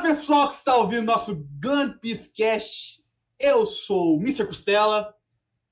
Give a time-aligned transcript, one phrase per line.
[0.00, 3.04] pessoal que está ouvindo nosso Gun Peace Cast.
[3.38, 4.46] Eu sou o Mr.
[4.46, 5.14] Costela,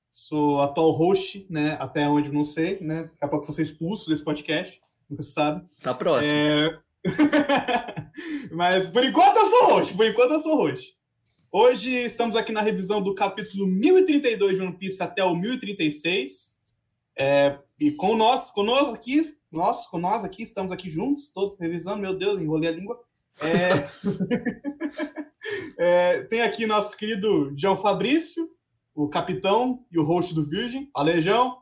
[0.07, 1.77] sou atual host, né?
[1.79, 3.03] Até onde não sei, né?
[3.03, 4.79] Daqui a pouco vou ser expulso desse podcast,
[5.09, 5.65] nunca se sabe.
[5.81, 6.33] Tá próximo.
[6.33, 6.79] É...
[8.51, 10.93] Mas por enquanto eu sou host, por enquanto eu sou host.
[11.51, 16.59] Hoje estamos aqui na revisão do capítulo 1032 de One Piece até o 1036.
[17.17, 19.21] É, e com nós, nós aqui,
[19.51, 22.99] nós, com nós aqui, estamos aqui juntos, todos revisando, meu Deus, enrolei a língua.
[23.41, 23.69] É...
[25.77, 28.49] é, tem aqui nosso querido João Fabrício,
[28.93, 30.89] o capitão e o host do Virgem.
[30.93, 31.57] Alejão.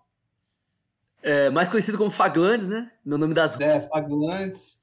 [1.21, 2.91] É, mais conhecido como Faglandes, né?
[3.03, 4.81] Meu nome das É, Faglandes.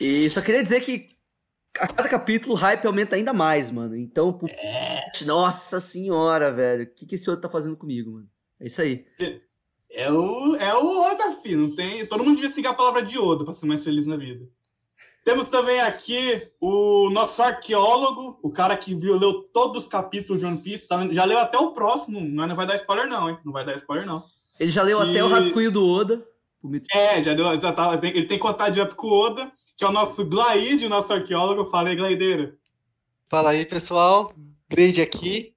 [0.00, 1.16] E só queria dizer que
[1.78, 3.96] a cada capítulo o hype aumenta ainda mais, mano.
[3.96, 5.24] Então, é.
[5.24, 6.84] nossa senhora, velho.
[6.84, 8.28] O que, que esse outro tá fazendo comigo, mano?
[8.60, 9.06] É isso aí.
[9.90, 11.68] É o, é o Oda, filho.
[11.68, 12.06] Não tem...
[12.06, 14.46] Todo mundo devia seguir a palavra de Oda pra ser mais feliz na vida.
[15.26, 20.46] Temos também aqui o nosso arqueólogo, o cara que viu, leu todos os capítulos de
[20.46, 23.38] One Piece, tá, já leu até o próximo, não vai dar spoiler não, hein?
[23.44, 24.22] Não vai dar spoiler não.
[24.60, 25.10] Ele já leu que...
[25.10, 26.24] até o rascunho do Oda.
[26.94, 29.92] É, já, deu, já tava, ele tem contato direto com o Oda, que é o
[29.92, 31.68] nosso Glaide, nosso arqueólogo.
[31.72, 32.56] Fala aí, Glaideira.
[33.28, 34.32] Fala aí, pessoal.
[34.68, 35.56] Grade aqui.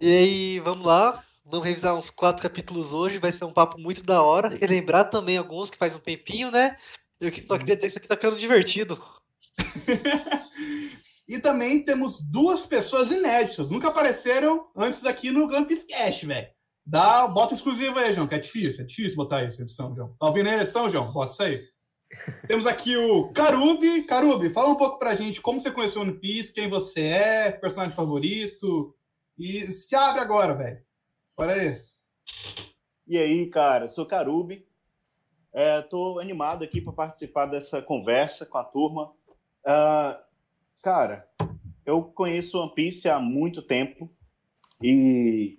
[0.00, 1.24] E aí, vamos lá.
[1.44, 3.18] Vamos revisar uns quatro capítulos hoje.
[3.18, 4.56] Vai ser um papo muito da hora.
[4.56, 6.76] Relembrar também alguns que faz um tempinho, né?
[7.20, 9.02] Eu só queria dizer que isso aqui tá ficando divertido.
[11.28, 13.70] e também temos duas pessoas inéditas.
[13.70, 16.48] Nunca apareceram antes aqui no Glamps Cash, velho.
[16.84, 18.84] Dá, bota exclusivo aí, João, que é difícil.
[18.84, 20.14] É difícil botar isso, edição, João.
[20.20, 21.12] Tá ouvindo a edição, João?
[21.12, 21.64] Bota isso aí.
[22.46, 24.04] Temos aqui o Carubi.
[24.04, 27.52] Carubi, fala um pouco pra gente como você conheceu o One Piece, quem você é,
[27.52, 28.94] personagem favorito.
[29.38, 30.80] E se abre agora, velho.
[31.36, 31.80] Bora aí.
[33.08, 34.65] E aí, cara, eu sou Carubi.
[35.56, 39.10] Estou é, animado aqui para participar dessa conversa com a turma.
[39.64, 40.14] Uh,
[40.82, 41.26] cara,
[41.86, 44.10] eu conheço One Piece há muito tempo
[44.82, 45.58] e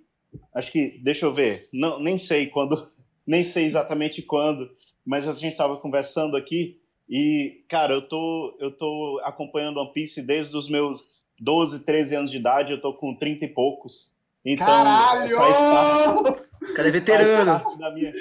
[0.54, 2.88] acho que, deixa eu ver, não, nem sei quando,
[3.26, 4.70] nem sei exatamente quando,
[5.04, 6.80] mas a gente estava conversando aqui
[7.10, 12.30] e, cara, eu tô, eu tô acompanhando One Piece desde os meus 12, 13 anos
[12.30, 14.14] de idade, eu tô com 30 e poucos.
[14.44, 15.36] Então, Caralho!
[15.36, 17.44] Faz parte, o cara é veterano.
[17.44, 18.12] Faz parte, da minha,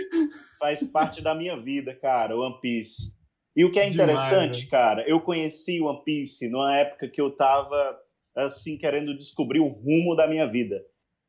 [0.60, 3.16] faz parte da minha vida, cara, One Piece.
[3.56, 7.36] E o que é interessante, Demais, cara, eu conheci One Piece numa época que eu
[7.36, 7.98] tava,
[8.36, 10.80] assim, querendo descobrir o rumo da minha vida.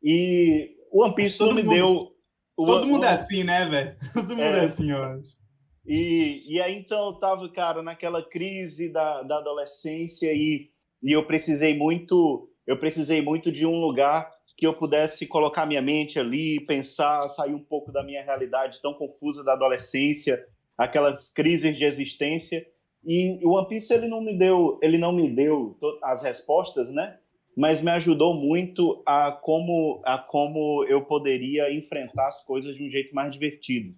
[0.03, 2.13] E o One Piece não me mundo, deu...
[2.55, 3.97] O, todo mundo é assim, né, velho?
[4.13, 5.39] Todo mundo é, é assim, eu acho.
[5.87, 10.69] E, e aí, então, eu tava, cara, naquela crise da, da adolescência e,
[11.03, 12.53] e eu precisei muito...
[12.67, 17.55] Eu precisei muito de um lugar que eu pudesse colocar minha mente ali, pensar, sair
[17.55, 20.45] um pouco da minha realidade tão confusa da adolescência,
[20.77, 22.67] aquelas crises de existência.
[23.07, 27.19] E o One Piece ele não me deu, ele não me deu as respostas, né?
[27.57, 32.91] Mas me ajudou muito a como a como eu poderia enfrentar as coisas de um
[32.91, 33.95] jeito mais divertido.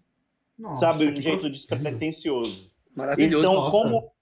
[0.58, 2.70] Nossa, sabe, de um jeito despretensioso.
[2.94, 3.38] Maravilhoso.
[3.42, 3.82] Então, nossa.
[3.82, 4.12] como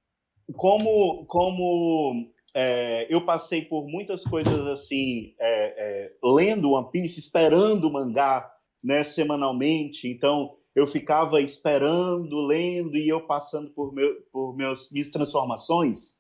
[0.55, 7.85] como como é, eu passei por muitas coisas assim, é, é, lendo One Piece, esperando
[7.85, 8.53] o mangá
[8.83, 10.09] né, semanalmente.
[10.09, 16.17] Então, eu ficava esperando, lendo e eu passando por, meu, por meus, minhas transformações.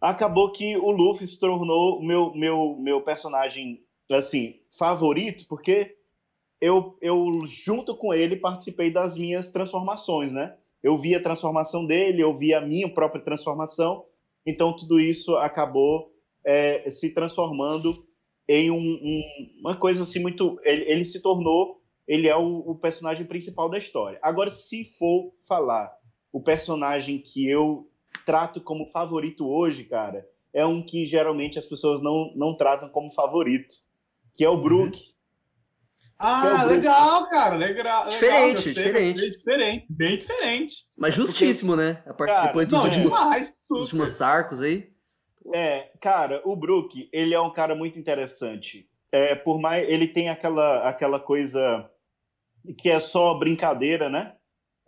[0.00, 5.96] Acabou que o Luffy se tornou meu, meu, meu personagem assim favorito, porque
[6.60, 10.56] eu, eu, junto com ele, participei das minhas transformações, né?
[10.80, 14.04] Eu vi a transformação dele, eu vi a minha própria transformação,
[14.46, 16.12] então, tudo isso acabou
[16.44, 18.06] é, se transformando
[18.48, 19.22] em um, um,
[19.60, 20.58] uma coisa assim muito.
[20.62, 21.80] Ele, ele se tornou.
[22.06, 24.18] Ele é o, o, personagem principal da história.
[24.22, 25.90] Agora, se for falar
[26.30, 27.88] o personagem que eu
[28.26, 33.10] trato como favorito hoje, cara, é um que geralmente as pessoas não, não tratam como
[33.10, 33.74] favorito,
[34.34, 34.98] que é o Brook.
[34.98, 35.13] Uhum.
[36.26, 38.08] Ah, é legal, cara, legal.
[38.08, 39.20] Diferente, legal, diferente.
[39.20, 40.74] Bem diferente, bem diferente.
[40.96, 42.02] Mas justíssimo, né?
[42.06, 42.32] A part...
[42.32, 44.90] Cara, Depois dos não, últimos, demais, últimos sarcos aí.
[45.52, 48.88] É, cara, o Brook, ele é um cara muito interessante.
[49.12, 51.88] É, por mais ele tem aquela aquela coisa
[52.78, 54.34] que é só brincadeira, né?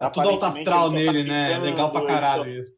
[0.01, 1.59] É tudo alto astral tá nele, tá né?
[1.59, 2.73] Legal pra caralho só, isso.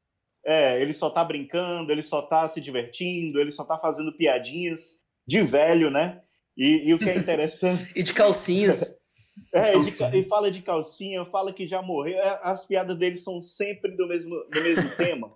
[0.45, 5.01] É, ele só tá brincando, ele só tá se divertindo, ele só tá fazendo piadinhas
[5.27, 6.23] de velho, né?
[6.59, 7.91] E, e o que é interessante.
[7.95, 8.99] e de calcinhas.
[9.55, 12.19] É, de, e fala de calcinha, fala que já morreu.
[12.19, 15.33] É, as piadas dele são sempre do mesmo, do mesmo tema.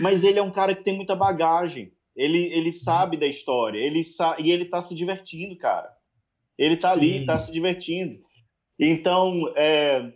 [0.00, 1.92] Mas ele é um cara que tem muita bagagem.
[2.16, 3.78] Ele, ele sabe da história.
[3.78, 5.88] Ele sa e ele tá se divertindo, cara.
[6.58, 6.98] Ele tá Sim.
[6.98, 8.20] ali, tá se divertindo.
[8.78, 10.12] Então, é,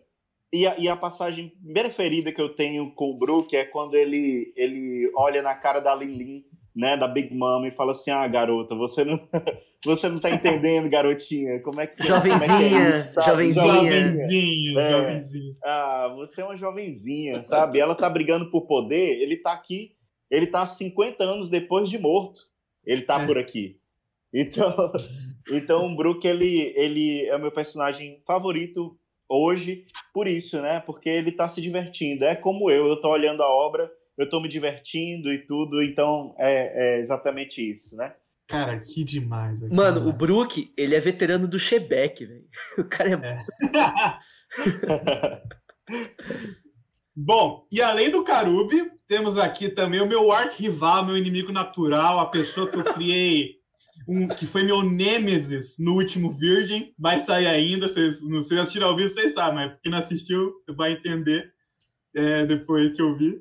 [0.52, 4.52] e, a, e a passagem preferida que eu tenho com o Brook é quando ele,
[4.56, 6.44] ele olha na cara da Lin Lin
[6.74, 9.20] né, da Big Mom e fala assim: "Ah, garota, você não
[9.84, 13.26] você não tá entendendo, garotinha, como é que jovenzinha, como é que é isso, sabe?
[13.50, 14.90] jovenzinha, Jovenzinho, É.
[14.90, 15.56] jovenzinho.
[15.64, 17.78] Ah, você é uma jovenzinha, sabe?
[17.80, 19.92] Ela tá brigando por poder, ele tá aqui,
[20.30, 22.40] ele tá 50 anos depois de morto.
[22.86, 23.26] Ele tá É.
[23.26, 23.78] por aqui.
[24.34, 24.74] Então,
[25.52, 28.96] então o Brook, ele, ele é o meu personagem favorito
[29.28, 30.80] hoje, por isso, né?
[30.80, 32.24] Porque ele tá se divertindo.
[32.24, 36.34] É como eu, eu tô olhando a obra, eu tô me divertindo e tudo, então
[36.38, 38.14] é, é exatamente isso, né?
[38.48, 39.60] Cara, que demais.
[39.60, 40.16] que Mano, o demais.
[40.18, 42.44] Brook, ele é veterano do Shebeck, velho.
[42.78, 43.38] O cara é.
[47.14, 52.26] Bom, e além do Karubi, temos aqui também o meu arquirrival, meu inimigo natural, a
[52.26, 53.56] pessoa que eu criei,
[54.08, 56.92] um- que foi meu nêmesis no último Virgin.
[56.98, 60.52] Vai sair ainda, vocês, não sei, assistiram ao vivo, vocês sabem, mas quem não assistiu
[60.76, 61.52] vai entender
[62.14, 63.38] é, depois que eu vi.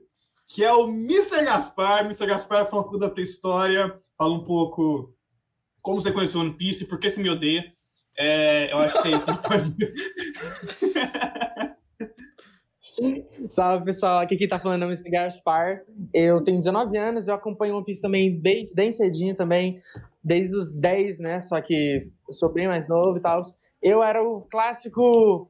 [0.54, 1.46] Que é o Mr.
[1.46, 2.02] Gaspar.
[2.02, 2.28] Mr.
[2.28, 5.16] Gaspar fala um pouco da tua história, fala um pouco
[5.82, 7.64] como você conheceu One Piece, por que você me odeia.
[8.18, 9.94] É, eu acho que é isso que pode dizer.
[13.50, 15.10] Salve pessoal, aqui quem tá falando é o Mr.
[15.10, 15.84] Gaspar.
[16.14, 19.80] Eu tenho 19 anos, eu acompanho One Piece também bem, bem cedinho também,
[20.22, 21.40] desde os 10, né?
[21.40, 23.42] Só que eu sou bem mais novo e tal.
[23.82, 25.50] Eu era o clássico.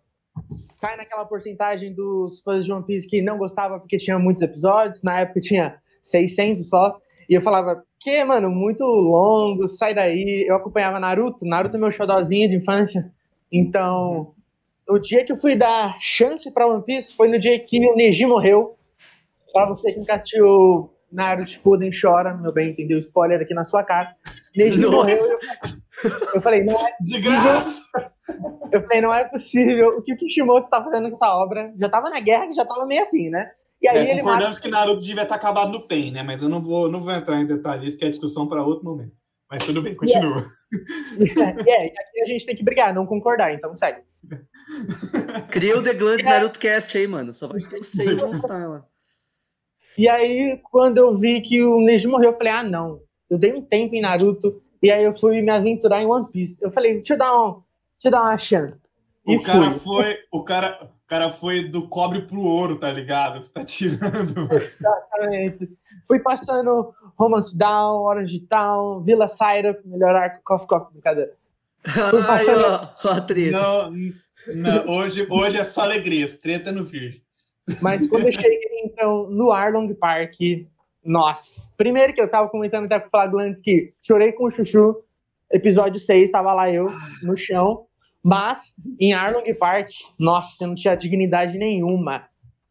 [0.81, 5.03] Cai naquela porcentagem dos fãs de One Piece que não gostava porque tinha muitos episódios.
[5.03, 6.97] Na época tinha 600 só.
[7.29, 10.45] E eu falava, que, mano, muito longo, sai daí.
[10.47, 11.45] Eu acompanhava Naruto.
[11.45, 13.11] Naruto é meu xodózinho de infância.
[13.51, 14.33] Então,
[14.89, 17.95] o dia que eu fui dar chance pra One Piece foi no dia que o
[17.95, 18.75] Neji morreu.
[19.53, 22.97] Pra você que nunca assistiu Naruto Shippuden chora, meu bem, entendeu?
[22.97, 24.15] Spoiler aqui na sua cara.
[24.55, 24.95] Neji Nossa.
[24.95, 25.17] morreu.
[26.03, 28.11] Eu, eu falei, não é, De graça!
[28.71, 29.89] Eu falei, não é possível.
[29.97, 31.73] O que o Kishimoto está fazendo com essa obra?
[31.77, 33.51] Já tava na guerra, que já tava meio assim, né?
[33.81, 34.61] E aí É, ele concordamos mata...
[34.61, 36.23] que Naruto devia estar acabado no PEN, né?
[36.23, 39.13] Mas eu não vou, não vou entrar em detalhes, que é discussão para outro momento.
[39.49, 40.45] Mas tudo bem, continua.
[41.67, 44.01] é, e aqui a gente tem que brigar, não concordar, então segue.
[45.49, 47.33] Cria o The Glance Naruto Cast aí, mano.
[47.33, 48.85] Só vai ter o Sei Style lá.
[49.97, 53.01] E aí, quando eu vi que o Neji morreu, eu falei, ah, não.
[53.29, 56.63] Eu dei um tempo em Naruto, e aí eu fui me aventurar em One Piece.
[56.63, 57.61] Eu falei, deixa eu dar, um,
[58.01, 58.89] deixa eu dar uma chance.
[59.27, 59.79] E O cara fui.
[59.79, 63.41] foi, o cara, o cara foi do cobre pro ouro, tá ligado?
[63.41, 64.49] Você tá tirando.
[64.51, 65.69] Exatamente.
[66.07, 71.33] Fui passando Romance Down, Orange Town, Villa Syrup, melhor arco, Coffee Coffee, brincadeira.
[72.27, 73.57] Ai, ó, ó a treta.
[73.57, 73.91] Não,
[74.55, 77.21] não, hoje, hoje é só alegria, treta no virgem.
[77.81, 80.35] Mas quando eu cheguei, então, no Arlong Park,
[81.03, 81.71] nossa.
[81.77, 85.03] Primeiro que eu tava comentando até com o Flávio antes que chorei com o Chuchu,
[85.51, 86.87] episódio 6, tava lá eu,
[87.23, 87.85] no chão.
[88.23, 89.89] Mas, em Arlong Park,
[90.19, 92.25] nossa, eu não tinha dignidade nenhuma.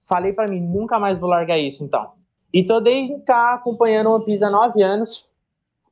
[0.08, 2.12] Falei pra mim, nunca mais vou largar isso, então.
[2.52, 5.29] E tô desde cá acompanhando One Piece há nove anos.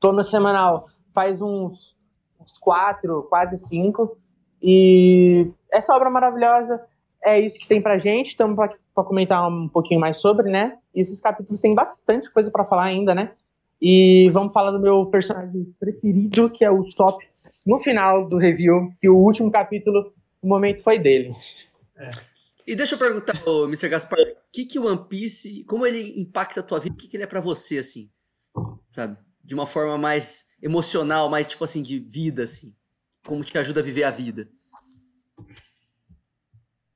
[0.01, 0.89] Tô no semanal
[1.19, 1.97] faz uns,
[2.41, 4.17] uns quatro, quase cinco.
[4.63, 6.85] E essa obra maravilhosa
[7.25, 8.29] é isso que tem pra gente.
[8.29, 10.79] Estamos para comentar um pouquinho mais sobre, né?
[10.95, 13.33] E esses capítulos têm bastante coisa pra falar ainda, né?
[13.83, 17.19] E vamos falar do meu personagem preferido, que é o Sop,
[17.69, 21.31] no final do review, que o último capítulo, o momento foi dele.
[22.67, 23.91] E deixa eu perguntar, ô, Mr.
[23.91, 26.95] Gaspar, o que que o One Piece, como ele impacta a tua vida?
[26.95, 28.09] O que que ele é pra você, assim?
[28.95, 29.19] Sabe?
[29.45, 32.75] De uma forma mais emocional, mais, tipo assim, de vida, assim.
[33.27, 34.49] Como te ajuda a viver a vida?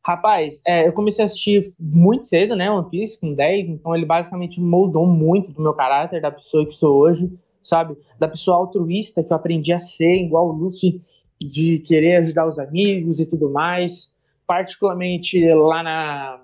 [0.07, 4.07] Rapaz, é, eu comecei a assistir muito cedo, né, One Piece, com 10, então ele
[4.07, 7.31] basicamente moldou muito do meu caráter, da pessoa que sou hoje,
[7.63, 7.97] sabe?
[8.19, 11.01] Da pessoa altruísta que eu aprendi a ser, igual o Luffy,
[11.41, 14.15] de querer ajudar os amigos e tudo mais.
[14.47, 16.41] Particularmente lá na.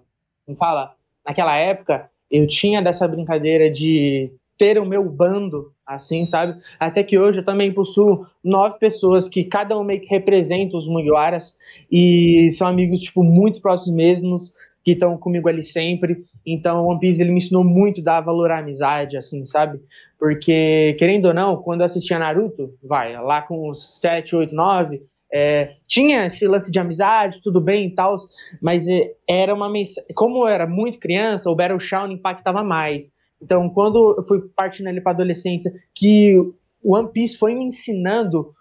[0.47, 0.95] Como fala?
[1.27, 6.61] Naquela época, eu tinha dessa brincadeira de ter o meu bando, assim, sabe?
[6.81, 10.89] Até que hoje eu também possuo nove pessoas que cada um meio que representa os
[10.89, 11.57] Mugiwaras
[11.91, 16.25] e são amigos, tipo, muito próximos mesmos, que estão comigo ali sempre.
[16.47, 19.81] Então, One Piece, ele me ensinou muito a dar valor à amizade, assim, sabe?
[20.19, 25.03] Porque, querendo ou não, quando eu assistia Naruto, vai, lá com os 7, 8, 9,
[25.33, 28.17] é, tinha esse lance de amizade, tudo bem e tal,
[28.63, 30.09] mas é, era uma mensagem.
[30.15, 33.13] Como eu era muito criança, o Battle Shown impactava mais.
[33.41, 36.37] Então, quando eu fui partindo ali para adolescência, que
[36.83, 38.53] o One Piece foi me ensinando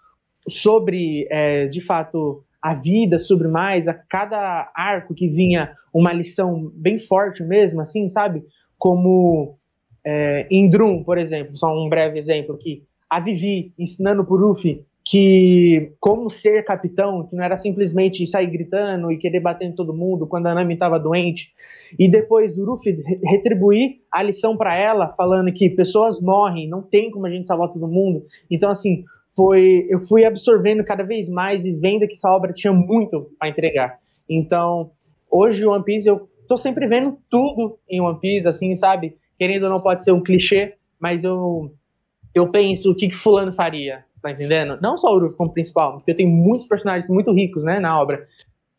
[0.46, 6.70] sobre, é, de fato, a vida, sobre mais, a cada arco que vinha uma lição
[6.74, 8.44] bem forte mesmo, assim, sabe?
[8.76, 9.56] Como
[10.04, 14.84] é, em Drum, por exemplo, só um breve exemplo aqui, a Vivi ensinando pro Luffy
[15.10, 19.94] que como ser capitão, que não era simplesmente sair gritando e querer bater em todo
[19.94, 21.54] mundo quando a Nami estava doente,
[21.98, 27.10] e depois o Ruffy retribuir a lição para ela, falando que pessoas morrem, não tem
[27.10, 28.26] como a gente salvar todo mundo.
[28.50, 29.04] Então, assim,
[29.38, 33.48] foi eu fui absorvendo cada vez mais e vendo que essa obra tinha muito para
[33.48, 34.00] entregar.
[34.28, 34.90] Então,
[35.30, 39.16] hoje o One Piece eu tô sempre vendo tudo em One Piece, assim, sabe?
[39.38, 41.72] Querendo ou não pode ser um clichê, mas eu
[42.34, 44.76] eu penso o que, que fulano faria, tá entendendo?
[44.82, 48.26] Não só o Uruf como principal, porque tem muitos personagens muito ricos, né, na obra.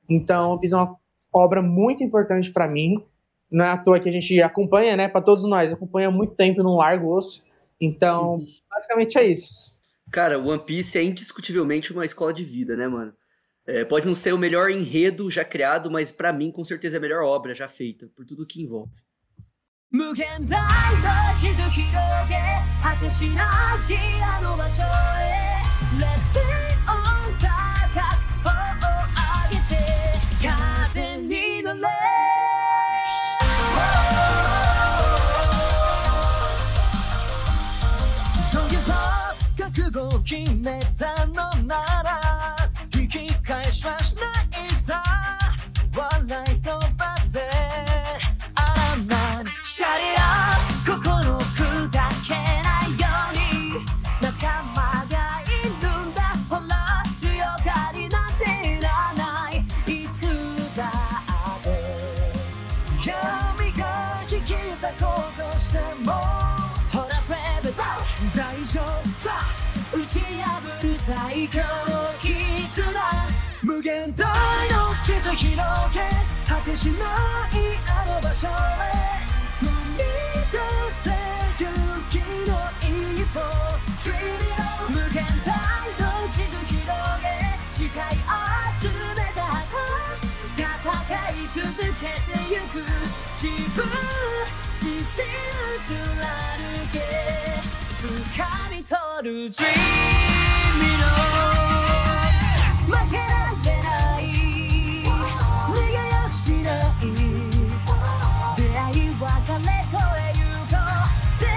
[0.10, 0.98] Então, One Piece é uma
[1.32, 3.01] obra muito importante para mim.
[3.50, 6.36] Não é à toa que a gente acompanha, né, para todos nós, acompanha há muito
[6.36, 7.44] tempo num largo osso.
[7.80, 9.79] Então, basicamente é isso.
[10.11, 13.12] Cara, One Piece é indiscutivelmente uma escola de vida, né, mano?
[13.67, 16.99] É, pode não ser o melhor enredo já criado, mas para mim, com certeza, é
[16.99, 18.93] a melhor obra já feita, por tudo que envolve.
[19.95, 21.85] 無限大の地図広
[22.29, 22.35] げ
[22.83, 24.87] 果てしなきあの場所へ
[26.00, 26.43] Let's sing
[26.88, 27.08] on
[40.30, 41.19] 決めた
[71.50, 72.94] る最強の絆
[73.63, 75.58] 無限大の地図広
[75.94, 76.00] げ
[76.48, 78.50] 果てしないあの場所へ
[79.60, 80.58] 踏み出
[81.03, 81.10] せ
[81.63, 81.74] 勇
[82.10, 82.13] 気
[82.48, 83.38] の一歩。
[84.01, 85.50] Dream it all 無限大
[86.00, 86.86] の地図広
[87.22, 87.25] げ
[87.74, 87.89] 誓い
[88.79, 89.38] 集めた
[90.56, 90.63] 戦
[91.29, 91.65] い続
[92.00, 92.74] けてゆく
[93.36, 93.77] 自分
[94.75, 95.25] 自身
[95.88, 96.00] 貫
[96.94, 96.98] け。
[98.00, 99.75] 掴み取る Dream it
[101.03, 101.10] all
[102.88, 104.24] 負けられない
[105.68, 106.82] 逃げやしない
[108.56, 109.12] 出会い別れ
[109.84, 110.74] 越えゆこう
[111.41, 111.50] 全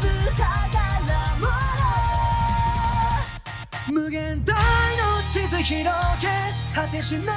[0.00, 0.06] 部
[0.36, 0.40] 宝
[1.40, 1.50] 物
[3.90, 4.58] 無限大の
[5.28, 5.90] 地図広
[6.22, 6.28] げ
[6.72, 7.34] 果てしない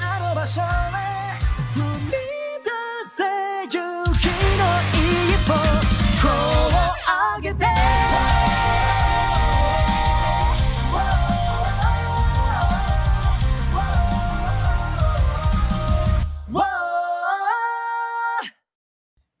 [0.00, 1.25] あの場所へ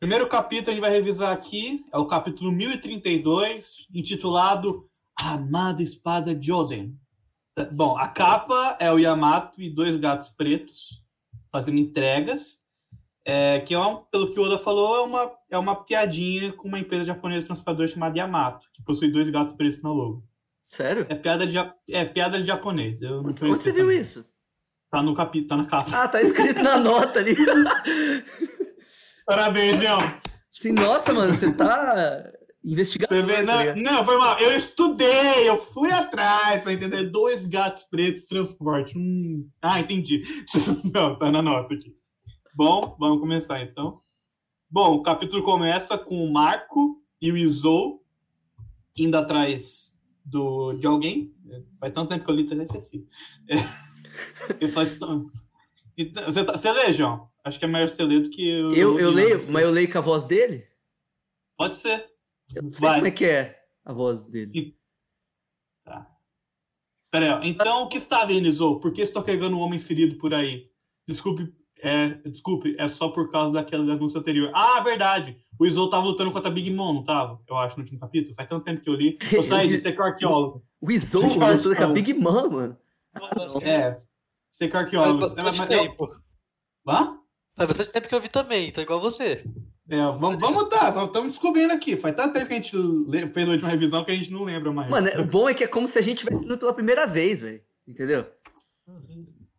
[0.06, 4.88] Primeiro capítulo a gente vai revisar aqui é o capítulo 1032, intitulado
[5.20, 6.96] A Amada Espada de Oden.
[7.72, 11.02] Bom, a capa é o Yamato e dois gatos pretos
[11.50, 12.58] fazendo entregas,
[13.24, 16.68] é, que é um, pelo que o Oda falou, é uma, é uma piadinha com
[16.68, 20.24] uma empresa japonesa de transportador chamada Yamato, que possui dois gatos pretos no logo.
[20.70, 21.04] Sério?
[21.08, 21.58] É piada de,
[21.90, 23.02] é piada de japonês.
[23.02, 24.02] Eu não Onde você viu também.
[24.02, 24.24] isso?
[24.88, 25.90] Tá no capítulo, tá na capa.
[25.92, 27.34] Ah, tá escrito na nota ali.
[29.26, 29.98] Parabéns, João.
[30.52, 32.32] Sim, nossa, mano, você tá
[32.64, 33.08] investigando.
[33.08, 34.38] Você vê, tá não, não, foi mal.
[34.38, 38.96] Eu estudei, eu fui atrás para entender dois gatos pretos transporte.
[38.96, 40.22] Hum, ah, entendi.
[40.94, 41.94] Não, tá na nota aqui.
[42.54, 44.00] Bom, vamos começar então.
[44.70, 48.02] Bom, o capítulo começa com o Marco e o Izou
[48.96, 51.34] indo atrás do, de alguém.
[51.78, 53.06] Faz tanto tempo que eu li, até esqueci.
[54.58, 55.30] É, faz tanto.
[55.94, 57.28] Então, você, tá, você lê, João?
[57.46, 58.74] Acho que é melhor você ler do que eu.
[58.74, 60.66] Eu, eu leio, mas eu leio com a voz dele?
[61.56, 62.04] Pode ser.
[62.54, 62.94] Eu não sei Vai.
[62.96, 64.76] como é que é a voz dele.
[65.84, 66.10] Tá.
[67.12, 67.40] Pera aí, ó.
[67.48, 68.80] Então, o que está vendo, Izou?
[68.80, 70.68] Por que estou carregando um homem ferido por aí?
[71.06, 74.50] Desculpe, é, desculpe, é só por causa daquela denúncia anterior.
[74.52, 75.38] Ah, verdade.
[75.56, 77.40] O Izou tava lutando contra a Big Mom, não tava?
[77.48, 78.34] Eu acho, no último capítulo.
[78.34, 79.16] Faz tanto tempo que eu li.
[79.32, 80.64] Eu saí de ser que arqueólogo.
[80.80, 81.94] O Izou, Você faz lutou com a?
[81.94, 82.76] Big Mom, mano.
[83.62, 83.92] É,
[84.50, 85.20] ser que Faz arqueólogo.
[85.20, 86.08] bastante Ela- tempo.
[86.88, 87.20] Hã?
[87.56, 89.44] Faz bastante tempo que eu vi também, tô igual você.
[89.88, 91.96] É, vamos, vamos tá, estamos descobrindo aqui.
[91.96, 92.72] Faz tanto tempo que a gente
[93.32, 94.90] fez a última revisão que a gente não lembra mais.
[94.90, 97.06] Mano, é- o bom é que é como se a gente estivesse indo pela primeira
[97.06, 97.62] vez, velho.
[97.86, 98.26] Entendeu?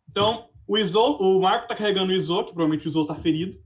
[0.09, 3.57] Então, o Izou, o Marco tá carregando o Izou, que provavelmente o Izou tá ferido.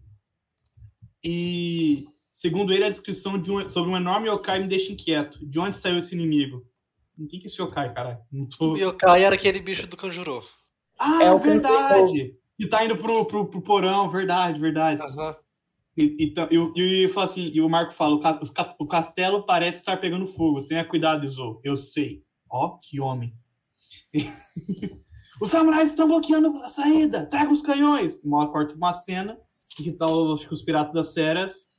[1.25, 5.39] E, segundo ele, a descrição de um- sobre um enorme yokai me deixa inquieto.
[5.45, 6.63] De onde saiu esse inimigo?
[7.29, 8.19] Quem que é esse yokai, caralho?
[8.31, 8.73] Não tô...
[8.73, 10.43] O Yokai era aquele bicho do Kanjuro.
[10.99, 12.35] Ah, É o verdade!
[12.61, 15.01] Que tá indo pro, pro, pro porão, verdade, verdade.
[15.01, 15.35] Aham.
[15.97, 18.19] E, e, tá- e, e, fala assim, e o Marco fala,
[18.77, 20.67] o, castelo parece estar pegando fogo.
[20.67, 21.59] Tenha cuidado, Izou.
[21.63, 22.23] Eu sei.
[22.47, 23.35] Ó, que homem.
[25.41, 27.25] os samurais estão bloqueando a saída.
[27.25, 28.21] Traga os canhões.
[28.51, 29.39] Corta uma cena
[29.75, 31.71] que tá os, os piratas das feras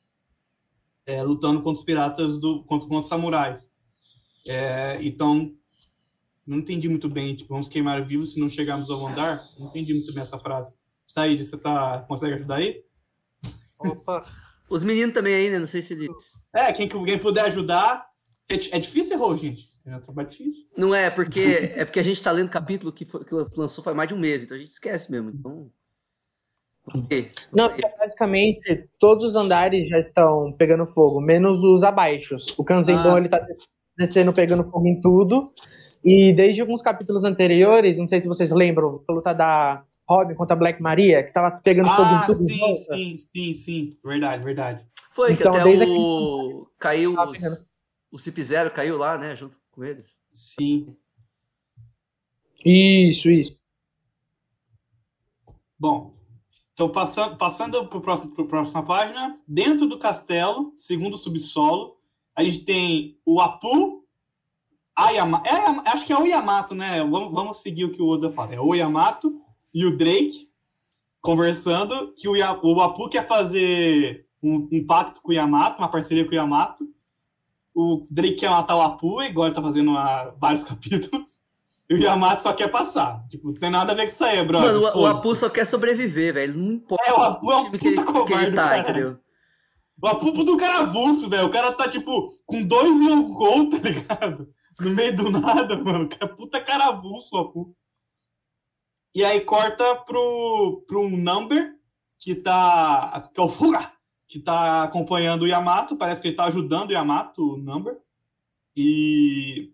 [1.06, 3.70] é, lutando contra os piratas do contra, contra os samurais.
[4.48, 5.54] É, então,
[6.46, 7.34] não entendi muito bem.
[7.34, 9.42] Tipo, vamos queimar vivos se não chegarmos ao andar.
[9.58, 10.74] Não entendi muito bem essa frase.
[11.06, 12.82] Said, você tá, consegue ajudar aí?
[13.78, 14.24] Opa.
[14.68, 15.58] Os meninos também aí, né?
[15.58, 16.42] Não sei se eles.
[16.54, 18.06] É, quem, quem puder ajudar.
[18.48, 19.70] É, é difícil errar, gente.
[19.84, 20.66] É um trabalho difícil.
[20.76, 21.40] Não é, porque
[21.76, 24.18] é porque a gente tá lendo capítulo que, foi, que lançou faz mais de um
[24.18, 25.30] mês, então a gente esquece mesmo.
[25.30, 25.70] Então.
[26.94, 27.30] Okay.
[27.52, 32.36] Não, porque basicamente todos os andares já estão pegando fogo, menos os abaixo.
[32.58, 33.44] O Kanzendon Ah, ele tá
[33.96, 35.52] descendo pegando fogo em tudo.
[36.04, 40.54] E desde alguns capítulos anteriores, não sei se vocês lembram, a luta da Robin contra
[40.54, 42.46] a Black Maria, que tava pegando fogo em Ah, tudo.
[42.48, 42.94] sim, volta.
[42.94, 43.98] sim, sim, sim.
[44.04, 44.86] Verdade, verdade.
[45.12, 46.66] Foi que Então, até desde o.
[46.78, 47.38] Caiu Tava os...
[47.38, 47.56] pegando.
[48.10, 49.36] o Cip Zero caiu lá, né?
[49.36, 50.18] Junto com eles.
[50.32, 50.96] Sim.
[52.64, 53.60] Isso, isso.
[55.78, 56.14] Bom,
[56.72, 61.96] então passando, passando para a próxima página, dentro do castelo, segundo o subsolo,
[62.36, 63.91] a gente tem o Apu,
[64.94, 67.00] Ayama, é, acho que é o Yamato, né?
[67.00, 68.54] Vamos, vamos seguir o que o Oda fala.
[68.54, 69.32] É o Yamato
[69.72, 70.50] e o Drake
[71.20, 76.24] conversando, que o, o Apu quer fazer um, um pacto com o Yamato, uma parceria
[76.24, 76.84] com o Yamato.
[77.74, 81.40] O Drake quer matar o Apu, igual ele tá fazendo há vários capítulos.
[81.88, 83.24] E o Yamato só quer passar.
[83.28, 84.74] Tipo, não tem nada a ver com isso aí, brother.
[84.74, 85.06] Mano, o, o.
[85.06, 86.56] Apu só quer sobreviver, velho.
[86.56, 88.68] Não importa É, o Apu é um time que ele, puta que ele covarde, tá,
[88.68, 88.80] cara.
[88.80, 89.18] entendeu?
[90.02, 91.46] O Apu do cara avulso, velho.
[91.46, 94.48] O cara tá, tipo, com dois e um gol, tá ligado?
[94.82, 96.08] No meio do nada, mano.
[96.08, 97.76] Que é puta cara avulso, o Apu.
[99.14, 101.74] E aí corta pro, pro um number
[102.18, 103.30] que tá.
[103.34, 103.92] Que é o Fuga,
[104.26, 105.96] que tá acompanhando o Yamato.
[105.96, 107.96] Parece que ele tá ajudando o Yamato, o number.
[108.76, 109.72] E.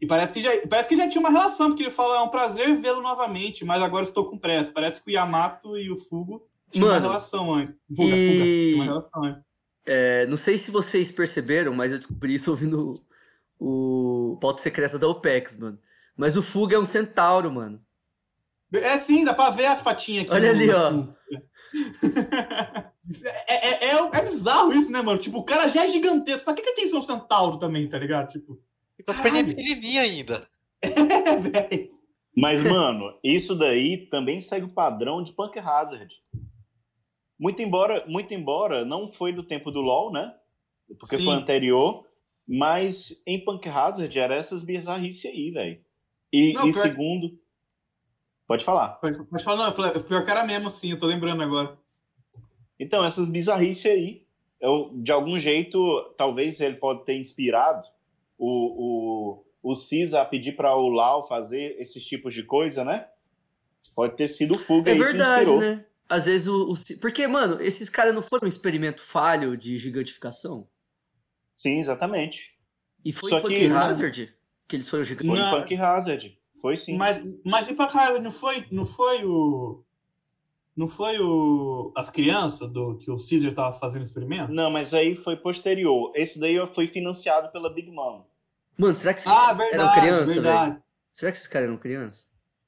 [0.00, 2.28] E parece que, já, parece que já tinha uma relação, porque ele fala, é um
[2.30, 4.72] prazer vê-lo novamente, mas agora estou com pressa.
[4.72, 7.74] Parece que o Yamato e o Fugo tinham uma relação antes.
[7.94, 9.42] Fuga, e- Fuga, tinha uma relação antes.
[9.84, 12.94] É, não sei se vocês perceberam, mas eu descobri isso ouvindo
[13.60, 15.78] o, pauta secreta da OPEX, mano.
[16.16, 17.80] Mas o Fuga é um centauro, mano.
[18.72, 20.32] É sim, dá pra ver as patinhas aqui.
[20.32, 20.90] Olha ali, ó.
[20.90, 21.16] fundo.
[23.48, 25.18] é, é, é, é bizarro isso, né, mano?
[25.18, 26.44] Tipo, o cara já é gigantesco.
[26.44, 28.28] Pra que, que ele tem que ser um centauro também, tá ligado?
[28.28, 28.60] Tipo,
[28.98, 29.64] E com as perninhas Caralho.
[29.64, 30.48] pequenininhas ainda.
[30.82, 32.00] é, velho.
[32.36, 36.22] Mas, mano, isso daí também segue o padrão de Punk Hazard.
[37.38, 40.32] Muito embora, muito embora não foi do tempo do LoL, né?
[40.98, 41.24] Porque Sim.
[41.24, 42.06] foi anterior.
[42.58, 45.80] Mas em Punk Hazard era essas bizarrices aí, velho.
[46.32, 47.38] E, Não, e pior- segundo.
[48.46, 48.88] Pode falar.
[48.94, 51.78] Pode, pode falar, não, eu falei, pior que era mesmo, sim, eu tô lembrando agora.
[52.78, 54.26] Então, essas bizarrices aí,
[54.60, 55.78] eu, de algum jeito,
[56.16, 57.86] talvez ele pode ter inspirado
[58.36, 63.06] o, o, o Cisa a pedir para o Lau fazer esses tipos de coisa, né?
[63.94, 65.60] Pode ter sido o Fuga É aí que verdade, inspirou.
[65.60, 65.84] né?
[66.08, 70.66] Às vezes o, o Porque, mano, esses caras não foram um experimento falho de gigantificação?
[71.60, 72.54] Sim, exatamente.
[73.04, 74.34] E foi Só em Punk que, Hazard
[74.66, 75.16] que eles foram Foi.
[75.26, 75.58] Não.
[75.58, 76.38] em Punk Hazard.
[76.58, 76.96] Foi sim.
[76.96, 79.84] Mas, mas e pra caralho, não foi, não foi o.
[80.74, 81.92] Não foi o.
[81.94, 84.50] As crianças do que o Caesar tava fazendo experimento?
[84.50, 86.10] Não, mas aí foi posterior.
[86.14, 88.24] Esse daí foi financiado pela Big Mom.
[88.78, 89.92] Mano, será que esses Ah, caras verdade, eram
[90.24, 90.82] criança, verdade.
[91.12, 92.24] Será que esses caras eram criança?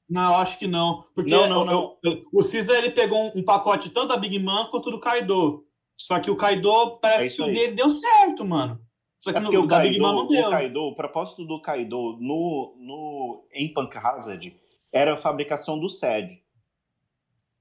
[0.07, 1.01] Não, eu acho que não.
[1.15, 1.97] Porque Não, não, eu- não.
[2.03, 5.65] eu- o Caesar ele pegou um, um pacote tanto da Big Man quanto do Kaido.
[6.05, 7.53] Só que o Kaido É parece isso que o aí.
[7.53, 8.77] dele deu certo, mano.
[9.19, 10.49] Só que É no, porque o da Big Kaido, Man não o deu.
[10.49, 14.53] Kaido, o propósito do Kaido no, no, em Punk Hazard
[14.91, 16.43] era a fabricação do SED.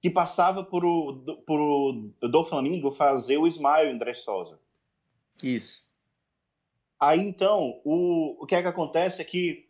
[0.01, 4.59] Que passava por o, do- por o do Flamengo fazer o Smile em Dressrosa.
[5.41, 5.87] Isso.
[6.99, 9.69] Aí então, o, o que é que acontece é que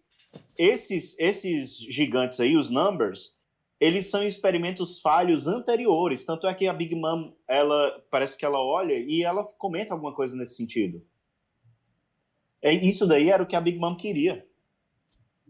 [0.57, 3.35] esses, esses gigantes aí, os Numbers,
[3.83, 6.25] eles são experimentos falhos anteriores.
[6.25, 10.15] Tanto é que a Big Mom, ela parece que ela olha e ela comenta alguma
[10.15, 11.05] coisa nesse sentido.
[12.63, 14.47] É, isso daí era o que a Big Mom queria.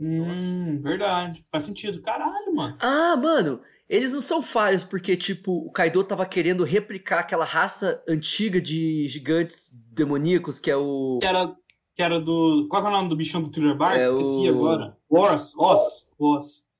[0.01, 1.45] Hum, verdade.
[1.51, 2.01] Faz sentido.
[2.01, 2.77] Caralho, mano.
[2.81, 8.03] Ah, mano, eles não são falhos porque, tipo, o Kaido tava querendo replicar aquela raça
[8.09, 11.19] antiga de gigantes demoníacos que é o.
[11.21, 11.55] Que era,
[11.95, 12.67] que era do.
[12.71, 13.99] Qual é o nome do bichão do Thriller Bark?
[13.99, 14.97] É Esqueci o- agora.
[15.11, 16.72] Os, Os, Os.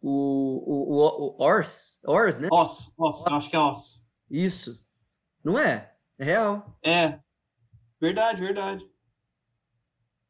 [0.00, 2.00] O, o, o, o Ors?
[2.06, 2.48] Ors, né?
[2.50, 4.06] Os, Os, acho que é Os.
[4.30, 4.80] Isso.
[5.44, 5.92] Não é?
[6.18, 6.78] É real.
[6.82, 7.18] É.
[8.00, 8.88] Verdade, verdade.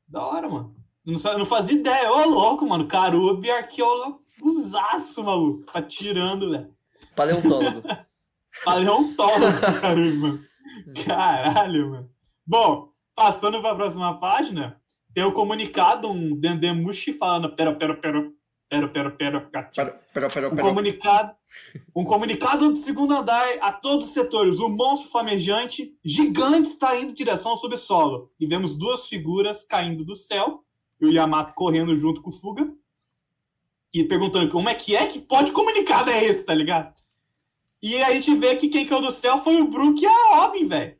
[0.06, 0.74] Da hora, mano.
[1.04, 2.10] Não, não fazia ideia.
[2.10, 2.86] Ô, louco, mano.
[2.86, 4.22] Carubi arqueólogo.
[4.42, 5.64] Usaço, maluco.
[5.72, 6.74] Tá tirando, velho.
[7.14, 7.82] Paleontólogo.
[8.64, 10.44] Paleontólogo, Carubi, mano.
[11.04, 12.10] Caralho, mano.
[12.46, 14.80] Bom, passando pra próxima página,
[15.14, 18.30] tem o comunicado, um Dendemushi falando pera, pera, pera,
[18.68, 19.40] pera, pera, pera.
[19.40, 19.70] Pera,
[20.12, 21.34] pera, pera, Um comunicado,
[21.94, 24.58] um comunicado do segundo andar a todos os setores.
[24.58, 28.30] O monstro flamejante gigante está indo em direção ao subsolo.
[28.38, 30.64] E vemos duas figuras caindo do céu.
[31.00, 32.70] E o Yamato correndo junto com o Fuga.
[33.94, 36.94] E perguntando como é que é que pode comunicado é esse, tá ligado?
[37.82, 40.66] E a gente vê que quem caiu do céu foi o Brook e a Robin,
[40.66, 40.97] velho.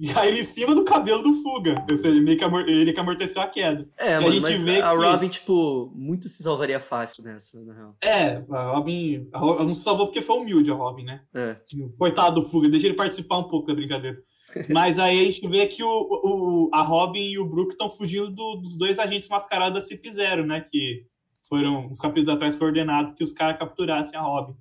[0.00, 1.84] E aí em cima do cabelo do Fuga.
[1.90, 3.86] Ou seja, meio que ele que amorteceu a queda.
[3.98, 7.62] É, a mano, gente mas vê a que- Robin, tipo, muito se salvaria fácil nessa,
[7.64, 7.96] na real.
[8.02, 9.28] É, a Robin.
[9.32, 11.20] A Robin não se salvou porque foi humilde a Robin, né?
[11.34, 11.56] É.
[11.98, 14.16] Coitado do Fuga, deixa ele participar um pouco da brincadeira.
[14.70, 18.30] Mas aí a gente vê que o, o- a Robin e o Brook estão fugindo
[18.30, 20.64] do- dos dois agentes mascarados da CIP-0, né?
[20.68, 21.04] Que
[21.48, 24.54] foram, uns capítulos atrás, foi ordenado que os caras capturassem a Robin.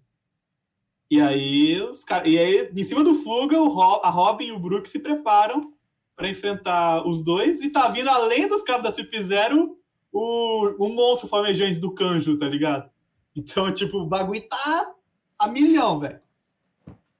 [1.12, 4.52] E aí, os cara, e aí, em cima do Fuga, o Ro- a Robin e
[4.52, 5.74] o Brook se preparam
[6.16, 7.62] para enfrentar os dois.
[7.64, 9.70] E tá vindo, além dos caras da CIP-0,
[10.12, 12.90] o, o monstro flamejante do Kanjo, tá ligado?
[13.36, 14.96] Então, tipo, o bagulho tá
[15.38, 16.20] a milhão, velho.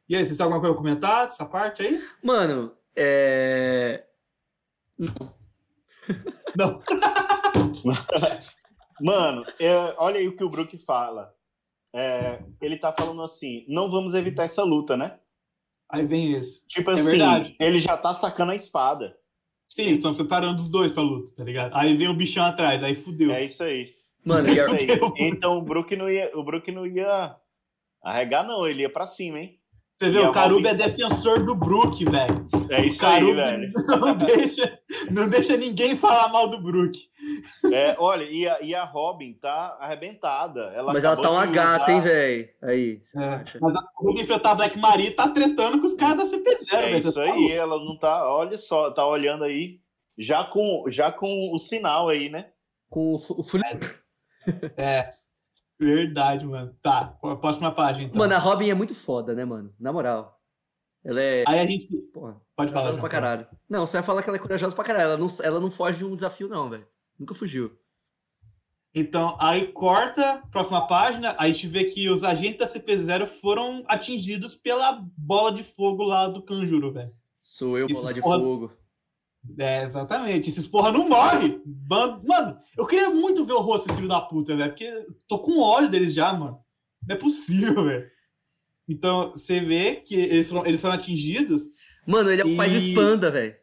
[0.08, 2.04] E aí, vocês têm alguma coisa pra comentar dessa parte aí?
[2.24, 4.06] Mano, é.
[6.56, 6.82] Não.
[9.02, 11.34] Mano, é, olha aí o que o Brook fala.
[11.94, 15.20] É, ele tá falando assim: não vamos evitar essa luta, né?
[15.90, 16.66] Aí vem eles.
[16.68, 17.56] Tipo É assim, verdade.
[17.60, 19.18] ele já tá sacando a espada.
[19.66, 21.76] Sim, eles estão preparando os dois pra luta, tá ligado?
[21.76, 23.32] Aí vem o bichão atrás, aí fudeu.
[23.32, 23.94] É isso aí.
[24.26, 24.88] Mano, É isso aí.
[25.18, 27.36] Então o Brook não ia, o Brook não ia
[28.04, 28.68] arregar, não.
[28.68, 29.59] Ele ia pra cima, hein?
[30.00, 32.46] Você vê, E a o Caruba é Robin- defensor do Brook, velho.
[32.70, 33.70] É O isso aí, velho.
[34.00, 34.80] não deixa,
[35.12, 36.98] não deixa ninguém falar mal do Brook.
[37.74, 40.62] É, olha, e a, e a Robin tá arrebentada.
[40.74, 42.50] Ela mas ela tá uma gata, usar- hein, velho?
[42.64, 43.02] Aí.
[43.18, 43.44] É?
[43.60, 46.82] Mas a Brook enfrentar a Black Maria tá tretando com os caras da CP0, É
[46.82, 46.98] velho.
[46.98, 48.32] isso tá aí, ela não tá.
[48.34, 49.80] Olha só, tá olhando aí.
[50.18, 52.48] Já com, já com o sinal aí, né?
[52.90, 53.60] Com o, o fu-
[54.78, 55.10] É.
[55.80, 56.76] Verdade, mano.
[56.82, 57.06] Tá,
[57.40, 58.18] próxima página, então.
[58.20, 59.74] Mano, a Robin é muito foda, né, mano?
[59.80, 60.38] Na moral.
[61.04, 61.44] Ela é.
[61.48, 61.88] Aí a gente.
[62.14, 62.84] Porra, Pode falar.
[62.84, 63.48] corajosa pra caralho.
[63.70, 65.06] Não, você vai falar que ela é corajosa pra caralho.
[65.12, 66.86] Ela não, ela não foge de um desafio, não, velho.
[67.18, 67.72] Nunca fugiu.
[68.94, 73.84] Então, aí corta, próxima página, aí a gente vê que os agentes da CP0 foram
[73.88, 77.14] atingidos pela bola de fogo lá do Kanjuro, velho.
[77.40, 78.74] Sou eu, Isso, bola de fogo.
[79.58, 80.50] É, exatamente.
[80.50, 81.62] Esses porra não morre.
[82.26, 85.40] Mano, eu queria muito ver o rosto desse filho da puta, velho, porque eu tô
[85.40, 86.60] com ódio deles já, mano.
[87.08, 88.10] Não é possível, velho.
[88.88, 91.64] Então, você vê que eles foram, eles foram atingidos.
[92.08, 93.56] Mano, ele é o pai do E- Spanda, velho.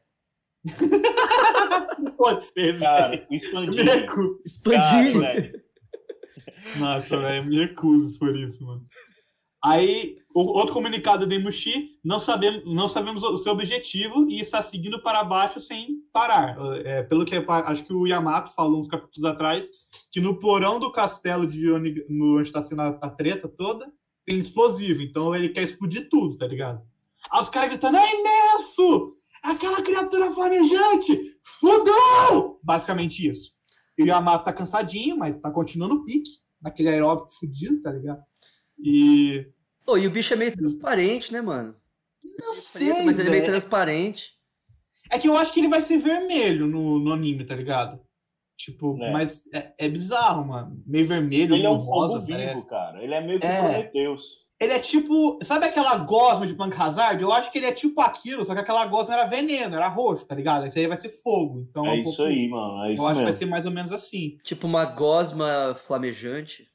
[1.99, 2.81] Não pode ser, velho.
[2.81, 4.29] Cara, o recuso.
[4.33, 5.21] Cara, Expandinho.
[5.21, 5.63] velho.
[6.79, 8.83] Nossa, velho, me recuso for isso, mano.
[9.65, 15.01] Aí, outro comunicado de Mushi, não sabemos, não sabemos o seu objetivo e está seguindo
[15.01, 16.57] para baixo sem parar.
[16.85, 19.71] É, pelo que acho que o Yamato falou uns capítulos atrás,
[20.13, 21.67] que no porão do castelo de
[22.09, 23.91] no, onde está sendo a, a treta toda,
[24.25, 25.01] tem explosivo.
[25.01, 26.83] Então ele quer explodir tudo, tá ligado?
[27.31, 29.15] Aí os caras gritando, é imenso!
[29.43, 31.19] Aquela criatura flamejante!
[31.43, 32.61] Fudeu!
[32.63, 33.53] Basicamente isso.
[33.97, 38.23] E o Yamato tá cansadinho, mas tá continuando o pique, naquele aeróbico fudido, tá ligado?
[38.79, 39.47] E.
[39.87, 41.75] Pô, e o bicho é meio transparente, né, mano?
[42.25, 44.33] Não Preto, sei, mas ele é meio transparente.
[45.11, 48.01] É que eu acho que ele vai ser vermelho no, no anime, tá ligado?
[48.59, 49.13] Tipo, É.
[49.13, 50.83] mas é, é bizarro, mano.
[50.85, 52.67] Meio vermelho, Ele é meio um rosa, fogo vivo, parece.
[52.69, 53.03] cara.
[53.03, 53.61] Ele é meio que É.
[53.61, 54.45] Prometheus.
[54.59, 55.39] Ele é tipo.
[55.43, 57.23] Sabe aquela gosma de Punk Hazard?
[57.23, 60.27] Eu acho que ele é tipo aquilo, só que aquela gosma era veneno, era roxo,
[60.27, 60.67] tá ligado?
[60.67, 61.61] Esse aí vai ser fogo.
[61.71, 62.85] Então É um isso pouco- aí, mano.
[62.87, 64.39] É isso Eu acho que vai ser mais ou menos assim.
[64.43, 66.67] Tipo uma gosma flamejante.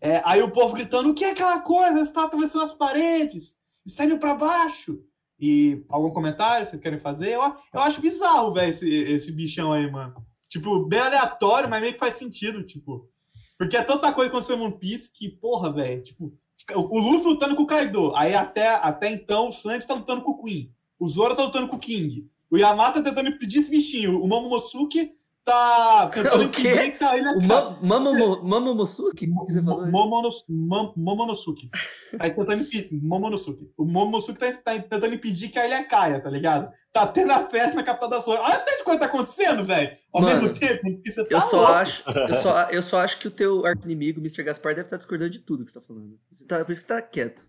[0.00, 2.00] É, aí o povo gritando: o que é aquela coisa?
[2.00, 5.04] Está atravessando as paredes, está indo pra baixo.
[5.38, 7.34] E algum comentário vocês querem fazer?
[7.34, 7.40] Eu,
[7.72, 10.14] eu acho bizarro, velho, esse, esse bichão aí, mano.
[10.48, 13.08] Tipo, bem aleatório, mas meio que faz sentido, tipo.
[13.56, 16.32] Porque é tanta coisa acontecendo em One Piece que, porra, velho, tipo,
[16.74, 18.14] o Luffy lutando com o Kaido.
[18.16, 20.74] Aí até, até então o Sanji tá lutando com o Queen.
[20.98, 22.28] O Zoro tá lutando com o King.
[22.50, 24.20] O Yamato tá tentando impedir esse bichinho.
[24.20, 25.12] O Momomosuke
[25.44, 26.68] tá tentando O quê?
[26.70, 29.30] impedir que a ilha O Ma- Mamo- Mamomosuke?
[29.30, 29.84] O que você falou?
[29.84, 29.90] aí?
[29.90, 31.68] Momonos- Mom- Momonosuke.
[32.16, 33.00] Tá tentando impedir.
[33.02, 33.70] Momonosuke.
[33.76, 36.70] O Momonosuke tá, tá tentando impedir que a ilha caia, tá ligado?
[36.92, 38.42] Tá tendo a festa na capital das flores.
[38.44, 39.92] Olha até de coisa que tá acontecendo, velho.
[40.12, 41.72] Ao Mano, mesmo tempo, você tá Eu só, louco.
[41.72, 44.42] acho, eu, só, eu só acho que o teu arco-inimigo, Mr.
[44.42, 46.18] Gaspar, deve estar discordando de tudo que você tá falando.
[46.32, 47.44] Você tá- por isso que tá quieto.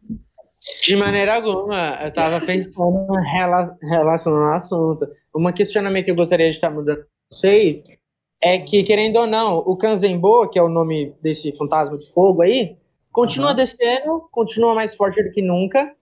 [0.83, 5.07] De maneira alguma, eu tava pensando em rela- relação ao assunto.
[5.35, 7.83] Um questionamento que eu gostaria de estar mudando pra vocês
[8.41, 12.41] é que, querendo ou não, o Kanzenbo, que é o nome desse fantasma de fogo
[12.41, 12.75] aí,
[13.11, 13.55] continua Aham.
[13.55, 15.95] descendo, continua mais forte do que nunca.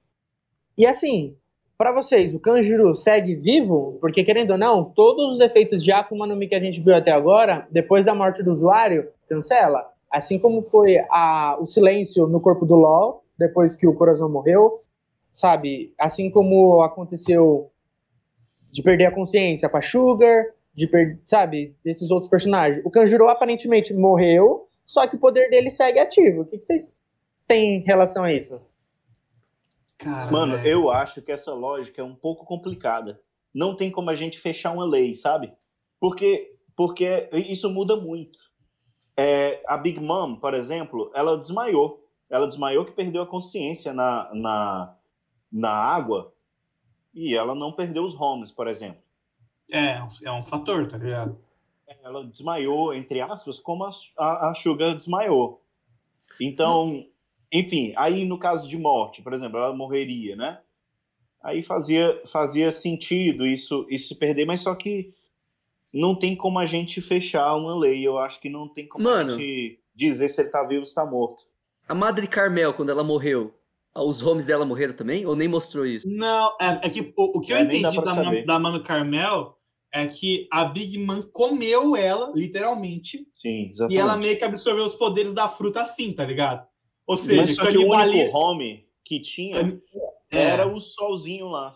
[0.77, 1.35] E assim,
[1.79, 3.97] Pra vocês, o Kanjuro segue vivo?
[4.01, 6.93] Porque, querendo ou não, todos os efeitos de Akuma no Mi que a gente viu
[6.93, 9.89] até agora, depois da morte do usuário, cancela.
[10.11, 14.81] Assim como foi a, o silêncio no corpo do LoL, depois que o coração morreu,
[15.31, 15.93] sabe?
[15.97, 17.71] Assim como aconteceu
[18.73, 20.47] de perder a consciência com a Sugar,
[20.87, 21.75] de sabe?
[21.83, 22.81] Desses outros personagens.
[22.85, 26.41] O Kanjuro aparentemente morreu, só que o poder dele segue ativo.
[26.41, 26.97] O que, que vocês
[27.47, 28.61] têm em relação a isso?
[29.97, 30.67] Cara, Mano, velho.
[30.67, 33.21] eu acho que essa lógica é um pouco complicada.
[33.53, 35.51] Não tem como a gente fechar uma lei, sabe?
[35.99, 38.39] Porque, porque isso muda muito.
[39.17, 42.07] É, a Big Mom, por exemplo, ela desmaiou.
[42.29, 44.95] Ela desmaiou que perdeu a consciência na, na,
[45.51, 46.31] na água
[47.13, 49.01] e ela não perdeu os homes, por exemplo.
[49.71, 51.38] É, é um fator, tá ligado?
[52.03, 55.62] Ela desmaiou, entre aspas, como a, a, a Sugar desmaiou.
[56.39, 57.05] Então,
[57.51, 60.60] enfim, aí no caso de morte, por exemplo, ela morreria, né?
[61.41, 65.13] Aí fazia, fazia sentido isso, isso se perder, mas só que
[65.93, 68.05] não tem como a gente fechar uma lei.
[68.05, 69.34] Eu acho que não tem como Mano.
[69.34, 71.47] a gente dizer se ele tá vivo ou se tá morto.
[71.88, 73.53] A Madre Carmel, quando ela morreu,
[73.95, 75.25] os homes dela morreram também?
[75.25, 76.08] Ou nem mostrou isso?
[76.08, 79.58] Não, é, é que o, o que eu É, dá entendi da, da Mano Carmel
[79.93, 83.97] é que a Big Man comeu ela, literalmente, Sim, e exatamente.
[83.99, 86.67] ela meio que absorveu os poderes da fruta assim, tá ligado?
[87.08, 89.58] Ou seja, mas só que o único home que tinha
[90.30, 90.38] É.
[90.43, 91.75] era o solzinho lá.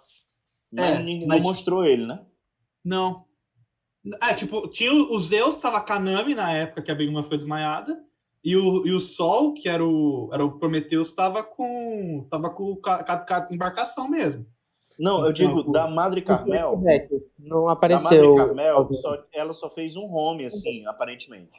[0.71, 2.23] Mas É, ninguém mas- não mostrou ele, né?
[2.85, 3.25] Não.
[4.19, 8.03] Ah, tipo, tinha o Zeus, tava Kanami na época que a Big Man foi desmaiada.
[8.43, 12.27] E o, e o Sol, que era o, era o Prometheus, tava com.
[12.29, 14.45] tava com ca- embarcação mesmo.
[14.99, 16.77] Não, eu digo, da Madre Carmel,
[17.39, 18.03] Não da apareceu.
[18.35, 21.51] Madre Carmel, só- ela só fez um home, assim, aparentemente.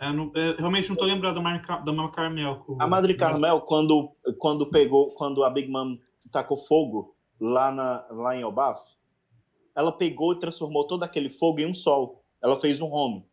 [0.00, 2.64] Eu, não- eu realmente não tô lembrado da da Mama Carmel.
[2.78, 5.96] A Madre Carmel, quando, quando pegou, quando a Big Mom
[6.32, 8.80] tacou fogo lá, na, lá em Elbaf,
[9.74, 12.22] ela pegou e transformou todo aquele fogo em um sol.
[12.42, 13.24] Ela fez um home.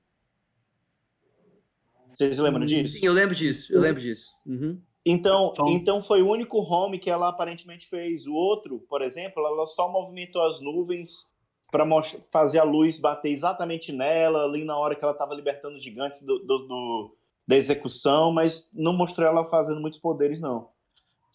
[2.14, 2.98] Vocês lembram disso?
[3.00, 4.32] Sim, eu lembro disso, eu lembro disso.
[4.46, 4.82] Uhum.
[5.10, 8.26] Então, Então- então foi o único home que ela aparentemente fez.
[8.28, 11.36] O outro, por exemplo, ela só movimentou as nuvens
[11.72, 11.86] para
[12.32, 16.22] fazer a luz bater exatamente nela, ali na hora que ela estava libertando os gigantes
[16.24, 17.16] do, do- do-
[17.48, 20.70] da execução, mas não mostrou ela fazendo muitos poderes, não.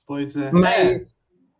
[0.06, 0.48] Pois é.
[0.48, 1.14] É, Mas,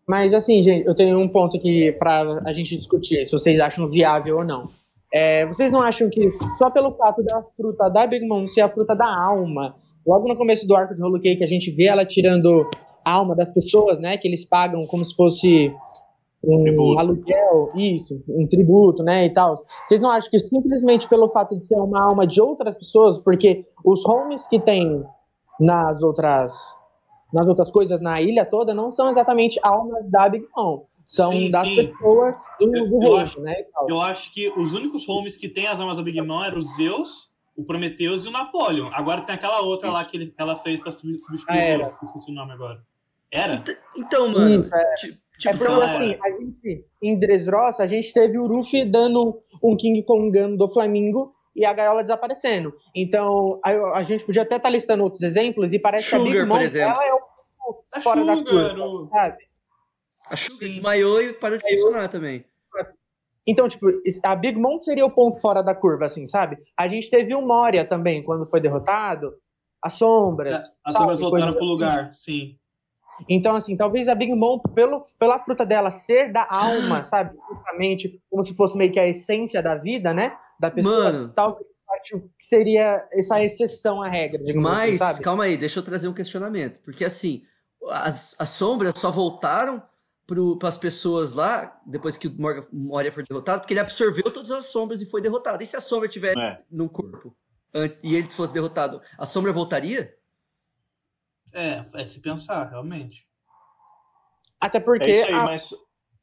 [0.07, 3.87] mas assim, gente, eu tenho um ponto aqui pra a gente discutir, se vocês acham
[3.87, 4.69] viável ou não.
[5.13, 8.69] É, vocês não acham que só pelo fato da fruta da Big Mom ser a
[8.69, 12.05] fruta da alma, logo no começo do arco de Hollow Cake, a gente vê ela
[12.05, 12.69] tirando
[13.05, 14.17] a alma das pessoas, né?
[14.17, 15.75] Que eles pagam como se fosse
[16.45, 16.99] um Tributo.
[16.99, 19.27] aluguel, isso, um tributo, né?
[19.27, 19.55] E tal.
[19.85, 23.65] Vocês não acham que simplesmente pelo fato de ser uma alma de outras pessoas, porque
[23.85, 25.05] os homes que tem
[25.61, 26.75] nas outras
[27.33, 30.83] nas outras coisas na ilha toda não são exatamente almas da Big Mom.
[31.07, 31.77] São Sim, das sim.
[31.77, 33.55] pessoas do, do Eu- eu reino, acho- né?
[33.89, 36.61] Eu acho que os únicos homes que tem as almas da Big Mom eram o
[36.61, 38.89] Zeus, o Prometheus e o Napoleon.
[38.93, 40.11] Agora tem aquela outra lá Isso.
[40.11, 41.79] que ele- ela fez pra substituir Ah, o era.
[41.79, 42.83] Zeus, que eu esqueci o nome agora.
[43.31, 43.63] Era?
[43.97, 44.95] Então, mano, Isso, é.
[44.95, 48.47] ti- É tipo, sei porque, lá, assim, a gente, em Dressrosa, a gente teve o
[48.47, 52.73] Ruffy dando um King Kongano do Flamingo e a gaiola desaparecendo.
[52.95, 56.33] Então, a, a gente podia até estar listando outros exemplos e parece que a Sugar,
[56.33, 56.91] Big Mom, por exemplo.
[56.93, 57.21] ela é o
[57.95, 59.37] A fora da Sugar, curva, o- sabe?
[60.31, 60.69] a Sugar Sim.
[60.69, 62.45] desmaiou e parou de funcionar também.
[63.47, 63.87] Então, tipo,
[64.25, 66.59] a Big Mom seria o ponto fora da curva, assim, sabe?
[66.79, 69.35] A gente teve o Moria também, quando foi derrotado.
[69.83, 70.77] As sombras.
[70.85, 70.99] As sabe?
[70.99, 71.69] sombras voltaram pro assim.
[71.69, 72.57] lugar, sim.
[73.29, 77.37] Então, assim, talvez a Big Mom, pelo, pela fruta dela ser da alma, sabe?
[77.53, 80.37] Justamente, como se fosse meio que a essência da vida, né?
[80.59, 81.05] Da pessoa.
[81.05, 81.33] Mano.
[81.35, 81.67] Talvez
[82.01, 85.23] acho que seria essa exceção à regra, digamos assim, Mas, sabe?
[85.23, 86.81] calma aí, deixa eu trazer um questionamento.
[86.81, 87.43] Porque assim,
[87.91, 89.83] as, as sombras só voltaram
[90.59, 94.51] para as pessoas lá, depois que o Morgan- Moria foi derrotado, porque ele absorveu todas
[94.51, 95.63] as sombras e foi derrotado.
[95.63, 96.63] E se a sombra estiver É.
[96.71, 97.37] num corpo
[98.03, 100.15] e ele fosse derrotado, a sombra voltaria?
[101.53, 103.27] É, é se pensar, realmente.
[104.61, 105.11] Até porque.
[105.11, 105.71] É isso aí, a- mas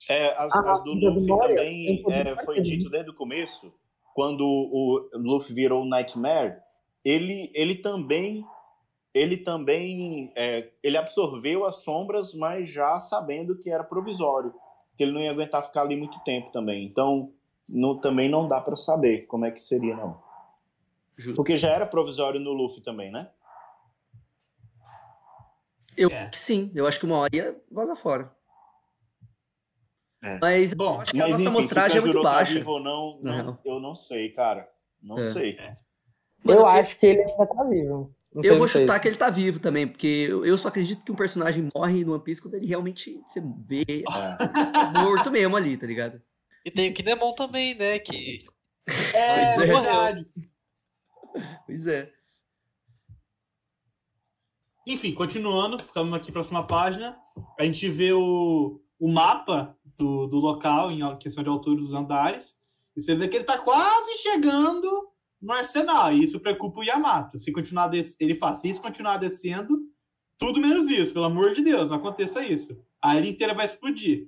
[0.10, 3.74] é, as, a- as do Luffy Moria também é, pra foi dito desde o começo,
[4.16, 6.58] quando o Luffy virou o Nightmare,
[7.04, 8.44] ele, ele também
[9.20, 14.54] ele também é, ele absorveu as sombras, mas já sabendo que era provisório,
[14.98, 16.86] que ele não ia aguentar ficar ali muito tempo também.
[16.86, 17.34] Então,
[17.70, 20.22] não- também não dá pra saber como é que seria não.
[21.18, 21.36] Justo.
[21.36, 23.30] Porque já era provisório no Luffy também, né?
[25.98, 26.20] Eu É.
[26.22, 28.32] acho que sim, eu acho que uma hora ia vazar fora.
[30.24, 30.38] É.
[30.40, 32.54] Mas Bom, acho que a Mas nossa enfim, amostragem é muito Kanjuro tá baixa.
[32.54, 33.60] vivo ou não, não, Não.
[33.66, 34.70] eu não sei, cara.
[35.02, 35.26] Não É.
[35.34, 35.58] sei.
[35.58, 35.76] Mano,
[36.46, 38.14] eu eu- acho que ele ainda tá vivo.
[38.34, 41.16] Não Eu vou chutar que ele tá vivo também, porque eu só acredito que um
[41.16, 43.86] personagem morre no One Piece quando ele realmente você vê
[45.04, 46.22] morto mesmo ali, tá ligado?
[46.64, 47.98] E tem o Kinemon também, né?
[48.00, 48.46] Que
[49.14, 49.66] É, Pois é.
[49.66, 50.28] verdade.
[51.66, 52.12] Pois é.
[54.86, 57.18] Enfim, continuando, ficamos aqui próxima página.
[57.60, 62.58] A gente vê o, o mapa do, do local em questão de altura dos andares.
[62.96, 65.09] E você vê que ele tá quase chegando
[65.42, 66.12] no arsenal.
[66.12, 67.38] E isso preocupa o Yamato.
[67.38, 68.20] Se continuar des...
[68.20, 69.80] ele se isso continuar descendo,
[70.38, 72.82] tudo menos isso, pelo amor de Deus, não aconteça isso.
[73.02, 74.28] A ilha inteira vai explodir.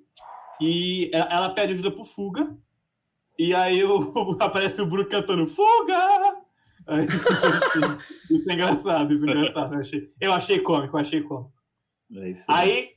[0.60, 2.56] E ela, pede ajuda pro Fuga.
[3.40, 6.42] E aí o, aparece o Brook cantando Fuga!
[6.88, 7.06] Aí,
[8.30, 9.74] isso é engraçado, isso é engraçado.
[9.74, 11.54] Eu achei, eu achei cômico, eu achei cômico.
[12.14, 12.90] É Aí,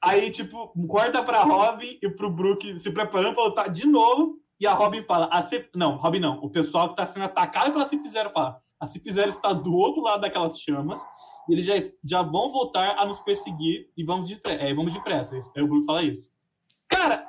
[0.00, 4.40] aí, tipo, corta pra Robin e pro Brook se preparando pra lutar de novo.
[4.60, 5.68] E a Robin fala, a C...
[5.74, 9.10] não, Robin não, o pessoal que tá sendo atacado pela Cip Zero fala, a Cip
[9.12, 11.00] Zero está do outro lado daquelas chamas,
[11.48, 15.38] e eles já, já vão voltar a nos perseguir e vamos, de, é, vamos depressa.
[15.56, 16.32] Aí o Brook fala isso.
[16.88, 17.26] Cara,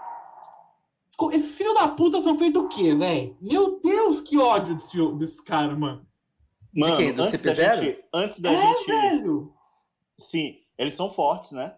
[1.17, 3.37] co- esse filho da puta são feitos do quê, velho?
[3.41, 6.05] Meu Deus, que ódio desse, desse cara, mano.
[6.73, 7.13] Mano, quem?
[7.13, 7.73] Do antes da CP0?
[7.75, 9.53] gente, antes da É, gente, velho.
[10.17, 11.75] sim, eles são fortes, né?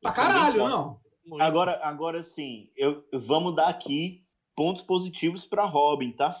[0.00, 1.00] Pra Eles bem caralho, não.
[1.26, 4.23] muito- Agora, agora sim, eu, vamos dar aqui
[4.54, 6.34] pontos positivos pra Robin, tá?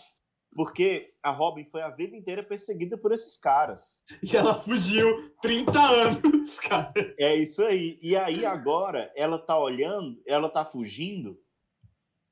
[0.54, 4.04] Porque a Robin foi a vida inteira perseguida por esses caras.
[4.22, 6.92] E ela fugiu 30 anos, cara.
[7.18, 7.98] É isso aí.
[8.00, 11.36] E aí agora ela tá olhando, ela tá fugindo,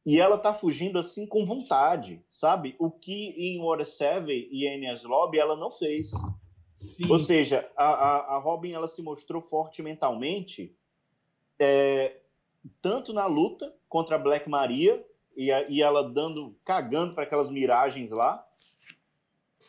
[0.05, 2.75] e ela tá fugindo assim com vontade, sabe?
[2.79, 6.11] O que em Water 7 e Enies Lobby ela não fez.
[6.75, 7.11] Sim.
[7.11, 10.77] Ou seja, a, a, a Robin ela se mostrou forte mentalmente,
[11.59, 12.21] é,
[12.81, 15.05] tanto na luta contra a Black Maria
[15.37, 18.45] e, e ela dando, cagando para aquelas miragens lá,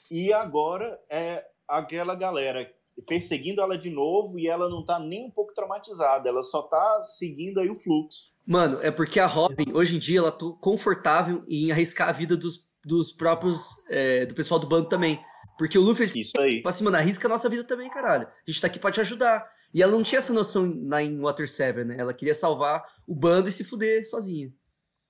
[0.09, 2.71] e agora é aquela galera
[3.07, 7.03] perseguindo ela de novo e ela não tá nem um pouco traumatizada, ela só tá
[7.03, 8.31] seguindo aí o fluxo.
[8.45, 12.35] Mano, é porque a Robin, hoje em dia, ela tá confortável em arriscar a vida
[12.35, 13.77] dos, dos próprios.
[13.89, 15.19] é, do pessoal do bando também.
[15.57, 16.61] Porque o Luffy, Isso aí.
[16.61, 18.27] fala assim, mano, arrisca a nossa vida também, caralho.
[18.27, 19.49] A gente tá aqui pra te ajudar.
[19.73, 21.95] E ela não tinha essa noção lá em Water 7, né?
[21.97, 24.51] Ela queria salvar o bando e se fuder sozinha.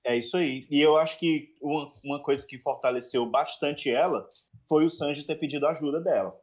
[0.04, 0.66] É isso aí.
[0.70, 4.28] E eu acho que uma, uma coisa que fortaleceu bastante ela
[4.68, 6.34] foi o Sanji ter pedido ajuda dela.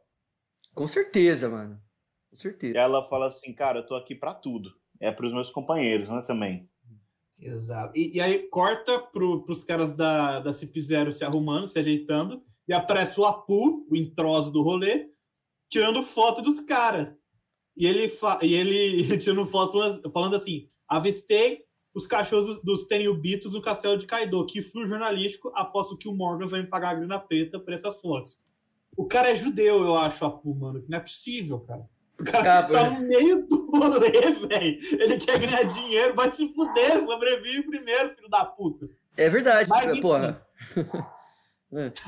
[0.74, 1.80] Com certeza, mano.
[2.30, 2.78] Com certeza.
[2.78, 4.70] ela fala assim, cara, eu tô aqui pra tudo.
[5.00, 6.68] É pros meus companheiros, né, também.
[7.40, 7.92] Exato.
[7.96, 12.42] E, e aí corta pro, pros caras da, da Cip Zero se arrumando, se ajeitando,
[12.68, 15.10] e aparece o Apu, o introso do rolê,
[15.68, 17.12] tirando foto dos caras.
[17.76, 19.78] E ele, fa- e ele tirando foto
[20.12, 24.44] falando assim: avistei os cachorros dos, Tenryubitos no castelo de Kaido.
[24.46, 28.00] Que furo jornalístico, aposto que o Morgan vai me pagar a grana preta por essas
[28.00, 28.40] fotos.
[28.96, 30.82] O cara é judeu, eu acho, Apu, mano.
[30.82, 31.88] Que não é possível, cara.
[32.20, 34.78] O cara Ah, tá no meio do rolê, velho.
[35.00, 38.88] Ele quer ganhar dinheiro, vai se fuder, sobrevive primeiro, filho da puta.
[39.16, 40.46] É verdade, Mas, porra.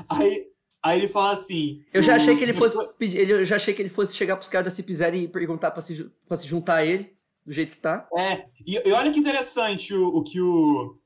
[0.09, 0.47] Aí,
[0.83, 1.83] aí ele fala assim.
[1.93, 4.35] Eu já achei que ele fosse pedir, ele- eu já achei que ele fosse chegar
[4.35, 7.14] pros caras da Cip Zero e perguntar pra se, pra se juntar a ele,
[7.45, 8.07] do jeito que tá.
[8.17, 10.97] É, e, e olha que interessante o, o que o,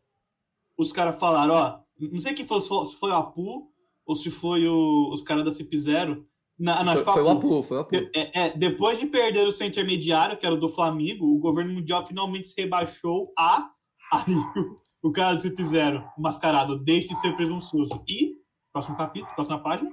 [0.77, 1.79] os caras falaram, ó.
[1.99, 3.69] Não sei quem foi, se foi, o Apu
[4.05, 6.25] ou se foi o- os caras da Cip Zero.
[6.57, 7.91] Na, na, Foi, foi o Apu, foi o Apu.
[7.91, 11.39] De- é, é, depois de perder o seu intermediário, que era o do Flamengo, o
[11.39, 13.69] governo mundial finalmente se rebaixou a.
[14.11, 14.33] Aí
[15.03, 18.03] o, o cara do Cip Zero, o mascarado, deixe de ser presunçoso.
[18.07, 18.35] E,
[18.73, 19.91] próximo capítulo, próxima página.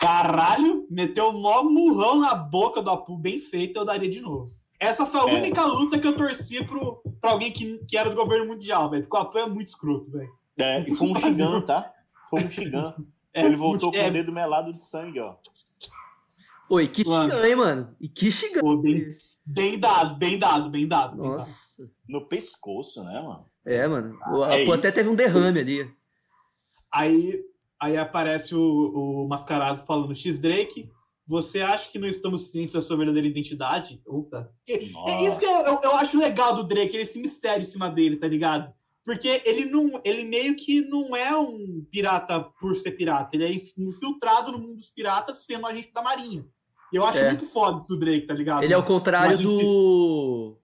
[0.00, 4.50] Caralho, meteu o mó murrão na boca do Apu, bem feito, eu daria de novo.
[4.80, 5.38] Essa foi a É.
[5.40, 9.02] única luta que eu torci pro, pra alguém que, que era do governo mundial, velho.
[9.04, 10.30] Porque o Apu é muito escroto, velho.
[10.58, 11.92] É, e foi um Shigan, tá?
[12.28, 12.94] Foi um Shigan.
[13.32, 15.36] É, Ele voltou com é, o dedo melado de sangue, ó.
[16.68, 17.94] Oi, que xigão, hein, mano?
[18.00, 18.60] E que xigão.
[18.60, 19.06] pô, bem,
[19.46, 21.12] bem dado, bem dado, bem dado.
[21.12, 21.32] bem dado.
[21.34, 21.88] Nossa.
[22.08, 23.46] No pescoço, né, mano?
[23.64, 24.18] É, mano.
[24.32, 25.94] O É Apu até teve um derrame ali.
[26.92, 27.40] Aí,
[27.80, 28.60] aí aparece o,
[29.24, 30.90] o mascarado falando: X Drake,
[31.30, 34.02] você acha que não estamos cientes da sua verdadeira identidade?
[34.04, 34.50] Opa.
[34.68, 38.16] É isso que eu, eu, eu acho legal do Drake, esse mistério em cima dele,
[38.16, 38.72] tá ligado?
[39.04, 40.00] Porque ele não.
[40.04, 43.34] Ele meio que não é um pirata por ser pirata.
[43.36, 46.44] Ele é inf- infiltrado no mundo dos piratas sendo agente da marinha.
[46.92, 47.28] E eu acho É.
[47.28, 48.62] muito foda isso do Drake, tá ligado?
[48.64, 50.58] Ele é o contrário do.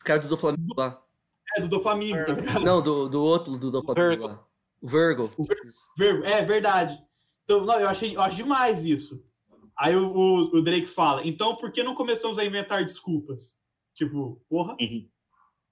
[0.00, 1.02] O cara do do Flamengo lá.
[1.56, 2.62] É, do Doflamingo, tá ligado?
[2.64, 4.24] Não, do, do outro do do Flamengo Virgo.
[4.26, 4.44] lá.
[4.80, 5.30] O Virgo.
[5.98, 7.02] Ver- É verdade.
[7.42, 9.24] Então, não, eu achei, eu acho demais isso.
[9.82, 13.58] Aí o, o- o Drake fala, então por que não começamos a inventar desculpas?
[13.94, 14.76] Tipo, porra.
[14.78, 15.08] Uhum.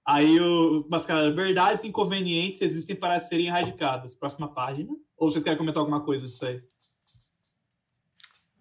[0.05, 4.15] Aí o Mascarado, verdades inconvenientes existem para serem erradicadas.
[4.15, 4.89] Próxima página.
[5.15, 6.63] Ou vocês querem comentar alguma coisa disso aí?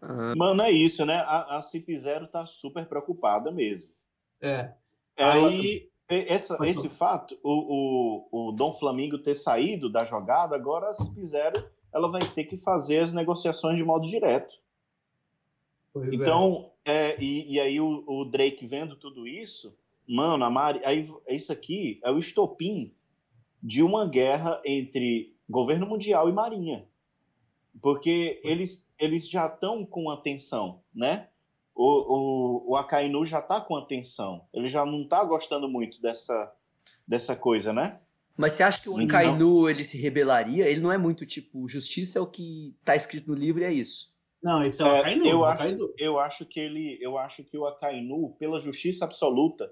[0.02, 1.16] Ah, Mano, é isso, né?
[1.16, 3.90] A, a Cip Zero tá super preocupada mesmo.
[4.40, 4.72] É.
[5.16, 5.90] Ela- Aí.
[6.08, 11.20] essa, esse fato, o, o, o Dom Flamingo ter saído da jogada, agora a Cip
[11.24, 14.54] Zero ela vai ter que fazer as negociações de modo direto.
[16.00, 16.16] Pois é.
[16.16, 19.76] Então, é, e, e aí o, o Drake vendo tudo isso,
[20.06, 22.94] mano, a Mari, aí isso aqui é o estopim
[23.62, 26.86] de uma guerra entre governo mundial e marinha.
[27.80, 31.28] Porque eles, eles já estão com atenção, né?
[31.74, 34.44] O, o, o Akainu já tá com atenção.
[34.52, 36.52] Ele já não tá gostando muito dessa,
[37.06, 38.00] dessa coisa, né?
[38.36, 40.68] Mas você acha que o Sim, Kainu ele se rebelaria?
[40.68, 43.72] Ele não é muito tipo, justiça é o que tá escrito no livro e é
[43.72, 44.12] isso.
[44.42, 45.26] Não, esse é o É, Akainu.
[45.26, 45.94] eu, o acho, Akainu.
[45.98, 49.70] eu acho que ele, eu acho que o Akainu, pela justiça absoluta,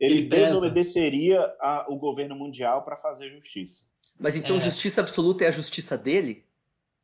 [0.00, 3.84] ele, Ele desobedeceria a- o governo mundial para fazer justiça.
[4.18, 4.60] Mas então É.
[4.60, 6.44] justiça absoluta é a justiça dele?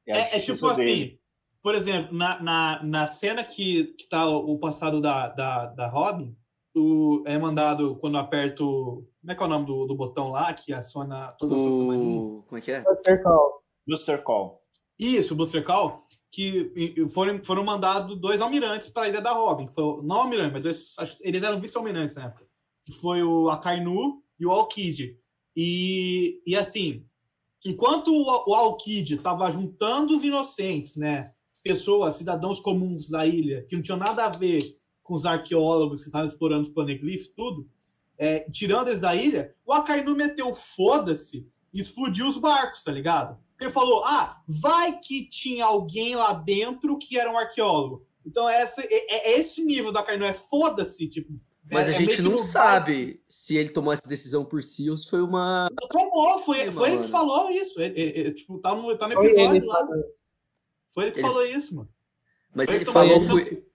[0.08, 1.20] a É, é justiça tipo assim, dele.
[1.62, 5.88] por exemplo, na, na, na cena que, que tá o, o passado da, da, da
[5.88, 6.36] Robin,
[6.76, 9.06] o, é mandado quando aperta o.
[9.20, 11.68] Como é que é o nome do, do botão lá que aciona toda a sua?
[11.70, 12.42] O...
[12.46, 12.82] Como é que é?
[12.82, 13.62] Buster Call.
[13.86, 14.62] Buster Call.
[14.98, 16.03] Isso, o Buster Call,
[16.34, 19.66] que foram, foram mandados dois almirantes para a ilha da Robin.
[19.66, 20.94] Que foi, não almirante, mas dois.
[20.98, 22.44] acho Eles eram vice-almirantes na época.
[22.84, 25.16] Que foi o Akainu e o Alkid.
[25.56, 27.06] E, e assim,
[27.64, 31.32] enquanto o, o Alkid estava juntando os inocentes, né?
[31.62, 34.60] Pessoas, cidadãos comuns da ilha, que não tinham nada a ver
[35.02, 37.66] com os arqueólogos que estavam explorando os paneglifos, tudo,
[38.18, 43.38] é, tirando eles da ilha, o Akainu meteu foda-se e explodiu os barcos, tá ligado?
[43.64, 48.06] Ele falou: ah, vai que tinha alguém lá dentro que era um arqueólogo.
[48.26, 51.32] Então, essa, é, é esse nível da Akainu, é foda-se, tipo.
[51.70, 54.90] Mas é- a é gente que não sabe se ele tomou essa decisão por si
[54.90, 55.68] ou se foi uma.
[55.90, 57.80] Tomou, foi, Sim, foi ele que falou isso.
[57.80, 59.88] Ele, ele- ele, tipo, tá no, tá no Foi episódio ele lá.
[60.90, 61.88] Foi ele que Ele- falou isso, mano.
[62.54, 63.66] Mas Foi ele falou foi.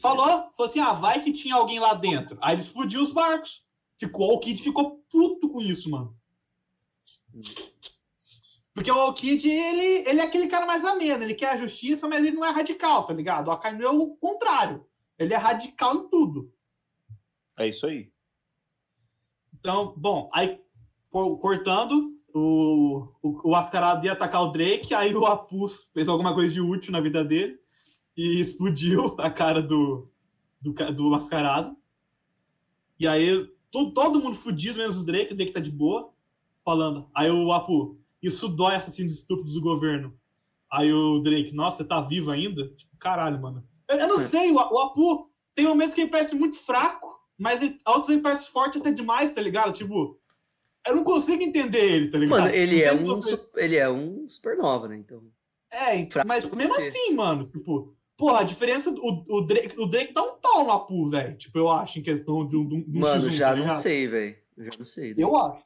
[0.00, 2.38] Falou, falou assim: ah, vai que tinha alguém lá dentro.
[2.40, 3.66] Aí ele explodiu os barcos.
[3.98, 6.16] Ficou, o Kid ficou puto com isso, mano.
[8.78, 12.24] Porque o Alkid, ele, ele é aquele cara mais ameno, ele quer a justiça, mas
[12.24, 13.48] ele não é radical, tá ligado?
[13.48, 14.86] O Akainu é o contrário.
[15.18, 16.52] Ele é radical em tudo.
[17.58, 18.12] É isso aí.
[19.58, 20.60] Então, bom, aí
[21.10, 26.32] co- cortando, o, o, o Ascarado ia atacar o Drake, aí o Apus fez alguma
[26.32, 27.58] coisa de útil na vida dele
[28.16, 30.08] e explodiu a cara do,
[30.60, 31.76] do, do Mascarado.
[32.96, 36.12] E aí to- todo mundo fudido, menos o Drake, o Drake tá de boa,
[36.64, 37.10] falando.
[37.12, 40.14] Aí o Apu, isso dói assassino de estúpidos do governo.
[40.70, 42.68] Aí o Drake, nossa, tá vivo ainda?
[42.74, 43.66] Tipo, caralho, mano.
[43.88, 44.24] Eu, eu não É.
[44.26, 47.08] sei, o, o Apu tem momentos que ele parece muito fraco,
[47.38, 49.72] mas ele, outros ele parece forte até demais, tá ligado?
[49.72, 50.18] Tipo,
[50.86, 52.40] eu não consigo entender ele, tá ligado?
[52.40, 54.96] Mano, ele Não sei é, um, você- ele é um supernova, né?
[54.96, 55.22] Então.
[55.72, 56.88] É, fraco mas mesmo você.
[56.88, 60.70] assim, mano, tipo, porra, a diferença, o, o, Drake, o Drake dá um pau no
[60.72, 63.56] Apu, velho, tipo, eu acho, em questão de um, de um Mano, X1, já tá
[63.56, 63.82] não ligado?
[63.82, 64.36] sei, velho.
[64.56, 65.14] Eu já não sei.
[65.16, 65.64] Eu acho.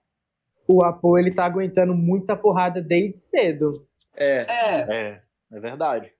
[0.74, 3.72] O Apo, ele tá aguentando muita porrada desde cedo.
[4.16, 6.12] É, É, É, é verdade.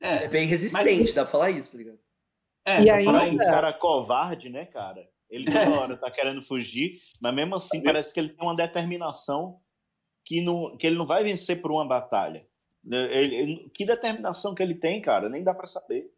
[0.00, 1.98] é é, bem resistente, dá pra falar isso, tá ligado?
[2.66, 2.80] é.
[2.80, 3.46] E pra aí- falar Falar isso.
[3.46, 5.08] cara covarde, né, cara?
[5.30, 9.60] Ele toda hora tá querendo fugir, mas mesmo assim parece que ele tem uma determinação
[10.24, 12.40] que, não, que ele não vai vencer por uma batalha.
[12.90, 15.28] Ele- ele- que determinação que ele tem, cara?
[15.28, 16.10] Nem dá pra saber.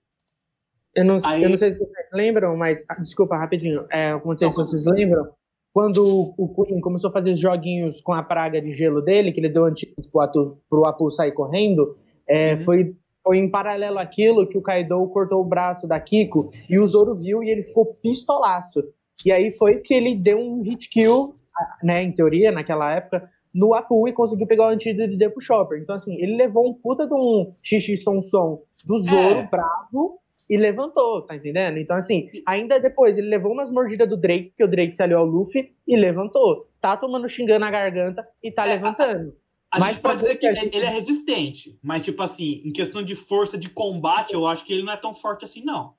[0.94, 2.84] Eu não, Aí- eu não sei se vocês lembram, mas.
[2.88, 3.86] ah, Desculpa, rapidinho.
[3.90, 5.34] É, eu não sei se Não, vocês lembram.
[5.72, 9.48] Quando o- Queen começou a fazer joguinhos com a praga de gelo dele, que ele
[9.48, 11.94] deu antídoto pro Apu, pro Apu sair correndo,
[12.28, 12.62] é, Uhum.
[12.62, 16.86] foi, foi em paralelo àquilo que o Kaido cortou o braço da Kiko e o
[16.86, 18.82] Zoro viu e ele ficou pistolaço.
[19.24, 21.34] E aí foi que ele deu um hit kill,
[21.82, 25.40] né, em teoria, naquela época, no Apu e conseguiu pegar o antídoto e deu pro
[25.40, 25.78] Chopper.
[25.80, 29.46] Então, assim, ele levou um puta de um xixi som som do Zoro É.
[29.48, 30.18] bravo
[30.50, 31.78] e levantou, tá entendendo?
[31.78, 35.20] Então, assim, ainda depois ele levou umas mordidas do Drake, porque o Drake se aliou
[35.20, 36.68] ao Luffy e levantou.
[36.80, 39.36] Tá tomando xingando na garganta e tá É, levantando.
[39.70, 42.20] A Mas gente pode dizer que ser que a gente- ele é resistente, mas, tipo
[42.20, 45.44] assim, em questão de força de combate, eu acho que ele não é tão forte
[45.44, 45.94] assim, não.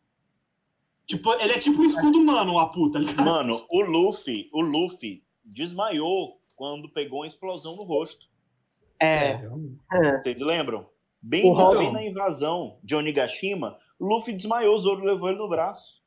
[1.05, 2.99] Tipo, ele é tipo um escudo humano, o Apu, tá?
[3.23, 8.27] Mano, o Luffy, o Luffy desmaiou quando pegou uma explosão no rosto.
[9.01, 9.39] É.
[9.93, 10.21] é.
[10.21, 10.85] Vocês lembram?
[11.21, 11.43] Bem,
[11.77, 16.01] bem na invasão de Onigashima, o Luffy desmaiou, o Zoro levou ele no braço.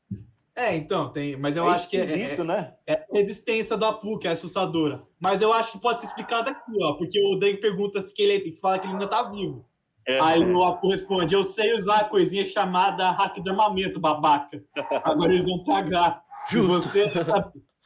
[0.56, 1.36] É, então, tem.
[1.36, 2.74] Mas eu é acho que é, esquisito, é, né?
[2.86, 5.02] é a resistência do Apu, que é assustadora.
[5.20, 6.94] Mas eu acho que pode ser explicado aqui, ó.
[6.94, 9.64] Porque o Drake pergunta se que ele fala que ele ainda tá vivo.
[10.06, 10.20] É.
[10.20, 14.62] Aí o Apu responde: Eu sei usar a coisinha chamada hack de armamento, babaca.
[15.04, 16.22] Agora eles vão pagar.
[16.48, 16.68] E Justo.
[16.68, 17.12] você,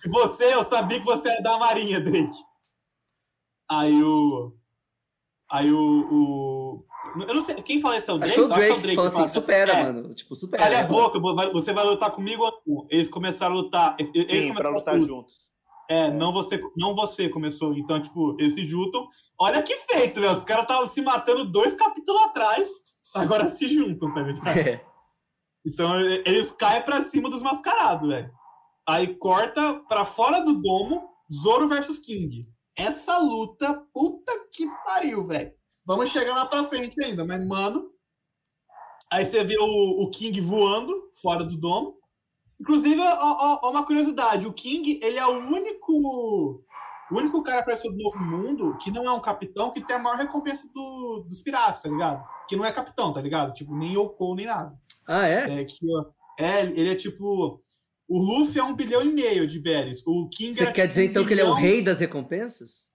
[0.05, 2.37] e você, eu sabia que você era da Marinha, Drake.
[3.71, 4.55] Aí o.
[5.51, 6.09] Aí o.
[6.11, 6.85] o
[7.27, 8.35] Eu não sei, quem fala isso é o Acho Drake?
[8.35, 9.83] que foi o Eu acho que é Drake que falou assim, supera, É.
[9.85, 10.14] mano.
[10.14, 10.62] Tipo, supera.
[10.62, 10.89] Cala a né?
[10.89, 11.19] boca,
[11.53, 12.87] você vai lutar comigo ou não?
[12.91, 13.97] Eles começaram a lutar.
[13.99, 15.07] Eles Sim, começaram pra a lutar luta.
[15.07, 15.49] juntos.
[15.91, 17.73] É, não você, não você começou.
[17.75, 19.07] Então, tipo, eles se juntam.
[19.41, 20.31] Olha que feito, né?
[20.31, 22.69] Os caras estavam se matando dois capítulos atrás,
[23.14, 24.49] agora se juntam, tá ligado?
[24.59, 24.85] É.
[25.66, 28.31] Então, eles caem pra cima dos mascarados, velho.
[28.87, 32.47] Aí corta pra fora do domo, Zoro versus King.
[32.77, 35.53] Essa luta, puta que pariu, velho.
[35.89, 37.91] Vamos chegar lá pra frente ainda, mas, mano.
[39.11, 41.97] Aí você vê o, o King voando fora do domo.
[42.61, 46.62] Inclusive, ó, ó, uma curiosidade: o King, ele é o único.
[47.11, 49.99] O único cara apareceu do Novo Mundo que não é um capitão que tem a
[49.99, 52.22] maior recompensa do- dos piratas, tá ligado?
[52.47, 53.55] Que não é capitão, tá ligado?
[53.55, 54.78] Tipo, nem Yoko, nem nada.
[55.07, 55.61] Ah, é?
[55.61, 56.05] É que, ó,
[56.39, 57.62] é, ele é tipo.
[58.07, 60.07] O Luffy é um bilhão e meio de berries.
[60.07, 62.89] O King Você quer tipo, dizer um então que ele é o rei das recompensas?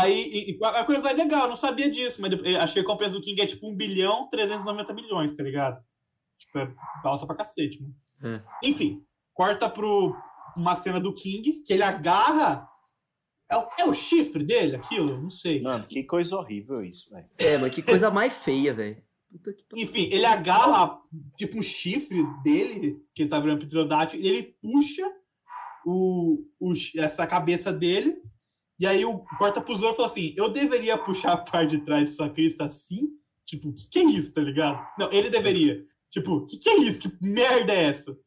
[0.00, 3.22] Aí, e, a curiosidade legal, eu não sabia disso, mas achei que a recompensa do
[3.22, 5.82] King é tipo 1 bilhão 390 milhões, tá ligado?
[6.38, 6.74] Tipo, é
[7.04, 7.94] alta pra cacete, mano.
[8.62, 10.16] Enfim, corta pro
[10.56, 12.68] uma cena do King, que ele agarra.
[13.50, 15.20] É, o- é o chifre dele, aquilo?
[15.20, 15.60] Não sei.
[15.60, 17.26] Mano, que coisa horrível isso, velho.
[17.38, 19.02] É, mas que coisa mais feia, velho.
[19.30, 19.84] Puta que pariu.
[19.84, 20.98] Enfim, ele agarra
[21.36, 25.02] tipo um chifre dele, que ele tá virando pterodáctilo, e ele puxa
[25.84, 28.22] o, o- essa cabeça dele,
[28.82, 31.84] e aí o corta pro Zoro e fala assim: Eu deveria puxar a parte de
[31.84, 33.10] trás de sua crista assim?
[33.46, 34.84] Tipo, o que, que é isso, tá ligado?
[34.98, 35.84] Não, ele deveria.
[36.10, 37.00] Tipo, o que, que é isso?
[37.00, 38.18] Que merda é essa?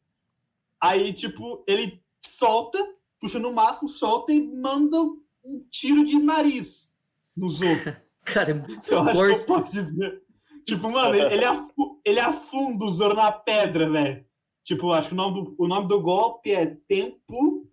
[0.80, 2.78] Aí, tipo, ele solta,
[3.20, 4.96] puxa no máximo, solta e manda
[5.44, 6.96] um tiro de nariz
[7.36, 7.96] no Zoro.
[8.24, 9.40] Cara, é muito Eu acho que forte.
[9.40, 10.22] eu posso dizer.
[10.66, 14.24] Tipo, mano, ele, afu- ele afunda o Zoro na pedra, velho.
[14.64, 17.68] Tipo, acho que o nome do, o nome do golpe é Tempo.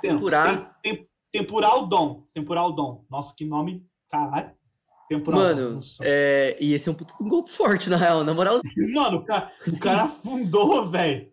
[0.00, 0.78] Tempurar.
[0.82, 2.26] Tem, tem, tempural Dom.
[2.34, 3.04] Tempural Dom.
[3.10, 3.86] Nossa, que nome.
[4.08, 4.52] Caralho.
[5.08, 8.24] Tempural Mano, é, e esse é um um golpe forte, na real.
[8.24, 8.60] Na moral,
[8.94, 11.30] Mano, o cara, o cara afundou, velho.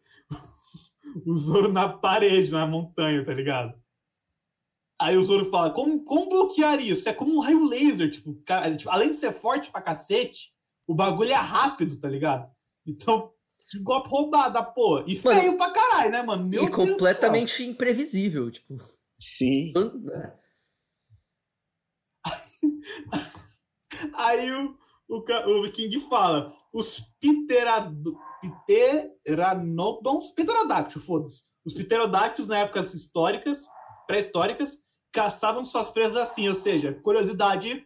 [1.26, 3.74] O Zoro na parede, na montanha, tá ligado?
[5.00, 7.08] Aí o Zoro fala: como, como bloquear isso?
[7.08, 8.12] É como um raio laser.
[8.12, 10.54] Tipo, cara, tipo, além de ser forte pra cacete,
[10.86, 12.50] o bagulho é rápido, tá ligado?
[12.86, 13.32] Então,
[13.70, 15.06] que golpe roubado, porra.
[15.08, 16.46] E Mano, feio pra caralho, né, mano?
[16.46, 16.94] Meu e Deus do céu.
[16.96, 18.52] completamente imprevisível.
[18.52, 18.78] Tipo,
[19.20, 19.74] Sim.
[24.16, 24.78] Aí o,
[25.10, 27.00] o, o King fala: os
[29.26, 31.44] pteranodons, pterodáctilos, foda-se.
[31.66, 33.68] Os pterodáctilos, na épocas históricas,
[34.08, 37.86] pré-históricas, caçavam suas presas assim, ou seja, curiosidade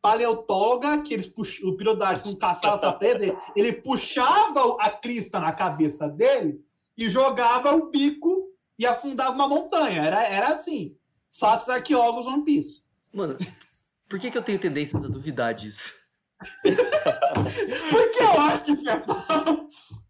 [0.00, 1.60] paleontóloga, que eles pux...
[1.62, 6.64] o pterodáctilo não caçava sua presa, ele puxava a crista na cabeça dele
[6.96, 8.49] e jogava o bico
[8.80, 10.06] e afundava uma montanha.
[10.06, 10.96] Era, era assim.
[11.30, 12.84] Fatos arqueólogos One Piece.
[13.12, 13.36] Mano,
[14.08, 16.00] por que, que eu tenho tendências a duvidar disso?
[17.90, 20.08] Porque eu acho que isso é falso.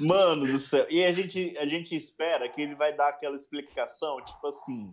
[0.00, 0.86] Mano do céu.
[0.88, 4.88] E a gente, a gente espera que ele vai dar aquela explicação, tipo assim.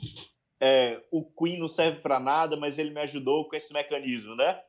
[0.59, 4.59] é, o Queen não serve pra nada, mas ele me ajudou com esse mecanismo, né?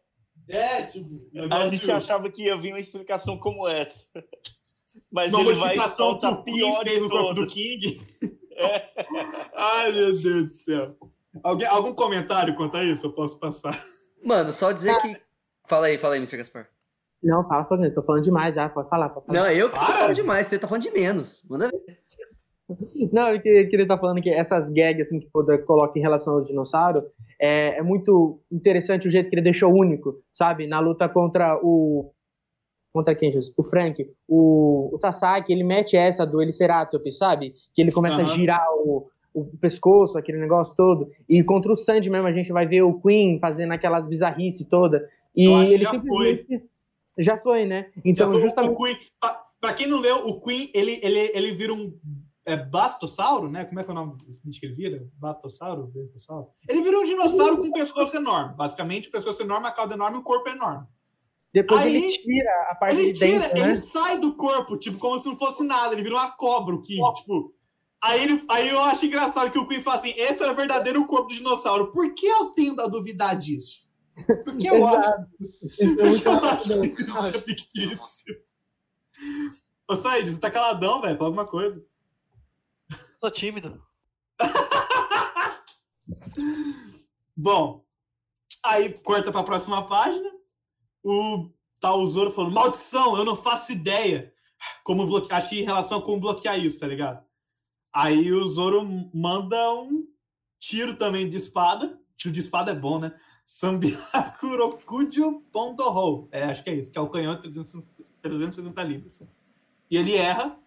[0.48, 4.06] É, tipo, A gente achava que ia vir uma explicação como essa.
[5.10, 8.20] Mas uma ele vai modificação solta que a o Queen pior corpo do todas.
[9.54, 10.96] Ai, meu Deus do céu.
[11.42, 13.06] Alguém, algum comentário quanto a isso?
[13.06, 13.74] Eu posso passar.
[14.24, 15.16] Mano, só dizer que.
[15.68, 16.36] Fala aí, fala aí, Mr.
[16.38, 16.68] Gaspar.
[17.22, 19.08] Não, fala, fala, eu tô falando demais já, pode falar.
[19.08, 19.38] Pode falar.
[19.40, 21.42] Não, eu que tô falando demais, você tá falando de menos.
[21.50, 21.98] Manda ver.
[23.12, 26.02] Não, eu que- eu queria estar falando que essas gags assim, que o coloca em
[26.02, 27.04] relação aos dinossauros
[27.40, 30.66] é, é muito interessante o jeito que ele deixou único, sabe?
[30.66, 32.12] Na luta contra o.
[32.96, 33.52] Contra quem, Jesus?
[33.58, 34.10] O Frank.
[34.26, 37.54] O, o Sasaki, ele mete essa do Eliceratops, sabe?
[37.74, 38.34] Que ele começa a Aham.
[38.34, 41.10] girar o, o pescoço, aquele negócio todo.
[41.28, 45.06] E contra o Sandy mesmo, a gente vai ver o Queen fazendo aquelas bizarrices toda.
[45.34, 46.64] E ele já simplesmente.
[47.18, 47.90] Já foi, né?
[48.02, 48.74] Então, foi justamente.
[48.78, 48.96] Queen.
[49.20, 51.94] Pra, pra quem não leu, o Queen, ele, ele, ele vira um.
[52.46, 53.66] É Bastossauro, né?
[53.66, 54.16] Como é que é o nome
[54.58, 55.06] que ele vira?
[55.18, 55.88] Batossauro?
[55.88, 56.48] Bentossauro?
[56.66, 58.54] Ele vira um dinossauro com um pescoço enorme.
[58.56, 60.86] Basicamente, o pescoço enorme, a cauda enorme e o corpo é enorme.
[61.56, 63.74] Depois Aí, ele tira a parte Ele de tira, dentro, ele né?
[63.76, 65.94] sai do corpo, tipo, como se não fosse nada.
[65.94, 67.54] Ele vira uma cobra, o King, tipo.
[68.04, 71.06] Aí, ele, aí eu acho engraçado que o Queen fala assim: esse é o verdadeiro
[71.06, 71.90] corpo do dinossauro.
[71.92, 73.88] Por que eu tenho a duvidar disso?
[74.44, 75.16] Porque eu acho é
[75.96, 78.36] Porque eu acho que isso é fictício.
[79.88, 81.16] Ô, Said, você tá caladão, velho.
[81.16, 81.82] Fala alguma coisa.
[83.18, 83.82] Sou tímido.
[87.34, 87.82] Bom,
[88.62, 90.35] aí corta pra próxima página.
[91.08, 91.48] O
[91.84, 94.32] o Zoro falando, maldição, eu não faço ideia.
[94.82, 97.24] Como bloquear, acho que em relação a como bloquear isso, tá ligado?
[97.92, 98.84] Aí o Zoro
[99.14, 100.04] manda um
[100.58, 101.96] tiro também de espada.
[102.16, 103.14] Tiro de espada é bom, né?
[103.44, 106.28] Sambiakurokujo Pondoho.
[106.32, 109.28] É, acho que é isso, que é o canhão de 360 libras.
[109.88, 110.58] E ele erra.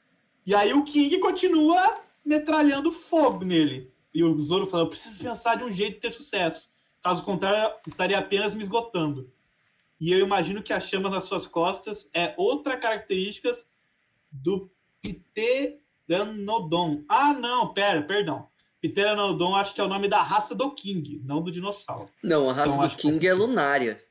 [0.45, 3.93] E aí o King continua metralhando fogo nele.
[4.13, 6.69] E o Zoro fala: Eu preciso pensar de um jeito de ter sucesso.
[7.01, 9.29] Caso contrário, estaria apenas me esgotando.
[9.99, 13.51] E eu imagino que a chama nas suas costas é outra característica
[14.31, 14.71] do
[16.07, 17.03] Pteranodon.
[17.09, 18.47] Ah, não, pera, perdão.
[18.81, 22.09] Pteranodon acho que é o nome da raça do King, não do dinossauro.
[22.23, 24.01] Não, a raça Então, do King é lunária.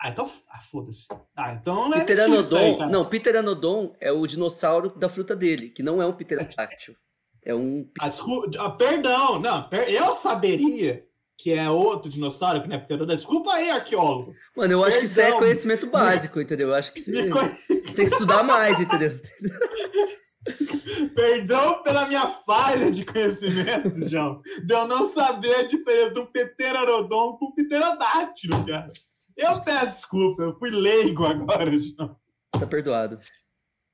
[0.00, 0.24] Ah, então.
[0.48, 1.06] Ah, foda-se.
[1.36, 2.90] Ah, então não é Pteranodon, aí, cara.
[2.90, 6.96] não, Pteranodon é o dinossauro da fruta dele, que não é um pterodáctilo.
[7.44, 11.06] É um Ah, desculpa, ah, perdão, não, per- eu saberia
[11.42, 13.14] que é outro dinossauro que não é pteranodon.
[13.14, 14.34] Desculpa aí, arqueólogo.
[14.56, 15.38] Mano, eu acho que isso é Perdão.
[15.40, 16.68] conhecimento básico, entendeu?
[16.68, 17.48] Eu acho que você conhe-
[17.96, 19.18] tem que estudar mais, entendeu?
[21.14, 24.40] Perdão pela minha falha de conhecimento, João.
[24.64, 28.88] De eu não saber a diferença de um pteranodon com um pterodáctilo, cara.
[29.36, 32.16] Eu peço desculpa, eu fui leigo agora, João.
[32.52, 33.18] Tá perdoado.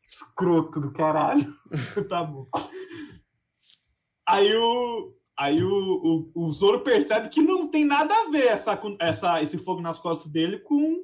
[0.07, 1.44] Escroto do caralho.
[2.09, 2.46] tá bom.
[4.26, 5.14] Aí o.
[5.39, 5.70] Aí o,
[6.34, 9.97] o, o Zoro percebe que não tem nada a ver essa, essa, esse fogo nas
[9.97, 11.01] costas dele com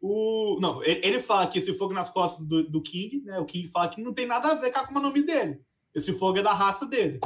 [0.00, 0.58] o.
[0.60, 3.38] Não, ele, fala que esse fogo nas costas do, do King, né?
[3.38, 5.60] O King fala que não tem nada a ver com a Akuma no Mi dele.
[5.94, 7.20] Esse fogo é da raça dele.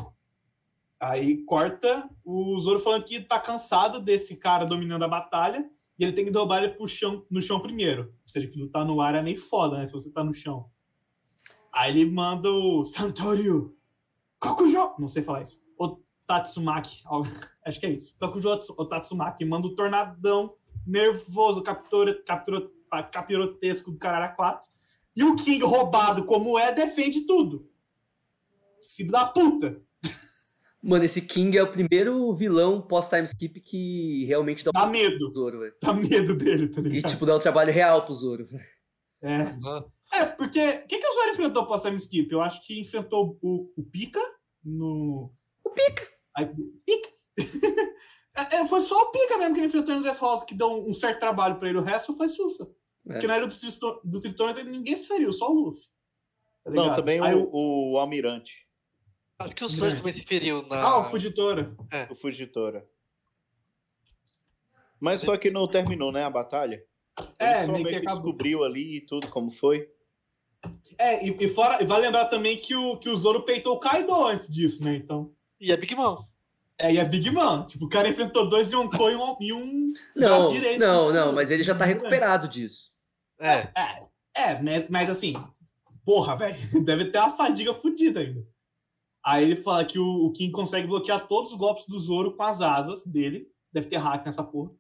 [1.01, 5.65] Aí corta o Zoro falando que tá cansado desse cara dominando a batalha
[5.99, 8.03] e ele tem que derrubar ele pro chão, no chão primeiro.
[8.03, 9.87] Ou seja, que lutar no ar é meio foda, né?
[9.87, 10.69] Se você tá no chão.
[11.73, 13.75] Aí ele manda o Santorio
[14.39, 15.71] Kokujo, não sei falar isso.
[16.31, 17.03] Tatsumaki,
[17.67, 18.17] acho que é isso.
[18.21, 20.55] Kokujo o Tatsumaki manda o tornadão
[20.87, 22.71] nervoso, captura, captura,
[23.11, 24.69] capirotesco do Carara 4.
[25.17, 27.69] E o King, roubado como é, defende tudo.
[28.89, 29.83] Filho da puta.
[30.81, 35.19] Mano, esse King é o primeiro vilão pós-time skip que realmente dá Dá um medo.
[35.33, 35.75] pro Zoro, velho.
[35.83, 37.11] Dá medo dele, tá E, ligado?
[37.11, 38.49] tipo, dá um trabalho real pro Zoro.
[39.21, 39.55] É.
[40.15, 40.61] É, porque.
[40.61, 42.33] O que, que o Zoro enfrentou pro Sam Skip?
[42.33, 44.21] Eu acho que enfrentou o, o Pika
[44.65, 45.33] no.
[45.65, 46.09] O Pika!
[46.37, 46.51] Aí!
[48.33, 50.71] É, é, foi só o Pika mesmo que ele enfrentou em Dress Rosa, que deu
[50.71, 51.79] um, certo trabalho pra ele.
[51.79, 52.73] O resto foi Sussa.
[53.09, 53.13] É.
[53.15, 53.59] Porque na era dos,
[54.05, 55.89] dos Tritões ele- ninguém se feriu, só o Luffy.
[56.65, 58.69] Tá Não, também Aí o, o Almirante,
[59.37, 60.81] Acho que o Sanji também se feriu na.
[60.81, 61.75] Ah, o Fugitora.
[62.09, 62.87] o Fugitora.
[65.01, 66.85] Mas só que não terminou, né, a batalha?
[67.39, 68.15] É, Ele meio que que acabou.
[68.23, 69.91] descobriu ali e tudo como foi.
[70.99, 73.81] É, e, e fora, e vale lembrar também que o, que o Zoro peitou o
[73.81, 74.95] Kaido antes disso, né?
[74.95, 75.35] Então.
[75.61, 76.25] E a Big Mom.
[76.81, 77.67] É, e é Big Man.
[77.67, 80.81] Tipo, o cara enfrentou dois Yonkou e um, e um Não, direito.
[80.81, 82.91] não, não, mas ele já tá recuperado disso.
[83.39, 83.69] É.
[84.35, 85.35] É, mas, mas assim,
[86.05, 88.47] porra, velho, deve ter uma fadiga fodida ainda.
[89.23, 92.43] Aí ele fala que o, o King consegue bloquear todos os golpes do Zoro com
[92.43, 93.47] as asas dele.
[93.71, 94.71] Deve ter hack nessa porra.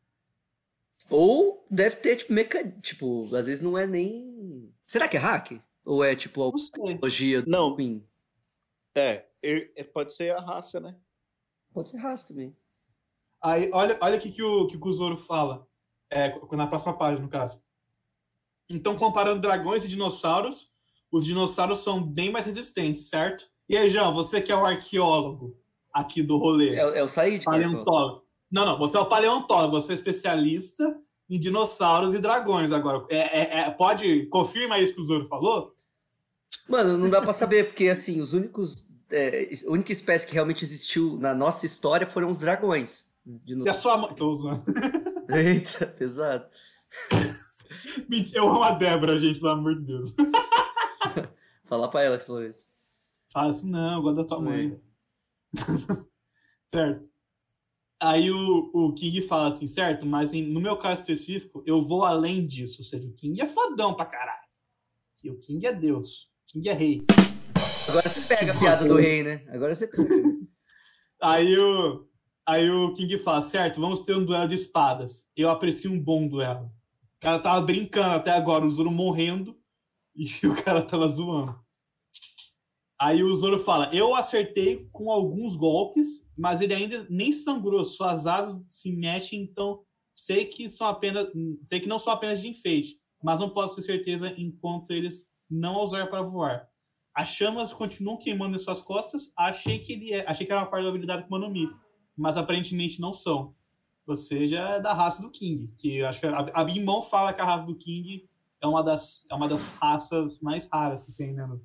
[1.11, 2.67] Ou deve ter, tipo, meca...
[2.81, 4.73] Tipo, às vezes não é nem.
[4.87, 5.61] Será que é hack?
[5.85, 7.77] Ou é, tipo, a tecnologia do Não.
[7.77, 8.07] Queen?
[8.95, 9.30] É, é,
[9.93, 10.97] pode ser a raça, né?
[11.73, 12.57] Pode ser raça também.
[13.43, 15.67] Aí, olha, olha o que, o, que o Zoro fala.
[16.11, 17.63] É, na próxima página, no caso.
[18.69, 20.75] Então, comparando dragões e dinossauros,
[21.11, 23.51] os dinossauros são bem mais resistentes, certo?
[23.69, 25.57] E aí, João, você que é o arqueólogo
[25.93, 26.75] aqui do rolê.
[26.75, 27.45] É, é o Said?
[27.45, 27.57] cara?
[27.57, 28.25] Paleontólogo.
[28.51, 33.07] Não, não, você é o paleontólogo, você é especialista em dinossauros e dragões agora.
[33.09, 35.77] É, é- é- pode, confirma isso que o Zoro falou?
[36.69, 38.90] Mano, não dá pra saber, porque assim, os únicos.
[39.11, 43.11] É, a única espécie que realmente existiu na nossa história foram os dragões.
[43.25, 44.15] De E a sua mãe.
[44.15, 44.63] Tô usando.
[45.31, 46.47] Eita, pesado.
[48.35, 50.15] Eu amo a Débora, gente, pelo amor de Deus.
[51.67, 52.65] Falar pra ela que você falou isso.
[53.33, 54.81] Fala assim, não, eu gosto da tua mãe.
[56.69, 57.09] certo.
[58.03, 62.05] Aí o, o King fala assim, certo, mas em- no meu caso específico, eu vou
[62.05, 62.79] além disso.
[62.81, 64.49] Ou seja, o King é fodão pra caralho.
[65.23, 66.25] E o King é Deus.
[66.49, 67.05] O King é rei.
[67.89, 69.45] Agora você pega a piada do rei, né?
[69.49, 70.05] Agora você pega.
[71.23, 72.09] Aí o,
[72.47, 75.31] aí o King fala, certo, vamos ter um duelo de espadas.
[75.37, 76.67] Eu aprecio um bom duelo.
[76.67, 79.55] O cara tava brincando até agora, o Zoro morrendo,
[80.17, 81.55] e o cara tava zoando.
[82.99, 88.27] Aí o Zoro fala, eu acertei com alguns golpes, mas ele ainda nem sangrou, suas
[88.27, 89.83] asas se mexem, então
[90.15, 91.27] sei que são apenas,
[91.65, 95.77] sei que não são apenas de enfeite, mas não posso ter certeza enquanto eles não
[95.77, 96.70] a usar para voar.
[97.15, 99.33] As chamas continuam queimando em suas costas.
[99.37, 101.69] Achei que ele é, achei que era uma parte da habilidade com Manomi,
[102.17, 103.55] mas aparentemente não são.
[104.07, 107.33] Ou seja, é da raça do King, que acho que a, a Big Mom fala
[107.33, 108.29] que a raça do King
[108.61, 111.61] é uma das, é uma das raças mais raras que tem, né, no,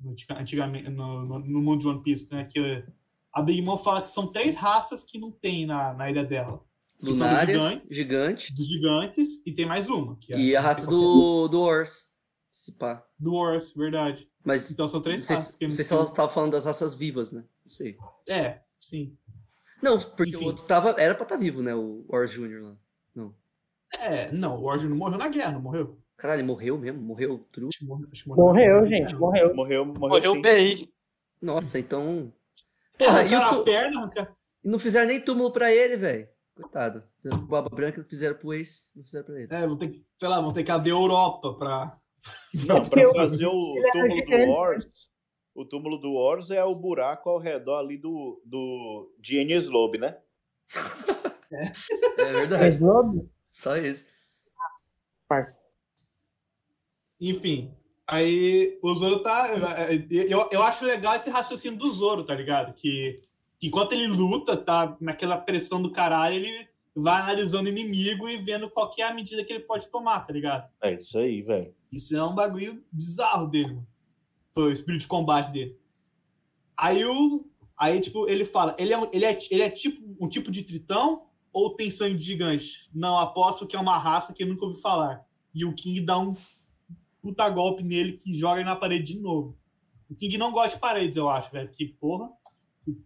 [0.00, 2.84] no, antiga- antigamente no, no, no mundo de One Piece, né, que
[3.32, 6.60] a Big Mom fala que são três raças que não tem na, na ilha dela.
[6.98, 8.52] são dos Lunária, gigantes, gigante.
[8.54, 10.18] dos gigantes, e tem mais uma.
[10.28, 12.09] É, E a raça do, do Ors.
[12.50, 13.04] Se pá.
[13.18, 14.28] Do Wars, verdade.
[14.44, 15.54] Mas Então são três raças.
[15.54, 17.44] que eu não vocês só estavam falando das raças vivas, né?
[17.64, 17.96] Não sei.
[18.28, 19.16] É, sim.
[19.82, 20.44] Não, porque Enfim.
[20.44, 21.74] o outro tava, era pra estar vivo, né?
[21.74, 22.60] O Ors Jr.
[22.62, 22.76] lá.
[23.14, 23.34] Não.
[24.00, 25.98] É, não, o Warjun não morreu na guerra, não morreu?
[26.16, 27.00] Caralho, ele morreu mesmo?
[27.00, 27.68] Morreu true?
[27.82, 29.54] Morreu, Morreu, gente, morreu.
[29.54, 30.42] Morreu, morreu, Morreu sim.
[30.42, 30.92] bem.
[31.40, 32.32] Nossa, então.
[32.98, 34.10] Porra, Porra, e, tu- a perna,
[34.62, 36.28] e não fizeram nem túmulo pra ele, velho.
[36.54, 37.02] Coitado.
[37.48, 39.48] Baba Branca, não fizeram pro Ace, não fizeram pra ele.
[39.50, 41.98] É, vão ter que, sei lá, vão ter que abrir a Europa pra.
[42.66, 44.50] Não, para Eu- fazer o era túmulo do.
[44.50, 44.86] Wars,
[45.54, 49.98] o túmulo do Wars é o buraco ao redor ali do, do de Enies Lobe,
[49.98, 50.18] né?
[52.18, 52.62] É verdade.
[52.62, 54.08] Mas Globo, Só isso.
[57.20, 57.74] Enfim,
[58.06, 59.48] aí o Zoro tá.
[60.10, 62.72] Eu, eu acho legal esse raciocínio do Zoro, tá ligado?
[62.72, 63.16] Que,
[63.58, 68.36] que enquanto ele luta, tá naquela pressão do caralho, ele vai analisando o inimigo e
[68.38, 70.68] vendo qual é a medida que ele pode tomar, tá ligado?
[70.82, 71.74] É isso aí, velho.
[71.92, 73.86] Isso é um bagulho bizarro dele, mano.
[74.56, 75.78] O espírito de combate dele.
[76.76, 77.46] Aí o.
[77.76, 80.62] Aí, tipo, ele fala, ele é, um- ele é, ele é tipo um tipo de
[80.62, 82.90] tritão ou tem sangue de gigante?
[82.94, 85.24] Não, aposto que é uma raça que eu nunca ouvi falar.
[85.54, 86.36] E o King dá um
[87.22, 89.56] puta golpe nele que joga ele na parede de novo.
[90.10, 91.68] O King não gosta de paredes, eu acho, velho.
[91.68, 92.30] Porque, porra,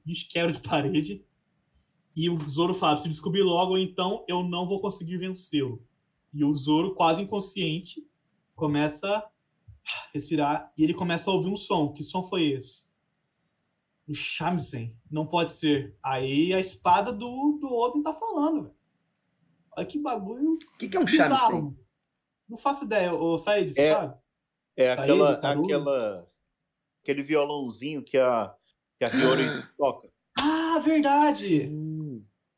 [0.04, 1.24] bicho quebra de parede.
[2.16, 5.82] E o Zoro fala, se descobrir logo, ou então eu não vou conseguir vencê-lo.
[6.32, 8.06] E o Zoro, quase inconsciente,
[8.54, 9.30] começa a
[10.12, 11.92] respirar e ele começa a ouvir um som.
[11.92, 12.88] Que som foi esse?
[14.06, 14.96] O shamisen.
[15.10, 15.96] Não pode ser.
[16.02, 18.74] Aí a espada do, do Odin tá falando, velho.
[19.76, 21.36] Olha que bagulho O que, que é um bizarro.
[21.50, 21.78] Shamisen?
[22.48, 23.12] Não faço ideia.
[23.14, 23.92] Ô, Said, você É.
[23.92, 24.14] sabe?
[24.76, 26.28] É aquela, aquela,
[27.00, 28.52] aquele violãozinho que a,
[28.98, 29.44] que a Hiyori
[29.78, 30.12] toca.
[30.36, 31.68] Ah, verdade!
[31.68, 31.93] Sim.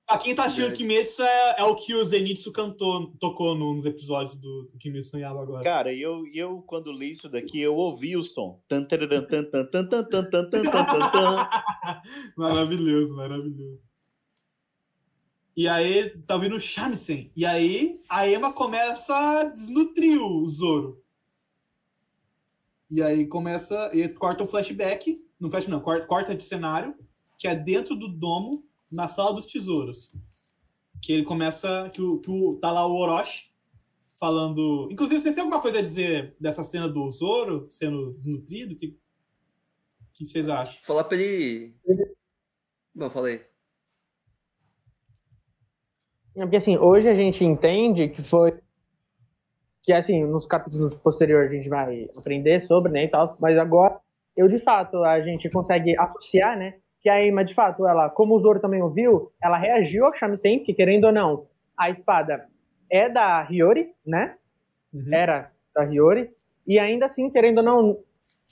[0.07, 3.85] Pra quem tá achando que Kimetsu é, é o que o Zenitsu cantou, tocou nos
[3.85, 5.65] episódios do, Kimetsu no Yaba agora.
[5.65, 8.63] Cara, eu, eu quando li isso daqui, eu ouvi o som.
[12.37, 13.81] maravilhoso, maravilhoso.
[15.57, 17.33] E aí, tá vindo o Shamisen.
[17.35, 21.03] E aí, a Emma começa a desnutrir o Zoro.
[22.89, 26.95] E aí começa, e corta um flashback, não flash não, corta de cenário,
[27.37, 30.13] que é dentro do domo na sala dos tesouros.
[31.03, 31.91] Que ele começa.
[31.91, 33.51] Que, o, que o, tá lá o Orochi
[34.19, 34.89] falando.
[34.91, 38.75] Inclusive, vocês têm alguma coisa a dizer dessa cena do Zoro sendo desnutrido?
[38.75, 38.99] O que,
[40.13, 40.83] que vocês acham?
[40.83, 41.75] Falar pra ele.
[42.95, 43.45] Não, falei.
[46.35, 48.59] É Porque assim, hoje a gente entende que foi.
[49.83, 54.01] Que assim, nos capítulos posteriores a gente vai aprender sobre, né, e tal, mas agora,
[54.37, 58.35] eu de fato, a gente consegue associar, né, que a Emma, de fato, ela, como
[58.35, 61.47] o Zoro também ouviu, ela reagiu ao Shamisen, que querendo ou não,
[61.79, 62.49] a espada
[62.91, 64.35] é da Hiyori, né,
[64.93, 65.15] Uhum.
[65.15, 66.31] era da Hiyori,
[66.67, 67.99] e ainda assim, querendo ou não,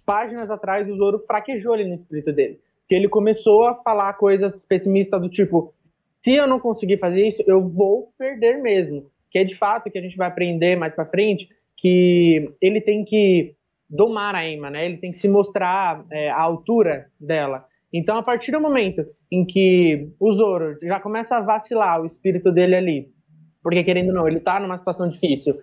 [0.07, 2.61] páginas atrás, o Zoro fraquejou ali no espírito dele.
[2.89, 5.75] Que ele começou a falar coisas pessimistas do tipo,
[6.21, 9.11] se eu não conseguir fazer isso, eu vou perder mesmo.
[9.33, 13.05] Que é de fato que a gente vai aprender mais pra frente, que ele tem
[13.05, 13.57] que
[13.91, 14.87] domar a Emma, né?
[14.87, 17.67] Ele tem que se mostrar é, a altura dela.
[17.97, 22.51] Então, a partir do momento em que o Zoro já começa a vacilar o espírito
[22.51, 23.15] dele ali,
[23.63, 25.55] porque querendo ou não, ele tá numa situação difícil,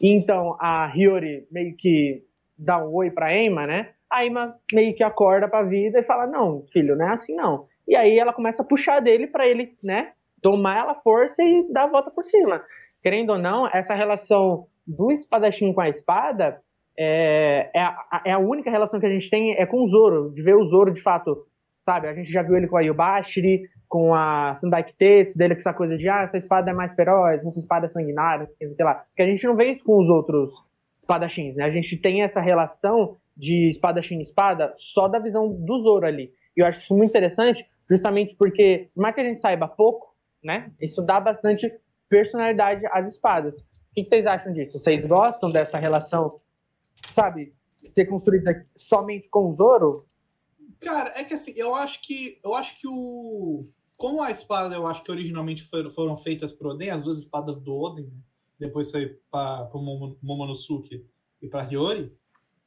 [0.00, 2.22] então a Hiyori meio que
[2.56, 3.90] dá um oi pra Emma, né?
[4.08, 7.66] A Emma meio que acorda pra vida e fala: Não, filho, não é assim não.
[7.88, 10.12] E aí ela começa a puxar dele pra ele, né?
[10.40, 12.62] Tomar ela força e dar a volta por cima.
[13.02, 16.62] Querendo ou não, essa relação do espadachim com a espada
[16.96, 20.30] é, é, a, é a única relação que a gente tem é com o Zoro,
[20.32, 21.46] de ver o Zoro de fato,
[21.80, 22.06] sabe?
[22.06, 25.74] A gente já viu ele com a Yubashiri, com a Sandai Kitetsu, dele com essa
[25.74, 28.94] coisa de, ah, essa espada é mais feroz, essa espada é sanguinária, sei lá.
[28.94, 30.52] Porque a gente não vê isso com os outros
[31.00, 31.64] espadachins, né?
[31.64, 36.30] A gente tem essa relação de espadachim e espada só da visão do Zoro ali.
[36.56, 40.14] E eu acho isso muito interessante, justamente porque, por mais que a gente saiba pouco,
[40.44, 40.70] né?
[40.80, 41.72] Isso dá bastante
[42.08, 43.60] personalidade às espadas.
[43.60, 44.78] O que vocês acham disso?
[44.78, 46.40] Vocês gostam dessa relação,
[47.08, 50.06] sabe, ser construída somente com o Zoro?
[50.80, 54.86] Cara, é que assim, eu acho que eu acho que o como a espada, eu
[54.86, 58.22] acho que originalmente foram, foram feitas por Oden, as duas espadas do Oden, né?
[58.58, 61.06] depois foi para o Momonosuke
[61.42, 62.10] e para Hiyori,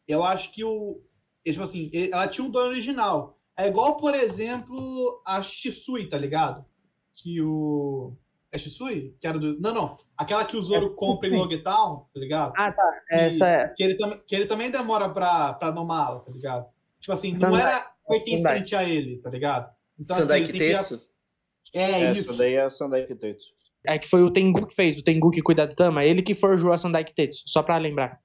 [0.07, 1.01] eu acho que o
[1.43, 3.39] tipo assim, ela tinha um dono original.
[3.57, 6.65] É igual, por exemplo, a Shisui, tá ligado?
[7.13, 8.15] Que o
[8.51, 9.17] é Shisui?
[9.19, 9.59] Que era do...
[9.59, 9.97] Não, não.
[10.15, 12.53] Aquela que o Zoro compra em Logetown, tá ligado?
[12.55, 13.01] Ah, tá.
[13.09, 13.67] E Essa é.
[13.69, 16.67] que, ele também, que ele também demora pra, pra domá-la, tá ligado?
[16.99, 17.61] Tipo assim, não Sandai.
[17.61, 19.71] era pertencente a ele, tá ligado?
[19.99, 21.01] Então, assim, Sandai ele tem que- Kitetsu?
[21.75, 22.37] É Essa isso.
[22.37, 23.51] daí é a Sandai Kitetsu.
[23.85, 26.35] É que foi o Tengu que fez, o Tengu que cuida da Tama, ele que
[26.35, 28.19] forjou a Sandai Kitetsu, só pra lembrar.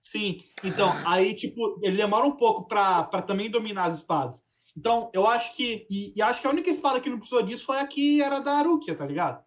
[0.00, 0.38] Sim.
[0.64, 4.42] Então, aí, tipo, ele demora um pouco pra, pra também dominar as espadas.
[4.76, 5.86] Então, eu acho que.
[5.90, 8.40] E, e acho que a única espada que não precisou disso foi a que era
[8.40, 9.44] da Arukia, tá ligado?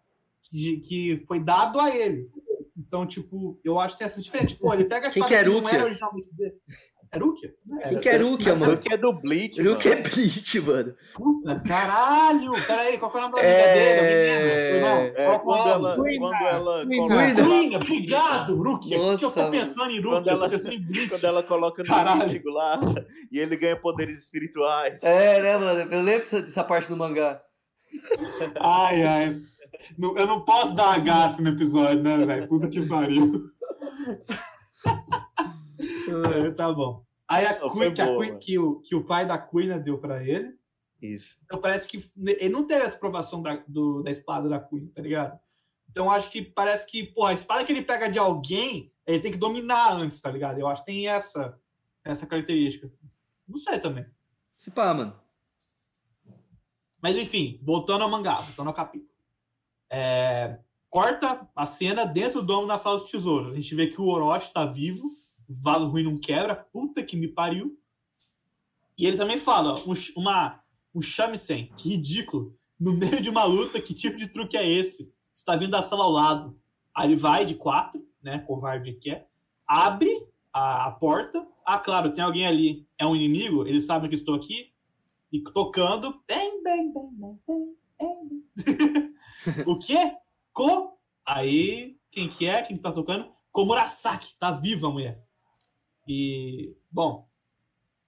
[0.50, 2.28] Que, que foi dado a ele.
[2.76, 4.54] Então, tipo, eu acho que tem essa diferença.
[4.60, 6.54] Pô, ele pega a espada que é que não era originalmente dele.
[7.14, 7.54] É Arukia?
[7.88, 8.72] Quem que é Rukia, mano?
[8.72, 10.08] Porque é do Bleach, Rukia é mano.
[10.14, 10.94] Bleach, mano.
[11.14, 12.52] Puta, caralho!
[12.66, 14.72] Peraí, qual que é o nome da amiga dele?
[14.72, 14.80] Lembra?
[14.80, 15.70] Não, É, qual que é o quando nome?
[15.70, 17.42] ela, Cuida, quando ela cuida.
[17.44, 18.98] coloca, obrigado, Rukia.
[18.98, 21.08] que eu tô pensando em Quando Rukia, eu ela- tô pensando em Bleach.
[21.10, 22.42] quando ela coloca no Caralho.
[22.46, 22.80] lá
[23.30, 25.02] e ele ganha poderes espirituais.
[25.04, 25.80] É, né, mano?
[25.92, 27.40] Eu lembro dessa, parte do mangá.
[28.60, 29.36] Ai, ai.
[29.98, 32.48] Eu não posso dar uma gafe no episódio, né, velho?
[32.48, 33.44] Puta que pariu.
[36.08, 37.04] É, tá bom.
[37.28, 39.78] Aí a Não, Queen, que, a boa, Queen- que o, que o pai da Queen
[39.82, 40.58] deu pra ele.
[41.00, 41.38] Isso.
[41.44, 45.02] Então parece que ele não teve essa aprovação da, do- da espada da Queen, tá
[45.02, 45.38] ligado?
[45.90, 49.30] Então acho que parece que, pô, a espada que ele pega de alguém, ele tem
[49.32, 50.58] que dominar antes, tá ligado?
[50.58, 51.58] Eu acho que tem essa,
[52.04, 52.90] essa característica.
[53.46, 54.04] Não sei também.
[54.56, 55.14] Se pá, mano.
[57.00, 59.10] Mas enfim, voltando ao mangá, voltando ao capítulo.
[59.90, 63.52] É, corta a cena dentro do domo da sala dos tesouros.
[63.52, 65.10] A gente vê que o Orochi tá vivo,
[65.48, 67.78] vaso ruim não quebra, puta que me pariu.
[68.96, 70.62] E ele também fala, um, uma,
[70.94, 72.56] um shamisen, que ridículo.
[72.78, 75.14] No meio de uma luta, que tipo de truque é esse?
[75.32, 76.58] Você tá vindo da sala ao lado.
[76.94, 79.26] Aí ele vai de quatro, né, covarde que é,
[79.66, 80.10] abre
[80.52, 81.46] a, a porta.
[81.64, 82.86] Ah, claro, tem alguém ali.
[82.98, 84.72] É um inimigo, eles sabem que estou aqui.
[85.32, 86.22] E tocando.
[86.28, 89.14] Bem, bem, bem, bem, bem, bem,
[89.66, 90.16] o quê?
[90.52, 90.96] Ko?
[91.26, 92.62] Aí, quem que é?
[92.62, 93.32] Quem que tá tocando?
[93.50, 95.23] Komurasaki, tá viva a mulher.
[96.06, 97.28] E, bom,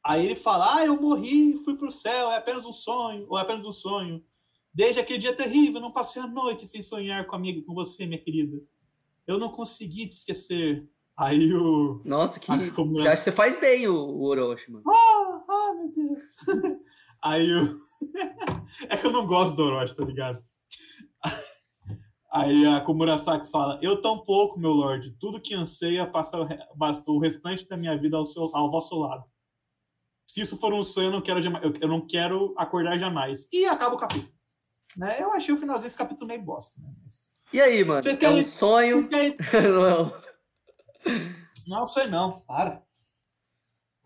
[0.05, 3.43] aí ele fala, ah, eu morri, fui pro céu, é apenas um sonho, ou é
[3.43, 4.25] apenas um sonho.
[4.73, 8.63] Desde aquele dia terrível, não passei a noite sem sonhar comigo, com você, minha querida.
[9.27, 10.87] Eu não consegui te esquecer.
[11.17, 12.03] Aí o...
[12.05, 12.47] Nossa, que.
[12.73, 14.85] Como Você acha que você faz bem o, o Orochi, mano.
[14.87, 16.37] Ah, ah, meu Deus.
[17.25, 17.69] Aí o.
[18.91, 20.45] é que eu não gosto do Orochi, tá ligado?
[22.37, 25.11] Aí a Komurasaki fala: Eu tão pouco, meu lord.
[25.19, 29.25] Tudo que anseia é passar o, restante da minha vida ao, seu, ao vosso lado.
[30.25, 31.41] Se isso for um sonho, eu não quero,
[31.81, 33.49] eu, não quero acordar jamais.
[33.53, 34.33] E acaba o capítulo.
[34.97, 35.23] Né?
[35.23, 36.81] Eu achei o finalzinho desse capítulo meio bosta.
[36.81, 36.89] Né?
[37.03, 37.43] Mas...
[37.53, 38.03] E aí, mano?
[38.03, 39.01] Vocês É querem- um sonho.
[39.01, 40.13] Vocês querem- Não é
[41.69, 42.41] Não, sei não.
[42.41, 42.83] Para.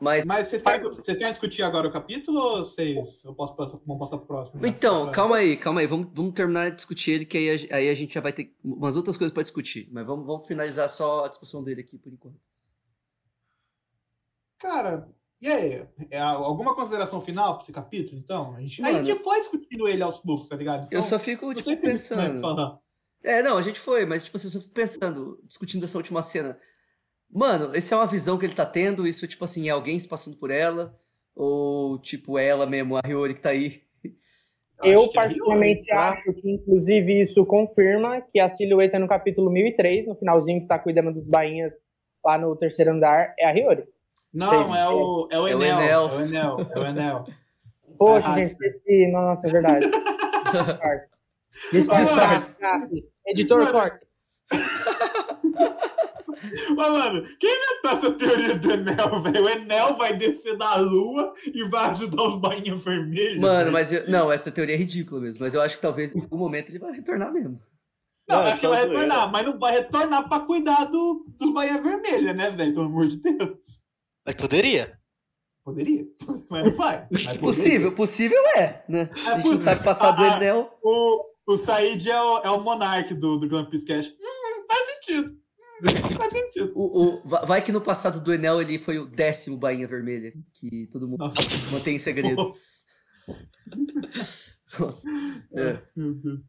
[0.01, 0.25] Mas.
[0.25, 3.23] Mas vocês querem, vocês querem discutir agora o capítulo ou vocês.
[3.25, 4.67] Eu posso passar- vamos passar pro próximo?
[4.67, 5.87] Então, calma aí, calma aí.
[5.87, 8.57] Vamos, vamos terminar de discutir ele, que aí, a- aí a gente já vai ter
[8.65, 9.89] umas outras coisas pra discutir.
[9.93, 12.41] Mas vamos, vamos finalizar só a discussão dele aqui por enquanto.
[14.59, 15.09] Cara,
[15.41, 15.87] e aí?
[16.11, 18.55] É alguma consideração final pra esse capítulo, então?
[18.55, 20.83] A gente, a gente foi discutindo ele aos poucos, tá ligado?
[20.85, 22.79] Eu Então, só fico, tipo, pensando.
[23.23, 26.23] É, não, a gente foi, mas tipo assim, eu só fico pensando, discutindo essa última
[26.23, 26.59] cena.
[27.33, 30.09] Mano, essa é uma visão que ele tá tendo, isso, tipo assim, é alguém se
[30.09, 30.95] passando por ela,
[31.35, 33.83] ou, tipo, é ela mesmo, a Hiyori que tá aí.
[34.83, 36.09] Eu, acho que é particularmente, tá?
[36.11, 40.79] acho que, inclusive, isso confirma que a silhueta no capítulo 1003, no finalzinho que tá
[40.79, 41.75] cuidando dos bainhas
[42.25, 43.85] lá no terceiro andar, é a Hiyori.
[44.33, 45.81] Não, Vocês- é o, é o É o Enel.
[45.81, 46.09] Enel.
[46.09, 46.67] É o Enel.
[46.75, 47.27] É o Enel.
[47.99, 49.07] Poxa, Ah, gente, esqueci.
[49.13, 49.87] Nossa, é verdade.
[51.73, 52.57] Desculpa, Disfarce.
[53.27, 54.01] Editor, corta.
[56.77, 59.45] Mas, mano, quem inventou essa teoria do Enel, velho?
[59.45, 63.39] O Enel vai descer da lua e vai ajudar os bainhas vermelhos.
[63.39, 63.73] Mano, velho.
[63.73, 66.39] mas eu- não, essa teoria é ridícula mesmo, mas eu acho que talvez em algum
[66.39, 67.61] momento ele vai retornar mesmo.
[68.29, 68.95] Não, Não, é acho que vai zoeira.
[69.01, 72.75] retornar, mas não vai retornar pra cuidar do, dos bainhas vermelhas, né, velho?
[72.75, 73.83] Pelo amor de Deus.
[74.25, 74.99] Mas poderia.
[75.65, 76.05] Poderia,
[76.49, 77.07] mas não vai.
[77.11, 77.41] Mas poderia.
[77.41, 79.01] Possível, possível é, né?
[79.01, 79.59] É a gente não possível.
[79.59, 80.79] sabe passar do Ah, ah, Enel.
[80.83, 84.09] O, o Said é o, é o monarca do, do Glampis Cash.
[84.09, 85.37] Hum, faz sentido.
[86.19, 86.73] Faz sentido.
[86.75, 90.33] O, o- va- vai que no passado do Enel ele foi o décimo bainha vermelha,
[90.55, 91.41] que todo mundo Nossa.
[91.77, 92.37] mantém em segredo.
[92.37, 92.63] Nossa.
[94.79, 95.09] Nossa.
[95.55, 95.81] É.
[95.97, 96.41] Deus.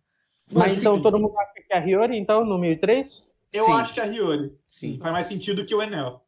[0.52, 3.34] Mas então enfim, todo mundo acha que é a Hiyori, então, no 1003?
[3.54, 3.72] Eu Sim.
[3.74, 4.48] acho que é a Hiyori.
[4.68, 5.00] Sim, Sim.
[5.00, 6.24] faz mais sentido que o Enel.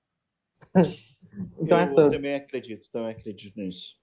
[1.60, 2.10] Então eu é essa.
[2.12, 3.96] também acredito, também acredito nisso.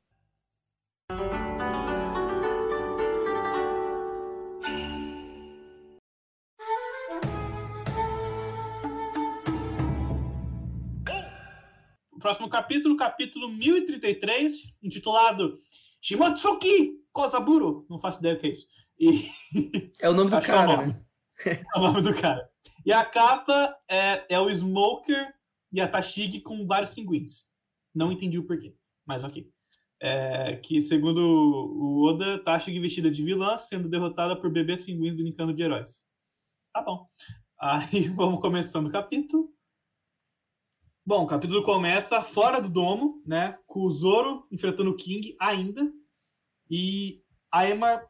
[12.21, 15.59] Próximo capítulo, capítulo 1033, intitulado
[16.01, 17.87] Shimotsuki Kozaburo.
[17.91, 18.67] Não faço ideia o que é isso.
[18.99, 20.93] E É o nome do é cara, nome.
[20.93, 21.05] né?
[21.75, 22.49] é o nome do cara.
[22.85, 25.35] E a capa é, é o Smoker
[25.73, 27.51] e a Tashigi com vários pinguins.
[27.95, 29.51] Não entendi o porquê, mas ok.
[30.03, 35.53] É, que, segundo o Oda, chega vestida de vilã, sendo derrotada por bebês pinguins brincando
[35.53, 36.07] de heróis.
[36.73, 37.07] Tá bom.
[37.61, 39.53] Aí vamos começando o capítulo.
[41.05, 43.59] Bom, o capítulo começa fora do domo, né?
[43.67, 45.91] Com o Zoro enfrentando o King ainda.
[46.71, 47.23] E
[47.53, 48.01] a Emma,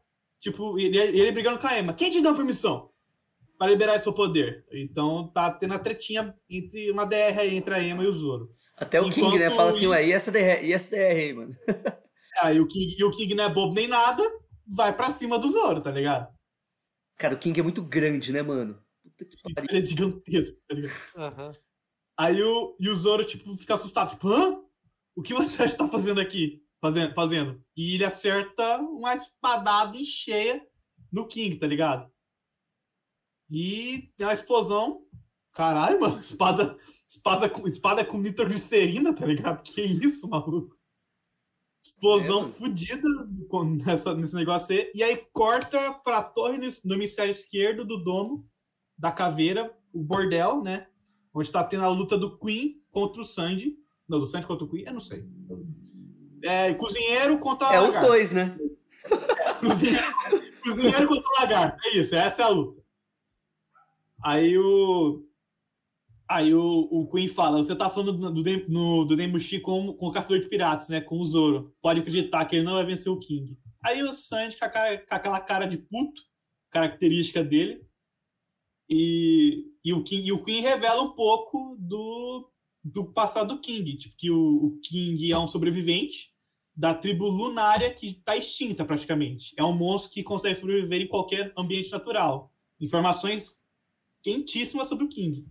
[0.40, 1.94] tipo, ele, ele brigando com a Emma.
[1.94, 2.90] Quem te deu permissão
[3.56, 4.66] para liberar seu poder?
[4.72, 8.50] Então tá tendo a tretinha entre uma DR aí entre a Emma e o Zoro.
[8.76, 9.50] Até o King, né?
[9.50, 11.56] Fala assim, ué, e essa DR, e essa DR aí, mano?
[12.42, 14.22] Aí o King, e o King não é bobo nem nada,
[14.66, 16.28] vai pra cima do Zoro, tá ligado?
[17.16, 18.82] Cara, o King é muito grande, né, mano?
[19.02, 19.68] Puta que pariu.
[19.70, 20.94] Ele é gigantesco, tá ligado?
[21.16, 21.52] Aham.
[22.20, 24.62] Aí o, e o Zoro, tipo, fica assustado, tipo, hã?
[25.16, 26.62] O que você acha que tá fazendo aqui?
[26.78, 27.64] Fazendo, fazendo.
[27.74, 30.62] E ele acerta uma espadada em cheia
[31.10, 32.12] no King, tá ligado?
[33.50, 35.02] E tem uma explosão.
[35.52, 36.76] Caralho, mano, espada,
[37.08, 39.62] espada, com- espada com nitroglicerina, tá ligado?
[39.62, 40.78] Que isso, maluco?
[41.82, 43.08] Explosão É, fodida
[43.86, 44.92] nessa, nesse negócio aí.
[44.94, 48.46] E aí corta pra torre no, no hemisfério esquerdo do domo
[48.98, 50.89] da caveira, o bordel, né?
[51.34, 53.76] Onde tá tendo a luta do Queen contra o Sandy.
[54.08, 54.84] Não, do Sandy contra o Queen?
[54.86, 55.24] Eu não sei.
[56.42, 58.06] É, cozinheiro contra É os lagarto.
[58.08, 58.58] dois, né?
[59.60, 60.04] Cozinheiro,
[60.62, 61.86] cozinheiro contra o lagarto.
[61.88, 62.80] É isso, essa é a luta.
[64.22, 65.24] Aí o.
[66.28, 70.06] Aí o, o Queen fala: você tá falando do, do, no, do Denmushi com, com
[70.08, 71.00] o caçador de piratas, né?
[71.00, 71.74] Com o Zoro.
[71.82, 73.56] Pode acreditar que ele não vai vencer o King.
[73.82, 76.22] Aí o Sanji, com, cara- com aquela cara de puto,
[76.70, 77.82] característica dele.
[78.90, 82.50] E, e, o, King, e o Queen revela um pouco do,
[82.82, 83.96] do passado do King.
[83.96, 86.30] Tipo, que o, o King é um sobrevivente
[86.74, 89.54] da tribo lunária que está extinta praticamente.
[89.56, 92.52] É um monstro que consegue sobreviver em qualquer ambiente natural.
[92.80, 93.62] Informações
[94.22, 95.46] quentíssimas sobre o King.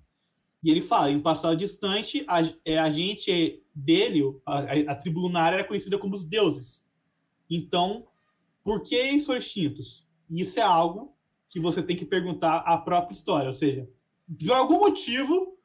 [0.62, 5.22] E ele fala, em um passado distante, a, é, a gente dele, a, a, tribo
[5.22, 6.86] lunária era conhecida como os deuses.
[7.50, 8.08] Então,
[8.64, 10.06] por que eles foram extintos?
[10.30, 11.16] Isso é algo
[11.50, 13.48] que você tem que perguntar à própria história.
[13.48, 13.90] Ou seja,
[14.40, 15.58] por algum motivo,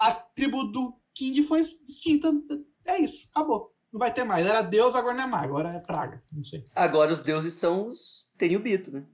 [0.00, 2.30] a tribo do King foi extinta.
[2.84, 3.72] É isso, acabou.
[3.92, 4.46] Não vai ter mais.
[4.46, 5.44] Era Deus, agora não é mais.
[5.44, 6.22] Agora é praga.
[6.32, 6.64] Não sei.
[6.74, 9.04] Agora os deuses são os Tenryubito, né?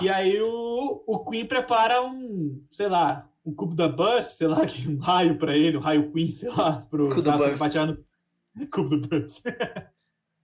[0.00, 4.64] E aí o, o Queen prepara um, sei lá, um cubo da Burst, sei lá,
[4.66, 7.58] que um raio pra ele, um raio Queen, sei lá, pro Cubo Burst.
[7.58, 9.44] batear no cubo do Burst.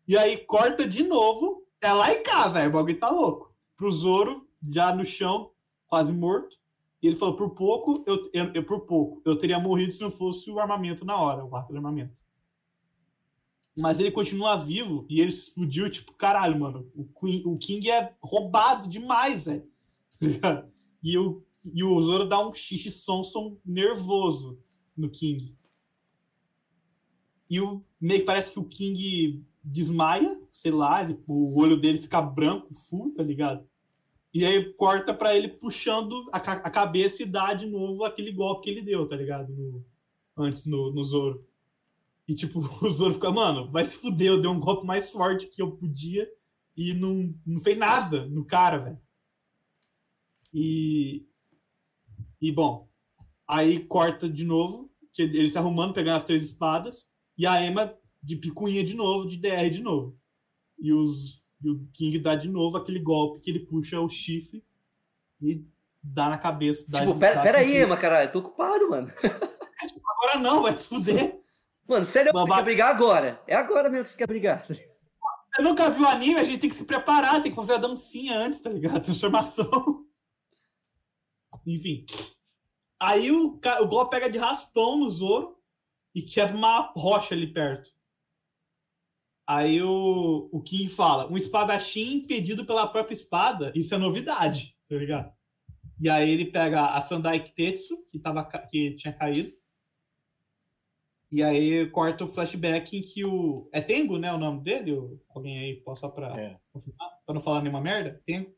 [0.08, 3.52] e aí corta de novo, é lá e cá, velho, o bagulho tá louco.
[3.76, 5.50] Pro Zoro, já no chão,
[5.86, 6.56] quase morto.
[7.02, 10.10] E ele falou, por pouco, eu, eu, eu- por pouco, eu teria morrido se não
[10.10, 12.16] fosse o armamento na hora, o arco de armamento.
[13.76, 16.90] Mas ele continua vivo e ele explodiu, tipo, caralho, mano.
[16.94, 19.70] O, Queen, o King é roubado demais, velho.
[21.04, 24.58] E, o, e o Zoro dá um xixi sonson nervoso
[24.96, 25.56] no King.
[27.48, 31.98] E o, meio que parece que o King desmaia, sei lá, ele- o olho dele
[31.98, 33.66] fica branco, full, tá ligado?
[34.34, 38.64] E aí corta pra ele puxando a, a cabeça e dá de novo aquele golpe
[38.64, 39.52] que ele deu, tá ligado?
[39.52, 39.84] No-
[40.36, 41.46] antes no, no Zoro.
[42.28, 45.48] E tipo, o Zoro fica, mano, vai se fuder, eu dei um golpe mais forte
[45.48, 46.28] que eu podia
[46.76, 49.00] e não, não fez nada no cara, velho.
[50.52, 51.26] E.
[52.40, 52.88] E bom,
[53.46, 57.96] aí corta de novo, que ele se arrumando, pegando as três espadas, e a Emma
[58.22, 60.18] de picuinha de novo, de DR de novo.
[60.78, 64.64] E, os, e o King dá de novo aquele golpe que ele puxa o chifre
[65.40, 65.64] e
[66.02, 66.90] dá na cabeça.
[66.90, 67.76] Dá tipo, de- pera, dá pera com aí.
[67.82, 69.12] Emma, caralho, tô ocupado, mano.
[70.16, 71.40] Agora não, vai se fuder.
[71.88, 73.42] Mano, sério, você quer brigar agora?
[73.46, 74.64] É agora mesmo que você quer brigar.
[74.66, 78.38] Você nunca viu anime, a gente tem que se preparar, tem que fazer a dancinha
[78.38, 79.02] antes, tá ligado?
[79.02, 80.06] Transformação.
[81.66, 82.06] Enfim.
[83.00, 85.58] Aí o, o golpe pega de raspão no Zoro
[86.14, 87.90] e quebra uma rocha ali perto.
[89.46, 94.96] Aí o, o King fala: um espadachim impedido pela própria espada, isso é novidade, tá
[94.96, 95.32] ligado?
[96.00, 99.52] E aí ele pega a Sandai Kitetsu, que, tava, que tinha caído.
[101.30, 103.68] E aí corta o flashback em que o.
[103.72, 104.32] É Tengo, né?
[104.32, 104.94] O nome dele?
[105.34, 106.58] Alguém aí possa pra, É.
[106.72, 107.08] confirmar?
[107.24, 108.20] Pra não falar nenhuma merda?
[108.26, 108.52] Tengo.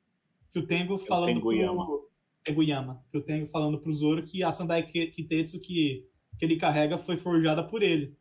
[0.51, 1.87] Que o Tengo falando Tenguyama.
[1.87, 2.11] pro.
[2.43, 3.05] Tenguyama.
[3.11, 6.09] Que o Tengo falando pro Zoro que a Sandai Ki- Kitetsu que,
[6.39, 8.17] que ele carrega foi forjada por ele.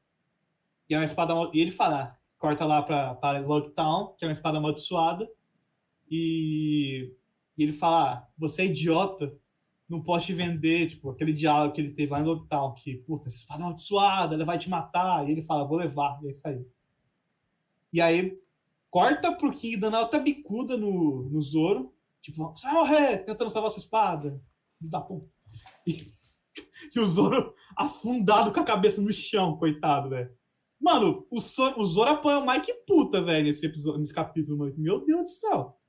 [0.89, 1.34] E é uma espada.
[1.53, 5.31] E ele fala, corta lá pra, pra Lockdown, que é uma espada amaldiçoada.
[6.11, 7.15] E,
[7.57, 9.33] e ele fala: ah, você é idiota,
[9.87, 13.29] não posso te vender, tipo, aquele diálogo que ele teve lá em Lockdown, que, puta,
[13.29, 15.25] essa espada amaldiçoada, ela vai te matar.
[15.25, 16.67] E ele fala: vou levar, e é isso aí.
[17.93, 18.37] E aí,
[18.89, 23.79] corta pro King dando alta bicuda no, no Zoro, tipo, vai morrer, tentando salvar sua
[23.79, 24.41] espada.
[24.77, 25.31] Filho Da puta.
[25.87, 25.93] E,
[26.95, 30.29] e o Zoro afundado com a cabeça no chão, coitado, velho.
[30.84, 34.73] Mano, o, so o Zoro apanha o Mike puta, velho, nesse episódio, nesse capítulo, mano.
[34.77, 35.79] Meu Deus do céu.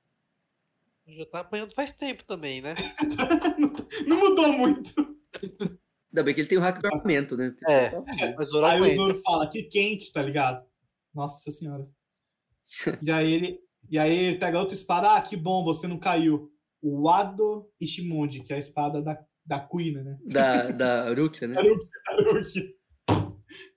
[1.08, 2.76] Já tá apanhando faz tempo também, né?
[4.06, 4.94] Não mudou muito.
[5.42, 7.52] Ainda bem que ele tem o hack do armamento, né?
[7.66, 7.90] É.
[7.90, 8.94] senão tá- Mas Zoro Aí o.
[8.94, 10.64] Zoro fala, que quente, tá ligado?
[11.12, 11.88] Nossa senhora.
[13.02, 13.58] e aí ele,
[13.90, 16.52] e aí ele pega outra espada, ah, que bom, você não caiu.
[16.80, 20.18] O Wado Ishimonji, que é a espada da, da Queen, né?
[20.24, 21.56] Da, da Rukia, né?
[21.58, 22.83] Haruki, Haruki.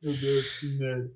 [0.01, 1.11] Meu Deus, que merda.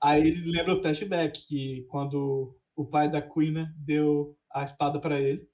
[0.00, 5.00] Aí ele lembra o flashback, que quando o pai da Queen né, deu a espada
[5.00, 5.48] pra ele,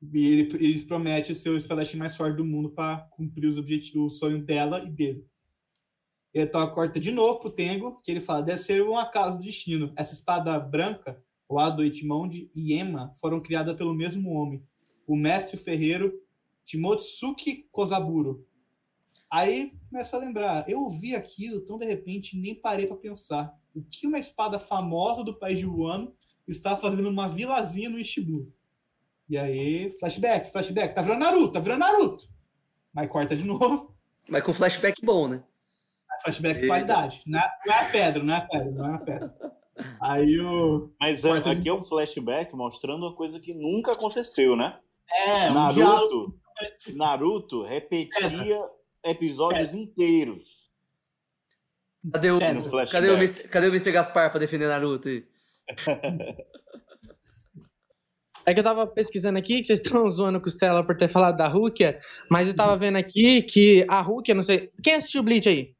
[0.00, 4.12] e ele, ele promete ser o espadachim mais forte do mundo pra cumprir os objetivos,
[4.12, 5.26] o sonho dela e dele.
[6.34, 9.44] E então corta de novo pro Tengo, que ele fala: deve ser um acaso do
[9.44, 9.92] destino.
[9.96, 14.62] Essa espada branca, o Ado Ichimonji e Ema, foram criadas pelo mesmo homem,
[15.06, 16.12] o mestre ferreiro
[16.64, 18.46] Timotsuki Kozaburo.
[19.30, 23.54] Aí começa a lembrar, eu ouvi aquilo, então de repente nem parei para pensar.
[23.74, 26.14] O que uma espada famosa do país de Wano
[26.46, 28.50] está fazendo numa vilazinha no Ishibu?
[29.28, 32.26] E aí, flashback, flashback, tá virando Naruto, tá virando Naruto.
[32.92, 33.94] Mas corta de novo,
[34.28, 35.42] Mas com flashback bom, né?
[36.24, 36.68] flashback de Eita.
[36.74, 37.22] qualidade.
[37.26, 39.34] Não é, não é a pedra, não é a pedra, não é a pedra.
[40.00, 40.90] Aí o.
[40.98, 44.80] Mas é, Quarta de- aqui é um flashback mostrando uma coisa que nunca aconteceu, né?
[45.26, 45.76] É, um diálogo.
[45.76, 48.60] Naruto, Naruto repetia
[49.04, 50.68] episódios inteiros.
[52.12, 53.90] Cadê o, É, cadê o, Mr., cadê o Mr.
[53.92, 55.26] Gaspar pra defender Naruto aí?
[58.46, 61.46] É que eu tava pesquisando aqui, que vocês estão zoando Costela por ter falado da
[61.46, 64.72] Rukia, mas eu tava vendo aqui que a Rukia, não sei.
[64.82, 65.74] Quem assistiu Bleach aí?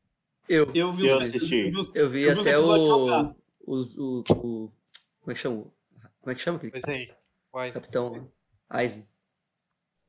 [0.47, 1.55] Eu, Eu vi os Eu assisti.
[1.57, 3.35] eu vi os- eu vi eu vi os até o,
[3.67, 4.73] os, o, o.
[5.21, 5.65] Como é que chama?
[6.21, 7.11] Como é que chama Mas aí,
[7.51, 7.73] vai.
[7.73, 8.31] capitão
[8.69, 9.09] Aizen?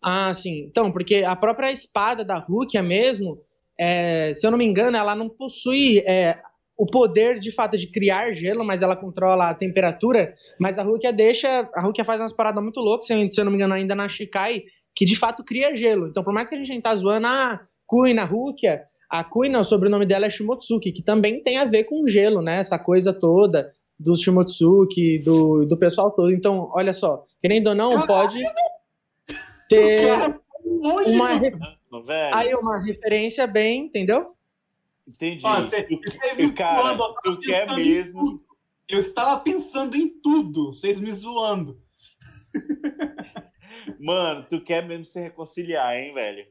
[0.02, 0.66] Ah, sim.
[0.70, 3.38] Então, porque a própria espada da Rukia mesmo,
[3.78, 6.40] é, se eu não me engano, ela não possui é,
[6.78, 10.34] o poder de fato de criar gelo, mas ela controla a temperatura.
[10.60, 11.70] Mas a Rukia deixa.
[11.74, 13.94] A Rukia faz umas paradas muito loucas, se eu, se eu não me engano, ainda
[13.94, 14.64] na Shikai,
[14.96, 16.08] que de fato cria gelo.
[16.08, 19.62] Então, por mais que a gente tá zoando a Kui na Rukia, a Kui, não,
[19.62, 22.60] o sobrenome dela é Shimotsuki, que também tem a ver com gelo, né?
[22.60, 26.32] Essa coisa toda dos Shimotsuki, do, do pessoal todo.
[26.32, 28.40] Então, olha só, querendo ou não, pode
[29.70, 31.40] ter longe, uma, mano.
[31.42, 31.52] re-
[32.04, 34.36] Velho, aí uma referência bem, entendeu?
[35.08, 35.46] entendi.
[35.46, 38.42] Ó, cê- Tu- vocês me cara, zoando, eu tu quer mesmo.
[38.88, 41.80] Eu estava pensando em tudo, vocês me zoando.
[44.00, 46.46] Mano, tu quer mesmo se reconciliar, hein, velho?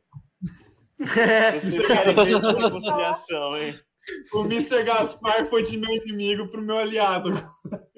[0.99, 3.79] Vocês querem mesmo reconciliação, hein?
[4.33, 4.83] O Mr.
[4.83, 7.33] Gaspar foi de meu inimigo pro meu aliado.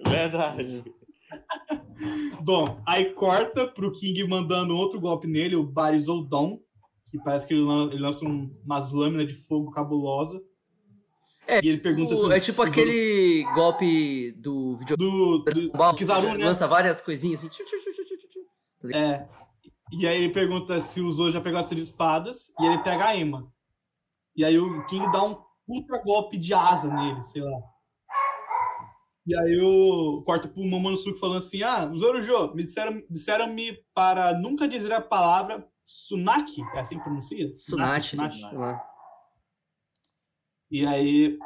[0.07, 0.85] Verdade.
[2.43, 6.59] Bom, aí corta pro King mandando outro golpe nele, o Barizoldon,
[7.11, 10.41] que parece que ele lan- ele lança um- umas lâminas de fogo cabulosa.
[11.47, 12.33] É, e ele pergunta O- se.
[12.37, 15.11] é tipo aquele golpe do videogame.
[15.11, 16.45] Do, do, Ball, Kizaru, que né?
[16.45, 17.49] Lança várias coisinhas assim.
[17.49, 18.97] tchu, tchu, tchu, tchu, tchu, tchu.
[18.97, 19.29] É.
[19.93, 23.07] E aí ele pergunta se o Zou já pegou as três espadas e ele pega
[23.07, 23.53] a Emma.
[24.37, 25.35] E aí o King dá um
[25.67, 27.59] puta golpe de asa nele, sei lá.
[29.27, 34.67] E aí o corta pro Momonosuke falando assim: Ah, Zorujo, me disseram, disseram-me para nunca
[34.67, 36.63] dizer a palavra Sunaki.
[36.75, 37.55] É assim que pronuncia?
[38.49, 38.83] Sei lá.
[40.71, 41.39] E aí,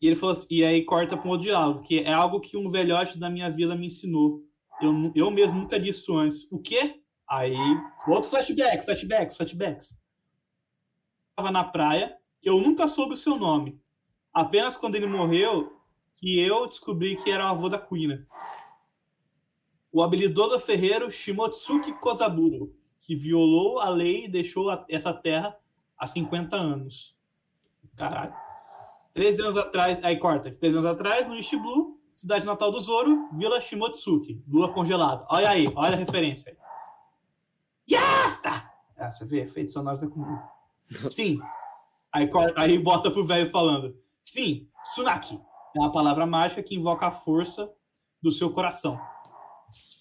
[0.00, 2.56] e ele falou assim, e aí corta para um outro diálogo, que é algo que
[2.56, 4.42] um velhote da minha vila me ensinou.
[4.80, 6.50] Eu, eu mesmo nunca disse isso antes.
[6.50, 7.00] O quê?
[7.28, 7.56] Aí,
[8.06, 10.02] outro flashback, flashbacks, flashbacks.
[11.30, 13.80] Estava na praia, que eu nunca soube o seu nome.
[14.32, 15.75] Apenas quando ele morreu,
[16.16, 18.26] que eu descobri que era o avô da Queen.
[19.92, 25.56] O habilidoso ferreiro Shimotsuki Kozaburo, que violou a lei e deixou essa terra
[25.96, 27.16] há 50 anos.
[27.94, 28.34] Caralho.
[29.12, 33.60] 13 anos atrás, aí corta, 13 anos atrás, no Ishiblu, cidade natal do Zoro, Vila
[33.60, 35.26] Shimotsuki, lua congelada.
[35.30, 36.58] Olha aí, olha a referência aí.
[37.90, 38.70] Yata!
[38.96, 40.38] É, você vê, efeitos sonoros é comum.
[41.10, 41.38] Sim.
[42.12, 43.96] Aí, corta, aí bota pro velho falando.
[44.22, 45.40] Sim, Tsunaki.
[45.78, 47.70] É a palavra mágica que invoca a força
[48.22, 48.98] do seu coração.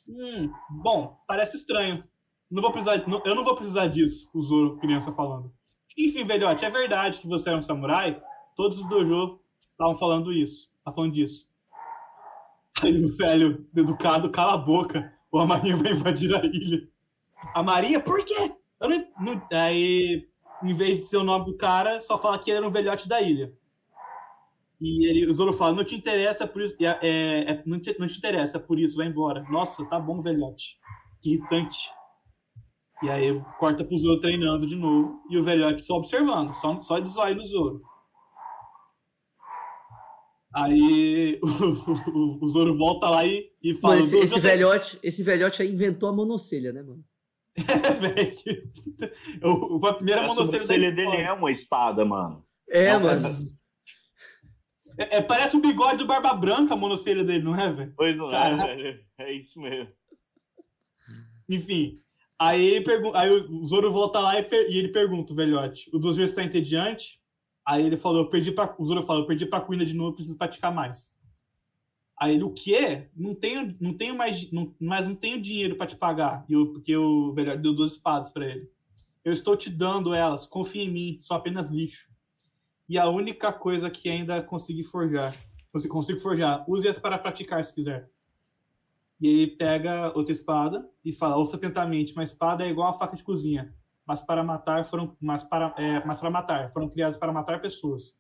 [0.08, 2.04] Hum, bom, parece estranho.
[2.50, 5.52] Não vou precisar, não- eu não vou precisar disso, o Zoro, criança falando.
[5.98, 8.22] Enfim, velhote, é verdade que você era um samurai?
[8.56, 10.72] Todos os dojo estavam falando isso.
[10.84, 11.52] Tá falando disso.
[12.84, 15.12] Aí o velho, educado, cala a boca.
[15.32, 16.88] Ou a marinha vai invadir a ilha.
[17.54, 18.00] A marinha?
[18.00, 18.56] Por quê?
[18.80, 20.28] Eu não, não- aí,
[20.64, 23.08] em vez de ser o nome do cara, só fala que ele era um velhote
[23.10, 23.54] da ilha.
[24.88, 27.96] E ele, o Zoro fala, não te interessa, por isso, é, é, é- não, te,
[27.98, 29.42] não te interessa, por isso, vai embora.
[29.50, 30.78] Nossa, tá bom, velhote.
[31.20, 31.90] Que irritante.
[33.02, 37.00] E aí corta pro Zoro treinando de novo e o velhote só observando, só, só
[37.00, 37.82] de zóio no Zoro.
[40.54, 43.96] Aí o, o, o Zoro volta lá e, e fala.
[43.96, 47.04] Mano, esse, "Zoro, esse velhote, esse velhote aí inventou a monocelha, né, mano?
[47.58, 49.82] É, velho.
[49.84, 52.46] A primeira A monocelha sobrancelha dele é uma espada, mano.
[52.70, 53.22] É, Não, mano.
[54.98, 57.94] É, é, parece um bigode do Barba Branca a monocelha dele, não é, velho?
[57.96, 58.72] Pois não Caraca.
[58.72, 59.00] é, velho.
[59.18, 59.92] É isso mesmo.
[61.50, 62.00] Enfim.
[62.38, 65.90] Aí, ele pergun- aí o Zoro volta lá e, per- e ele pergunta, o velhote,
[65.94, 67.22] o dos está entediante?
[67.66, 68.76] Aí ele falou, eu perdi pra...
[68.78, 71.18] O Zoro falou, eu perdi pra Kuina de novo, preciso praticar mais.
[72.20, 73.10] Aí ele, o quê?
[73.16, 76.46] Não tenho, não tenho mais, não, mas não tenho dinheiro pra te pagar.
[76.48, 78.70] E o, porque o velhote deu duas espadas pra ele.
[79.24, 82.10] Eu estou te dando elas, confia em mim, sou apenas lixo.
[82.88, 85.36] E a única coisa que ainda consegui forjar.
[85.72, 86.64] Consigo, consigo forjar.
[86.70, 88.10] Use-as para praticar se quiser.
[89.20, 93.16] E ele pega outra espada e fala: ouça atentamente, uma espada é igual a faca
[93.16, 93.74] de cozinha,
[94.06, 98.20] mas para matar foram, mas para, é, mas para matar, foram criadas para matar pessoas.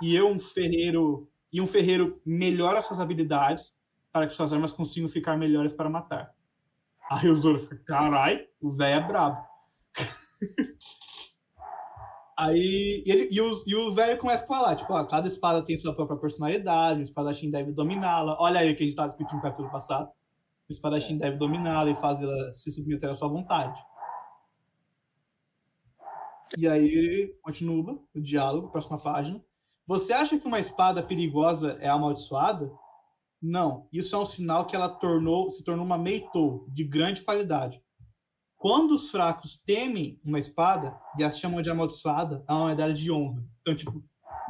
[0.00, 3.76] E eu, um ferreiro, e um ferreiro melhora suas habilidades
[4.12, 6.34] para que suas armas consigam ficar melhores para matar.
[7.10, 9.42] Aí o Zoro fica: carai, o velho é brabo.
[12.38, 15.76] Aí ele, e, o, e o velho começa a falar, tipo, ó, cada espada tem
[15.76, 18.36] sua própria personalidade, o espadachim deve dominá-la.
[18.38, 20.08] Olha aí o que a gente estava escrito no capítulo passado.
[20.68, 23.82] O espadachim deve dominá-la e fazê-la se submeter à sua vontade.
[26.56, 29.42] E aí ele continua o diálogo, próxima página.
[29.84, 32.70] Você acha que uma espada perigosa é amaldiçoada?
[33.42, 37.82] Não, isso é um sinal que ela tornou, se tornou uma Meitou de grande qualidade.
[38.58, 43.10] Quando os fracos temem uma espada e as chamam de amaldiçoada, é uma medalha de
[43.10, 43.42] honra.
[43.60, 44.04] Então, tipo,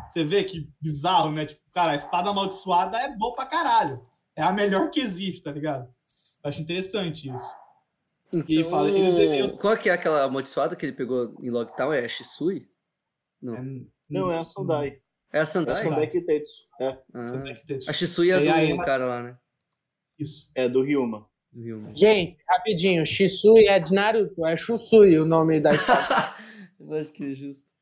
[0.08, 1.44] você vê que bizarro, né?
[1.44, 4.00] Tipo, cara, a espada amaldiçoada é boa pra caralho.
[4.34, 5.84] É a melhor que existe, tá ligado?
[6.42, 7.50] Eu acho interessante isso.
[8.32, 9.56] E ele fala, eles deveriam.
[9.58, 11.92] Qual que é aquela amaldiçoada que ele pegou em Logtown?
[11.92, 12.66] É a Shisui?
[13.42, 13.86] Não.
[14.08, 15.00] Não, é a Sandai.
[15.32, 15.82] É a É a Sandai?
[15.82, 16.66] Sandai Kitetsu.
[16.80, 17.90] É, Ah, Sandai Kitetsu.
[17.90, 19.38] a Shisui é E aí, do ela- cara lá, né?
[20.18, 20.50] Isso.
[20.54, 21.28] é do Ryuma.
[21.94, 25.70] Gente, rapidinho, Shisui é de Naruto, é Shusui o nome da.
[26.78, 27.72] Eu acho que é justo.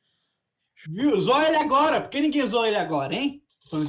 [0.89, 1.21] Viu?
[1.21, 2.01] Zoa ele agora.
[2.01, 3.43] Por que ninguém zoa ele agora, hein?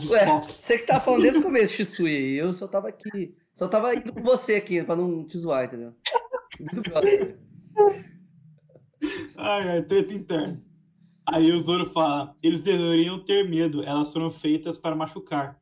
[0.09, 2.35] Ué, você que tava falando desde o começo, Shisui.
[2.35, 3.35] Eu só tava aqui.
[3.55, 5.93] Só tava indo com você aqui, pra não te zoar, entendeu?
[6.59, 7.39] Muito brother.
[9.37, 10.61] Ai, ai, treta interna.
[11.27, 15.59] Aí o Zoro fala: eles deveriam ter medo, elas foram feitas para machucar.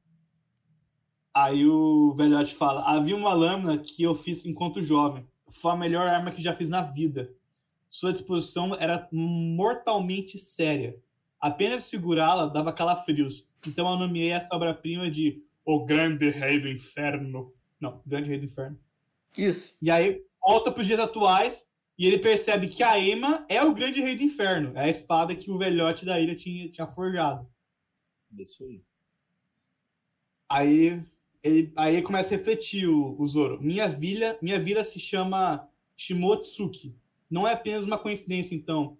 [1.35, 5.27] Aí o velhote fala: havia uma lâmina que eu fiz enquanto jovem.
[5.49, 7.29] Foi a melhor arma que já fiz na vida.
[7.89, 10.97] Sua disposição era mortalmente séria.
[11.37, 13.49] Apenas segurá-la dava calafrios.
[13.67, 17.53] Então eu nomeei essa obra-prima de O Grande Rei do Inferno.
[17.81, 18.79] Não, Grande Rei do Inferno.
[19.37, 19.75] Isso.
[19.81, 23.73] E aí volta para os dias atuais e ele percebe que a Ema é o
[23.73, 24.71] grande rei do inferno.
[24.75, 27.45] É a espada que o velhote da ilha tinha, tinha forjado.
[28.37, 28.81] Isso aí.
[30.47, 31.05] Aí
[31.45, 33.61] ele, aí começa a refletir o, o Zoro.
[33.61, 36.95] Minha vila, minha vila se chama Shimotsuki.
[37.29, 38.97] Não é apenas uma coincidência, então.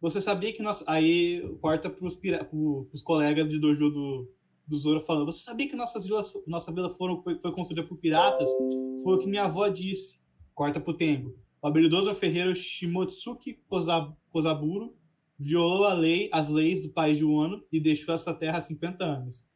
[0.00, 0.84] Você sabia que nós.
[0.86, 4.30] Aí corta para os colegas de dojo do,
[4.64, 5.26] do Zoro falando.
[5.26, 8.48] Você sabia que nossas vilas, nossa vila foram, foi, foi construída por piratas?
[9.02, 10.20] Foi o que minha avó disse.
[10.54, 11.36] Corta pro Tengo.
[11.60, 14.94] O habilidoso ferreiro Shimotsuki Koza- Kozaburo
[15.36, 19.47] violou lei, as leis do país de Wano e deixou essa terra há 50 anos.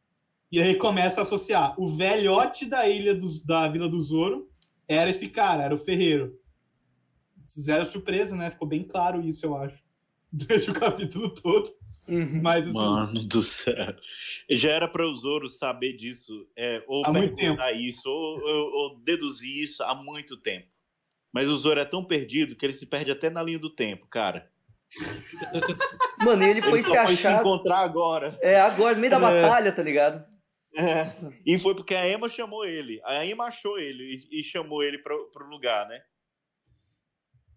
[0.53, 1.73] E aí começa a associar.
[1.81, 4.47] O velhote da ilha dos, da Vila do Zoro
[4.87, 6.39] era esse cara, era o ferreiro.
[7.59, 8.51] Zero surpresa, né?
[8.51, 9.81] Ficou bem claro isso, eu acho.
[10.31, 11.67] Durante o capítulo todo.
[12.07, 12.39] Uhum.
[12.43, 13.95] Mas assim, Mano do céu.
[14.47, 18.71] Já era para o Zoro saber disso, é, ou Há muito perguntar isso, ou, ou-
[18.73, 20.67] ou deduzir isso há muito tempo.
[21.33, 24.05] Mas o Zoro é tão perdido que ele se perde até na linha do tempo,
[24.07, 24.47] cara.
[26.23, 27.39] Mano, e ele foi ele se só foi se achar.
[27.39, 28.37] encontrar agora.
[28.39, 30.31] É, agora, no meio da batalha, tá ligado?
[31.45, 33.01] E foi porque a Emma chamou ele.
[33.05, 36.01] A Emma achou ele e, e chamou ele pro, pro lugar, né?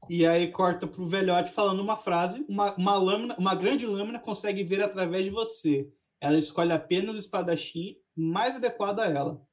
[0.09, 4.63] E aí corta pro velhote falando uma frase, uma, uma lâmina, uma grande lâmina consegue
[4.63, 5.91] ver através de você.
[6.21, 9.47] Ela escolhe apenas o espadachim mais adequado a ela.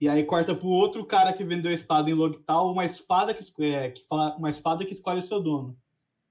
[0.00, 3.42] E aí corta pro outro cara que vendeu a espada em Logtal, uma espada que,
[3.64, 5.76] é, que fala, uma espada que escolhe o seu dono.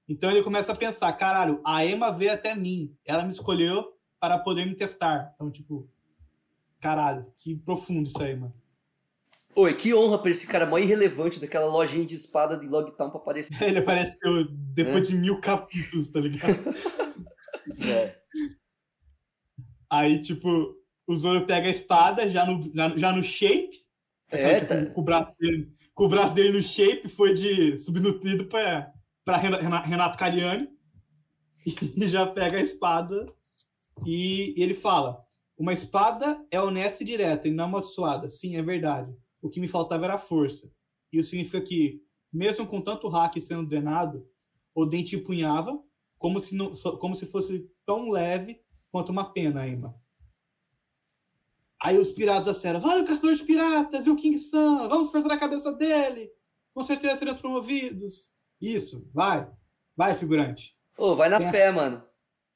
[0.08, 4.38] Então ele começa a pensar, caralho, a Emma veio até mim, ela me escolheu para
[4.38, 5.32] poder me testar.
[5.34, 5.88] Então, tipo,
[6.82, 8.52] caralho, que profundo isso aí, mano.
[9.54, 13.20] Oi, que honra pra esse cara mó irrelevante daquela lojinha de espada de Logtown pra
[13.20, 13.50] aparecer.
[13.62, 16.58] Ele apareceu depois de mil capítulos, tá ligado?
[17.80, 18.16] É.
[19.90, 20.74] Aí, tipo,
[21.06, 22.60] o Zoro pega a espada já no,
[22.96, 23.70] já, no shape.
[24.30, 24.86] É, tipo, tá.
[24.86, 28.90] com, o braço dele, com o braço dele no shape, foi de subnutrido pra,
[29.24, 30.68] pra Rena- Rena- Renato Cariani.
[31.96, 33.26] E já pega a espada
[34.06, 35.21] e ele fala:
[35.62, 38.28] Uma espada é honesta e direta e não amaldiçoada.
[38.28, 39.16] Sim, é verdade.
[39.40, 40.74] O que me faltava era força.
[41.12, 42.02] Isso significa que,
[42.32, 44.28] mesmo com tanto hack sendo drenado,
[44.74, 45.80] o dente empunhava
[46.18, 48.60] como se, não, como se fosse tão leve
[48.90, 49.94] quanto uma pena, Emma.
[51.80, 55.34] Aí os piratas feras, olha o caçador de piratas e o King Sam, vamos cortar
[55.34, 56.28] a cabeça dele.
[56.74, 58.32] Com certeza seremos promovidos.
[58.60, 59.48] Isso, vai.
[59.96, 60.76] Vai, figurante.
[60.98, 62.02] Ô, vai na fé, mano.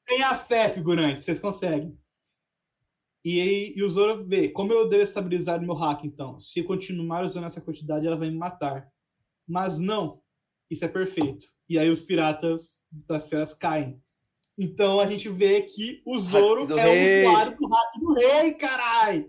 [0.05, 1.97] Tenha fé, figurante, vocês conseguem.
[3.29, 6.39] E, aí, e o Zoro vê, como eu devo estabilizar o meu hack, então?
[6.39, 8.89] Se eu continuar usando essa quantidade, ela vai me matar.
[9.45, 10.21] Mas não,
[10.71, 11.45] isso é perfeito.
[11.67, 14.01] E aí os piratas das feras caem.
[14.57, 17.25] Então a gente vê que o Zoro é rei.
[17.25, 19.25] o usuário do hack do rei, carai!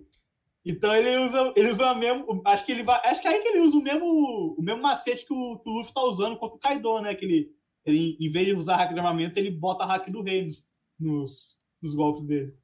[0.64, 2.42] Então ele usa, ele usa o mesmo.
[2.46, 3.00] Acho que ele vai.
[3.04, 5.68] Acho que é aí que ele usa o mesmo, o mesmo macete que o, que
[5.68, 7.16] o Luffy tá usando contra o Kaido, né?
[7.16, 7.50] Que ele,
[7.84, 10.64] ele, em vez de usar hack de armamento, ele bota hack do rei nos,
[11.00, 12.54] nos, nos golpes dele.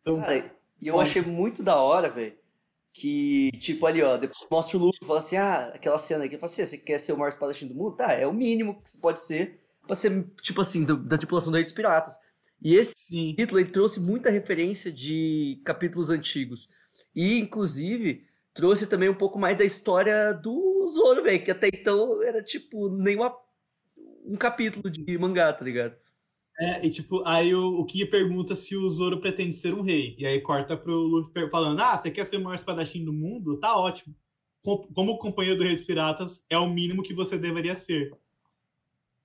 [0.00, 2.38] Então, Cara, e eu achei muito da hora, velho.
[2.92, 6.36] Que, tipo, ali, ó, depois mostra o Luffy e fala assim: ah, aquela cena aqui,
[6.36, 7.96] fala assim, você quer ser o maior espadachim do mundo?
[7.96, 11.52] Tá, é o mínimo que você pode ser pra ser, tipo assim, do, da tripulação
[11.52, 12.18] dos Piratas.
[12.62, 13.34] E esse Sim.
[13.36, 16.68] título, ele trouxe muita referência de capítulos antigos.
[17.14, 22.22] E, inclusive, trouxe também um pouco mais da história do Zoro, velho, que até então
[22.22, 23.34] era, tipo, nem uma,
[24.24, 25.96] um capítulo de mangá, tá ligado?
[26.60, 30.14] É, e tipo, aí o, o Ki pergunta se o Zoro pretende ser um rei.
[30.18, 33.58] E aí corta pro Luffy falando: Ah, você quer ser o maior espadachim do mundo?
[33.58, 34.14] Tá ótimo.
[34.62, 38.12] Como companheiro do Rei dos Piratas, é o mínimo que você deveria ser.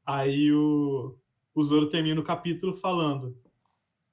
[0.06, 1.18] Aí o,
[1.54, 3.38] o Zoro termina o capítulo falando: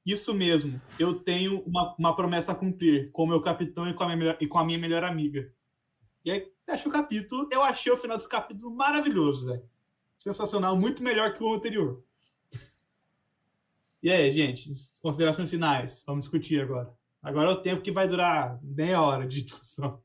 [0.04, 4.02] Isso mesmo, eu tenho uma, uma promessa a cumprir com o meu capitão e com,
[4.02, 5.48] a minha melhor, e com a minha melhor amiga.
[6.24, 7.48] E aí fecha o capítulo.
[7.52, 9.62] Eu achei o final desse capítulo maravilhoso, velho.
[10.18, 12.02] Sensacional, muito melhor que o anterior.
[14.02, 14.68] E aí, gente,
[15.00, 16.02] considerações finais.
[16.04, 16.90] Vamos discutir agora.
[17.22, 20.00] Agora é o tempo que vai durar meia hora de discussão.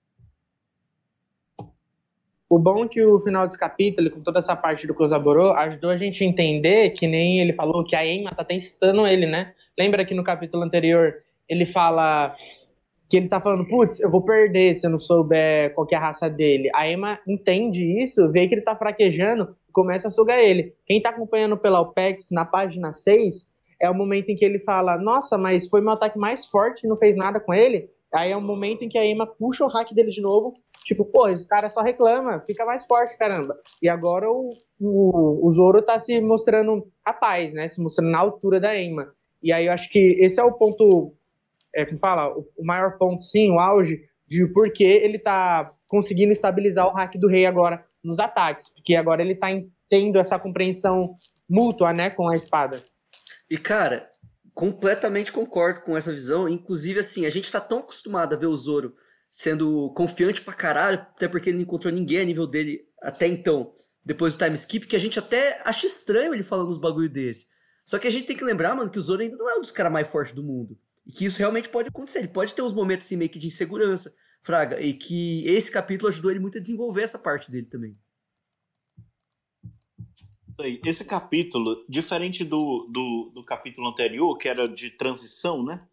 [2.48, 5.90] O bom é que o final desse capítulo, com toda essa parte do Kozaborô, ajudou
[5.90, 9.56] a gente a entender que nem ele falou que a Emma tá testando ele, né?
[9.78, 11.16] Lembra que no capítulo anterior
[11.50, 12.36] ele fala
[13.10, 16.00] que ele tá falando, putz, eu vou perder se eu não souber qual é a
[16.00, 16.70] raça dele.
[16.76, 20.76] A Emma entende isso, vê que ele tá fraquejando e começa a sugar ele.
[20.86, 24.98] Quem tá acompanhando pela OPEX na página 6 é o momento em que ele fala:
[24.98, 27.90] Nossa, mas foi meu ataque mais forte não fez nada com ele.
[28.14, 30.54] Aí é o momento em que a Emma puxa o hack dele de novo.
[30.84, 33.58] Tipo, pô, esse cara só reclama, fica mais forte, caramba.
[33.82, 37.68] E agora o, o, o Zoro tá se mostrando rapaz, né?
[37.68, 39.12] Se mostrando na altura da Emma.
[39.44, 41.14] E aí eu acho que esse é o ponto,
[41.76, 45.74] é, como fala, o, o maior ponto, sim, o auge, de por que ele tá
[45.88, 48.70] conseguindo estabilizar o hack do rei agora nos ataques.
[48.70, 49.48] Porque agora ele tá
[49.90, 51.16] tendo essa compreensão
[51.50, 52.82] mútua, né, com a espada.
[53.50, 54.10] E, cara,
[54.54, 56.50] completamente concordo com essa visão.
[56.50, 58.96] Inclusive, assim, a gente tá tão acostumado a ver o Zoro
[59.30, 63.74] sendo confiante pra caralho, até porque ele não encontrou ninguém a nível dele até então,
[64.04, 67.48] depois do time skip, que a gente até acha estranho ele falando uns bagulho desse.
[67.86, 69.62] Só que a gente tem que lembrar, mano, que o Zoro ainda não é um
[69.62, 70.78] dos caras mais fortes do mundo.
[71.06, 72.20] E que isso realmente pode acontecer.
[72.20, 74.82] Ele pode ter uns momentos assim, meio que de insegurança, Fraga.
[74.82, 77.98] E que esse capítulo ajudou ele muito a desenvolver essa parte dele também
[80.84, 85.88] esse capítulo, diferente do, do, do, capítulo anterior, que era de transição, né?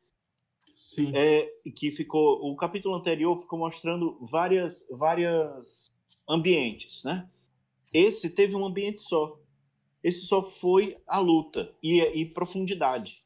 [0.76, 1.12] Sim.
[1.14, 2.40] É, que ficou.
[2.50, 5.94] O capítulo anterior ficou mostrando várias, várias
[6.28, 7.28] ambientes, né?
[7.92, 9.38] Esse teve um ambiente só.
[10.02, 13.24] Esse só foi a luta e, e profundidade.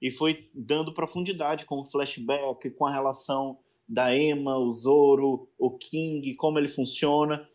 [0.00, 3.58] E foi dando profundidade com o flashback, com a relação
[3.88, 7.48] da Emma, o Zoro, o King, como ele funciona.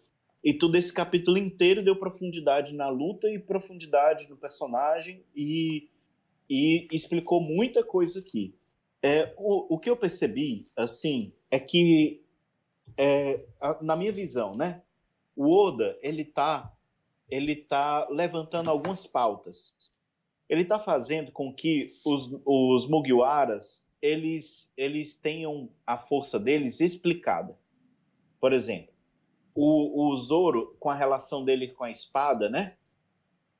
[0.45, 5.89] E todo esse capítulo inteiro deu profundidade na luta e profundidade no personagem e,
[6.47, 8.53] e explicou muita coisa aqui.
[9.01, 12.23] É, o, o que eu percebi, assim, é que,
[12.95, 14.83] é, a, na minha visão, né,
[15.35, 16.71] o Oda, ele tá,
[17.27, 19.75] ele tá levantando algumas pautas.
[20.47, 27.57] Ele está fazendo com que os, os Mugiwaras, eles, eles tenham a força deles explicada.
[28.39, 28.94] Por exemplo,
[29.55, 32.75] o, o Zoro com a relação dele com a espada, né?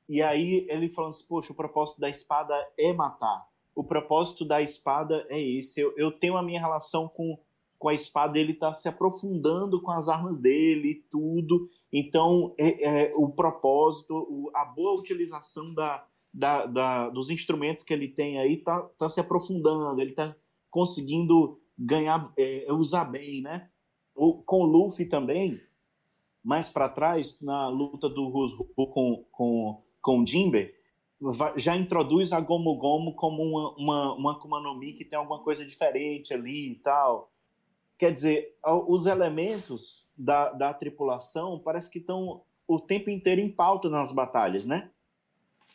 [0.08, 3.48] E aí ele falando assim, poxa, o propósito da espada é matar.
[3.74, 5.80] O propósito da espada é esse.
[5.80, 7.38] Eu, eu tenho a minha relação com,
[7.78, 11.62] com a espada, ele está se aprofundando com as armas dele e tudo.
[11.92, 17.92] Então, é, é o propósito, o, a boa utilização da, da, da, dos instrumentos que
[17.92, 20.36] ele tem aí tá, tá se aprofundando, ele está
[20.70, 23.68] conseguindo ganhar, é, usar bem, né?
[24.14, 25.60] O, com o Luffy também,
[26.46, 30.72] mais para trás, na luta do Rusru com, com, com o Jimbe,
[31.56, 36.32] já introduz a Gomu Gomu como uma, uma, uma Mi que tem alguma coisa diferente
[36.32, 37.32] ali e tal.
[37.98, 43.50] Quer dizer, a- os elementos da, da tripulação parece que estão o tempo inteiro em
[43.50, 44.90] pauta nas batalhas, né?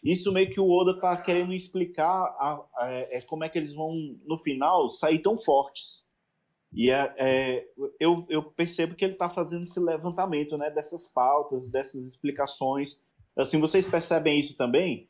[0.02, 3.74] Isso meio que o Oda tá querendo explicar a- a- é, como é que eles
[3.74, 3.94] vão,
[4.26, 6.06] no final, sair tão fortes.
[6.74, 7.68] E é, é,
[8.00, 13.02] eu, eu percebo que ele está fazendo esse levantamento né, dessas pautas, dessas explicações.
[13.38, 15.10] Assim, vocês percebem isso também?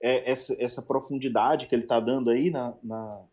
[0.00, 3.24] É, essa, essa profundidade que ele está dando aí na, na-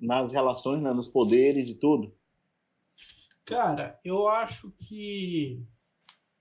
[0.00, 2.12] nas relações, né, nos poderes e tudo?
[3.44, 5.62] Cara, eu acho que.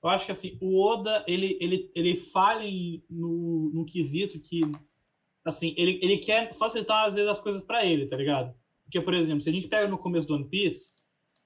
[0.02, 4.62] Eu acho que assim, o Oda, ele, ele, ele falha em- no, no quesito que.
[5.44, 8.54] Assim, ele, ele quer facilitar, às vezes, as coisas pra ele, tá ligado?
[8.90, 10.96] Porque, por exemplo, se a gente pega no começo do One Piece,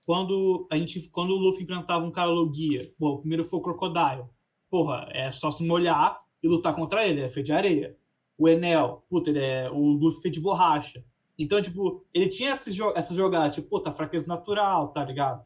[0.05, 3.61] quando, a gente, quando o Luffy enfrentava um cara Logia, pô, o primeiro foi o
[3.61, 4.23] Crocodile.
[4.69, 7.97] Porra, é só se molhar e lutar contra ele, é feito de areia.
[8.37, 11.03] O Enel, puta, ele é o Luffy feito de borracha.
[11.37, 15.43] Então, tipo, ele tinha essas jogadas, tipo, puta, fraqueza natural, tá ligado?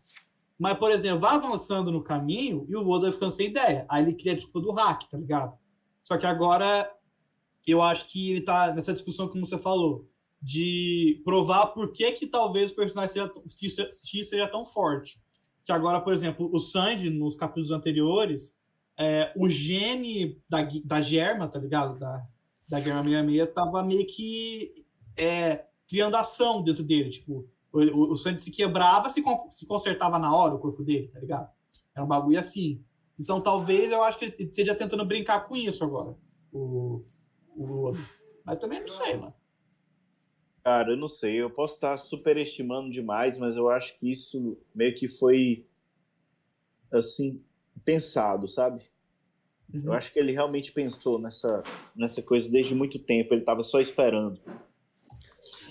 [0.60, 3.88] Mas, por exemplo, vai avançando no caminho e o Oda ficando sem ideia.
[3.90, 5.58] Aí ele cria a desculpa do hack, tá ligado?
[6.04, 6.92] Só que agora
[7.66, 10.08] eu acho que ele tá nessa discussão, como você falou,
[10.42, 15.22] de provar por que que talvez o personagem seja, X seja tão forte.
[15.64, 18.62] Que agora, por exemplo, o Sandy, nos capítulos anteriores,
[18.98, 22.00] é, o gene da, da Germa, tá ligado?
[22.00, 22.26] Da,
[22.68, 24.70] da Germa 66, tava meio que
[25.18, 27.10] é, criando ação dentro dele.
[27.10, 31.10] Tipo, o, o, o Sandy se quebrava, se, se consertava na hora o corpo dele,
[31.10, 31.50] tá ligado?
[31.96, 32.84] Era um bagulho assim.
[33.20, 36.16] Então, talvez eu acho que ele esteja tentando brincar com isso agora.
[36.52, 37.04] O,
[37.56, 37.92] o.
[38.46, 39.34] Mas também não sei, mano.
[40.68, 41.42] Cara, eu não sei.
[41.42, 45.66] Eu posso estar superestimando demais, mas eu acho que isso meio que foi,
[46.92, 47.42] assim,
[47.86, 48.84] pensado, sabe?
[49.74, 51.64] Eu acho que ele realmente pensou nessa,
[51.96, 53.34] nessa coisa desde muito tempo.
[53.34, 54.42] Ele estava só esperando.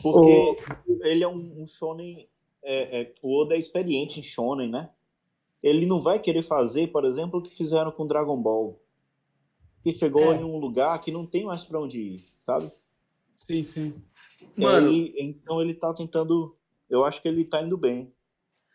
[0.02, 0.56] Porque
[1.02, 2.27] ele é um, um shonen.
[2.62, 4.89] é, é, o Oda é experiente em shonen, né?
[5.62, 8.81] Ele não vai querer fazer, por exemplo, o que fizeram com Dragon Ball.
[9.82, 10.36] Que chegou É.
[10.36, 12.73] em um lugar que não tem mais para onde ir, sabe?
[13.37, 13.95] Sim, sim.
[14.57, 16.57] Mano, E aí, então ele tá tentando.
[16.89, 18.13] Eu acho que ele tá indo bem.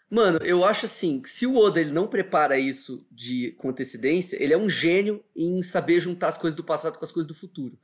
[0.10, 4.42] Mano, eu acho assim, que se o Oda ele não prepara isso de com antecedência,
[4.44, 7.34] ele é um gênio em saber juntar as coisas do passado com as coisas do
[7.34, 7.80] futuro.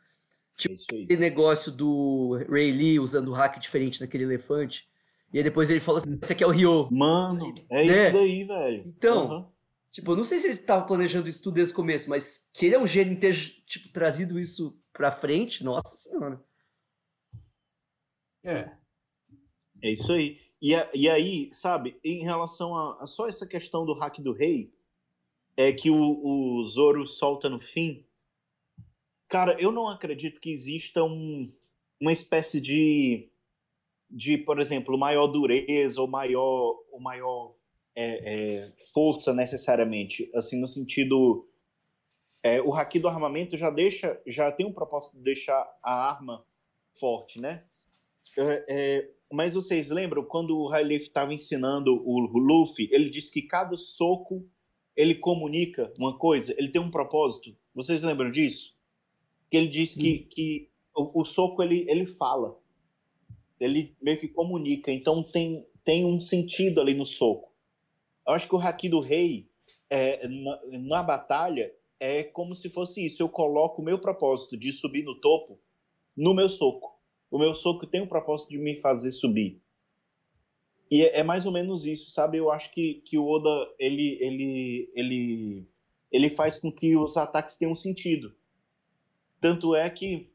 [0.68, 1.04] É isso aí.
[1.04, 4.90] Aquele negócio do Ray Lee usando o hack diferente naquele elefante.
[5.32, 6.90] E aí depois ele falou assim: esse aqui é o Ryo.
[6.92, 8.08] Mano, é Né?
[8.08, 8.84] isso daí, velho.
[8.86, 9.48] Então, Aham.
[9.90, 12.66] Tipo, eu não sei se ele tava planejando isso tudo desde o começo, mas que
[12.66, 13.34] ele é um gênio em ter,
[13.66, 16.40] tipo, trazido isso pra frente, nossa senhora.
[18.48, 18.78] É.
[19.82, 20.38] É isso aí.
[20.62, 24.32] E, a- e aí, sabe, em relação a, a só essa questão do hack do
[24.34, 24.74] rei,
[25.58, 25.98] é que o,
[26.60, 28.06] o Zoro solta no fim.
[29.28, 31.52] Cara, eu não acredito que exista um,
[32.00, 33.30] uma espécie de,
[34.10, 37.54] de, por exemplo, maior dureza ou maior, ou maior
[37.96, 40.32] é, é, força necessariamente.
[40.36, 41.48] Assim, no sentido.
[42.44, 46.46] é, o haki do armamento já deixa, já tem um propósito de deixar a arma
[47.00, 47.66] forte, né?
[48.38, 53.42] É, é, mas vocês lembram quando o Hyliff estava ensinando o Luffy, ele disse que
[53.42, 54.46] cada soco
[54.96, 57.56] ele comunica uma coisa, ele tem um propósito.
[57.74, 58.76] Vocês lembram disso?
[59.50, 62.58] Que ele disse que, que o, o soco ele, ele fala,
[63.60, 67.54] ele meio que comunica, então tem, tem um sentido ali no soco.
[68.28, 69.48] Eu acho que o Haki do Rei
[69.90, 73.22] é, na, na batalha é como se fosse isso.
[73.22, 75.60] Eu coloco o meu propósito de subir no topo
[76.16, 76.97] no meu soco.
[77.30, 79.62] O meu soco tem o propósito de me fazer subir.
[80.90, 82.38] E é, é mais ou menos isso, sabe?
[82.38, 85.68] Eu acho que, que o Oda ele, ele, ele,
[86.12, 88.34] ele faz com que os ataques tenham sentido.
[89.42, 90.32] Tanto é que,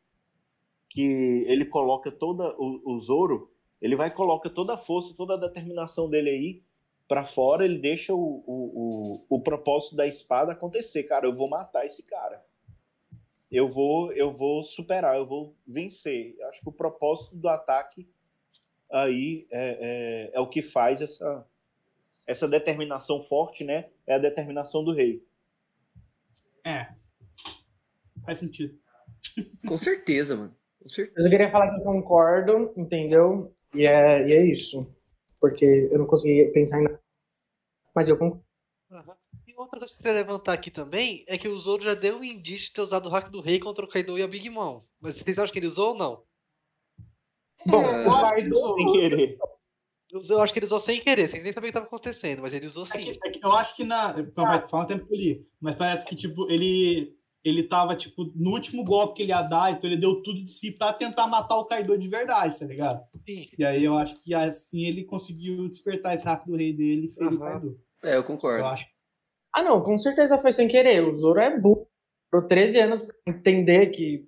[0.89, 3.51] que ele coloca toda o, o Zoro,
[3.81, 6.62] ele vai coloca toda a força, toda a determinação dele aí
[7.09, 11.02] para fora, ele deixa o, o, o, o propósito da espada acontecer.
[11.05, 12.43] Cara, eu vou matar esse cara
[13.52, 16.34] eu vou eu vou superar, eu vou vencer.
[16.38, 18.08] Eu acho que o propósito do ataque
[18.90, 21.46] aí é, é, é o que faz essa
[22.26, 23.90] essa determinação forte, né?
[24.06, 25.22] É a determinação do rei.
[26.64, 26.86] É.
[28.24, 28.78] Faz sentido.
[29.66, 30.56] Com certeza, mano.
[30.80, 31.18] Com certeza.
[31.18, 33.54] Eu só queria falar que eu concordo, entendeu?
[33.74, 34.94] E é, e é isso.
[35.40, 37.00] Porque eu não consegui pensar em nada.
[37.94, 38.44] Mas eu concordo.
[38.90, 39.21] Aham.
[39.52, 42.18] E outra coisa que eu queria levantar aqui também é que o Zoro já deu
[42.18, 44.48] um indício de ter usado o hack do rei contra o Kaido e a Big
[44.48, 44.82] Mom.
[45.00, 46.22] Mas vocês acham que ele usou ou não?
[47.66, 49.38] Bom, É, o eu acho que Kaido- Sem querer.
[50.10, 52.42] Eu eu acho que ele usou sem querer, vocês nem sabiam o que estava acontecendo,
[52.42, 52.98] mas ele usou É sim.
[53.18, 54.12] que- é que eu acho que na.
[54.12, 55.46] Não, vai, faz um tempo que eu li.
[55.60, 57.16] Mas parece que, tipo, ele.
[57.44, 60.50] ele tava, tipo, no último golpe que ele ia dar, então ele deu tudo de
[60.50, 63.02] si pra tentar matar o Kaido de verdade, tá ligado?
[63.26, 63.48] Sim.
[63.58, 67.32] E aí eu acho que assim ele conseguiu despertar esse rápido rei dele e ferir
[67.32, 67.52] o Aham.
[67.52, 67.80] Kaido.
[68.04, 68.64] É, eu Eu concordo.
[68.66, 68.86] acho
[69.54, 71.02] Ah, não, com certeza foi sem querer.
[71.04, 71.86] O Zoro é burro.
[72.30, 74.26] Por 13 anos pra entender que,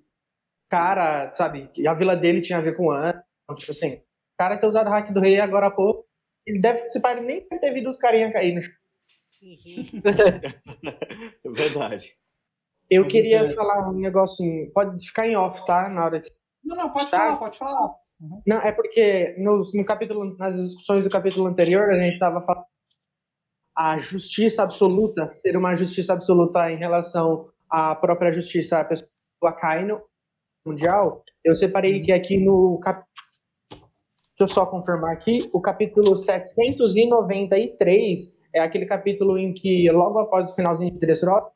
[0.69, 3.19] cara, sabe, que a vila dele tinha a ver com o Ano.
[3.55, 4.01] Tipo assim, o
[4.37, 6.05] cara ter usado o hack do rei agora há pouco.
[6.45, 8.73] Ele deve, se pare, nem ter visto os carinha cair no chão.
[9.41, 10.01] Uhum.
[11.43, 12.13] É verdade.
[12.89, 13.55] Eu Como queria que é?
[13.55, 14.71] falar um negocinho.
[14.71, 15.89] Pode ficar em off, tá?
[15.89, 16.29] Na hora de.
[16.63, 17.17] Não, não, pode Tá.
[17.17, 17.95] falar, pode falar.
[18.45, 22.65] Não, é porque nos, no capítulo, nas discussões do capítulo anterior, a gente estava falando
[23.75, 28.87] a justiça absoluta, ser uma justiça absoluta em relação à própria justiça
[29.41, 29.99] do Akainu
[30.65, 31.23] mundial.
[31.43, 33.03] Eu separei que aqui no cap...
[33.69, 33.85] Deixa
[34.39, 40.55] eu só confirmar aqui, o capítulo 793 é aquele capítulo em que logo após o
[40.55, 41.47] finalzinho de Dressrosa,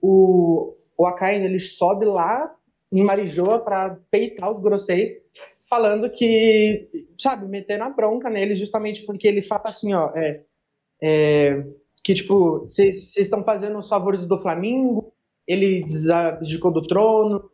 [0.00, 2.54] o o Akainu ele sobe lá
[2.92, 5.22] em Marijoa para peitar os Grossei
[5.68, 10.42] falando que, sabe, metendo a bronca nele justamente porque ele fala assim, ó, é,
[11.02, 11.64] é,
[12.04, 15.12] que, tipo, vocês estão fazendo os favores do Flamengo,
[15.46, 17.50] ele desabdicou do trono,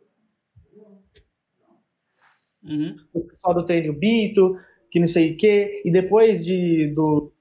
[2.61, 2.93] Uhum.
[3.13, 4.55] o pessoal do Tenho Bito,
[4.91, 7.31] que não sei o quê, e depois de do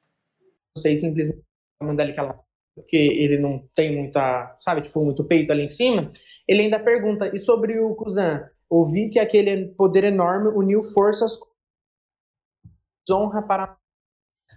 [0.76, 1.44] não sei, simplesmente
[1.82, 2.40] mandar ele calar,
[2.74, 6.12] porque ele não tem muita, sabe, tipo, muito peito ali em cima,
[6.46, 8.48] ele ainda pergunta, e sobre o Kuzan?
[8.70, 11.48] Ouvi que aquele poder enorme uniu forças com
[13.10, 13.76] honra para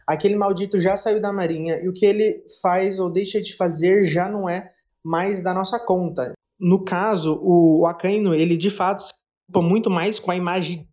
[0.07, 4.03] aquele maldito já saiu da marinha e o que ele faz ou deixa de fazer
[4.03, 4.71] já não é
[5.03, 6.33] mais da nossa conta.
[6.59, 9.13] No caso, o, o Akainu, ele de fato se
[9.47, 10.87] preocupa muito mais com a imagem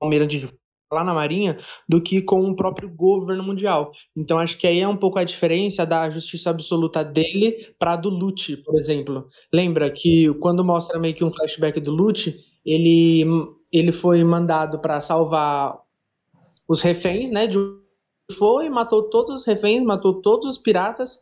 [0.00, 0.46] almirante de
[0.92, 1.56] lá na marinha
[1.88, 3.90] do que com o próprio governo mundial.
[4.16, 8.08] Então acho que aí é um pouco a diferença da justiça absoluta dele para do
[8.08, 9.28] Lute, por exemplo.
[9.52, 13.24] Lembra que quando mostra meio que um flashback do Lute, ele
[13.72, 15.83] ele foi mandado para salvar
[16.68, 17.46] os reféns, né?
[17.46, 17.58] De
[18.32, 21.18] foi, matou todos os reféns, matou todos os piratas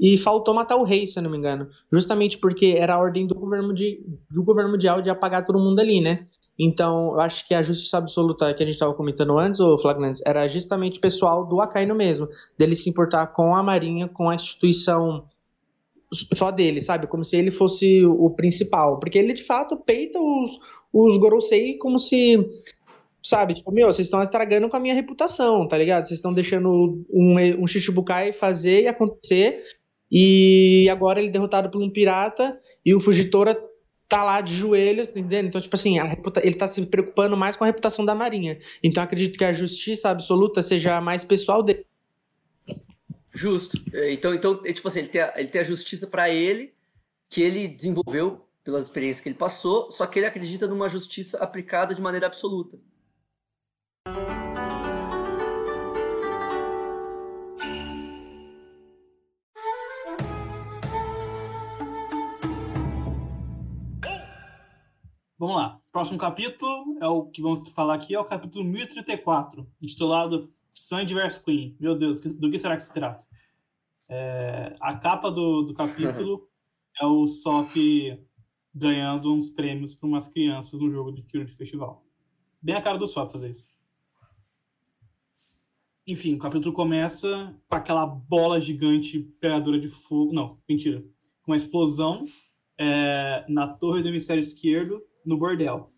[0.00, 1.68] e faltou matar o rei, se eu não me engano.
[1.92, 5.80] Justamente porque era a ordem do governo, de, do governo mundial de apagar todo mundo
[5.80, 6.26] ali, né?
[6.58, 10.22] Então, eu acho que a justiça absoluta que a gente estava comentando antes, o Flaglantes,
[10.24, 15.26] era justamente pessoal do Akainu mesmo, dele se importar com a marinha, com a instituição
[16.12, 17.06] só dele, sabe?
[17.06, 18.98] Como se ele fosse o principal.
[18.98, 20.58] Porque ele, de fato, peita os,
[20.92, 22.38] os Gorosei como se
[23.26, 23.54] sabe?
[23.54, 26.04] Tipo, meu, vocês estão estragando com a minha reputação, tá ligado?
[26.06, 29.64] Vocês estão deixando um, um Shichibukai fazer e acontecer,
[30.08, 33.58] e agora ele é derrotado por um pirata, e o Fujitora
[34.08, 35.48] tá lá de joelhos, tá entendendo?
[35.48, 38.60] Então, tipo assim, reputa- ele tá se preocupando mais com a reputação da Marinha.
[38.80, 41.84] Então, acredito que a justiça absoluta seja mais pessoal dele.
[43.34, 43.76] Justo.
[43.92, 46.72] É, Então, então é, tipo assim, ele tem a, ele tem a justiça pra ele,
[47.28, 51.92] que ele desenvolveu pelas experiências que ele passou, só que ele acredita numa justiça aplicada
[51.92, 52.78] de maneira absoluta.
[65.38, 65.78] Vamos lá.
[65.92, 71.38] Próximo capítulo é o que vamos falar aqui, é o capítulo 1034, intitulado Sun vs
[71.38, 71.76] Queen.
[71.78, 73.26] Meu Deus, do que, do que será que se trata?
[74.08, 76.48] É, a capa do, do capítulo
[76.98, 77.74] é o Sop
[78.74, 82.02] ganhando uns prêmios para umas crianças no jogo de tiro de festival.
[82.62, 83.76] Bem a cara do Sop fazer isso.
[86.06, 90.32] Enfim, o capítulo começa com aquela bola gigante pegadora de fogo.
[90.32, 91.04] Não, mentira.
[91.42, 92.24] Com uma explosão
[92.78, 95.92] é, na torre do hemisfério esquerdo, no bordel.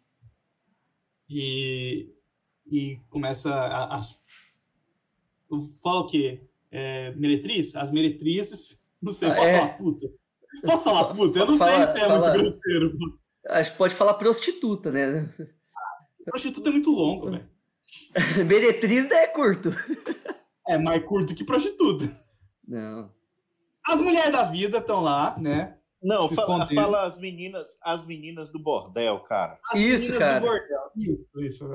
[1.29, 2.09] E,
[2.71, 4.23] e começa a- as.
[5.83, 6.41] Fala o quê?
[6.71, 7.77] É, meretriz?
[7.77, 8.87] As meretrizes.
[9.01, 9.59] Não sei, Ah, posso é?
[9.61, 10.11] falar puta?
[10.65, 11.39] Posso falar puta?
[11.39, 13.19] Eu não Fala- sei se é fala- muito grosseiro.
[13.47, 15.33] Acho que pode falar prostituta, né?
[16.25, 17.49] Prostituta é muito longo, velho.
[18.47, 19.71] Meretriz é curto.
[20.67, 22.11] É mais curto que prostituta.
[22.67, 23.11] Não.
[23.87, 25.78] As mulheres da vida estão lá, né?
[26.03, 26.33] Não, fala,
[26.65, 26.75] escondendo.
[26.75, 29.59] fala as meninas, as meninas do bordel, cara.
[29.73, 30.41] As Isso, meninas cara.
[30.41, 30.91] do bordel.
[30.97, 31.69] Isso, isso.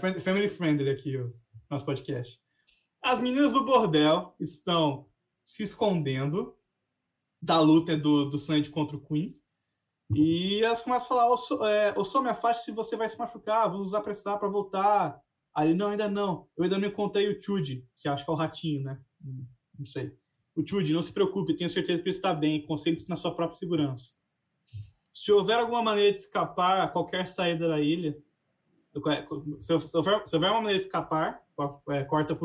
[0.00, 1.32] friend- family friendly aqui, o
[1.70, 2.40] nosso podcast.
[3.02, 5.06] As meninas do bordel estão
[5.44, 6.56] se escondendo
[7.42, 9.36] da luta do, do Sandy contra o Queen.
[10.14, 13.68] E elas começam a falar: Ô, so, é, me afaste se você vai se machucar,
[13.68, 15.20] vamos nos apressar para voltar.
[15.54, 16.48] Aí, não, ainda não.
[16.56, 19.00] Eu ainda não encontrei o Chudy, que acho que é o ratinho, né?
[19.78, 20.16] Não sei.
[20.56, 22.64] O Chudy, não se preocupe, tenho certeza que ele está bem.
[22.66, 24.14] Concentre-se na sua própria segurança.
[25.12, 28.16] Se houver alguma maneira de escapar a qualquer saída da ilha,
[29.58, 31.42] se, houver, se houver uma maneira de escapar,
[31.90, 32.36] é, corta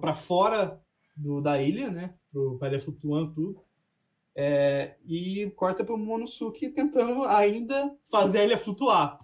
[0.00, 0.80] para fora
[1.16, 2.14] do, da ilha, né?
[2.58, 3.60] Para ele flutuando tudo.
[4.34, 9.18] É, e corta pro Momonosuke tentando ainda fazer a ilha flutuar.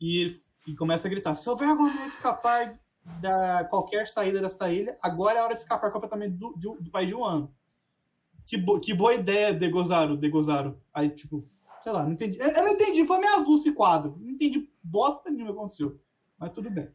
[0.00, 2.70] E e começa a gritar: se houver alguma maneira de escapar
[3.20, 6.90] da qualquer saída desta ilha, agora é a hora de escapar completamente do, do, do
[6.90, 7.54] país de Wano.
[8.46, 10.80] Que, bo, que boa ideia, Degozaro, Degozaro.
[10.92, 11.48] Aí, tipo,
[11.80, 12.38] sei lá, não entendi.
[12.38, 14.16] Eu, eu não entendi, foi meio avulso esse quadro.
[14.18, 16.00] Não entendi bosta nenhuma que aconteceu.
[16.38, 16.88] Mas tudo bem.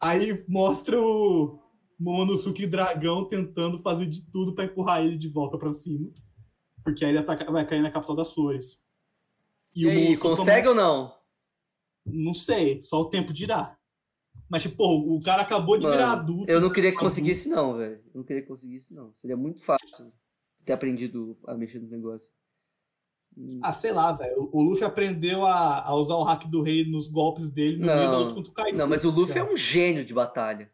[0.00, 1.58] Aí mostra o
[1.98, 6.10] Momonosuke dragão tentando fazer de tudo para empurrar ele de volta para cima.
[6.84, 8.84] Porque aí ele tá, vai cair na capital das flores.
[9.74, 10.70] E, e aí, consegue começa...
[10.70, 11.16] ou não?
[12.04, 13.75] Não sei, só o tempo dirá.
[14.48, 16.50] Mas, tipo, o cara acabou de Mano, virar adulto.
[16.50, 18.00] Eu não queria que conseguisse, não, velho.
[18.14, 19.12] Eu não queria que conseguisse, não.
[19.12, 20.12] Seria muito fácil
[20.64, 22.30] ter aprendido a mexer nos negócios.
[23.36, 23.60] Hum.
[23.62, 24.48] Ah, sei lá, velho.
[24.52, 27.96] O Luffy aprendeu a, a, usar o hack do rei nos golpes dele no não,
[27.96, 28.78] meio da luta contra o Kaido.
[28.78, 29.46] Não, mas o Luffy cara.
[29.46, 30.70] é um gênio de batalha.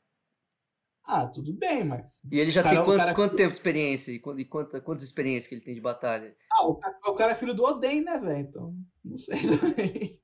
[1.05, 2.21] Ah, tudo bem, mas.
[2.31, 3.15] E ele já cara, tem quanto, cara...
[3.15, 4.13] quanto, tempo de experiência?
[4.13, 6.37] E, quanto, quanta, quantas experiências que ele tem de batalha?
[6.53, 6.79] Ah, o,
[7.09, 8.39] o cara é filho do Oden, né, velho?
[8.39, 10.22] Então, não sei também.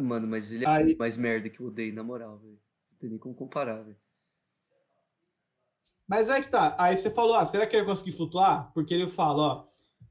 [0.00, 0.96] Mano, mas ele é Aí...
[0.96, 2.58] mais merda que o Oden, na moral, velho.
[2.90, 3.96] Não tem nem como comparar, velho.
[6.06, 6.74] Mas aí que tá.
[6.78, 8.70] Aí você falou, ah, será que ele vai conseguir flutuar?
[8.74, 9.66] Porque ele fala, ó,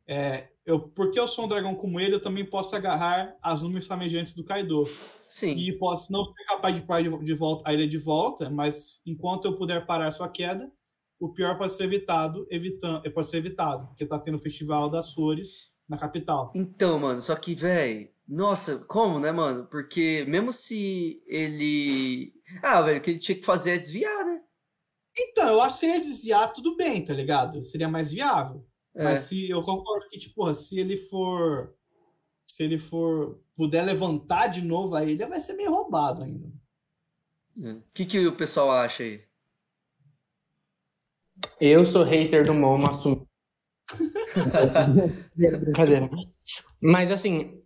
[0.08, 3.88] é, eu, porque eu sou um dragão como ele, eu também posso agarrar as números
[3.88, 4.84] flamejantes do Kaido.
[5.28, 5.56] Sim.
[5.56, 9.02] E posso não ser capaz de parar de, de volta, a ilha de volta, mas
[9.06, 10.72] enquanto eu puder parar sua queda,
[11.20, 15.14] o pior pode ser evitado, evitando, pode ser evitado, porque tá tendo o Festival das
[15.14, 16.52] Flores na capital.
[16.56, 19.68] Então, mano, só que, velho, nossa, como, né, mano?
[19.68, 22.34] Porque mesmo se ele.
[22.64, 24.42] Ah, velho, o que ele tinha que fazer é desviar, né?
[25.20, 27.62] Então, eu acho que se ele desviar, tudo bem, tá ligado?
[27.62, 28.66] Seria mais viável.
[28.96, 29.04] É.
[29.04, 31.76] Mas se eu concordo que, tipo, se ele for.
[32.46, 33.44] Se ele for.
[33.54, 36.48] puder levantar de novo a ilha, vai ser meio roubado ainda.
[37.58, 37.84] O é.
[37.94, 39.26] que, que o pessoal acha aí?
[41.60, 43.28] Eu sou hater do Momo assumo.
[45.36, 46.10] Brincadeira.
[46.82, 47.61] Mas assim,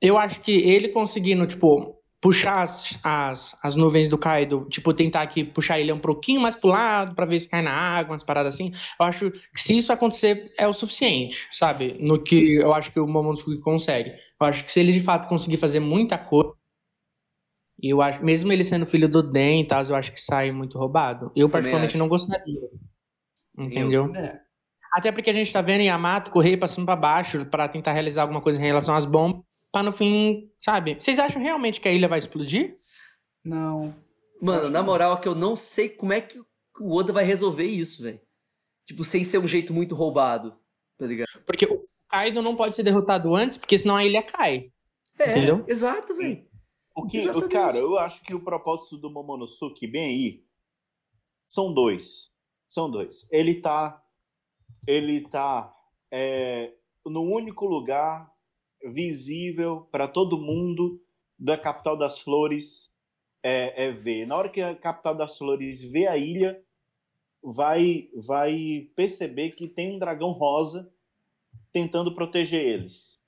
[0.00, 5.22] eu acho que ele conseguindo, tipo, puxar as, as, as nuvens do Kaido, tipo, tentar
[5.22, 8.22] aqui puxar ele um pouquinho mais pro lado para ver se cai na água, umas
[8.22, 8.72] paradas assim.
[8.98, 11.96] Eu acho que se isso acontecer é o suficiente, sabe?
[12.00, 14.10] No que eu acho que o Momonosuke consegue.
[14.10, 16.52] Eu acho que se ele de fato conseguir fazer muita coisa,
[17.80, 20.50] e eu acho, mesmo ele sendo filho do Den e tal, eu acho que sai
[20.50, 21.30] muito roubado.
[21.36, 22.60] Eu particularmente não gostaria.
[23.56, 24.06] Entendeu?
[24.06, 24.40] Eu, é.
[24.92, 28.22] Até porque a gente tá vendo Yamato correr pra cima pra baixo para tentar realizar
[28.22, 30.94] alguma coisa em relação às bombas pra no fim, sabe?
[30.94, 32.78] Vocês acham realmente que a ilha vai explodir?
[33.44, 33.94] Não.
[34.40, 36.38] Mano, na moral, é que eu não sei como é que
[36.80, 38.20] o Oda vai resolver isso, velho.
[38.86, 40.56] Tipo, sem ser um jeito muito roubado,
[40.96, 41.28] tá ligado?
[41.44, 44.72] Porque o Kaido não pode ser derrotado antes, porque senão a ilha cai.
[45.18, 45.64] É, entendeu?
[45.68, 46.46] exato, velho.
[46.96, 50.44] O que, o, cara, eu acho que o propósito do Momonosuke, bem aí,
[51.46, 52.32] são dois.
[52.68, 53.28] São dois.
[53.30, 54.02] Ele tá.
[54.86, 55.74] Ele tá
[56.10, 56.72] é,
[57.06, 58.32] no único lugar
[58.84, 61.00] visível para todo mundo
[61.38, 62.92] da capital das flores
[63.42, 64.26] é, é, ver.
[64.26, 66.60] Na hora que a capital das flores vê a ilha,
[67.42, 70.92] vai vai perceber que tem um dragão rosa
[71.72, 73.18] tentando proteger eles.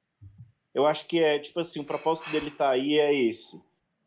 [0.75, 3.61] Eu acho que é tipo assim, o propósito dele tá aí é esse.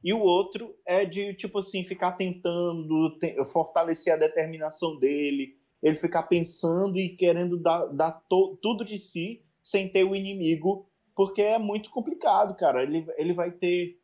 [0.03, 3.17] E o outro é de tipo assim ficar tentando
[3.51, 9.87] fortalecer a determinação dele, ele ficar pensando e querendo dar, dar tudo de si sem
[9.87, 12.83] ter o inimigo porque é muito complicado, cara.
[12.83, 13.99] Ele, ele vai ter.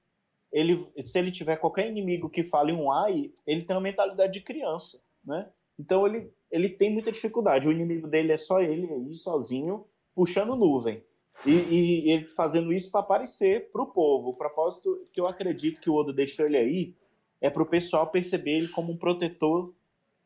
[0.51, 4.41] Ele, se ele tiver qualquer inimigo que fale um ai, ele tem uma mentalidade de
[4.41, 5.49] criança, né?
[5.77, 7.67] Então ele, ele tem muita dificuldade.
[7.67, 11.03] O inimigo dele é só ele aí, sozinho, puxando nuvem.
[11.45, 14.29] E, e ele fazendo isso para aparecer para o povo.
[14.29, 16.95] O propósito que eu acredito que o Oda deixou ele aí
[17.39, 19.73] é para o pessoal perceber ele como um protetor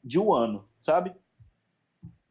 [0.04, 1.14] de um ano, sabe?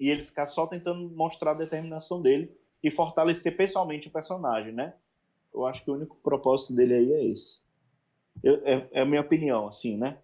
[0.01, 2.51] E ele ficar só tentando mostrar a determinação dele
[2.83, 4.95] e fortalecer pessoalmente o personagem, né?
[5.53, 7.61] Eu acho que o único propósito dele aí é esse.
[8.43, 10.19] Eu, é, é a minha opinião, assim, né?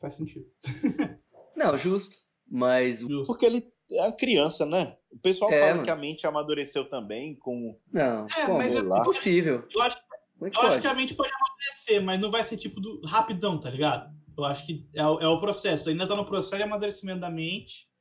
[0.00, 0.46] Faz sentido.
[1.56, 2.18] Não, justo.
[2.50, 3.00] Mas.
[3.00, 3.26] Justo.
[3.26, 4.96] Porque ele é uma criança, né?
[5.10, 5.84] O pessoal é, fala mano.
[5.84, 7.78] que a mente amadureceu também com.
[7.92, 8.58] Não, é, como?
[8.58, 9.64] mas é impossível.
[9.72, 9.96] Eu acho,
[10.42, 13.60] é eu acho que a mente pode amadurecer, mas não vai ser tipo do rapidão,
[13.60, 14.12] tá ligado?
[14.36, 15.88] Eu acho que é, é o processo.
[15.88, 17.91] Ainda tá no processo de amadurecimento da mente.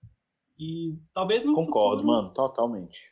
[0.62, 1.56] E talvez não.
[1.56, 2.08] Concordo, futuro...
[2.08, 3.10] mano, totalmente.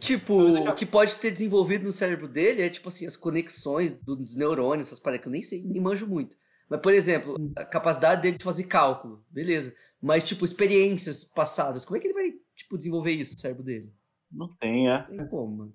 [0.00, 4.36] Tipo, o que pode ter desenvolvido no cérebro dele é, tipo assim, as conexões dos
[4.36, 6.36] neurônios, essas paradas que eu nem sei, nem manjo muito.
[6.68, 7.52] Mas, por exemplo, hum.
[7.56, 9.74] a capacidade dele de fazer cálculo, beleza.
[10.00, 13.90] Mas, tipo, experiências passadas, como é que ele vai, tipo, desenvolver isso no cérebro dele?
[14.30, 15.06] Não tem, é.
[15.08, 15.74] Não tem como, mano.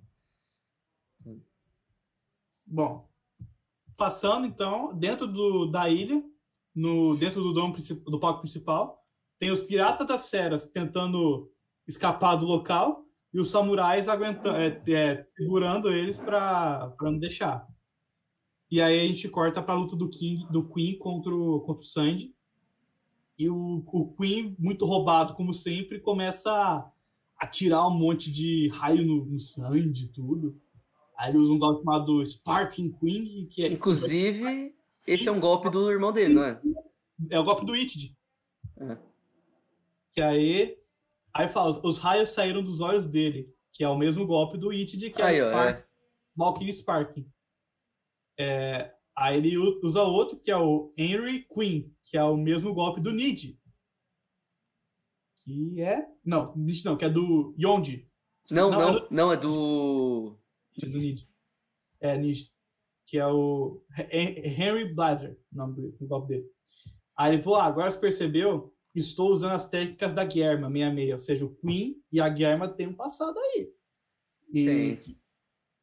[2.68, 3.10] Bom,
[3.98, 6.23] passando então, dentro do, da ilha,
[6.76, 7.76] no, dentro do domo
[8.06, 8.99] do palco principal,
[9.40, 11.49] tem os Piratas das Feras tentando
[11.88, 17.66] escapar do local e os samurais aguentando, é, é, segurando eles para não deixar.
[18.70, 21.82] E aí a gente corta para a luta do King, do Queen contra o, contra
[21.82, 22.36] o Sandy.
[23.38, 26.91] E o, o Queen, muito roubado como sempre, começa a,
[27.38, 30.60] a tirar um monte de raio no, no Sandy e tudo.
[31.18, 33.68] Aí ele usa um golpe chamado Sparking Queen, que é.
[33.72, 34.76] Inclusive,
[35.07, 36.61] esse é um golpe do irmão dele, não é?
[37.30, 38.16] É o golpe do Itid.
[38.78, 39.09] É.
[40.11, 40.77] Que aí.
[41.34, 45.11] Aí fala, os raios saíram dos olhos dele, que é o mesmo golpe do Itid,
[45.11, 45.86] que é o Spark, é.
[46.36, 47.31] Valkyrie Sparking.
[48.40, 53.02] É, aí ele usa outro, que é o Henry Queen, que é o mesmo golpe
[53.02, 53.60] do Nid.
[55.44, 56.07] Que é.
[56.26, 58.10] Não, Nid não, que é do Yondi.
[58.52, 60.40] Não, Não, não, é não, é do.
[60.81, 61.30] É do Nid.
[62.02, 62.52] É, Nid.
[63.06, 66.45] Que é o Hen- Henry Blazer, o nome do, do golpe dele.
[67.18, 68.73] Aí ele falou: ah, agora você percebeu?
[68.95, 72.88] Estou usando as técnicas da Guerma 66, ou seja, o Queen e a Guerma têm
[72.88, 73.72] um passado aí.
[74.52, 75.16] E, Tem.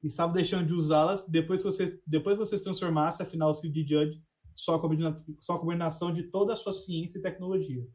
[0.03, 3.55] e estava deixando de usá-las depois que você depois que você se transformasse, afinal, o
[3.55, 4.21] CD Judge
[4.57, 7.87] só a, combina, só a combinação de toda a sua ciência e tecnologia.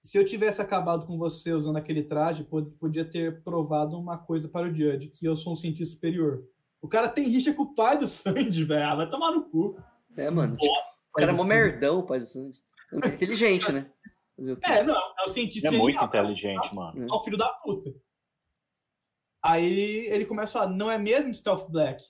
[0.00, 4.48] Se eu tivesse acabado com você usando aquele traje, pod- podia ter provado uma coisa
[4.48, 6.44] para o Judge, que eu sou um cientista superior.
[6.80, 8.84] O cara tem rixa com o pai do Sandy, velho.
[8.84, 9.76] Ah, Vai tomar no cu.
[10.16, 10.56] É, mano.
[10.56, 11.48] Boa, Tipo, o cara é mó Sandy.
[11.48, 12.60] merdão, o pai do Sandy.
[13.02, 13.90] É inteligente, né?
[14.36, 14.70] Fazer o quê?
[14.70, 15.68] É, não, é o cientista.
[15.68, 17.06] É muito inteligente, mano.
[17.08, 17.92] É o filho da puta.
[19.44, 22.04] Aí ele começa a falar, não é mesmo Stealth Black?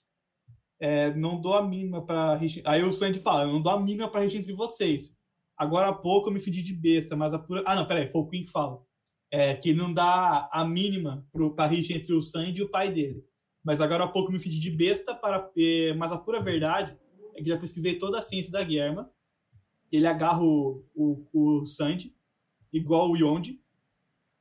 [0.79, 2.39] É, não dou a mínima pra.
[2.65, 5.17] Aí o Sandy fala, eu não dou a mínima pra rixa entre vocês.
[5.57, 7.63] Agora há pouco eu me fedi de besta, mas a pura.
[7.67, 8.83] Ah, não, peraí, foi o Queen que fala.
[9.31, 12.71] É, que ele não dá a mínima pro, pra rixa entre o Sandy e o
[12.71, 13.25] pai dele.
[13.65, 16.99] Mas agora há pouco eu me fedi de besta, para, eh, mas a pura verdade
[17.35, 19.11] é que já pesquisei toda a ciência da Guerma.
[19.93, 22.17] Ele agarra o, o, o Sandy,
[22.73, 23.61] igual o Yondi,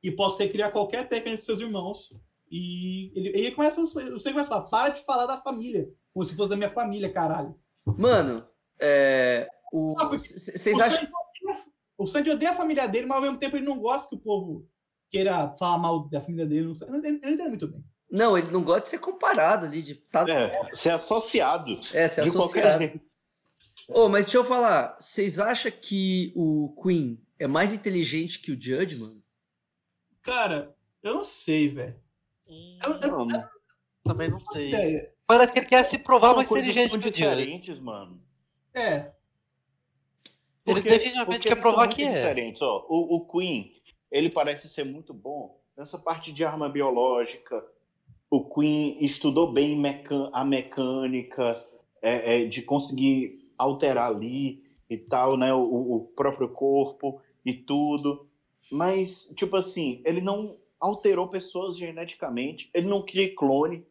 [0.02, 2.08] e posso recriar qualquer técnica de seus irmãos.
[2.50, 6.24] E ele, ele começa, o Sandy começa a falar, para de falar da família, como
[6.24, 7.54] se fosse da minha família, caralho.
[7.98, 8.44] Mano,
[8.80, 9.46] é.
[9.72, 10.98] o- Ah, Vocês acham.
[10.98, 11.64] Sandy odeia,
[11.98, 14.20] o Sandy odeia a família dele, mas ao mesmo tempo ele não gosta que o
[14.20, 14.66] povo
[15.10, 16.66] queira falar mal da família dele.
[16.68, 17.84] Não sei, eu não entendo, entendo muito bem.
[18.10, 21.74] Não, ele não gosta de ser comparado ali, de tá, É, ser associado.
[21.94, 23.11] é, ser de qualquer jeito.
[23.94, 28.60] Ô, mas deixa eu falar, vocês acham que o Queen é mais inteligente que o
[28.60, 29.22] Judge, mano?
[30.22, 31.96] Cara, eu não sei, velho.
[32.46, 33.48] Eu- eu- Mano,
[34.04, 34.68] Também não Não sei.
[34.68, 35.14] ideia.
[35.26, 37.16] Parece que ele quer se provar são mais coisas inteligente que o Judge.
[37.22, 38.20] diferentes, mano.
[38.74, 39.12] É.
[40.66, 42.10] Ele Porque- definitivamente porque quer provar muito que é.
[42.12, 42.62] diferentes.
[42.62, 43.68] Ó, o, o Queen,
[44.10, 47.64] ele parece ser muito bom nessa parte de arma biológica.
[48.30, 51.64] O Queen estudou bem meca- a mecânica
[52.00, 55.52] é, é, de conseguir alterar ali e tal, né?
[55.54, 58.26] O, o próprio corpo e tudo.
[58.70, 63.84] Mas, tipo assim, ele não alterou pessoas geneticamente, ele não cria clone.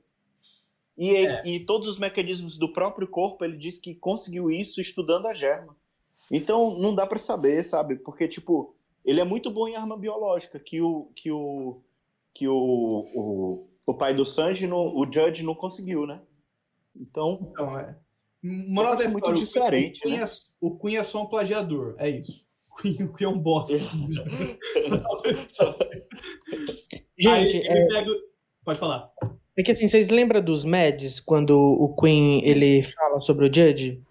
[0.98, 5.26] E, ele- e todos os mecanismos do próprio corpo, ele diz que conseguiu isso estudando
[5.28, 5.76] a germa.
[6.30, 7.96] Então, não dá pra saber, sabe?
[7.96, 11.82] Porque, tipo, ele é muito bom em arma biológica, que o que o
[12.34, 12.54] que o,
[13.14, 16.22] o, o pai do Sanji, não- o Judge, não conseguiu, né?
[16.96, 17.98] Então, Então, é.
[18.44, 20.24] Moral da acho muito história, o diferente, Queen né?
[20.24, 20.28] é-
[20.60, 22.46] o Queen é só um plagiador, é isso.
[22.72, 23.74] O Queen, o Queen é um bosta.
[25.30, 26.08] História.
[27.28, 28.12] Aí Gente, ele pega...
[28.66, 29.12] Pode falar.
[29.58, 34.02] É que assim, vocês lembram dos Mads, quando o Queen ele fala sobre o Judge?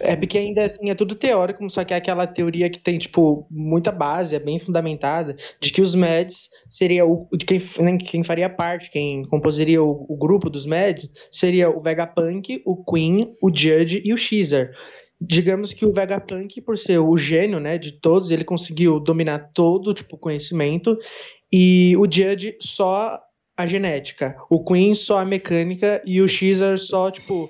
[0.00, 3.46] É porque ainda assim é tudo teórico, só que é aquela teoria que tem, tipo,
[3.50, 7.28] muita base, é bem fundamentada, de que os Mads seria o.
[7.32, 7.60] de quem,
[7.98, 13.34] quem faria parte, quem composeria o, o grupo dos Mads, seria o Vegapunk, o Queen,
[13.40, 14.70] o Judge e o Caesar.
[15.20, 19.94] Digamos que o Vegapunk, por ser o gênio, né, de todos, ele conseguiu dominar todo,
[19.94, 20.98] tipo, conhecimento,
[21.52, 23.20] e o Judge só
[23.56, 24.36] a genética.
[24.50, 27.48] O Queen só a mecânica e o Caesar só, tipo,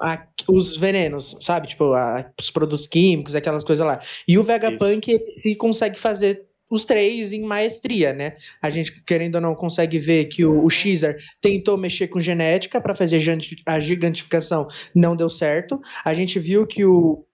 [0.00, 1.68] a- os venenos, sabe?
[1.68, 4.00] Tipo, a- os produtos químicos, aquelas coisas lá.
[4.26, 8.34] E o Vegapunk, ele se consegue fazer os três em maestria, né?
[8.60, 12.80] A gente, querendo ou não, consegue ver que o, o Caesar tentou mexer com genética
[12.80, 13.22] para fazer
[13.66, 15.80] a gigantificação, não deu certo.
[16.04, 17.24] A gente viu que o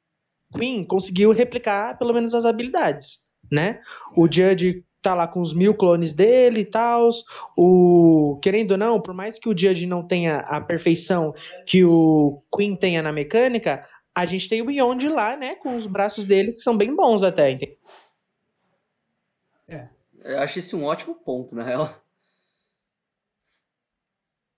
[0.57, 3.81] Queen conseguiu replicar pelo menos as habilidades, né?
[4.17, 7.11] O Judge tá lá com os mil clones dele e tal.
[7.57, 11.35] O querendo ou não, por mais que o Judge não tenha a perfeição
[11.67, 15.87] que o Queen tenha na mecânica, a gente tem o Beyond lá, né, com os
[15.87, 17.51] braços deles que são bem bons até.
[17.51, 17.79] entende?
[20.25, 22.03] Eu acho esse um ótimo ponto, na real.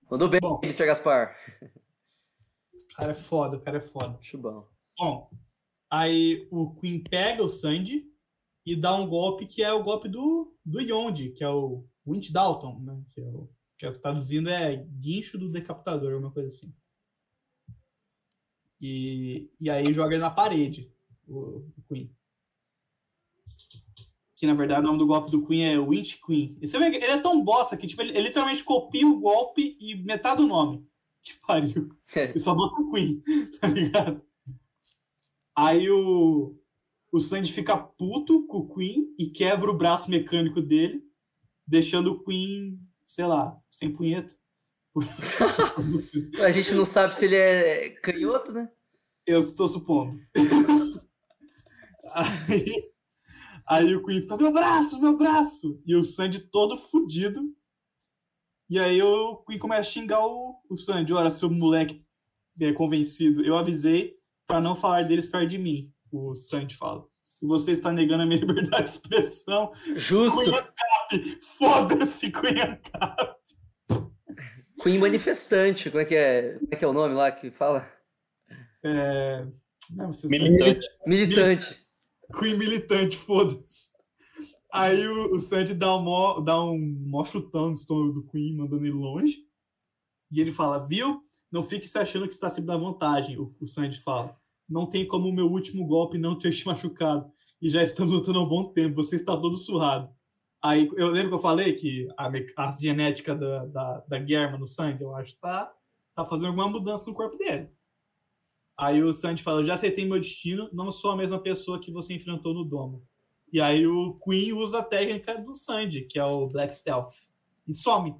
[0.08, 0.60] Mandou bem, Bom.
[0.62, 0.86] Mr.
[0.86, 1.36] Gaspar.
[2.72, 4.16] O cara é foda, o cara é foda.
[4.34, 4.68] Bom.
[4.96, 5.30] Bom,
[5.90, 8.06] aí o Queen pega o Sandy
[8.66, 12.32] e dá um golpe que é o golpe do, do Yonde, que é o Wint
[12.32, 13.00] Dalton, né?
[13.10, 13.48] Que é o
[13.78, 16.74] que é, traduzindo é guincho do decapitador, uma coisa assim.
[18.80, 20.90] E, e aí joga ele na parede,
[21.26, 22.10] o, o Queen.
[24.34, 26.58] Que na verdade o nome do golpe do Queen é Winch Queen.
[26.60, 29.20] E você vê que ele é tão bosta que tipo, ele, ele literalmente copia o
[29.20, 30.86] golpe e metade do nome.
[31.22, 31.94] Que pariu.
[32.14, 33.22] Ele só bota o Queen,
[33.60, 34.22] tá ligado?
[35.54, 36.54] Aí o,
[37.12, 41.02] o Sandy fica puto com o Queen e quebra o braço mecânico dele,
[41.66, 44.34] deixando o Queen, sei lá, sem punheta.
[46.44, 48.70] A gente não sabe se ele é canhoto, né?
[49.26, 50.18] Eu estou supondo.
[52.12, 52.92] aí,
[53.68, 55.82] aí o Queen fica, meu braço, meu braço!
[55.86, 57.54] E o Sandy todo fudido.
[58.68, 61.12] E aí o Queen começa a xingar o, o Sandy.
[61.12, 62.04] Ora, seu moleque
[62.60, 63.44] é convencido.
[63.44, 64.16] Eu avisei
[64.46, 67.04] para não falar deles perto de mim, o Sandy fala.
[67.42, 69.70] E você está negando a minha liberdade de expressão.
[69.96, 70.52] Justo.
[71.58, 73.36] Foda-se, Queen Ancap.
[74.82, 76.58] Queen manifestante, como é que é?
[76.58, 77.88] Como é que é o nome lá que fala?
[78.84, 79.46] É...
[79.96, 80.86] Não, militante.
[81.06, 81.86] Militante.
[82.38, 83.96] Queen militante, foda-se.
[84.72, 88.56] Aí o, o Sandy dá um, mó, dá um mó chutão no estômago do Queen,
[88.56, 89.46] mandando ele longe.
[90.30, 91.22] E ele fala, viu?
[91.50, 94.36] Não fique se achando que está sempre da vantagem, o, o Sandy fala.
[94.68, 97.30] Não tem como o meu último golpe não ter te machucado.
[97.60, 100.14] E já estamos lutando há um bom tempo, você está todo surrado.
[100.62, 104.66] Aí eu lembro que eu falei que a, a genética da, da, da Guerma no
[104.66, 105.72] sangue, eu acho tá,
[106.14, 107.70] tá fazendo alguma mudança no corpo dele.
[108.76, 111.90] Aí o Sandy fala: Eu já aceitei meu destino, não sou a mesma pessoa que
[111.90, 113.02] você enfrentou no domo.
[113.52, 117.12] E aí o Queen usa a técnica do Sandy, que é o Black Stealth,
[117.66, 118.16] e some.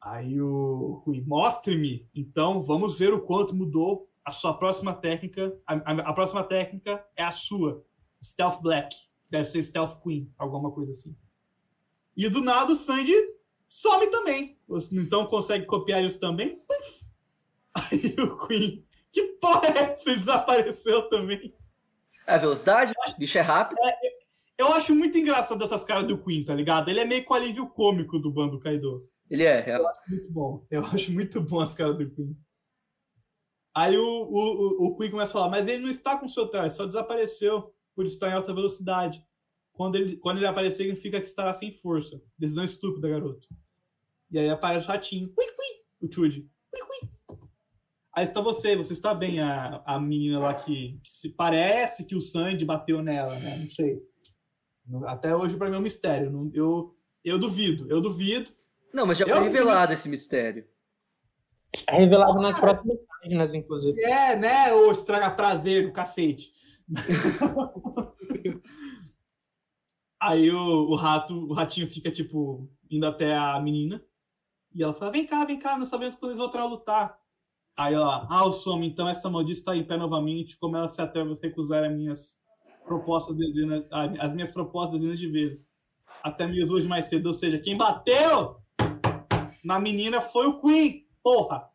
[0.00, 2.08] Aí o Queen, mostre-me.
[2.14, 5.58] Então vamos ver o quanto mudou a sua próxima técnica.
[5.66, 7.82] A, a, a, próxima técnica é a sua,
[8.22, 8.94] Stealth Black.
[9.30, 11.16] Deve ser Stealth Queen, alguma coisa assim.
[12.16, 13.14] E do nada o Sandy
[13.66, 14.58] some também.
[14.92, 16.62] Então consegue copiar isso também.
[17.74, 20.10] Aí o Queen que porra é essa?
[20.10, 21.54] Ele desapareceu também.
[22.26, 22.92] É a velocidade?
[22.92, 23.78] O bicho é rápido.
[23.82, 23.98] É,
[24.58, 26.90] eu acho muito engraçado essas caras do Queen, tá ligado?
[26.90, 29.08] Ele é meio com alívio cômico do bando Kaido.
[29.30, 29.76] Ele é, é.
[29.76, 30.66] Eu acho muito bom.
[30.70, 32.36] Eu acho muito bom as caras do Queen.
[33.78, 36.48] Aí o, o, o Queen começa a falar, mas ele não está com o seu
[36.48, 39.24] traje, só desapareceu por estar em alta velocidade.
[39.72, 42.20] Quando ele, quando ele aparecer, significa que estará sem força.
[42.36, 43.46] Decisão estúpida, garoto.
[44.32, 45.32] E aí aparece o ratinho.
[45.38, 46.50] Ui, ui, o Chude.
[46.74, 47.38] Ui, ui.
[48.16, 52.16] Aí está você, você está bem, a, a menina lá que, que se parece que
[52.16, 53.58] o Sandy bateu nela, né?
[53.58, 54.02] Não sei.
[55.04, 56.32] Até hoje, para mim, é um mistério.
[56.32, 58.50] Não, eu, eu duvido, eu duvido.
[58.92, 60.66] Não, mas já foi revelado esse mistério.
[61.86, 64.00] É revelado nas próximas páginas, inclusive.
[64.02, 64.72] É, né?
[64.72, 66.52] Ou estraga prazer do cacete.
[70.20, 74.02] Aí o, o rato, o ratinho fica, tipo, indo até a menina.
[74.74, 77.18] E ela fala: vem cá, vem cá, nós sabemos quando eles voltarão a lutar.
[77.76, 81.00] Aí ela, ah, o Soma, então essa maldita está em pé novamente, como ela se
[81.00, 82.42] atreve a recusar as minhas
[82.84, 83.84] propostas dezenas,
[84.18, 85.70] as minhas propostas dezenas de vezes.
[86.22, 87.26] Até mesmo hoje mais cedo.
[87.26, 88.56] Ou seja, quem bateu
[89.64, 91.06] na menina foi o Queen.
[91.22, 91.70] Porra!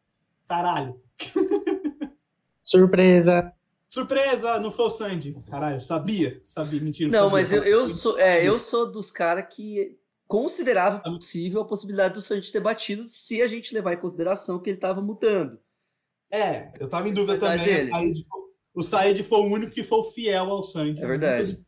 [0.47, 1.01] Caralho.
[2.63, 3.53] Surpresa!
[3.87, 4.59] Surpresa!
[4.59, 5.35] Não foi o Sandy.
[5.49, 6.39] Caralho, sabia.
[6.43, 6.81] Sabia.
[6.81, 7.11] Mentira.
[7.11, 7.31] Não, sabia.
[7.31, 12.21] mas eu, eu, sou, é, eu sou dos caras que considerava possível a possibilidade do
[12.21, 15.59] Sandy ter batido se a gente levar em consideração que ele estava mudando.
[16.31, 17.75] É, eu tava em dúvida também.
[17.75, 18.25] O Said,
[18.73, 21.03] o Said foi o único que foi fiel ao Sandy.
[21.03, 21.63] É verdade.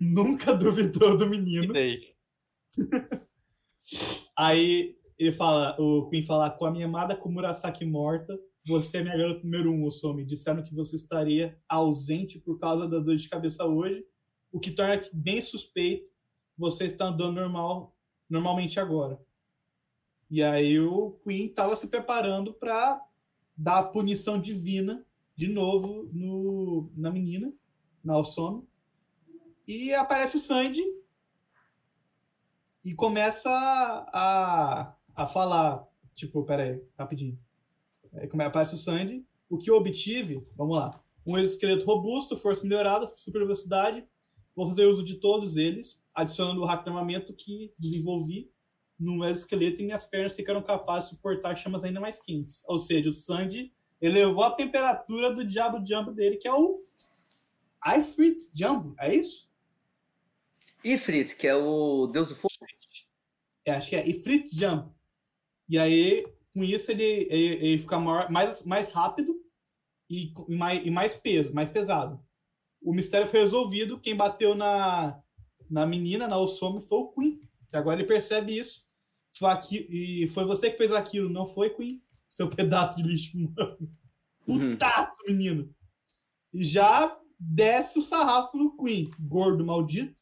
[0.00, 1.74] Nunca, nunca duvidou do menino.
[4.34, 9.16] Aí ele fala, o Queen fala, com a minha amada Kumurasaki morta, você é minha
[9.16, 10.24] garota número um, Osomi.
[10.24, 14.04] Disseram que você estaria ausente por causa da dor de cabeça hoje,
[14.50, 16.10] o que torna bem suspeito
[16.56, 17.96] você estar andando normal,
[18.28, 19.20] normalmente agora.
[20.30, 23.04] E aí o Queen estava se preparando para
[23.56, 25.04] dá a punição divina
[25.36, 27.52] de novo no, na menina,
[28.02, 28.66] na Alsome.
[29.66, 30.82] E aparece o Sandy
[32.84, 37.38] e começa a, a falar, tipo, peraí, rapidinho.
[38.14, 39.24] Aí aparece o Sandy.
[39.48, 40.90] O que eu obtive, vamos lá,
[41.26, 44.04] um exoesqueleto robusto, força melhorada, super velocidade.
[44.54, 48.50] Vou fazer uso de todos eles, adicionando o hack de armamento que desenvolvi
[48.98, 52.62] no exoesqueleto e minhas pernas ficaram capazes de suportar chamas ainda mais quentes.
[52.68, 56.82] Ou seja, o Sandy elevou a temperatura do diabo Jumbo dele, que é o
[57.96, 59.50] Ifrit Jumbo, é isso?
[60.84, 62.52] Ifrit, que é o deus do fogo.
[63.64, 64.94] É, acho que é Ifrit Jumbo.
[65.68, 69.34] E aí, com isso, ele, ele, ele fica maior, mais, mais rápido
[70.08, 72.22] e, e, mais, e mais peso, mais pesado.
[72.82, 73.98] o mistério foi resolvido.
[73.98, 75.18] Quem bateu na,
[75.70, 77.40] na menina, na Osome, foi o Queen.
[77.68, 78.90] Que agora ele percebe isso.
[79.34, 82.02] Foi aqui, e foi você que fez aquilo, não foi, Queen?
[82.28, 83.78] Seu pedaço de lixo humano.
[84.44, 84.72] Uhum.
[84.72, 85.72] Putaço, menino.
[86.52, 89.08] E já desce o sarrafo no Queen.
[89.20, 90.16] Gordo maldito.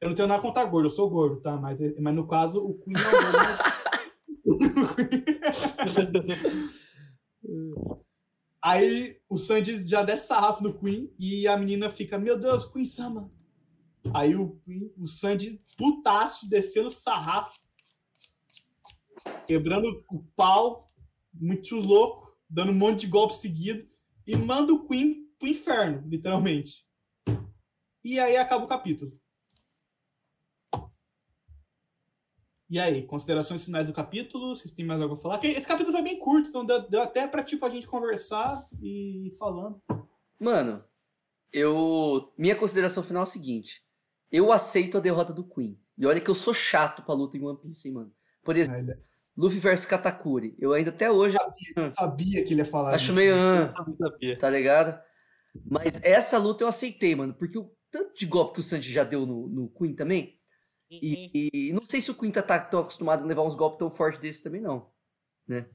[0.00, 1.58] Eu não tenho nada contra gordo, eu sou gordo, tá?
[1.58, 3.62] Mas, mas no caso, o Queen é o gordo.
[8.62, 12.84] Aí o Sandy já desce sarrafo no Queen e a menina fica, meu Deus, Queen
[12.84, 13.32] Sama.
[14.14, 14.60] Aí o,
[14.96, 17.60] o Sandy, putaço, descendo sarrafo,
[19.46, 20.88] quebrando o pau,
[21.32, 23.86] muito louco, dando um monte de golpe seguido,
[24.26, 26.86] e manda o Queen pro inferno, literalmente.
[28.04, 29.19] E aí acaba o capítulo.
[32.70, 34.54] E aí, considerações finais do capítulo?
[34.54, 35.38] Vocês têm mais algo a falar?
[35.38, 38.64] Porque Esse capítulo foi bem curto, então deu, deu até pra tipo, a gente conversar
[38.80, 39.82] e ir falando.
[40.38, 40.84] Mano,
[41.52, 42.32] eu.
[42.38, 43.82] Minha consideração final é a seguinte:
[44.30, 45.76] eu aceito a derrota do Queen.
[45.98, 48.12] E olha que eu sou chato pra luta em One Piece, hein, mano.
[48.42, 48.94] Por exemplo,
[49.36, 50.54] Luffy versus Katakuri.
[50.58, 51.36] Eu ainda até hoje
[51.76, 53.18] Eu sabia que ele ia falar acho disso.
[53.18, 53.34] meio.
[53.34, 54.38] ah, sabia.
[54.38, 54.98] tá ligado?
[55.68, 57.34] Mas essa luta eu aceitei, mano.
[57.34, 60.39] Porque o tanto de golpe que o Sanji já deu no, no Queen também.
[60.90, 63.90] E, e não sei se o Queen tá tão acostumado a levar uns golpes tão
[63.90, 64.90] fortes desses também, não.
[65.46, 65.66] Né?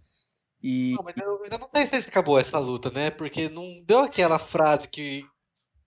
[0.61, 0.93] E.
[0.93, 3.11] Não, mas eu ainda não sei se acabou essa luta, né?
[3.11, 5.23] Porque não deu aquela frase que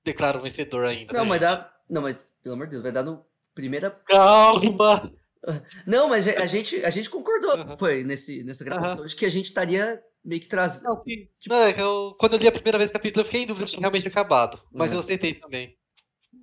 [0.04, 1.12] declara o vencedor ainda.
[1.12, 1.50] Não, né, mas gente?
[1.50, 1.74] dá.
[1.90, 3.24] Não, mas, pelo amor de Deus, vai dar no
[3.54, 3.90] primeira.
[4.06, 5.12] Calma!
[5.86, 9.46] Não, mas a gente, a gente concordou, foi nesse, nessa gravação, de que a gente
[9.46, 10.84] estaria meio que trazendo.
[10.84, 11.02] Não,
[11.46, 13.64] não, é eu- quando eu li a primeira vez o capítulo, eu fiquei em dúvida
[13.64, 14.60] se tinha realmente acabado.
[14.72, 15.76] Mas eu aceitei também.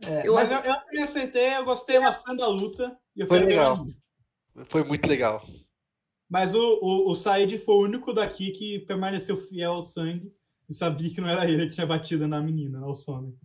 [0.03, 2.97] É, Eu mas acho- eu, eu também acertei, eu gostei bastante da luta.
[3.15, 3.85] E eu Foi legal.
[4.65, 5.45] Foi muito legal.
[6.29, 10.35] Mas o, o, o Said foi o único daqui que permaneceu fiel ao sangue
[10.67, 13.37] e sabia que não era ele que tinha batido na menina, na Osome.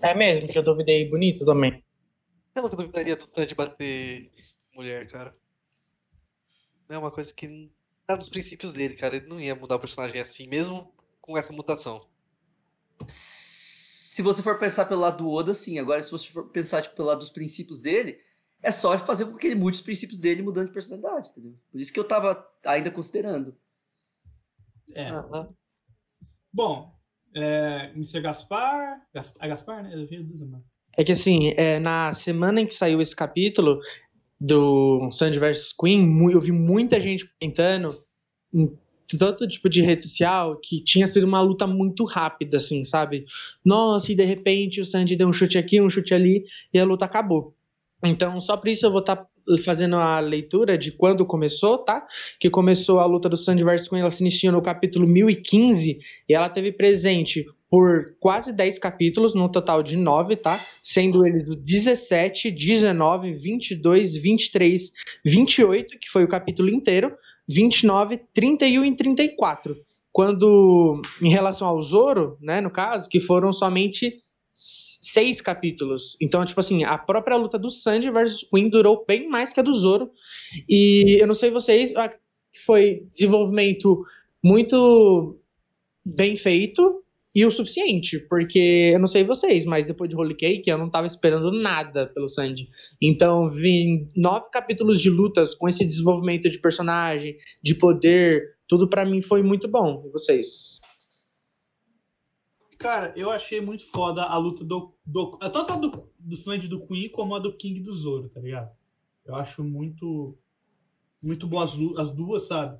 [0.00, 1.82] É mesmo, que eu duvidei bonito também.
[2.54, 4.30] Eu nunca duvidaria do Fred bater
[4.74, 5.36] mulher, cara.
[6.88, 7.70] É uma coisa que
[8.06, 9.16] tá nos princípios dele, cara.
[9.16, 12.06] Ele não ia mudar o personagem assim, mesmo com essa mutação.
[14.14, 15.76] Se você for pensar pelo lado do Oda, sim.
[15.80, 18.16] Agora, se você for pensar tipo, pelo lado dos princípios dele,
[18.62, 21.58] é só fazer com que ele mude os princípios dele mudando de personalidade, entendeu?
[21.68, 23.56] Por isso que eu tava ainda considerando.
[24.94, 25.08] É.
[25.08, 25.52] Aham.
[26.52, 26.94] Bom,
[27.34, 28.20] é, Mr.
[28.20, 29.04] Gaspar.
[29.12, 30.06] Gas- É Gaspar, né?
[30.96, 33.80] É que assim, é, na semana em que saiu esse capítulo
[34.40, 38.00] do Sandy vs Queen, eu vi muita gente comentando
[39.16, 43.24] todo tipo de rede social que tinha sido uma luta muito rápida, assim, sabe?
[43.64, 46.84] Nossa, e de repente o Sandy deu um chute aqui, um chute ali, e a
[46.84, 47.54] luta acabou.
[48.02, 49.26] Então, só por isso eu vou estar
[49.64, 52.06] fazendo a leitura de quando começou, tá?
[52.38, 56.34] Que começou a luta do Sandy vs Queen, ela se iniciou no capítulo 1015 e
[56.34, 60.64] ela teve presente por quase 10 capítulos, num total de 9, tá?
[60.82, 64.92] Sendo eles o 17, 19, 22, 23,
[65.24, 67.12] 28, que foi o capítulo inteiro,
[67.48, 69.76] 29, 31 e 34.
[70.12, 74.22] Quando, em relação ao Zoro, né, no caso, que foram somente
[74.54, 76.16] seis capítulos.
[76.20, 79.62] Então, tipo assim, a própria luta do Sanji versus Queen durou bem mais que a
[79.62, 80.10] do Zoro.
[80.68, 81.92] E eu não sei vocês,
[82.64, 84.04] foi desenvolvimento
[84.42, 85.36] muito
[86.04, 87.03] bem feito
[87.34, 90.88] e o suficiente, porque eu não sei vocês, mas depois de Holy Cake eu não
[90.88, 92.68] tava esperando nada pelo Sandy.
[93.02, 99.04] Então, vi nove capítulos de lutas com esse desenvolvimento de personagem, de poder, tudo pra
[99.04, 100.04] mim foi muito bom.
[100.06, 100.80] E vocês?
[102.78, 104.94] Cara, eu achei muito foda a luta do.
[105.04, 108.40] do tanto a do, do Sandy do Queen como a do King do Zoro, tá
[108.40, 108.70] ligado?
[109.24, 110.38] Eu acho muito.
[111.20, 112.78] Muito boas as duas, sabe?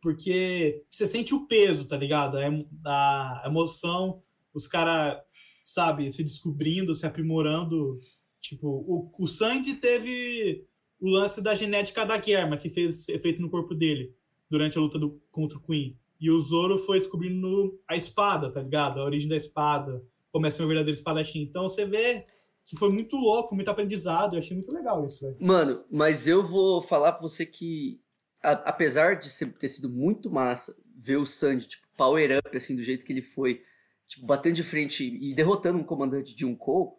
[0.00, 2.36] Porque você sente o peso, tá ligado?
[2.38, 4.22] A, emo- a emoção,
[4.54, 5.18] os caras,
[5.64, 7.98] sabe, se descobrindo, se aprimorando.
[8.40, 10.64] Tipo, o, o Sandy teve
[11.00, 14.14] o lance da genética da Germa, que fez efeito no corpo dele
[14.50, 15.96] durante a luta do, contra o Queen.
[16.20, 19.00] E o Zoro foi descobrindo a espada, tá ligado?
[19.00, 20.02] A origem da espada,
[20.32, 21.42] como é um verdadeiro espadachim.
[21.42, 22.24] Então você vê
[22.64, 24.34] que foi muito louco, muito aprendizado.
[24.34, 25.36] Eu achei muito legal isso, velho.
[25.40, 28.00] Mano, mas eu vou falar pra você que,
[28.42, 32.74] a- apesar de ser- ter sido muito massa ver o Sandy, tipo, power up, assim,
[32.76, 33.62] do jeito que ele foi,
[34.06, 36.90] tipo, batendo de frente e derrotando um comandante de um Cole,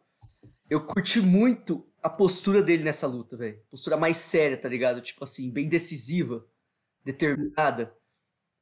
[0.69, 3.61] eu curti muito a postura dele nessa luta, velho.
[3.69, 5.01] Postura mais séria, tá ligado?
[5.01, 6.45] Tipo assim, bem decisiva,
[7.03, 7.93] determinada.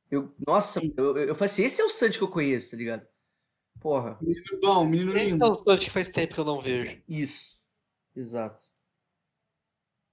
[0.10, 2.78] Eu, nossa, eu, eu, eu falei assim, esse é o Sandy que eu conheço, tá
[2.78, 3.06] ligado?
[3.80, 5.46] Porra, Menino bom, menino Esse lindo.
[5.46, 7.00] é o Sanji que faz tempo que eu não vejo.
[7.08, 7.58] isso.
[8.16, 8.67] Exato.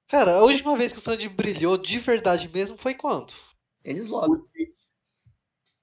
[0.09, 3.33] Cara, a última vez que o Sanji brilhou de verdade mesmo foi quando?
[3.85, 4.49] Eles logo.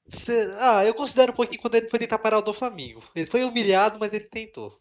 [0.07, 3.03] Cê- Ah, eu considero um pouquinho quando ele foi tentar parar o do Flamengo.
[3.15, 4.80] Ele foi humilhado, mas ele tentou.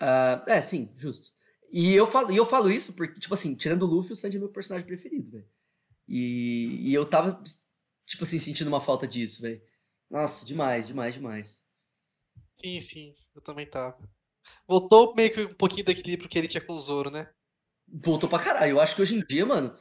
[0.00, 1.30] Ah, é, sim, justo.
[1.72, 4.36] E eu falo, e eu falo isso porque, tipo assim, tirando o Luffy, o Sanji
[4.36, 5.46] é meu personagem preferido, velho.
[6.08, 7.42] E, e eu tava,
[8.06, 9.62] tipo assim, sentindo uma falta disso, velho.
[10.10, 11.62] Nossa, demais, demais, demais.
[12.54, 13.98] Sim, sim, eu também tava.
[14.68, 17.28] Voltou meio que um pouquinho do equilíbrio que ele tinha com o Zoro, né?
[17.88, 18.72] Voltou pra caralho.
[18.72, 19.76] Eu acho que hoje em dia, mano,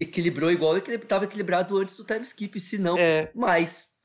[0.00, 3.98] equilibrou igual ele tava equilibrado antes do time skip, se não É, mais.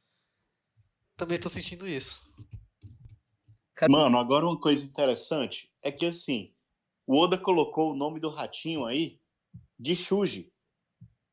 [1.18, 2.22] também tô sentindo isso.
[3.90, 6.54] Mano, agora uma coisa interessante é que assim,
[7.06, 9.20] o Oda colocou o nome do ratinho aí
[9.78, 10.54] de Shuji.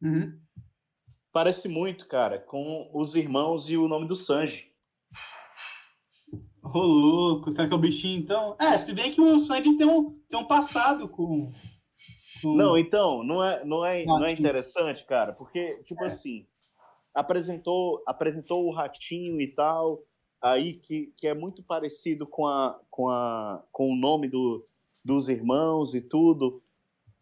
[0.02, 0.40] Uhum.
[1.32, 4.72] Parece muito, cara, com os irmãos e o nome do Sanji.
[6.62, 8.56] Ô, louco, será que é o bichinho então?
[8.58, 11.52] É, se bem que o Sandy tem um, tem um passado com.
[12.44, 16.46] Não, então, não é, não é, não é interessante, cara, porque, tipo assim,
[17.14, 20.02] apresentou, apresentou o ratinho e tal,
[20.42, 24.66] aí que, que é muito parecido com, a, com, a, com o nome do,
[25.04, 26.62] dos irmãos e tudo.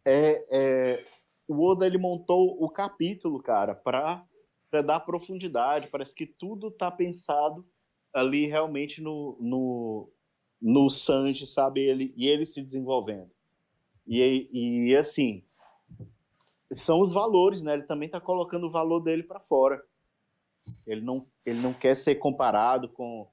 [0.05, 1.05] É, é,
[1.47, 4.27] o Oda ele montou o capítulo, cara, para
[4.85, 5.89] dar profundidade.
[5.89, 7.67] Parece que tudo tá pensado
[8.13, 10.13] ali realmente no, no,
[10.61, 11.81] no Sanji, sabe?
[11.81, 13.31] Ele, e ele se desenvolvendo.
[14.09, 14.49] E,
[14.91, 15.45] e assim,
[16.73, 17.75] são os valores, né?
[17.75, 19.83] Ele também está colocando o valor dele para fora.
[20.87, 23.29] Ele não, ele não quer ser comparado com,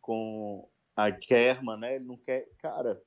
[0.00, 1.96] com a Germa, né?
[1.96, 2.48] Ele não quer.
[2.58, 3.00] Cara,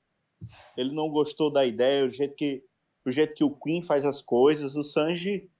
[0.76, 2.64] ele não gostou da ideia, o jeito que,
[3.04, 4.74] o jeito que o Queen faz as coisas.
[4.74, 5.50] O Sanji,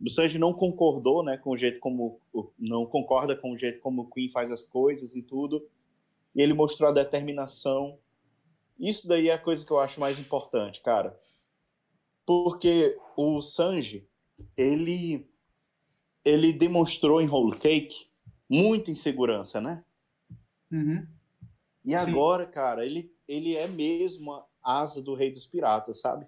[0.00, 1.36] o Sanji não concordou, né?
[1.36, 2.20] Com o jeito como.
[2.58, 5.64] Não concorda com o jeito como o Queen faz as coisas e tudo.
[6.34, 7.98] E ele mostrou a determinação
[8.80, 11.18] isso daí é a coisa que eu acho mais importante, cara.
[12.24, 14.08] Porque o Sanji,
[14.56, 15.28] ele
[16.24, 18.08] ele demonstrou em Whole Cake
[18.48, 19.84] muita insegurança, né?
[20.70, 21.06] Uhum.
[21.84, 21.96] E Sim.
[21.96, 26.26] agora, cara, ele, ele é mesmo a asa do Rei dos Piratas, sabe?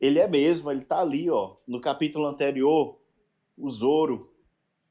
[0.00, 1.56] Ele é mesmo, ele tá ali, ó.
[1.66, 2.98] No capítulo anterior,
[3.56, 4.20] o Zoro.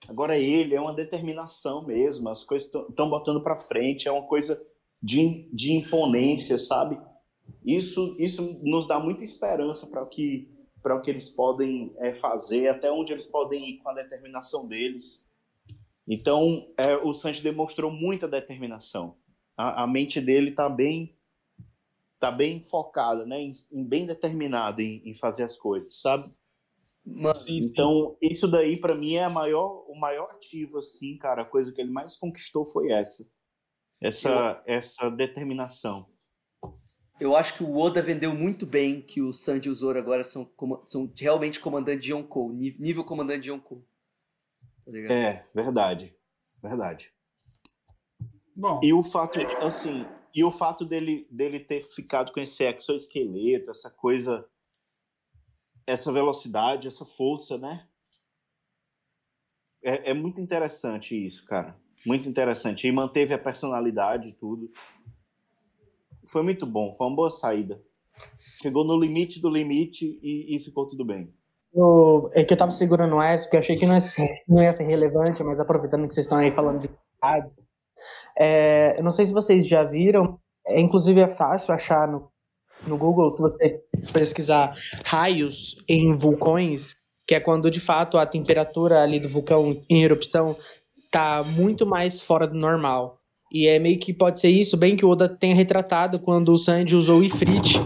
[0.08, 2.30] Agora ele, é uma determinação mesmo.
[2.30, 4.62] As coisas estão botando pra frente, é uma coisa
[5.06, 7.00] de, de imponência, sabe?
[7.64, 10.52] Isso, isso nos dá muita esperança para o que
[10.82, 14.68] para o que eles podem é, fazer, até onde eles podem ir com a determinação
[14.68, 15.26] deles.
[16.08, 19.18] Então, é, o Sanji demonstrou muita determinação.
[19.58, 21.18] A, a mente dele está bem
[22.20, 26.32] tá bem focada, né, em, em bem determinada em, em, fazer as coisas, sabe?
[27.04, 27.68] Mano, Sim, sim.
[27.68, 31.82] Então, isso daí para mim é maior, o maior ativo assim, cara, a coisa que
[31.82, 33.28] ele mais conquistou foi essa.
[34.06, 36.08] Essa essa determinação.
[37.20, 40.24] eu acho que o Oda vendeu muito bem que o Sanji e o Zoro agora
[40.24, 40.52] são,
[40.86, 43.84] são realmente comandante de Yonkou, nível comandante de Yonkou.
[44.86, 45.14] Tá?
[45.14, 46.16] É, verdade.
[46.62, 47.14] Verdade.
[48.56, 53.72] Bom, E o fato, assim, e o fato dele, dele ter ficado com esse exoesqueleto,
[53.72, 54.48] essa coisa,
[55.86, 57.88] essa velocidade, essa força, né?
[59.84, 61.80] É, é muito interessante isso, cara.
[62.06, 62.88] Muito interessante.
[62.88, 64.70] E manteve a personalidade e tudo.
[66.28, 67.82] Foi muito bom, foi uma boa saída.
[68.62, 71.34] Chegou no limite do limite e, e ficou tudo bem.
[71.74, 74.64] Eu- é que eu tava segurando essa, porque eu achei que não ia, ser, não
[74.64, 77.56] ia ser relevante, mas aproveitando que vocês estão aí falando de cidades,
[78.38, 82.32] é, eu não sei se vocês já viram, é, inclusive é fácil achar no,
[82.88, 83.84] no Google, se você
[84.14, 84.74] pesquisar
[85.04, 86.96] raios em vulcões,
[87.28, 90.56] que é quando de fato a temperatura ali do vulcão em erupção
[91.16, 93.22] tá muito mais fora do normal.
[93.50, 96.58] E é meio que pode ser isso, bem que o Oda tenha retratado quando o
[96.58, 97.80] Sanji usou o Ifrit.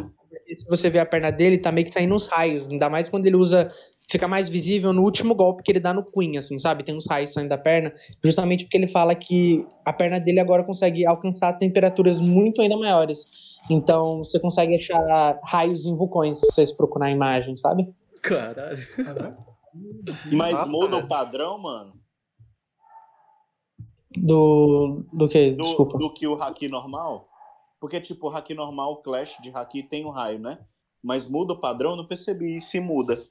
[0.57, 2.67] Se você ver a perna dele, tá meio que saindo uns raios.
[2.67, 3.71] Ainda mais quando ele usa.
[4.09, 6.83] Fica mais visível no último golpe que ele dá no Queen, assim, sabe?
[6.83, 7.93] Tem uns raios saindo da perna.
[8.25, 13.25] Justamente porque ele fala que a perna dele agora consegue alcançar temperaturas muito ainda maiores.
[13.69, 17.93] Então você consegue achar raios em vulcões se vocês procurar a imagem, sabe?
[18.23, 18.79] Caralho.
[20.31, 21.98] Mas muda o padrão, mano,
[24.21, 25.05] Do.
[25.13, 25.51] Do que?
[25.51, 25.97] do, Desculpa.
[25.97, 27.27] do que o haki normal?
[27.79, 30.59] Porque, tipo, o haki normal, o Clash de haki tem um raio, né?
[31.01, 33.21] Mas muda o padrão, eu não percebi isso e muda.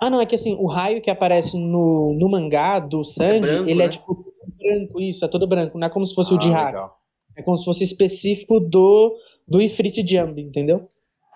[0.00, 3.68] Ah, não, é que assim, o raio que aparece no, no mangá do Sanji, branco,
[3.68, 3.84] ele né?
[3.84, 5.78] é tipo todo branco, isso, é todo branco.
[5.78, 6.66] Não é como se fosse o de Ah, hack.
[6.68, 6.98] legal.
[7.36, 9.14] É como se fosse específico do,
[9.46, 10.88] do Ifrit Jump, entendeu?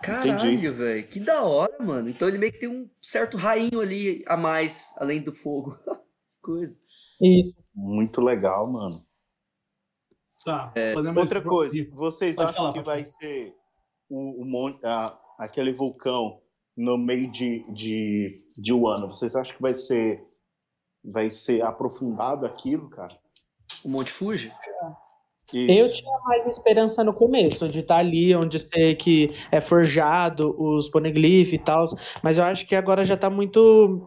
[0.03, 1.07] Caralho, velho.
[1.09, 2.09] Que da hora, mano.
[2.09, 5.77] Então ele meio que tem um certo rainho ali a mais, além do fogo.
[5.85, 5.91] Que
[6.41, 6.79] Coisa.
[7.21, 7.55] Isso.
[7.75, 9.05] Muito legal, mano.
[10.45, 10.73] tá.
[10.75, 13.55] É, Outra coisa, vocês Pode acham falar, que vai ser
[14.09, 16.41] o, o mon- a- aquele vulcão
[16.77, 19.09] no meio de, de, de Wano?
[19.09, 20.25] Vocês acham que vai ser
[21.05, 23.15] vai ser aprofundado aquilo, cara.
[23.85, 24.53] O Monte Fuji?
[25.53, 25.71] Isso.
[25.71, 30.89] Eu tinha mais esperança no começo, de estar ali onde sei que é forjado os
[30.91, 31.87] poneglyphs e tal,
[32.23, 34.07] mas eu acho que agora já tá muito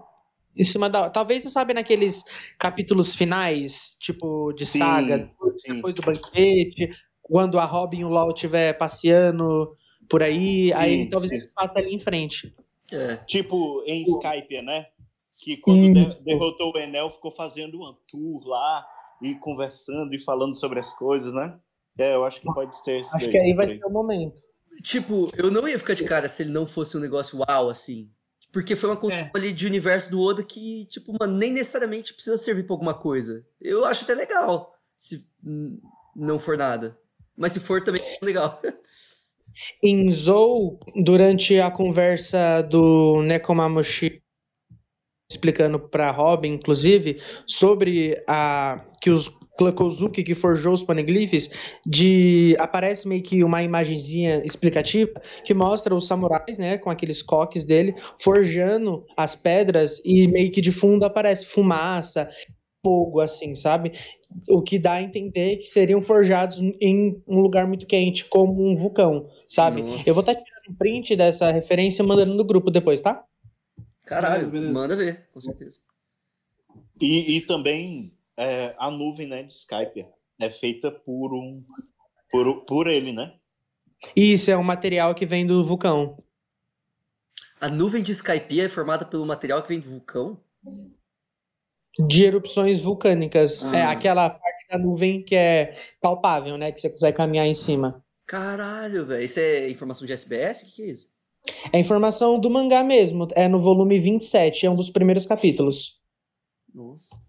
[0.56, 1.10] em cima da.
[1.10, 2.24] Talvez, você sabe, naqueles
[2.58, 6.02] capítulos finais, tipo de saga, sim, depois sim.
[6.02, 6.90] do banquete,
[7.22, 9.76] quando a Robin e o LOL estiver passeando
[10.10, 12.54] por aí, sim, aí talvez eles passem ali em frente.
[12.92, 13.16] É.
[13.18, 14.88] Tipo em Skype, né?
[15.36, 18.86] Que quando de derrotou o Enel, ficou fazendo uma tour lá
[19.22, 21.58] e conversando e falando sobre as coisas, né?
[21.98, 23.16] É, eu acho que pode ser isso.
[23.16, 24.42] Acho daí, que aí vai ser o momento.
[24.84, 28.10] Tipo, eu não ia ficar de cara se ele não fosse um negócio uau, assim.
[28.52, 29.38] Porque foi uma construção é.
[29.38, 33.46] ali de universo do Oda que, tipo, mano, nem necessariamente precisa servir pra alguma coisa.
[33.60, 35.26] Eu acho até legal, se
[36.16, 36.98] não for nada.
[37.36, 38.62] Mas se for, também é legal.
[39.82, 44.21] Em Zou, durante a conversa do Nekomamushi
[45.32, 51.52] explicando para Robin, inclusive, sobre a que os Klakozuki que forjou os poneglyphs,
[51.86, 57.64] de aparece meio que uma imagenzinha explicativa que mostra os samurais, né, com aqueles coques
[57.64, 62.30] dele forjando as pedras e meio que de fundo aparece fumaça,
[62.84, 63.92] fogo assim, sabe?
[64.50, 68.76] O que dá a entender que seriam forjados em um lugar muito quente, como um
[68.76, 69.84] vulcão, sabe?
[69.84, 70.10] Nossa.
[70.10, 73.24] Eu vou estar tá tirando um print dessa referência e mandando no grupo depois, tá?
[74.12, 74.74] Caralho, beleza.
[74.74, 75.80] manda ver, com certeza.
[77.00, 80.06] E, e também é, a nuvem né, de Skype
[80.38, 81.64] é feita por um
[82.30, 83.34] por, por ele, né?
[84.14, 86.22] Isso, é um material que vem do vulcão.
[87.62, 90.44] A nuvem de Skype é formada pelo material que vem do vulcão?
[91.98, 93.64] De erupções vulcânicas.
[93.64, 93.78] Ah.
[93.78, 96.74] É aquela parte da nuvem que é palpável, né?
[96.74, 98.04] Que você consegue caminhar em cima.
[98.26, 99.24] Caralho, velho.
[99.24, 100.64] Isso é informação de SBS?
[100.64, 101.10] O que, que é isso?
[101.74, 106.00] É informação do mangá mesmo, é no volume 27, é um dos primeiros capítulos.
[106.74, 107.20] Nossa.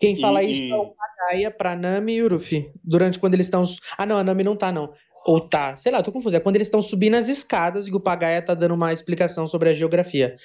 [0.00, 2.72] Quem fala e, isso é o Pagaia pra Nami e Urufi.
[2.82, 3.62] Durante quando eles estão.
[3.96, 4.92] Ah, não, a Nami não tá, não.
[5.24, 6.34] Ou tá, sei lá, tô confuso.
[6.34, 9.70] É quando eles estão subindo as escadas e o Pagaia tá dando uma explicação sobre
[9.70, 10.36] a geografia.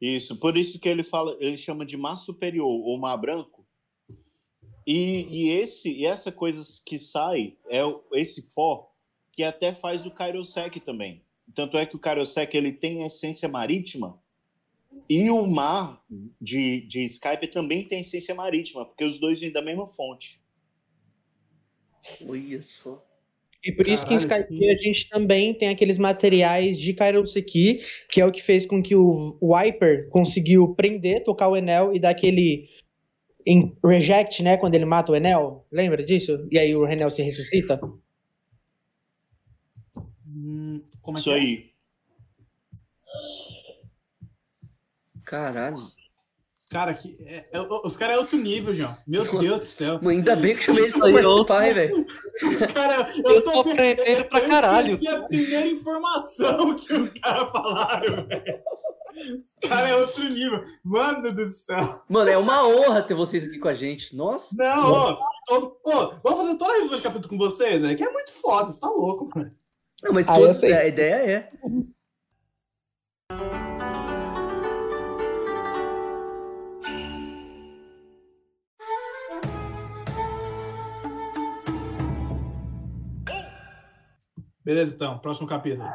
[0.00, 3.66] Isso, por isso que ele fala, ele chama de mar superior ou mar branco.
[4.86, 7.80] E, e esse e essa coisa que sai é
[8.12, 8.88] esse pó
[9.32, 11.25] que até faz o Kairosek também.
[11.56, 14.20] Tanto é que o Karosek ele tem essência marítima
[15.08, 16.04] e o mar
[16.38, 20.38] de, de Skype também tem essência marítima, porque os dois vêm da mesma fonte.
[22.28, 23.02] Olha só.
[23.64, 24.70] E por isso Caralho, que em Skype sim.
[24.70, 27.80] a gente também tem aqueles materiais de Kairoseki,
[28.10, 31.98] que é o que fez com que o Wiper conseguiu prender, tocar o Enel e
[31.98, 32.68] dar aquele
[33.82, 35.66] reject, né, quando ele mata o Enel.
[35.72, 36.46] Lembra disso?
[36.52, 37.80] E aí o Enel se ressuscita?
[41.00, 41.38] Como é Isso que é?
[41.40, 41.72] aí.
[45.24, 45.96] Caralho.
[46.68, 48.96] Cara, que, é, é, os caras é outro nível, João.
[49.06, 49.38] Meu Nossa.
[49.38, 49.94] Deus do céu.
[49.94, 52.06] Mano, ainda bem que chamei eles pra participar, velho.
[52.74, 54.94] Cara, eu, eu tô aprendendo pra caralho.
[54.94, 58.62] Essa é a primeira informação que os caras falaram, velho.
[59.42, 60.62] Os caras é outro nível.
[60.84, 61.88] Mano do céu.
[62.08, 64.14] Mano, é uma honra ter vocês aqui com a gente.
[64.16, 64.56] Nossa.
[64.56, 68.02] Não, ó, todo, ó, vamos fazer toda a revisão de capítulo com vocês, é que
[68.02, 69.52] é muito foda, você tá louco, mano.
[70.02, 71.50] Não, mas ah, todos, a ideia é.
[84.62, 85.88] Beleza, então, próximo capítulo.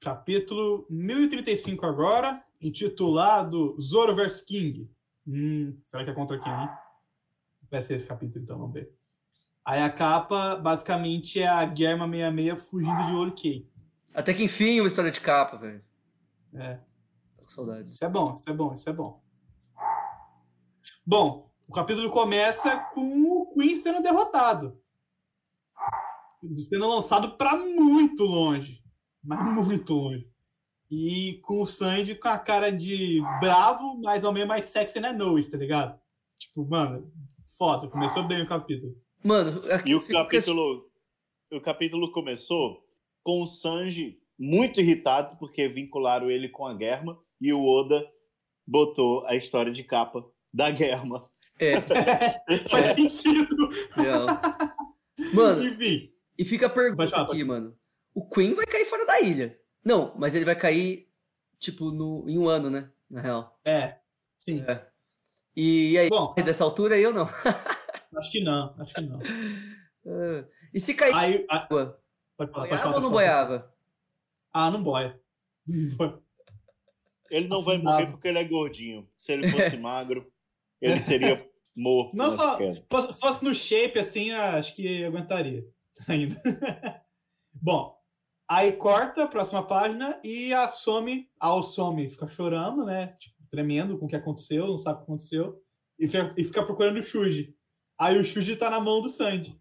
[0.00, 4.90] Capítulo 1035 agora, intitulado Zoro vs King.
[5.26, 6.68] Hum, será que é contra quem, hein?
[7.70, 8.99] Vai ser esse capítulo, então, vamos ver.
[9.64, 13.70] Aí a capa, basicamente, é a Guerma 66 fugindo de Olkey.
[14.14, 15.84] Até que enfim, uma história de capa, velho.
[16.54, 16.80] É.
[17.36, 17.92] Tô com saudades.
[17.92, 19.22] Isso é bom, isso é bom, isso é bom.
[21.06, 24.80] Bom, o capítulo começa com o Queen sendo derrotado.
[26.52, 28.82] Sendo lançado para muito longe.
[29.22, 30.28] Mas muito longe.
[30.90, 35.12] E com o Sandy com a cara de bravo, mas ao mesmo mais sexy na
[35.12, 36.00] noite, tá ligado?
[36.38, 37.12] Tipo, mano,
[37.56, 37.88] foda.
[37.88, 38.96] Começou bem o capítulo.
[39.22, 40.90] Mano, e o capítulo,
[41.52, 42.86] o capítulo começou
[43.22, 48.10] com o Sanji muito irritado porque vincularam ele com a Germa e o Oda
[48.66, 51.28] botou a história de capa da Germa.
[51.58, 51.80] É.
[52.68, 52.94] Faz é.
[52.94, 53.68] sentido.
[53.98, 55.34] É.
[55.34, 56.10] Mano, Enfim.
[56.38, 57.76] e fica a pergunta falar, aqui, mano.
[58.14, 59.58] O Queen vai cair fora da ilha.
[59.84, 61.08] Não, mas ele vai cair,
[61.58, 62.90] tipo, no, em um ano, né?
[63.10, 63.60] Na real.
[63.64, 63.98] É,
[64.38, 64.64] sim.
[64.66, 64.86] É.
[65.54, 67.28] E, e aí, Bom, dessa altura aí ou não?
[68.16, 69.18] Acho que não, acho que não.
[69.18, 71.60] Uh, e se cair Aí, a...
[71.60, 71.92] pode
[72.36, 73.72] falar, pode falar, ou não boiava?
[74.52, 75.20] Ah, não boia.
[77.30, 79.08] Ele não vai morrer porque ele é gordinho.
[79.16, 80.30] Se ele fosse magro.
[80.80, 81.36] ele seria
[81.76, 82.16] morto.
[82.16, 82.58] Não só.
[82.90, 85.64] Fosse, fosse no shape, assim, acho que aguentaria
[86.08, 86.40] ainda.
[87.52, 87.96] Bom,
[88.48, 93.08] aí corta a próxima página e a Some, a Osome fica chorando, né?
[93.18, 95.62] Tipo, tremendo com o que aconteceu, não sabe o que aconteceu,
[95.98, 97.54] e fica, e fica procurando o Shuji.
[98.00, 99.60] Aí o Shuji tá na mão do Sandy.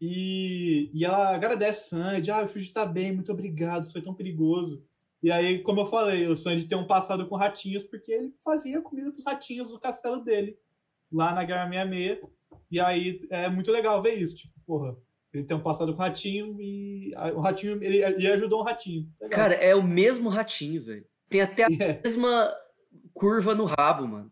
[0.00, 4.02] E, e ela agradece o Sandy, ah, o Shuji tá bem, muito obrigado, isso foi
[4.02, 4.84] tão perigoso.
[5.22, 8.82] E aí, como eu falei, o Sandy tem um passado com ratinhos, porque ele fazia
[8.82, 10.58] comida pros ratinhos no castelo dele,
[11.10, 12.18] lá na Guerra 66.
[12.70, 14.96] E aí é muito legal ver isso, tipo, porra,
[15.32, 19.08] ele tem um passado com ratinho e o ratinho, ele, ele ajudou um ratinho.
[19.20, 19.38] Legal.
[19.38, 21.06] Cara, é o mesmo ratinho, velho.
[21.28, 22.00] Tem até a É.
[22.02, 22.52] mesma
[23.14, 24.30] curva no rabo, mano.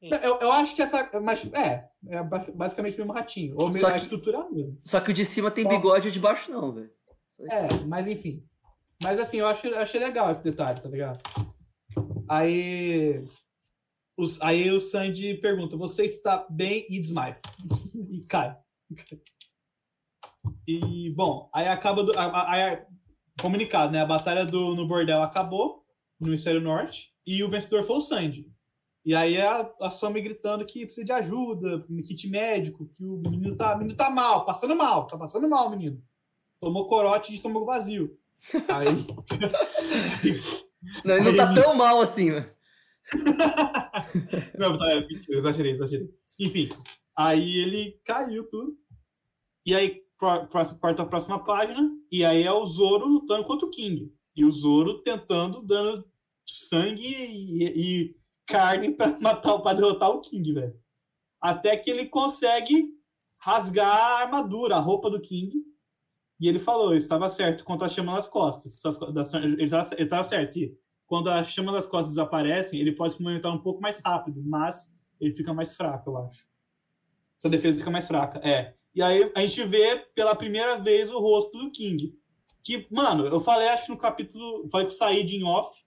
[0.00, 1.10] Eu, eu acho que essa.
[1.20, 3.56] Mas é, é ba- basicamente o mesmo ratinho.
[3.58, 4.80] Ou mesmo Só a que- estrutura mesmo.
[4.84, 6.90] Só que o de cima tem Só- bigode e o de baixo não, velho.
[7.50, 8.44] É, mas enfim.
[9.02, 11.20] Mas assim, eu achei, eu achei legal esse detalhe, tá ligado?
[12.28, 13.24] Aí.
[14.16, 16.86] Os, aí o Sandy pergunta: Você está bem?
[16.88, 17.40] E desmaia.
[18.10, 18.56] e cai.
[20.66, 22.02] E, bom, aí acaba.
[22.04, 22.82] Do, aí,
[23.40, 24.00] comunicado, né?
[24.00, 25.84] A batalha do, no bordel acabou,
[26.20, 28.46] no Hemisfério Norte, e o vencedor foi o Sandy.
[29.04, 33.56] E aí a, a Somi gritando que precisa de ajuda, kit médico, que o menino
[33.56, 36.02] tá, o menino tá mal, passando mal, tá passando mal, menino.
[36.60, 38.18] Tomou corote de estômago vazio.
[38.68, 38.86] Aí.
[41.04, 42.52] Não, ele não tá Aí- tão mal assim, velho.
[44.58, 46.10] Não, tá, é, mentira, exagerei, exagerei.
[46.38, 46.68] Enfim,
[47.16, 48.76] aí ele caiu tudo.
[49.64, 53.66] E aí pró- próximo- corta a próxima página, e aí é o Zoro lutando contra
[53.66, 54.12] o King.
[54.36, 56.06] E o Zoro tentando, dando
[56.46, 58.16] sangue e, e
[58.48, 60.74] carne pra matar, para derrotar o King, velho.
[61.40, 62.88] Até que ele consegue
[63.40, 65.52] rasgar a armadura, a roupa do King.
[66.40, 68.80] E ele falou, estava certo quanto a chama nas costas.
[69.34, 70.76] Ele estava certo que
[71.06, 74.98] quando a chama das costas desaparecem, ele pode se movimentar um pouco mais rápido, mas
[75.20, 76.46] ele fica mais fraco, eu acho.
[77.38, 78.74] Essa defesa fica mais fraca, é.
[78.94, 82.14] E aí a gente vê pela primeira vez o rosto do King.
[82.62, 84.68] Que, mano, eu falei, acho que no capítulo.
[84.68, 85.82] Falei que eu saí de off,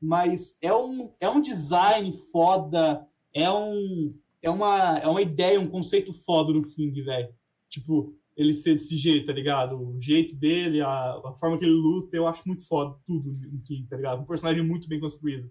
[0.00, 4.14] mas é um, é um design foda, é um.
[4.42, 7.28] É uma, é uma ideia, um conceito foda do King, velho.
[7.68, 9.76] Tipo, ele ser desse jeito, tá ligado?
[9.78, 10.88] O jeito dele, a,
[11.26, 14.22] a forma que ele luta, eu acho muito foda tudo no King, tá ligado?
[14.22, 15.50] Um personagem muito bem construído.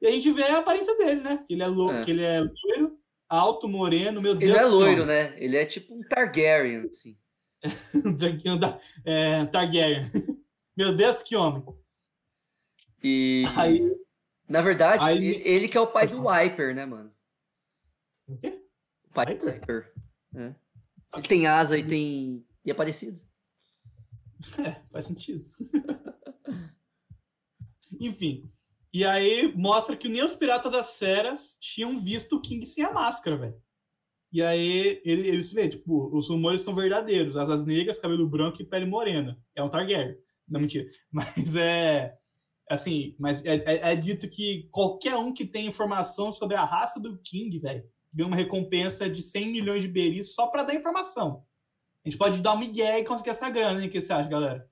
[0.00, 1.44] E a gente vê a aparência dele, né?
[1.44, 2.04] Que ele é, lou É.
[2.04, 2.96] que ele é loiro,
[3.28, 5.34] alto, moreno, meu Ele Deus não é loiro, né?
[5.36, 7.16] Ele é tipo um Targaryen, assim.
[9.04, 10.02] É, Targaryen.
[10.76, 11.62] Meu Deus, que homem.
[13.02, 13.80] E, Aí.
[14.48, 17.12] na verdade, aí- ele, que é o pai do Viper, né, mano?
[18.26, 18.62] O quê?
[19.04, 19.52] O pai do Viper?
[19.60, 19.94] Viper.
[20.34, 20.54] É.
[21.14, 22.46] Ele tem asa e tem.
[22.64, 23.18] E é parecido.
[24.58, 25.44] É, faz sentido.
[28.00, 28.50] Enfim.
[28.92, 32.92] E aí mostra que nem os Piratas das Feras tinham visto o King sem a
[32.92, 33.62] máscara, velho.
[34.32, 37.36] E aí ele, eles vê, tipo, os rumores são verdadeiros.
[37.36, 39.38] Asas negras, cabelo branco e pele morena.
[39.54, 40.16] É um Targaryen.
[40.48, 40.88] Não, mentira.
[41.12, 42.16] Mas é.
[42.70, 46.98] Assim, mas é, é- é dito que qualquer um que tem informação sobre a raça
[47.00, 47.84] do King, velho,
[48.14, 51.44] ganha uma recompensa de 100 milhões de beris só pra dar informação.
[52.04, 53.88] A gente pode dar um migué e conseguir essa grana, hein?
[53.88, 54.68] O que você acha, galera?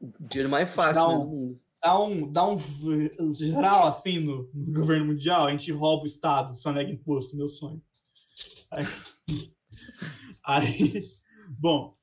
[0.00, 1.08] O dinheiro mais fácil Não.
[1.18, 1.60] né, do mundo.
[1.82, 6.54] dá um, dá um geral assim no, no governo mundial, a gente rouba o Estado,
[6.56, 7.82] só nega imposto, meu sonho.
[8.70, 8.84] Aí,
[10.44, 10.92] aí,
[11.58, 11.94] bom,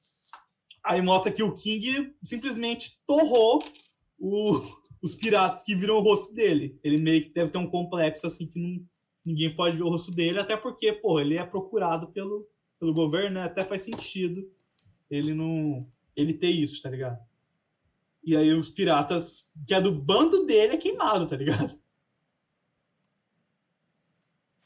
[0.84, 3.64] aí mostra que o King simplesmente torrou
[4.20, 6.80] o- os piratas que viram o rosto dele.
[6.84, 8.86] Ele meio que deve ter um complexo assim que não,
[9.26, 12.48] ninguém pode ver o rosto dele, até porque, pô, ele é procurado pelo,
[12.80, 13.44] pelo governo, né?
[13.44, 14.50] Até faz sentido
[15.10, 17.18] ele não ele ter isso, tá ligado?
[18.24, 21.80] E aí os piratas, que é do bando dele, é queimado, tá ligado?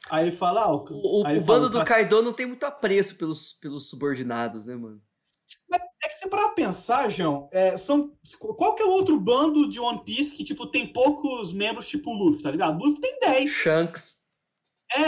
[0.09, 2.63] Aí ele fala, ah, o, O, o- fala, bando do "Cara, Kaido não tem muito
[2.65, 5.01] apreço pelos, pelos subordinados, né, mano?
[6.03, 8.13] É que se parar pra pensar, João, é, são,
[8.57, 12.11] qual que é o outro bando de One Piece que, tipo, tem poucos membros, tipo
[12.11, 12.77] o Luffy, tá ligado?
[12.83, 13.49] Luffy tem 10.
[13.49, 14.21] Shanks.
[14.91, 15.01] É,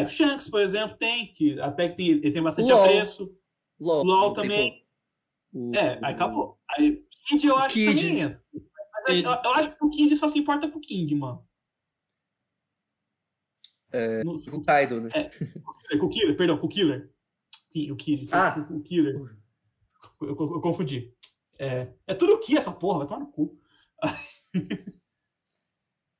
[0.00, 2.82] é, Shanks, por exemplo, tem, que até que tem, ele tem bastante LOL.
[2.84, 3.34] apreço.
[3.78, 4.84] LOL, LOL também.
[5.52, 6.58] O- É, aí acabou.
[6.70, 7.94] Aí Kid eu acho Kid.
[7.94, 8.44] que também entra.
[9.06, 11.46] Mas eu, eu acho que o Kid só se importa com o King, mano.
[13.92, 15.10] É, No- O Kaido, né?
[15.98, 17.10] Com o Killer, perdão, com o Killer.
[17.72, 18.66] Ki- O Killer, Ah.
[18.70, 19.36] o Killer.
[20.20, 21.14] Eu, eu- eu confundi.
[21.58, 23.58] É, é tudo Ki essa porra, vai tomar no cu.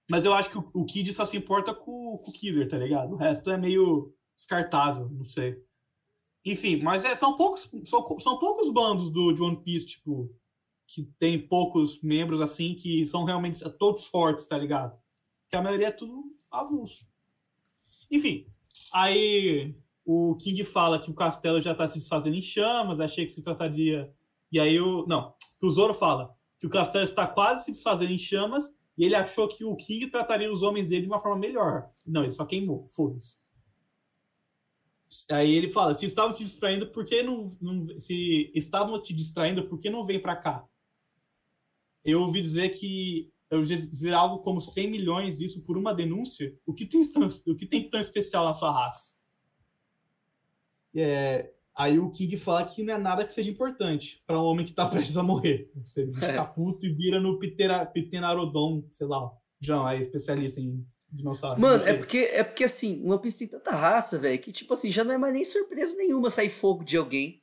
[0.09, 2.77] Mas eu acho que o, o Kid só se importa com, com o Killer, tá
[2.77, 3.12] ligado?
[3.12, 5.62] O resto é meio descartável, não sei.
[6.44, 10.35] Enfim, mas é, são poucos são, são poucos bandos do, de One Piece, tipo,
[10.86, 14.98] que tem poucos membros assim que são realmente todos fortes, tá ligado?
[15.48, 17.12] Que a maioria é tudo avulso.
[18.11, 18.47] Enfim,
[18.93, 23.32] aí o King fala que o castelo já está se desfazendo em chamas, achei que
[23.32, 24.12] se trataria.
[24.51, 25.06] E aí o.
[25.06, 29.05] Não, que o Zoro fala que o castelo está quase se desfazendo em chamas e
[29.05, 31.90] ele achou que o King trataria os homens dele de uma forma melhor.
[32.06, 33.39] Não, ele só queimou, foda-se.
[35.31, 37.98] Aí ele fala: se estavam te distraindo, por que não, não.
[37.98, 40.68] Se estavam te distraindo, por que não vem para cá?
[42.05, 43.32] Eu ouvi dizer que.
[43.51, 46.56] Eu ouvi dizer algo como 100 milhões disso por uma denúncia.
[46.64, 47.01] O que tem,
[47.47, 49.19] o que tem tão especial na sua raça?
[50.95, 54.65] É, aí o King fala que não é nada que seja importante para um homem
[54.65, 55.71] que está prestes a morrer.
[55.85, 57.91] Você fica puto e vira no Pitera,
[58.93, 59.31] sei lá.
[59.61, 61.61] João é especialista em dinossauro.
[61.61, 64.91] Mano, é porque, é porque assim, uma Piece tem tanta raça, velho, que tipo assim,
[64.91, 67.43] já não é mais nem surpresa nenhuma sair fogo de alguém.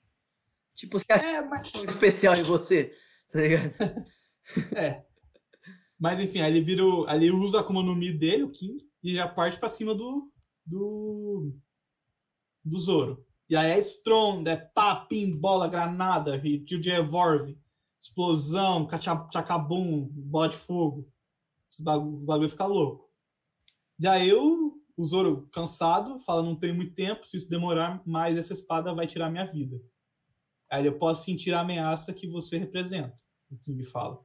[0.73, 1.73] Tipo, você acha É, mas...
[1.75, 2.93] um especial em você,
[3.31, 3.71] tá ligado?
[4.73, 5.03] É.
[5.99, 6.85] Mas enfim, aí ele vira.
[6.85, 9.67] o- aí ele usa a Akuma no Mi dele, o King, e já parte pra
[9.67, 10.31] cima do.
[10.65, 11.53] do.
[12.63, 13.26] do Zoro.
[13.49, 17.57] E aí é Strong, é pá, pim, bola, granada, tiro de revolve,
[17.99, 21.07] explosão, cacha- chacabum, bola de fogo.
[21.71, 23.09] Esse bagulho, bagulho fica louco.
[23.99, 28.37] E aí o, o Zoro, cansado, fala: não tenho muito tempo, se isso demorar mais,
[28.37, 29.81] essa espada vai tirar minha vida.
[30.69, 33.15] Aí eu posso sentir a ameaça que você representa,
[33.49, 34.19] o King fala.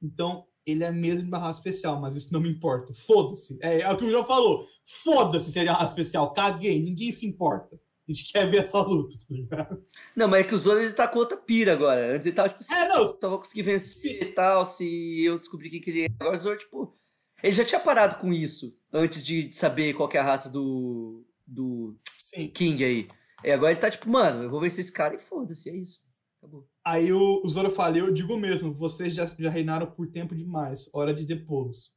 [0.00, 2.94] Então, ele é mesmo de raça especial, mas isso não me importa.
[2.94, 3.58] Foda-se.
[3.60, 4.64] É, é o que o João falou.
[4.84, 6.32] Foda-se se ele é especial.
[6.32, 7.78] Caguei, ninguém se importa.
[8.12, 9.84] A gente quer ver essa luta, tá ligado?
[10.16, 12.14] Não, mas é que o Zoro ele tá com outra pira agora.
[12.14, 13.06] Antes ele tava tipo assim, É, não.
[13.06, 16.08] só vou conseguir vencer e tal, se eu descobrir quem que ele é.
[16.18, 16.98] Agora o Zoro, tipo,
[17.42, 21.24] ele já tinha parado com isso antes de saber qual que é a raça do,
[21.46, 22.48] do Sim.
[22.48, 23.08] King aí.
[23.44, 26.00] E agora ele tá tipo, mano, eu vou vencer esse cara e foda-se, é isso.
[26.38, 26.68] Acabou.
[26.84, 30.90] Aí o, o Zoro fala, eu digo mesmo, vocês já, já reinaram por tempo demais,
[30.92, 31.92] hora de depô-los.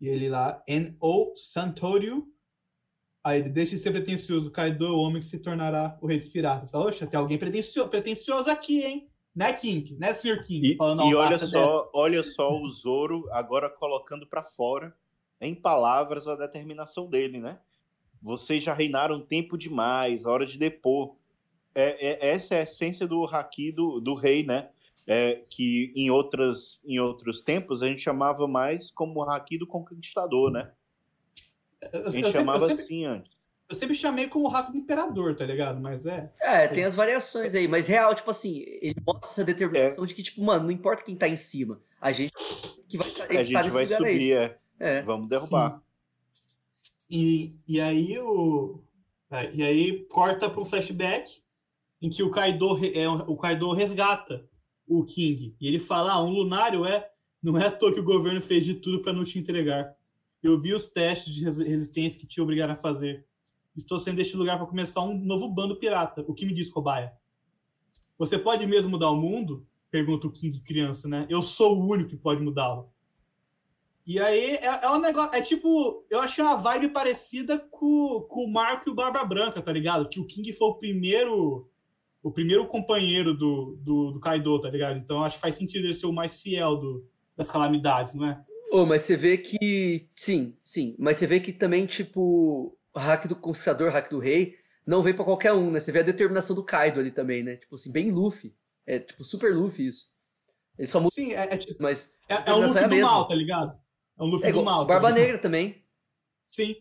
[0.00, 1.32] E ele lá, N.O.
[1.34, 2.26] Santorio.
[3.26, 6.16] Aí ele, deixe de ser pretencioso, Kaido é o homem que se tornará o rei
[6.16, 6.72] dos piratas.
[6.74, 9.10] Oxa, tem alguém pretencio, pretencioso aqui, hein?
[9.34, 9.96] Né, King?
[9.98, 10.40] Né, Sr.
[10.46, 10.74] King?
[10.74, 11.90] E, Falando e olha só, dessa.
[11.92, 14.96] olha só o Zoro agora colocando para fora,
[15.40, 17.58] em palavras, a determinação dele, né?
[18.22, 21.16] Vocês já reinaram tempo demais, hora de depor.
[21.74, 24.70] É, é- essa é a essência do haki do, do rei, né?
[25.04, 30.52] É, que em, outras, em outros tempos a gente chamava mais como haki do conquistador,
[30.52, 30.70] né?
[31.80, 33.32] Eu, A eu gente sempre, chamava eu, sempre, assim antes.
[33.68, 35.80] eu sempre chamei como o rato do imperador, tá ligado?
[35.80, 36.32] Mas é.
[36.40, 40.06] É, tem as variações aí, mas real, tipo assim, ele mostra essa determinação É.
[40.06, 42.32] de que, tipo, mano, não importa quem tá em cima, a gente
[42.88, 44.58] que vai, A tá gente vai subir, é.
[44.78, 45.02] É.
[45.02, 45.82] Vamos derrubar.
[47.10, 48.80] E, e aí o.
[49.30, 51.40] é, E aí corta para um flashback
[52.02, 54.46] em que o Kaido, é, o Kaido resgata
[54.86, 55.56] o King.
[55.60, 57.08] E ele fala: ah, um lunário é.
[57.42, 59.94] Não é à toa que o governo fez de tudo para não te entregar.
[60.46, 63.26] Eu vi os testes de resi- resistência que te obrigaram a fazer.
[63.76, 66.24] Estou saindo deste lugar para começar um novo bando pirata.
[66.26, 67.12] O que me diz, cobaia?
[68.18, 69.66] Você pode mesmo mudar o mundo?
[69.90, 71.26] Pergunta o King criança, né?
[71.28, 72.90] Eu sou o único que pode mudá-lo.
[74.06, 75.34] E aí é, é um negócio.
[75.34, 79.60] É tipo, eu achei uma vibe parecida com, com o Marco e o Barba Branca,
[79.60, 80.08] tá ligado?
[80.08, 81.68] Que o King foi o primeiro.
[82.22, 84.98] O primeiro companheiro do, do, do Kaido, tá ligado?
[84.98, 87.06] Então acho que faz sentido ele ser o mais fiel do,
[87.36, 88.44] das calamidades, não é?
[88.70, 90.08] Ô, mas você vê que.
[90.14, 90.96] Sim, sim.
[90.98, 94.56] Mas você vê que também, tipo, o hack do conquistador, hack do rei,
[94.86, 95.80] não vem pra qualquer um, né?
[95.80, 97.56] Você vê a determinação do Kaido ali também, né?
[97.56, 98.54] Tipo assim, bem Luffy.
[98.86, 100.10] É tipo super Luffy isso.
[100.78, 102.14] Ele só muda, Sim, é, é, tipo- mas.
[102.28, 103.78] é, é um Luffy é do mal, tá ligado?
[104.18, 104.80] É um Luffy É do mal.
[104.86, 105.22] tá Barba ligado?
[105.24, 105.84] Negra também.
[106.48, 106.76] Sim.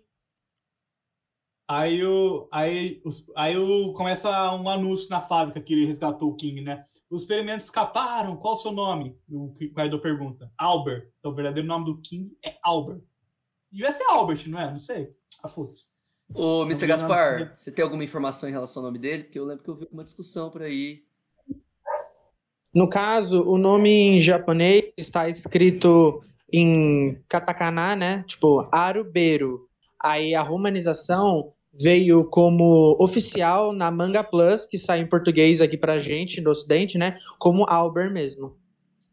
[1.67, 6.35] Aí o aí, os, aí o, começa um anúncio na fábrica que ele resgatou o
[6.35, 6.83] King, né?
[7.09, 9.17] Os experimentos escaparam, qual o seu nome?
[9.29, 10.51] O Kaido pergunta.
[10.57, 11.09] Albert.
[11.19, 13.01] Então o verdadeiro nome do King é Albert.
[13.71, 14.69] Devia ser Albert, não é?
[14.69, 15.09] Não sei.
[15.43, 15.87] Ah, foda-se.
[16.33, 16.87] Ô, Mr.
[16.87, 19.23] Gaspar, você tem alguma informação em relação ao nome dele?
[19.23, 21.03] Porque eu lembro que eu vi uma discussão por aí.
[22.73, 28.23] No caso, o nome em japonês está escrito em katakana, né?
[28.27, 29.67] Tipo, Aruberu.
[30.01, 35.99] Aí a romanização veio como oficial na Manga Plus, que sai em português aqui pra
[35.99, 37.17] gente, no ocidente, né?
[37.37, 38.57] Como Albert mesmo.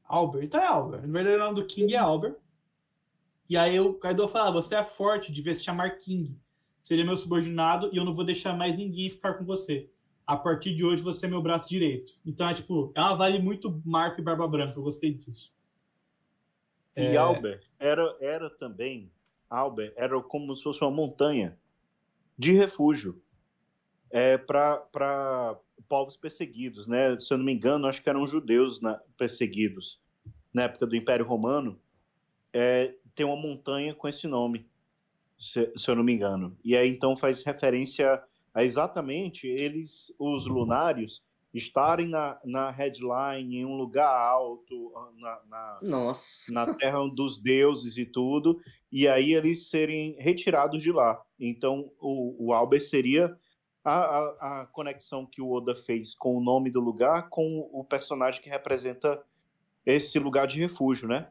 [0.04, 0.44] Albert.
[0.44, 1.04] Então é Albert.
[1.04, 2.36] O verdadeiro nome do King é Albert.
[3.48, 6.38] E aí o Kaido fala: "Ah, você é forte, devia se chamar King.
[6.82, 9.88] Seria meu subordinado e eu não vou deixar mais ninguém ficar com você.
[10.26, 12.12] A partir de hoje você é meu braço direito.
[12.24, 14.78] Então é tipo, é uma vale muito Marco e Barba Branca.
[14.78, 15.54] Eu gostei disso.
[16.96, 17.16] E É.
[17.16, 19.10] Albert era, era também,
[19.48, 21.58] Albert era como se fosse uma montanha
[22.42, 23.22] de refúgio
[24.10, 25.58] é, para
[25.88, 27.18] povos perseguidos, né?
[27.20, 30.00] Se eu não me engano, acho que eram judeus na- perseguidos
[30.52, 31.78] na época do Império Romano.
[32.52, 34.66] É, tem uma montanha com esse nome.
[35.38, 36.56] se, se eu não me engano.
[36.64, 38.22] E aí então faz referência
[38.54, 41.22] a exatamente eles, os lunários,
[41.52, 46.50] estarem na, na headline, em um lugar alto, na, na, Nossa.
[46.52, 48.60] na terra dos deuses e tudo,
[48.90, 51.22] e aí eles serem retirados de lá.
[51.38, 53.36] Então o, o Albert seria
[53.84, 57.84] a, a, a conexão que o Oda fez com o nome do lugar com o
[57.84, 59.22] personagem que representa
[59.84, 61.28] esse lugar de refúgio, né?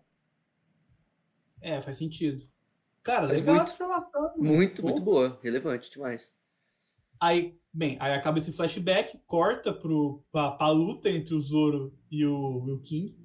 [1.61, 2.48] É, faz sentido.
[3.03, 4.22] Cara, legal muito- essa informação.
[4.22, 4.34] mano.
[4.38, 5.39] Muito, muito boa.
[5.41, 6.35] Relevante demais.
[7.22, 12.26] Aí, bem, aí acaba esse flashback, corta pro, pra, pra luta entre o Zoro e
[12.26, 13.15] o, King.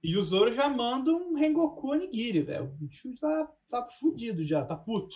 [0.00, 2.66] E o Zoro já manda um Rengoku Onigiri, velho.
[2.66, 5.12] O bicho tá, tá fudido já, tá puto.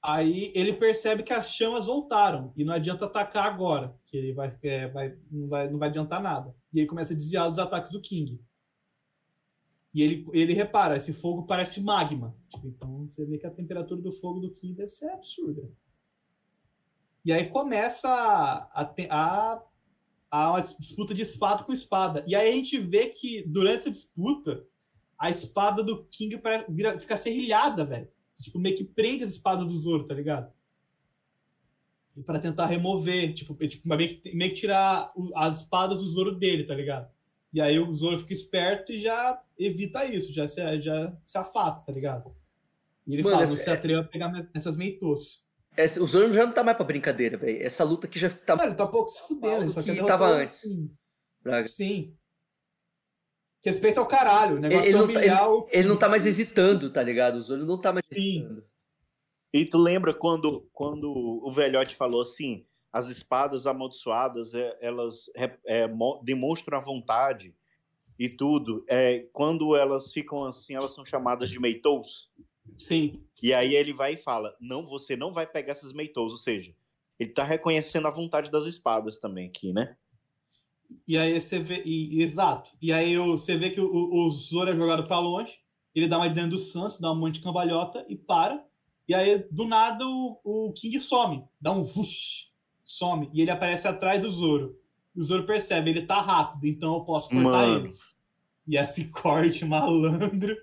[0.00, 4.56] Aí ele percebe que as chamas voltaram e não adianta atacar agora, que ele vai,
[4.62, 6.54] é, vai, não, vai, não vai adiantar nada.
[6.72, 8.40] E ele começa a desviar dos ataques do King.
[9.92, 12.36] E ele, ele repara, esse fogo parece magma.
[12.48, 15.68] Tipo, então você vê que a temperatura do fogo do King deve ser absurda.
[17.28, 19.62] E aí começa a, a,
[20.30, 22.24] a, uma disputa de espada com espada.
[22.26, 24.64] E aí a gente vê que durante essa disputa,
[25.18, 26.40] a espada do King
[26.70, 28.08] vira, fica serrilhada, velho.
[28.40, 30.50] Tipo, meio que prende as espadas do Zoro, tá ligado?
[32.16, 36.08] E pra tentar remover, tipo, é, tipo meio, que, meio que tirar as espadas do
[36.08, 37.10] Zoro dele, tá ligado?
[37.52, 41.84] E aí o Zoro fica esperto e já evita isso, já se, já se afasta,
[41.84, 42.34] tá ligado?
[43.06, 45.46] E ele Mano, fala, não essa- se atreva a pegar essas meitos.
[45.78, 47.62] Essa- o Zoro já não tá mais pra brincadeira, velho.
[47.62, 48.56] Essa luta aqui já tá.
[48.56, 50.62] Mano, ele tá um pouco se fudendo, ele só que quer tava antes.
[51.40, 51.66] Braga.
[51.66, 52.16] Sim.
[53.64, 54.56] Respeito ao caralho.
[54.56, 55.68] O negócio Ele é não tá- humilhar o.
[55.70, 57.36] Ele não tá mais hesitando, tá ligado?
[57.36, 58.38] O Zoro não tá mais Sim.
[58.40, 58.64] hesitando.
[59.52, 65.30] E tu lembra quando, quando o velhote falou assim: as espadas amaldiçoadas é, elas
[65.64, 67.54] é, mo- demonstram a vontade
[68.18, 68.84] e tudo.
[68.88, 72.30] É, quando elas ficam assim, elas são chamadas de meitous.
[72.76, 73.22] Sim.
[73.42, 76.32] E aí ele vai e fala: não, você não vai pegar essas meitous.
[76.32, 76.74] Ou seja,
[77.18, 79.96] ele tá reconhecendo a vontade das espadas também aqui, né?
[81.06, 81.82] E aí você vê.
[81.84, 82.70] e- exato.
[82.80, 85.58] E aí você vê que o, o Zoro é jogado pra longe.
[85.94, 88.64] Ele dá uma de dentro do Sans, dá um monte de cambalhota e para.
[89.06, 91.44] E aí, do nada, o, o King some.
[91.60, 92.52] Dá um vush.
[92.84, 93.28] Some.
[93.32, 94.78] E ele aparece atrás do Zoro.
[95.16, 97.86] E o Zoro percebe, ele tá rápido, então eu posso cortar Mano.
[97.86, 97.94] ele.
[98.66, 100.56] E esse corte malandro.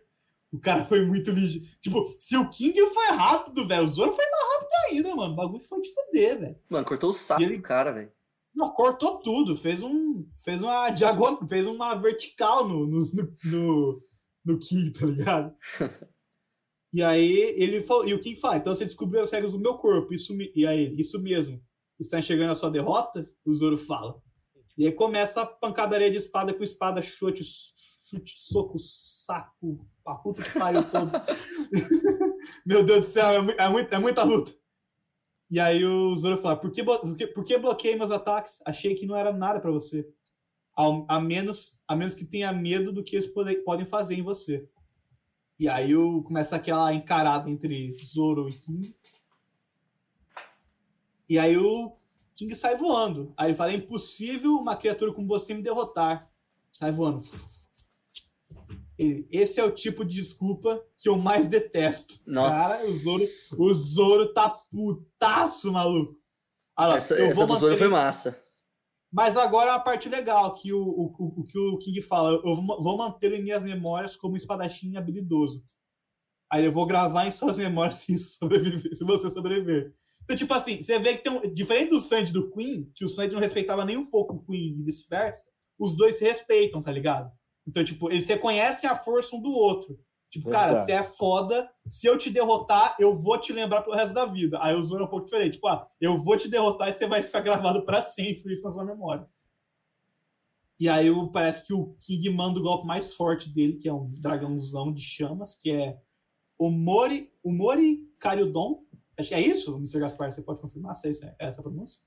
[0.56, 1.68] O cara foi muito ligeiro.
[1.82, 5.34] Tipo, se o King foi rápido, velho, o Zoro foi mais rápido ainda, mano.
[5.34, 6.60] O bagulho foi de fuder, velho.
[6.70, 8.12] Mano, cortou o saco ele- do cara, velho.
[8.56, 9.54] Não, cortou tudo.
[9.56, 10.26] Fez um.
[10.38, 11.46] Fez uma diagonal.
[11.46, 13.00] Fez uma vertical no, no,
[13.44, 14.04] no,
[14.46, 15.54] no, King, tá ligado?
[16.94, 18.08] E aí ele falou.
[18.08, 20.14] E o King fala, então você descobriu as regras do meu corpo.
[20.14, 21.62] Isso me, e aí, isso mesmo.
[22.00, 23.26] Está enxergando a sua derrota?
[23.44, 24.16] O Zoro fala.
[24.78, 30.44] E aí começa a pancadaria de espada com espada, chute, chute, soco, saco, a puta
[30.44, 31.12] que pariu todo.
[32.66, 34.52] Meu Deus do céu, é, é, muito- é muita luta.
[35.50, 38.62] E aí o Zoro fala, por que, por que, por que bloqueei meus ataques?
[38.66, 40.08] Achei que não era nada pra você.
[40.74, 44.24] Ao- a, menos, a menos que tenha medo do que eles pode- podem fazer em
[44.24, 44.68] você.
[45.60, 48.96] E aí o, começa aquela encarada entre Zoro e King.
[51.30, 51.96] E aí o
[52.36, 53.34] King sai voando.
[53.38, 56.30] Aí ele fala, é impossível uma criatura como você me derrotar.
[56.70, 57.24] Sai voando.
[58.98, 62.16] Esse é o tipo de desculpa que eu mais detesto.
[62.28, 62.56] Nossa.
[62.56, 63.24] Cara, o Zoro,
[63.60, 66.16] o Zoro tá putaço, maluco.
[66.78, 68.42] Lá, Essa, eu essa vou do Zoro foi massa.
[69.12, 72.56] Mas agora é a parte legal, que o, o, o- que o King fala, eu
[72.56, 75.64] vou, vou manter em minhas memórias como espadachim habilidoso.
[76.52, 79.94] Aí eu vou gravar em suas memórias se, se você sobreviver.
[80.24, 81.54] Então, tipo assim, você vê que tem um.
[81.54, 84.80] Diferente do Sandy do Queen, que o Sandy não respeitava nem um pouco o Queen
[84.80, 85.50] e vice-versa,
[85.80, 87.32] os dois se respeitam, tá ligado?
[87.68, 90.00] Então, tipo, eles reconhecem a força um do outro.
[90.30, 91.70] Tipo, cara, você é foda.
[91.90, 94.58] Se eu te derrotar, eu vou te lembrar pro resto da vida.
[94.62, 95.54] Aí o Zoro é um pouco diferente.
[95.54, 98.72] Tipo, ah, eu vou te derrotar e você vai ficar gravado pra sempre isso na
[98.72, 99.28] sua memória.
[100.80, 104.12] E aí parece que o King manda o golpe mais forte dele, que é um
[104.20, 105.98] dragãozão de chamas, que é
[106.60, 108.84] o Mori, o Mori Karyudon.
[109.18, 110.00] Acho que é isso, Mr.
[110.02, 110.34] Gaspar?
[110.34, 112.02] Você pode confirmar se é isso- é essa a pronúncia?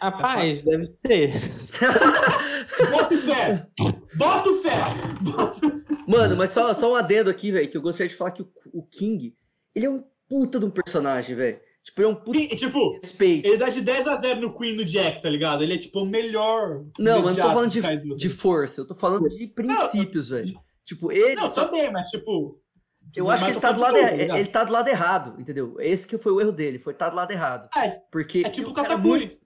[0.00, 1.32] Rapaz, deve ser.
[2.90, 3.66] Bota fé!
[4.16, 4.70] Bota fé!
[6.06, 8.48] Mano, mas só, só um adendo aqui, velho, que eu gostaria de falar que o,
[8.72, 9.34] o King,
[9.74, 11.58] ele é um puta de um personagem, velho.
[11.82, 13.46] Tipo, ele é um puta Sim, tipo, de respeito.
[13.46, 15.62] ele dá de 10 a 0 no Queen e no Jack, tá ligado?
[15.62, 16.84] Ele é tipo o melhor.
[16.98, 20.58] Não, mas não tô falando de, de força, eu tô falando de princípios, velho.
[20.84, 21.36] Tipo, ele.
[21.36, 22.60] Não, também, mas tipo.
[23.14, 25.40] eu acho que ele tá, do lado, de tudo, er- ele tá do lado errado,
[25.40, 25.76] entendeu?
[25.78, 27.68] Esse que foi o erro dele, foi estar do lado errado.
[27.76, 29.38] É, Porque é tipo o é Katakuri.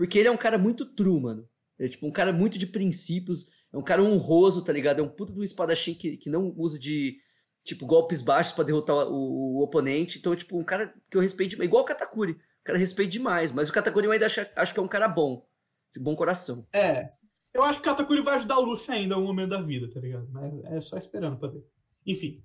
[0.00, 1.46] Porque ele é um cara muito true, mano.
[1.78, 5.00] Ele é tipo um cara muito de princípios, é um cara honroso, tá ligado?
[5.00, 7.20] É um puto do espadachim que, que não usa de,
[7.62, 10.18] tipo, golpes baixos pra derrotar o, o oponente.
[10.18, 11.68] Então, tipo, um cara que eu respeito demais.
[11.68, 12.32] Igual o Katakuri.
[12.32, 13.52] O cara respeito demais.
[13.52, 15.46] Mas o Katakuri eu ainda acho, acho que é um cara bom.
[15.94, 16.66] De bom coração.
[16.74, 17.12] É.
[17.52, 19.86] Eu acho que o Katakuri vai ajudar o Luffy ainda em um momento da vida,
[19.92, 20.26] tá ligado?
[20.30, 21.62] Mas é só esperando pra ver.
[22.06, 22.42] Enfim.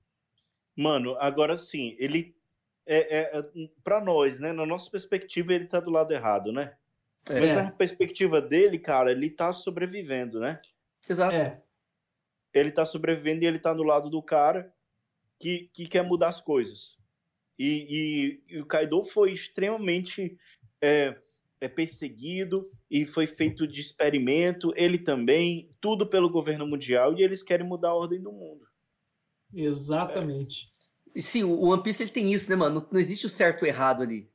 [0.76, 2.36] Mano, agora sim, ele.
[2.86, 4.52] É, é, é, pra nós, né?
[4.52, 6.76] Na nossa perspectiva, ele tá do lado errado, né?
[7.30, 7.40] É.
[7.40, 10.60] Mas na perspectiva dele, cara, ele tá sobrevivendo, né?
[11.10, 11.36] Exato.
[11.36, 11.62] É.
[12.54, 14.74] Ele tá sobrevivendo e ele tá do lado do cara
[15.40, 16.96] que, que quer mudar as coisas.
[17.58, 20.38] E, e- e o Kaido foi extremamente
[20.82, 21.18] é,
[21.60, 24.72] é perseguido e foi feito de experimento.
[24.76, 28.66] Ele também, tudo pelo governo mundial, e eles querem mudar a ordem do mundo.
[29.54, 30.72] Exatamente.
[31.16, 32.82] E sim, o o One Piece ele tem isso, né, mano?
[32.82, 34.30] Não, não existe o certo ou errado ali.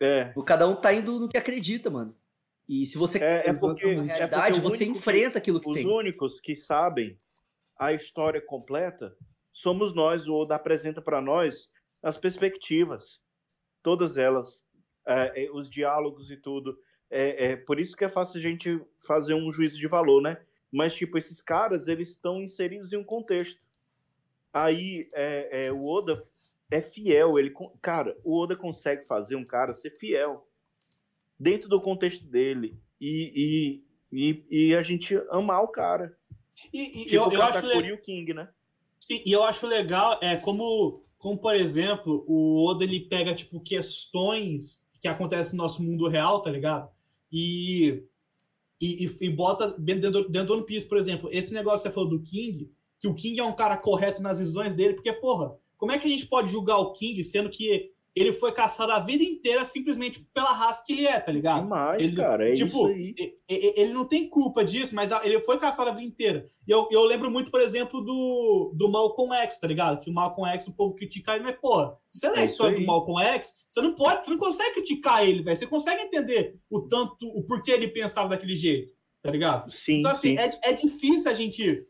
[0.00, 2.16] É, Cada um tá indo no que acredita, mano.
[2.68, 5.60] E se você é, é porque, a é realidade, o você único que- enfrenta aquilo
[5.60, 5.86] que Os tem.
[5.86, 7.18] únicos que sabem
[7.78, 9.16] a história completa
[9.52, 10.28] somos nós.
[10.28, 11.72] O Oda apresenta para nós
[12.02, 13.20] as perspectivas,
[13.82, 14.64] todas elas,
[15.06, 16.78] é, é, os diálogos e tudo.
[17.10, 20.38] É, é por isso que é fácil a gente fazer um juízo de valor, né?
[20.70, 23.58] Mas, tipo, esses caras, eles estão inseridos em um contexto.
[24.52, 26.22] Aí, é, é, o Oda
[26.70, 27.38] é fiel.
[27.38, 30.46] Ele, cara, o Oda consegue fazer um cara ser fiel
[31.38, 32.78] dentro do contexto dele.
[33.00, 33.82] E,
[34.12, 36.16] e, e, e a gente amar o cara.
[36.72, 38.48] E, e Tipo eu, eu acho le- o King, né?
[38.98, 43.60] Sim, e eu acho legal, é como, como por exemplo, o Oda ele pega tipo
[43.60, 46.90] questões que acontecem no nosso mundo real, tá ligado?
[47.32, 48.02] E
[48.80, 52.08] e, e- bota dentro, dentro do One Piece, por exemplo, esse negócio que você falou
[52.10, 55.92] do King, que o King é um cara correto nas visões dele, porque porra, como
[55.92, 59.22] é que a gente pode julgar o King sendo que ele foi caçado a vida
[59.22, 61.62] inteira simplesmente pela raça que ele é, tá ligado?
[61.62, 62.50] Demais, Ele- cara.
[62.50, 66.44] É tipo, ele não tem culpa disso, mas a- ele foi caçado a vida inteira.
[66.66, 70.00] E eu, eu lembro muito, por exemplo, do, do Malcolm X, tá ligado?
[70.02, 72.52] Que o Malcolm X, o povo critica ele, mas, pô, você lê É a isso
[72.54, 72.80] história aí.
[72.80, 75.56] do Malcolm X, você não pode, você não consegue criticar ele, velho.
[75.56, 78.92] Você consegue entender o tanto, o porquê ele pensava daquele jeito,
[79.22, 79.70] tá ligado?
[79.70, 80.38] Sim, Então, assim, sim.
[80.38, 81.84] é, é difícil a gente,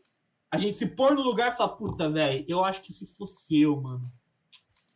[0.51, 3.61] a gente se pôr no lugar e falar, puta, velho, eu acho que se fosse
[3.61, 4.03] eu, mano.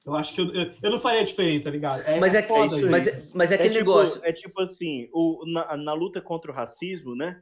[0.06, 2.02] Eu acho que eu, eu, eu não faria diferente, tá ligado?
[2.02, 2.86] É, Mas é, foda isso isso.
[2.86, 2.92] aí.
[2.92, 4.20] mas, é, mas é aquele tipo, negócio.
[4.24, 7.42] é tipo assim, o, na, na luta contra o racismo, né?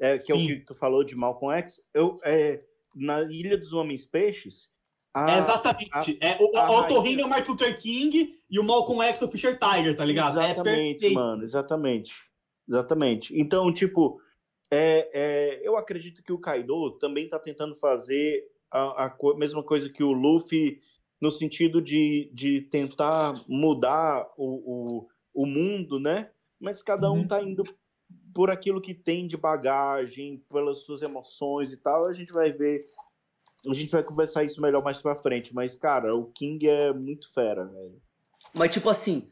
[0.00, 0.46] É, que é o Sim.
[0.48, 2.60] que tu falou de Malcolm X, eu, é,
[2.92, 4.68] na Ilha dos Homens Peixes.
[5.14, 6.18] a- É exatamente.
[6.20, 9.22] é, o, a o Otorrinho rainha- é o Martin Luther King e o Malcolm X
[9.22, 10.40] é o Fisher Tiger, tá ligado?
[10.40, 12.14] É Exatamente, mano, exatamente.
[12.68, 13.40] Exatamente.
[13.40, 14.20] Então, tipo,
[14.72, 19.62] é, é, eu acredito que o Kaido também tá tentando fazer a, a co- mesma
[19.62, 20.80] coisa que o Luffy,
[21.20, 26.30] no sentido de, de tentar mudar o, o, o mundo, né?
[26.58, 27.28] Mas cada um Uhum.
[27.28, 27.62] tá indo
[28.34, 32.08] por aquilo que tem de bagagem, pelas suas emoções e tal.
[32.08, 32.88] A gente vai ver.
[33.68, 35.54] A gente vai conversar isso melhor mais pra frente.
[35.54, 38.00] Mas, cara, o King é muito fera, velho.
[38.54, 39.30] Mas, tipo assim,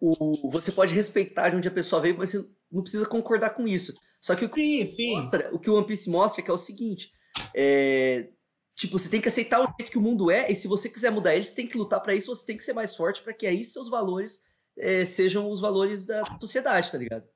[0.00, 3.66] o, você pode respeitar de onde a pessoa veio, mas você não precisa concordar com
[3.66, 3.92] isso.
[4.20, 5.16] Só que o que, Sim, sim.
[5.16, 7.12] mostra, o, que o One Piece mostra é que é o seguinte:
[7.54, 8.28] é,
[8.74, 11.10] tipo, você tem que aceitar o jeito que o mundo é, e se você quiser
[11.10, 13.32] mudar ele, você tem que lutar pra isso, você tem que ser mais forte pra
[13.32, 14.42] que aí seus valores
[14.76, 17.28] é, sejam os valores da sociedade, tá ligado?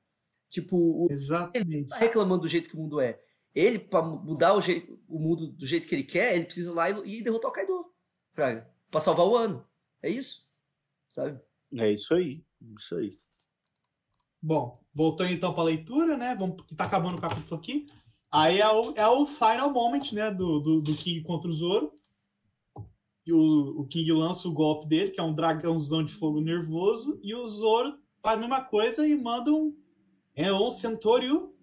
[0.49, 1.89] Tipo, o, Exatamente.
[1.89, 3.19] tá reclamando do jeito que o mundo é.
[3.55, 6.73] Ele, pra mudar o, jeito, o mundo do jeito que ele quer, ele precisa ir
[6.73, 7.85] lá e, e derrotar o Kaido.
[8.33, 9.67] Pra, pra salvar o ano.
[10.01, 10.49] É isso.
[11.07, 11.39] Sabe?
[11.77, 12.43] É isso aí.
[12.77, 13.19] Isso aí.
[14.41, 16.35] Bom, voltando então pra leitura, né?
[16.35, 17.85] Vamos, que tá acabando o capítulo aqui.
[18.31, 20.31] Aí é o, é o final moment, né?
[20.31, 21.93] Do, do, do King contra o Zoro.
[23.25, 27.19] E o, o King lança o golpe dele, que é um dragãozão de fogo nervoso.
[27.23, 29.75] E o Zoro faz a mesma coisa e manda um.
[30.35, 31.53] É um Centauro.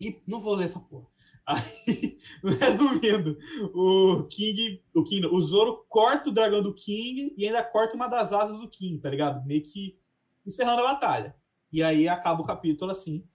[0.00, 1.06] E não vou ler essa porra.
[1.44, 1.58] Aí,
[2.60, 3.36] resumindo,
[3.74, 8.06] o King, o King, o Zoro corta o dragão do King e ainda corta uma
[8.06, 9.44] das asas do King, tá ligado?
[9.44, 9.98] Meio que
[10.46, 11.36] encerrando a batalha.
[11.72, 13.26] E aí acaba o capítulo assim.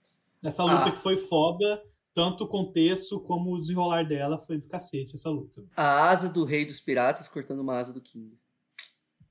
[0.43, 0.91] Essa luta Ah.
[0.91, 1.83] que foi foda,
[2.13, 5.65] tanto o contexto como o desenrolar dela foi do cacete, essa luta.
[5.75, 8.37] A asa do rei dos piratas cortando uma asa do King.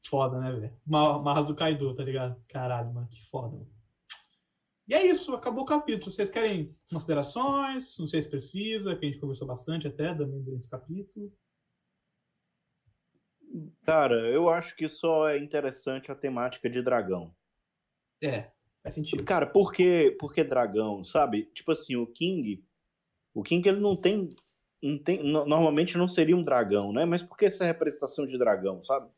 [0.09, 0.77] Foda, né, velho?
[0.87, 2.41] Uma, uma asa do Kaido, tá ligado?
[2.49, 3.57] Caralho, mano, que foda.
[3.57, 3.71] Mano.
[4.89, 6.13] E é isso, acabou o capítulo.
[6.13, 7.99] Vocês querem considerações?
[7.99, 11.33] Não sei se precisa, que a gente conversou bastante até também durante esse capítulo.
[13.85, 17.35] Cara, eu acho que só é interessante a temática de dragão.
[18.23, 18.53] É,
[18.87, 19.25] faz sentido.
[19.25, 21.51] Cara, por que, por que dragão, sabe?
[21.53, 22.65] Tipo assim, o King,
[23.35, 24.29] o King ele não tem,
[24.81, 27.05] não tem, no- normalmente não seria um dragão, né?
[27.05, 29.11] Mas por que essa representação de dragão, sabe?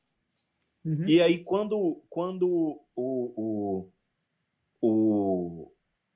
[0.84, 1.06] Uhum.
[1.06, 3.88] E aí quando, quando o, o,
[4.80, 5.72] o,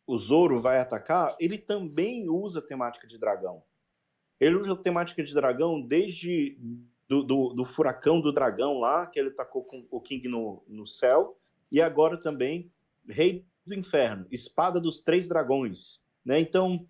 [0.07, 3.63] o Zoro vai atacar, ele também usa a temática de dragão.
[4.41, 6.59] Ele usa a temática de dragão desde
[7.07, 10.87] do, do, do, furacão do dragão lá, que ele tacou com o King no, no
[10.87, 11.37] céu,
[11.71, 12.72] e agora também
[13.09, 16.41] Rei do Inferno, Espada dos Três Dragões, né?
[16.41, 16.89] Então,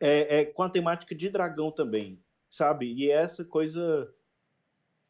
[0.00, 2.92] é, é com a temática de dragão também, sabe?
[2.92, 4.12] E essa coisa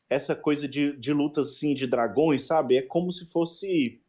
[0.09, 2.77] essa coisa de, de luta assim de dragões, sabe?
[2.77, 4.01] É como se fosse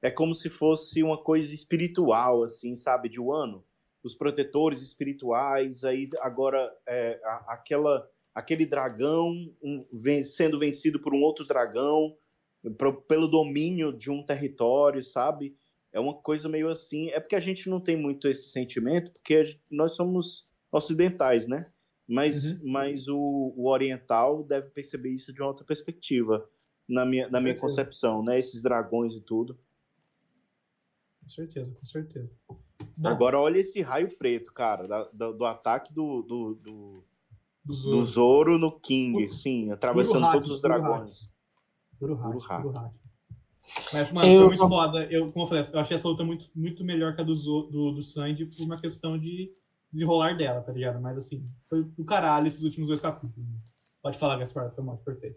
[0.00, 3.64] é como se fosse uma coisa espiritual assim, sabe, de Wano.
[4.02, 9.30] Os protetores espirituais, aí agora é, a, aquela aquele dragão
[9.62, 9.86] um,
[10.24, 12.16] sendo vencido por um outro dragão
[12.70, 15.56] pro, pelo domínio de um território, sabe?
[15.92, 17.10] É uma coisa meio assim.
[17.10, 21.70] É porque a gente não tem muito esse sentimento, porque nós somos ocidentais, né?
[22.06, 22.60] Mas, uhum.
[22.64, 26.46] mas o, o, oriental deve perceber isso de uma outra perspectiva,
[26.86, 28.38] na minha, na minha concepção, né?
[28.38, 29.58] Esses dragões e tudo.
[31.22, 32.30] Com certeza, com certeza.
[32.96, 37.04] Bom, Agora, olha esse raio preto, cara, da, do, do, ataque do, do, do,
[37.64, 37.96] do, Zoro.
[37.96, 41.30] do Zoro no King, sim, atravessando todos os dragões.
[41.98, 42.92] Puro hack.
[43.92, 44.40] Mas, mano, eu...
[44.40, 45.04] foi muito foda.
[45.10, 47.92] Eu, como eu falei, eu achei essa luta muito, muito melhor que a do, do,
[47.92, 49.50] do Sandy por uma questão de
[49.92, 51.00] desenrolar dela, tá ligado?
[51.00, 53.48] Mas assim, foi do caralho esses últimos dois capítulos.
[54.02, 55.34] Pode falar, Gaspar, foi mal, cortei.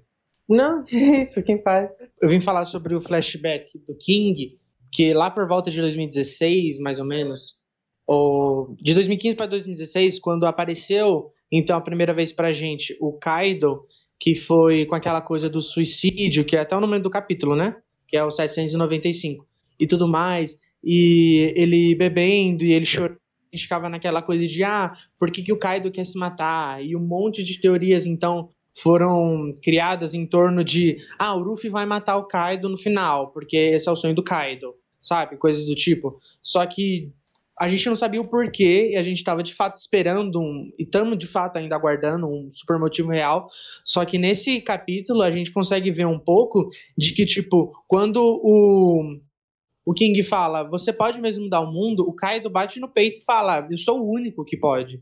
[0.49, 1.89] Não, é isso, quem faz.
[2.21, 4.59] Eu vim falar sobre o flashback do King,
[4.91, 7.65] que lá por volta de 2016, mais ou menos,
[8.05, 13.85] ou de 2015 para 2016, quando apareceu, então, a primeira vez pra gente, o Kaido,
[14.19, 17.75] que foi com aquela coisa do suicídio, que é até o nome do capítulo, né?
[18.07, 19.45] Que é o 795,
[19.79, 23.19] e tudo mais, e ele bebendo e ele chorando
[23.57, 26.83] ficava naquela coisa de ah, por que, que o Kaido quer se matar?
[26.83, 31.85] E um monte de teorias, então, foram criadas em torno de ah, o Ruffy vai
[31.85, 35.37] matar o Kaido no final, porque esse é o sonho do Kaido, sabe?
[35.37, 36.19] Coisas do tipo.
[36.43, 37.11] Só que
[37.59, 40.83] a gente não sabia o porquê e a gente estava de fato esperando um, e
[40.83, 43.49] estamos de fato ainda aguardando um super motivo real.
[43.83, 49.19] Só que nesse capítulo a gente consegue ver um pouco de que, tipo, quando o
[49.87, 53.23] o King fala, você pode mesmo mudar o mundo, o Kaido bate no peito e
[53.23, 54.99] fala, eu sou o único que pode,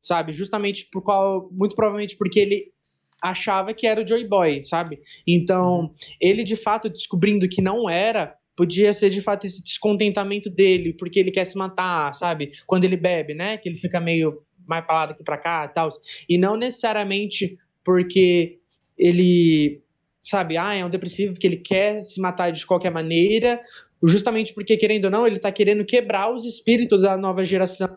[0.00, 0.32] sabe?
[0.32, 2.72] Justamente por qual, muito provavelmente porque ele
[3.20, 5.00] achava que era o Joy Boy, sabe?
[5.26, 5.94] Então, uhum.
[6.20, 11.20] ele de fato descobrindo que não era, podia ser de fato esse descontentamento dele, porque
[11.20, 12.50] ele quer se matar, sabe?
[12.66, 13.56] Quando ele bebe, né?
[13.56, 15.88] Que ele fica meio mais pra lá daqui pra cá e tal.
[16.28, 18.58] E não necessariamente porque
[18.98, 19.80] ele,
[20.20, 23.60] sabe, ah, é um depressivo porque ele quer se matar de qualquer maneira,
[24.02, 27.96] justamente porque, querendo ou não, ele está querendo quebrar os espíritos da nova geração,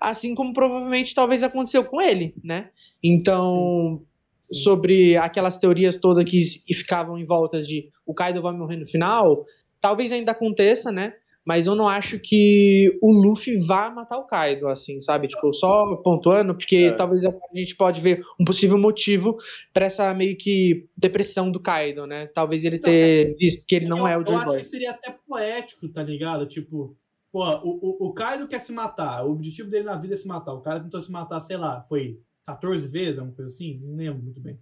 [0.00, 2.70] assim como provavelmente talvez aconteceu com ele, né?
[3.02, 4.00] Então.
[4.00, 4.06] Sim.
[4.52, 9.44] sobre aquelas teorias todas que ficavam em volta de o Kaido vai morrer no final,
[9.80, 11.14] talvez ainda aconteça, né?
[11.46, 15.28] mas eu não acho que o Luffy vá matar o Kaido, assim, sabe?
[15.28, 16.92] Tipo, só pontuando, porque é.
[16.92, 19.38] talvez a gente pode ver um possível motivo
[19.72, 22.26] para essa meio que depressão do Kaido, né?
[22.26, 24.56] Talvez ele então, ter é, visto que ele não eu, é o Joy Eu acho
[24.56, 26.48] que seria até poético, tá ligado?
[26.48, 26.96] Tipo,
[27.30, 30.26] pô, o, o, o Kaido quer se matar, o objetivo dele na vida é se
[30.26, 30.52] matar.
[30.52, 33.78] O cara tentou se matar, sei lá, foi 14 vezes, alguma coisa assim?
[33.84, 34.58] Não lembro muito bem.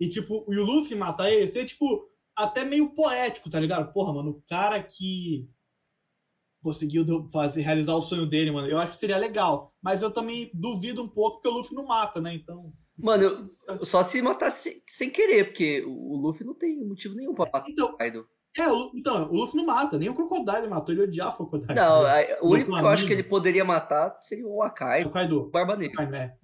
[0.00, 3.92] E, tipo, e o Luffy matar ele, seria, tipo, até meio poético, tá ligado?
[3.92, 5.48] Porra, mano, o cara que
[6.62, 8.66] conseguiu fazer, realizar o sonho dele, mano.
[8.66, 9.72] Eu acho que seria legal.
[9.80, 12.34] Mas eu também duvido um pouco que o Luffy não mata, né?
[12.34, 12.72] Então.
[12.98, 17.34] Mano, eu, só se matar sem, sem, querer, porque o Luffy não tem motivo nenhum
[17.34, 18.26] pra matar então, o Kaido.
[18.58, 21.74] É, o, então, o Luffy não mata, nem o Crocodile matou, ele odiava o Crocodile.
[21.74, 22.38] Não, né?
[22.40, 25.04] o único que eu acho que ele poderia matar seria o Akai.
[25.04, 25.42] O Kaido.
[25.42, 26.06] O Barba Negra.
[26.06, 26.36] Né?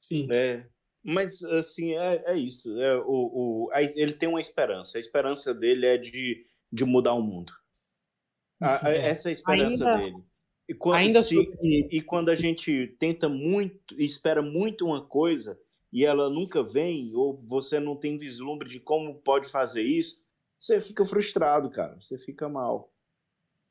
[0.00, 0.26] Sim.
[0.30, 0.66] É,
[1.04, 2.78] mas, assim, é, é isso.
[2.80, 4.98] É, o, o, ele tem uma esperança.
[4.98, 7.52] A esperança dele é de, de mudar o mundo.
[8.60, 9.08] A, é.
[9.08, 10.24] Essa é a esperança ainda, dele.
[10.68, 11.88] E quando, ainda se, sobre...
[11.90, 15.58] e quando a gente tenta muito, espera muito uma coisa
[15.92, 20.26] e ela nunca vem, ou você não tem vislumbre de como pode fazer isso,
[20.58, 21.96] você fica frustrado, cara.
[22.00, 22.92] Você fica mal.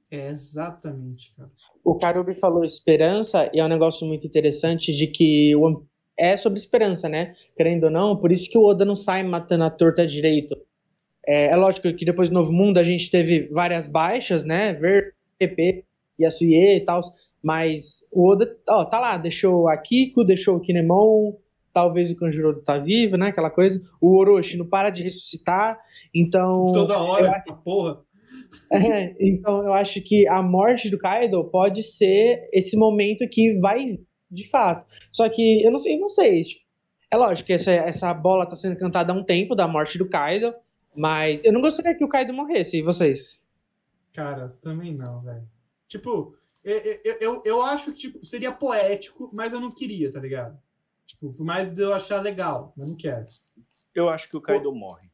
[0.10, 1.52] É exatamente, cara.
[1.84, 5.86] O Karubi falou esperança e é um negócio muito interessante de que o,
[6.18, 7.34] é sobre esperança, né?
[7.56, 10.58] Querendo ou não, por isso que o Oda não sai matando a torta direito.
[11.26, 14.74] É, é, lógico que depois do Novo Mundo a gente teve várias baixas, né?
[14.74, 15.84] Ver, PP,
[16.20, 17.02] Yasuye e tal.
[17.44, 21.34] Mas o Oda, ó, tá lá, deixou a Kiko, deixou o Kinemon,
[21.74, 23.28] talvez o Kanjuro tá vivo, né?
[23.28, 23.80] Aquela coisa.
[24.02, 25.78] O Orochi não para de ressuscitar,
[26.14, 26.72] então.
[26.72, 28.00] Toda hora, acho, porra.
[28.72, 34.00] É, então eu acho que a morte do Kaido pode ser esse momento que vai
[34.30, 34.86] de fato.
[35.12, 36.50] Só que eu não sei vocês.
[36.50, 36.66] Tipo,
[37.10, 40.10] é lógico que essa, essa bola tá sendo cantada há um tempo da morte do
[40.10, 40.54] Kaido.
[40.96, 43.46] Mas eu não gostaria que o Kaido morresse, e vocês?
[44.14, 45.48] Cara, também não, velho.
[45.88, 46.82] Tipo, eu,
[47.22, 50.60] eu, eu acho que tipo, seria poético, mas eu não queria, tá ligado?
[51.06, 53.28] Tipo, por mais de eu achar legal, eu não quero.
[53.94, 55.08] Eu acho que o Kaido morre.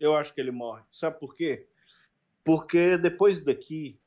[0.00, 0.82] Eu acho que ele morre.
[0.90, 1.68] Sabe por quê?
[2.42, 3.98] Porque depois daqui,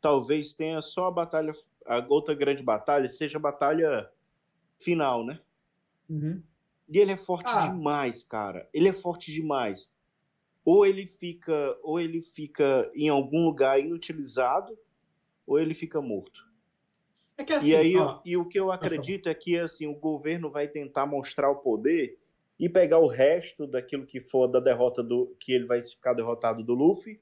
[0.00, 1.52] talvez tenha só a batalha,
[1.86, 4.10] a outra grande batalha, seja a batalha
[4.78, 5.40] final, né?
[6.08, 6.42] Uhum.
[6.88, 7.68] E ele é forte Ah.
[7.68, 8.68] demais, cara.
[8.72, 9.90] Ele é forte demais.
[10.64, 14.78] Ou ele fica, ou ele fica em algum lugar inutilizado,
[15.46, 16.46] ou ele fica morto.
[17.36, 19.94] É que assim, e aí, ó, e o que eu acredito é que assim o
[19.94, 22.18] governo vai tentar mostrar o poder
[22.58, 26.62] e pegar o resto daquilo que for da derrota do que ele vai ficar derrotado
[26.62, 27.20] do Luffy.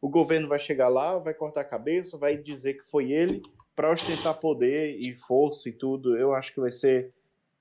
[0.00, 3.42] O governo vai chegar lá, vai cortar a cabeça, vai dizer que foi ele
[3.80, 6.14] para ostentar poder e força e tudo.
[6.14, 7.14] Eu acho que vai ser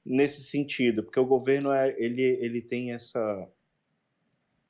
[0.05, 3.47] nesse sentido, porque o governo é ele ele tem essa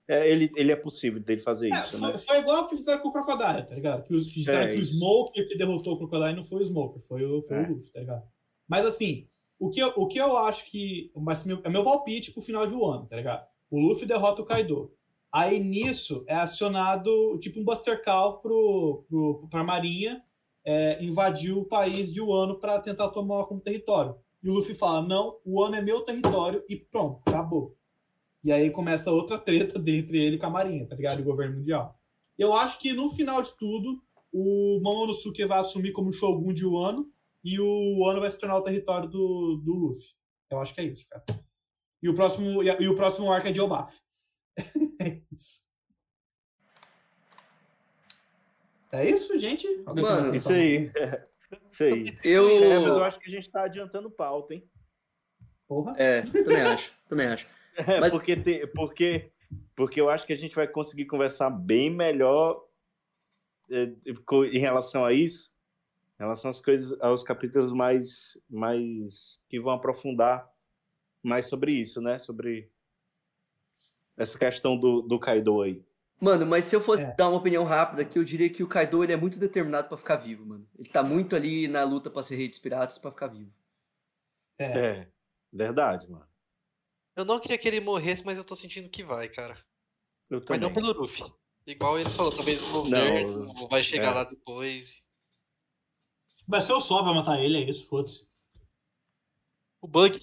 [0.07, 2.17] é, ele, ele é possível dele fazer é, isso, foi, né?
[2.19, 4.03] foi igual o que fizeram com o Crocodile, tá ligado?
[4.03, 4.85] Que, os, que disseram É, que o.
[4.85, 7.61] Smoker que derrotou o Crocodile não foi o Smoker, foi o, foi É.
[7.61, 8.23] o Luffy, tá ligado?
[8.67, 11.11] Mas assim, o que eu, o que eu acho que.
[11.15, 13.47] Mas meu, é meu palpite pro final de um ano, tá ligado?
[13.71, 14.93] O Luffy derrota o Kaido.
[15.31, 20.23] Aí nisso é acionado tipo um Buster Call pro, pro, pra Marinha
[20.69, 24.15] é, invadir o país de Wano para tentar tomar como território.
[24.43, 27.75] E o Luffy fala: não, o Wano é meu território e pronto, acabou.
[28.43, 31.17] E aí começa outra treta entre ele com a Marinha, tá ligado?
[31.17, 31.99] E o governo mundial.
[32.37, 33.99] Eu acho que no final de tudo,
[34.31, 37.11] o Momonosuke vai assumir como Shogun de Wano
[37.43, 40.09] e o Wano vai se tornar o território do, do Luffy.
[40.51, 41.23] Eu acho que é isso, cara.
[42.01, 43.99] E o próximo, e, e o próximo arco é de Obaf.
[45.01, 45.68] é isso.
[48.91, 49.67] É isso, gente?
[49.85, 50.91] Alguém Mano, Isso aí.
[51.71, 52.17] Isso aí.
[52.23, 52.47] Eu.
[52.47, 54.63] É, mas eu acho que a gente tá adiantando pauta, hein?
[55.67, 55.93] Porra.
[55.97, 56.93] É, também acho.
[57.07, 57.45] Também acho.
[57.87, 59.31] É, Mas- porque, te- porque,
[59.73, 62.61] porque eu acho que a gente vai conseguir conversar bem melhor
[63.71, 63.93] é,
[64.51, 65.55] em relação a isso,
[66.19, 70.51] em relação às coisas, aos capítulos mais, mais que vão aprofundar
[71.23, 72.19] mais sobre isso, né?
[72.19, 72.69] Sobre
[74.17, 75.81] essa questão do, do Kaido aí.
[76.21, 77.15] Mano, mas se eu fosse É.
[77.15, 79.97] dar uma opinião rápida aqui, eu diria que o Kaido ele é muito determinado pra
[79.97, 80.67] ficar vivo, mano.
[80.77, 83.53] Ele tá muito ali na luta pra ser rei dos piratas pra ficar vivo.
[84.57, 84.65] É.
[84.65, 85.11] É,
[85.51, 86.27] verdade, mano.
[87.15, 89.57] Eu não queria que ele morresse, mas eu tô sentindo que vai, cara.
[90.29, 90.61] Eu Mas também.
[90.61, 91.23] não pelo Luffy.
[91.65, 94.15] Igual ele falou, talvez o Não, governo vai chegar é.
[94.15, 95.01] lá depois.
[96.47, 98.29] Vai ser o Sol vai matar ele, é isso, foda-se.
[99.81, 100.19] O Bug.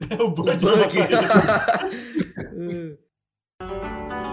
[0.20, 0.96] o Bug vai Bug.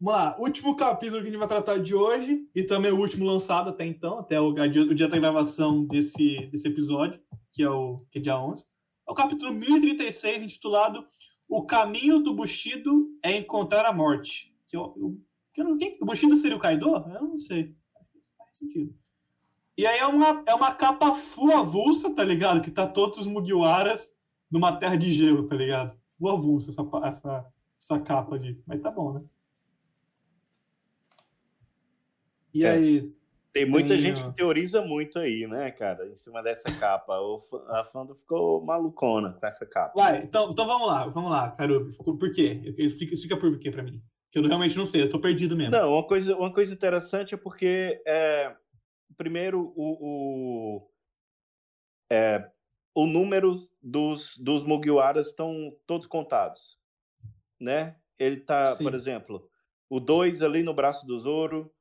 [0.00, 3.26] Vamos lá, último capítulo que a gente vai tratar de hoje, e também o último
[3.26, 7.20] lançado até então, até o, dia- o dia da gravação desse, desse episódio,
[7.52, 8.64] que é o que é dia 11.
[9.06, 11.04] É o capítulo 1036, intitulado
[11.48, 14.54] O Caminho do Bushido é Encontrar a Morte.
[14.66, 15.20] Que eu, eu,
[15.52, 16.86] que eu não, quem, o Bushido seria o Kaido?
[16.88, 17.74] Eu não sei.
[18.38, 18.94] Faz sentido.
[19.76, 22.62] E aí é uma, é uma capa full avulsa, tá ligado?
[22.62, 24.16] Que tá todos os Mugiwaras
[24.50, 25.94] numa terra de gelo, tá ligado?
[26.18, 27.46] Full avulsa essa, essa,
[27.78, 28.62] essa capa ali.
[28.66, 29.22] Mas tá bom, né?
[32.54, 32.70] E É.
[32.70, 33.12] aí,
[33.52, 37.18] Tem muita Tem, gente que teoriza muito aí, né, cara, em cima dessa capa.
[37.70, 39.92] A fã ficou malucona com essa capa.
[39.96, 41.92] Vai, então, então vamos lá, vamos lá, Carubi.
[41.96, 42.62] Por quê?
[42.78, 44.00] Explica, explica por quê pra mim.
[44.30, 45.72] Que eu realmente não sei, eu tô perdido mesmo.
[45.72, 48.54] Não, uma coisa, uma coisa interessante é porque, é,
[49.16, 50.90] primeiro, o, o,
[52.08, 52.48] é,
[52.94, 56.78] o número dos, dos Mugiwaras estão todos contados,
[57.60, 57.96] né?
[58.16, 58.84] Ele tá, Sim.
[58.84, 59.48] por exemplo,
[59.88, 61.72] o 2 ali no braço do Zoro,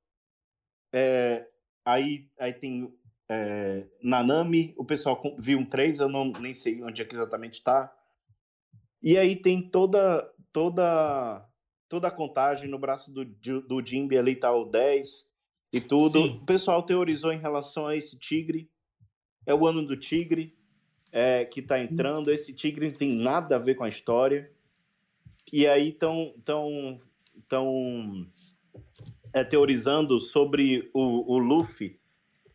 [0.93, 1.48] é,
[1.85, 2.93] aí, aí tem
[3.30, 7.64] é, Nanami, o pessoal viu um 3, eu não, nem sei onde é que exatamente
[7.64, 7.93] tá.
[9.01, 11.50] E aí tem toda, toda
[11.90, 15.27] toda a contagem no braço do, do Jimby ali tá o 10
[15.74, 16.22] e tudo.
[16.22, 16.40] Sim.
[16.42, 18.69] O pessoal teorizou em relação a esse tigre.
[19.45, 20.56] É o ano do tigre
[21.11, 22.32] é, que tá entrando.
[22.32, 24.51] Esse tigre não tem nada a ver com a história.
[25.51, 27.00] E aí estão tão,
[27.48, 28.27] tão,
[29.33, 31.99] é, teorizando sobre o, o Luffy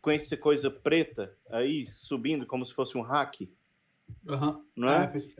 [0.01, 3.41] com essa coisa preta aí subindo como se fosse um hack,
[4.27, 4.63] Aham.
[4.75, 5.17] não é?
[5.17, 5.33] Sim.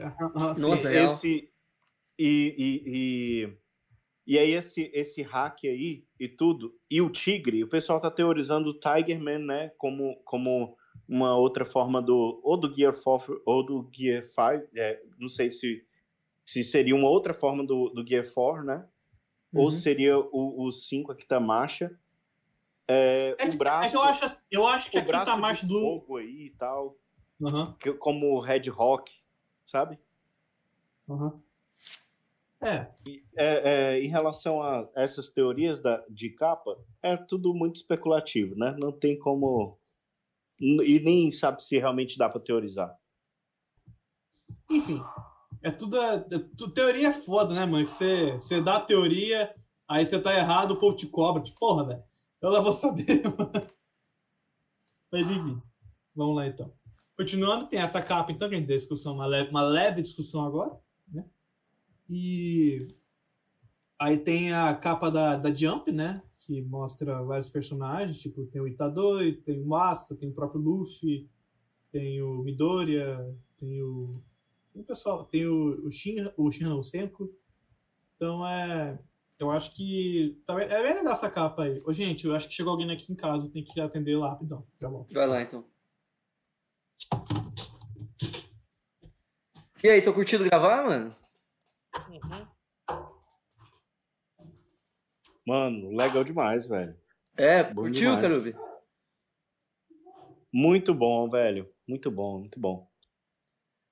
[0.57, 1.05] Nossa, real.
[1.05, 1.51] esse
[2.17, 3.57] e, e, e,
[4.25, 8.69] e aí esse esse hack aí e tudo e o tigre o pessoal tá teorizando
[8.69, 10.75] o Tiger Man né como como
[11.07, 15.51] uma outra forma do ou do Gear 4 ou do Gear 5 é, não sei
[15.51, 15.85] se
[16.43, 18.87] se seria uma outra forma do, do Gear 4 né
[19.55, 19.71] ou Uhum.
[19.71, 21.97] seria o, o 5 a Kitamacha
[22.87, 25.37] é, É o que, braço é que eu acho, eu acho que o a braço
[25.39, 25.79] marcha do.
[25.79, 26.97] fogo aí e tal
[27.41, 29.11] Aham, que- como o Red Rock
[29.65, 29.99] sabe
[31.09, 31.41] aham.
[32.61, 32.87] É,
[33.37, 38.75] É, é, em relação a essas teorias da, de capa, é tudo muito especulativo, né?
[38.79, 39.77] Não tem como.
[40.59, 42.97] E nem sabe se realmente dá pra teorizar.
[44.69, 45.01] enfim.
[45.65, 46.19] É tudo, é,
[46.55, 47.83] tu- teoria é foda, né, mano?
[47.85, 49.51] Que você, você dá a teoria,
[49.87, 51.41] aí você tá errado, o povo te cobra.
[51.41, 52.03] Tipo, porra, velho.
[52.39, 53.51] Eu lá vou saber, mano.
[55.11, 55.59] Mas enfim.
[56.15, 56.71] Vamos lá então.
[57.17, 60.45] Continuando, tem essa capa, então, que a gente tem discussão, uma leve, uma leve discussão
[60.45, 60.77] agora,
[61.11, 61.25] né?
[62.07, 62.87] E
[63.97, 66.21] aí tem a capa da, da Jump, né?
[66.37, 71.27] Que mostra vários personagens, tipo, tem o Itadori, tem o Masta, tem o próprio Luffy,
[71.91, 74.21] tem o Midoriya, tem o.
[74.75, 77.33] Tem o pessoal, tem o, o Shin, o Shin não, o Senko.
[78.17, 78.99] Então é.
[79.39, 80.37] Eu acho que.
[80.45, 81.79] tá É bem legal essa capa aí.
[81.85, 84.67] Ô, gente, eu acho que chegou alguém aqui em casa, tem que atender lá rapidão.
[84.81, 85.13] Já volto.
[85.13, 85.65] Vai lá, então.
[89.81, 91.15] E aí, tô curtindo gravar, mano?
[92.09, 92.47] Uhum.
[95.47, 96.97] Mano, legal demais, velho.
[97.37, 98.19] É, Bom curtiu.
[98.19, 98.53] Carubi?
[100.51, 101.69] Muito bom, velho.
[101.87, 102.89] Muito bom, muito bom.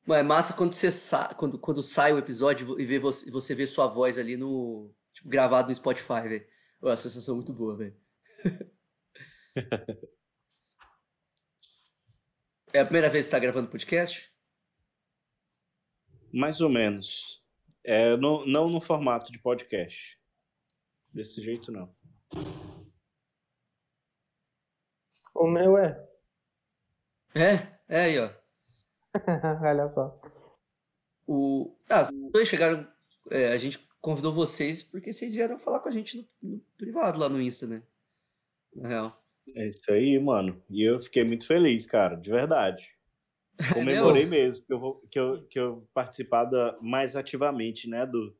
[0.09, 1.33] É massa quando você sa...
[1.33, 4.93] quando, quando sai o episódio e vê você, você vê sua voz ali no.
[5.13, 6.45] Tipo, gravado no Spotify, velho.
[6.81, 7.95] Ô, a sensação é muito boa, velho.
[12.73, 14.29] é a primeira vez que você tá gravando podcast?
[16.33, 17.41] Mais ou menos.
[17.83, 20.19] É, no- não no formato de podcast.
[21.13, 21.89] Desse jeito, não.
[25.33, 26.09] O meu é.
[27.35, 28.42] É, é aí, ó.
[29.61, 30.19] Olha só.
[31.27, 31.75] O...
[31.89, 32.87] Ah, os dois chegaram.
[33.31, 37.19] é, a gente convidou vocês porque vocês vieram falar com a gente no, no privado
[37.19, 37.83] lá no Insta, né?
[38.75, 39.17] Na real.
[39.55, 40.61] É isso aí, mano.
[40.69, 42.89] E eu fiquei muito feliz, cara, de verdade.
[43.73, 48.35] Comemorei mesmo que eu vou que eu, que eu participar da- mais ativamente, né, do,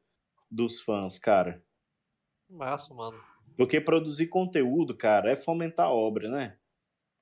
[0.50, 1.64] dos fãs, cara.
[2.50, 3.20] Massa, mano.
[3.56, 6.58] Porque produzir conteúdo, cara, é fomentar a obra, né?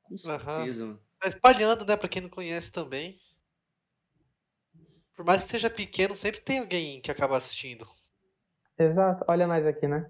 [0.04, 1.00] Com certeza, mano.
[1.20, 1.98] Tá espalhando, né?
[1.98, 3.20] Pra quem não conhece também.
[5.16, 7.88] Por mais que seja pequeno, sempre tem alguém que acaba assistindo.
[8.78, 9.24] Exato.
[9.28, 10.10] Olha nós aqui, né?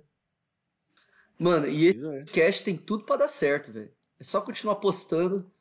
[1.37, 2.19] Mano, e esse Pois é.
[2.19, 3.91] podcast tem tudo pra dar certo, velho.
[4.19, 5.51] É só continuar postando,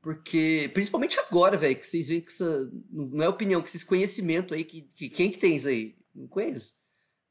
[0.00, 4.52] porque principalmente agora, velho, que vocês veem que essa não é opinião, que esse conhecimento
[4.54, 5.96] aí que, que quem que tem isso aí?
[6.14, 6.74] Não conheço.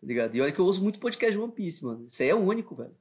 [0.02, 0.36] Tá ligado?
[0.36, 2.08] E olha que eu uso muito podcast de One Piece, mano.
[2.08, 2.98] Isso aí é único, velho.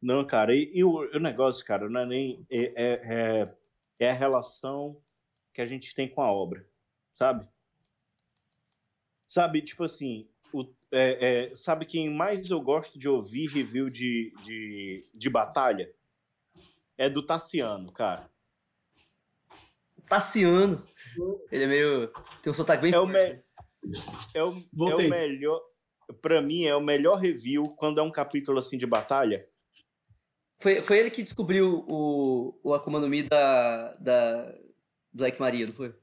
[0.00, 2.46] Não, cara, e, e o, o negócio, cara, não é nem.
[2.50, 3.56] É, é, é-
[3.98, 5.00] é a relação
[5.56, 6.68] que a gente tem com a obra,
[7.14, 7.48] sabe?
[9.26, 14.34] Sabe, tipo assim, o, é, é, sabe quem mais eu gosto de ouvir review de,
[14.44, 15.90] de, de batalha?
[16.98, 18.30] É do Tassiano, cara.
[20.06, 20.84] Tassiano.
[21.50, 22.08] Ele é meio.
[22.42, 23.18] Tem um sotaque bem É o, me,
[24.34, 24.54] é o,
[24.90, 25.62] é o melhor.
[26.20, 29.48] Pra mim, é o melhor review quando é um capítulo assim de batalha.
[30.58, 34.65] Foi, foi ele que descobriu o, o Akuma no Mi da, da
[35.16, 35.94] Black Maria, não foi?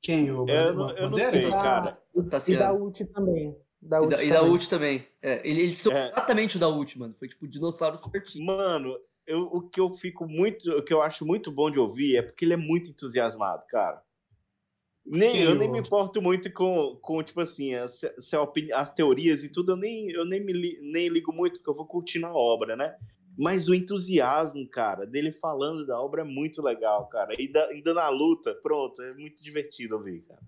[0.00, 0.30] Quem?
[0.30, 2.02] O Eu não, eu não sei, cara.
[2.46, 3.56] E da ult também.
[3.80, 4.50] Da E ult da, e da também.
[4.52, 5.06] ult também.
[5.22, 6.06] É, ele, ele sou É.
[6.08, 7.14] exatamente o da ult, mano.
[7.18, 8.46] Foi tipo o dinossauro certinho.
[8.46, 12.16] Mano, eu, o que eu fico muito, o que eu acho muito bom de ouvir
[12.16, 14.02] é porque ele é muito entusiasmado, cara.
[15.04, 18.02] Nem, Quem, eu nem me importo muito com, com tipo assim, as,
[18.74, 21.74] as teorias e tudo, eu nem, eu nem, me li- nem ligo muito, porque eu
[21.74, 22.94] vou curtindo a obra, né?
[23.38, 27.40] Mas o entusiasmo, cara, dele falando da obra é muito legal, cara.
[27.40, 30.40] E da- ainda na luta, pronto, é muito divertido ouvir, cara.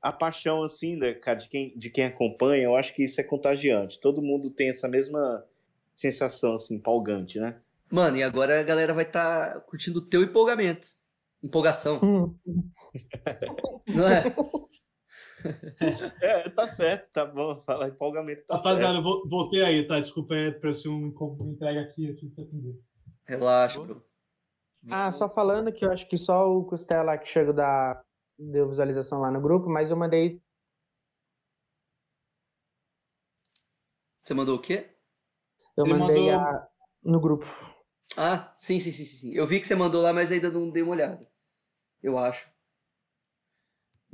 [0.00, 3.24] A paixão, assim, né, cara, de quem, de quem acompanha, eu acho que isso é
[3.24, 4.00] contagiante.
[4.00, 5.44] Todo mundo tem essa mesma
[5.94, 7.60] sensação, assim, empolgante, né?
[7.90, 10.88] Mano, e agora a galera vai estar curtindo o teu empolgamento.
[11.42, 12.34] Empolgação, Hum,
[13.88, 14.22] não é?
[16.22, 17.60] É, tá certo, tá bom.
[17.60, 19.28] Falar empolgamento tá Rapaziada, certo.
[19.28, 20.00] voltei aí, tá?
[20.00, 22.80] Desculpa aí, apareceu um uma entrega aqui, eu tive que atender.
[23.24, 24.04] Relaxa, bro.
[24.88, 28.02] Ah, só falando que eu acho que só o Costela que chegou da
[28.38, 30.40] deu visualização lá no grupo, mas eu mandei
[34.22, 34.90] Você mandou o quê?
[35.76, 36.68] eu Ele mandei mandou- a,
[37.02, 37.46] no grupo.
[38.16, 39.34] Ah, sim, sim, sim, sim.
[39.34, 41.28] Eu vi que você mandou lá, mas ainda não dei uma olhada.
[42.02, 42.48] Eu acho.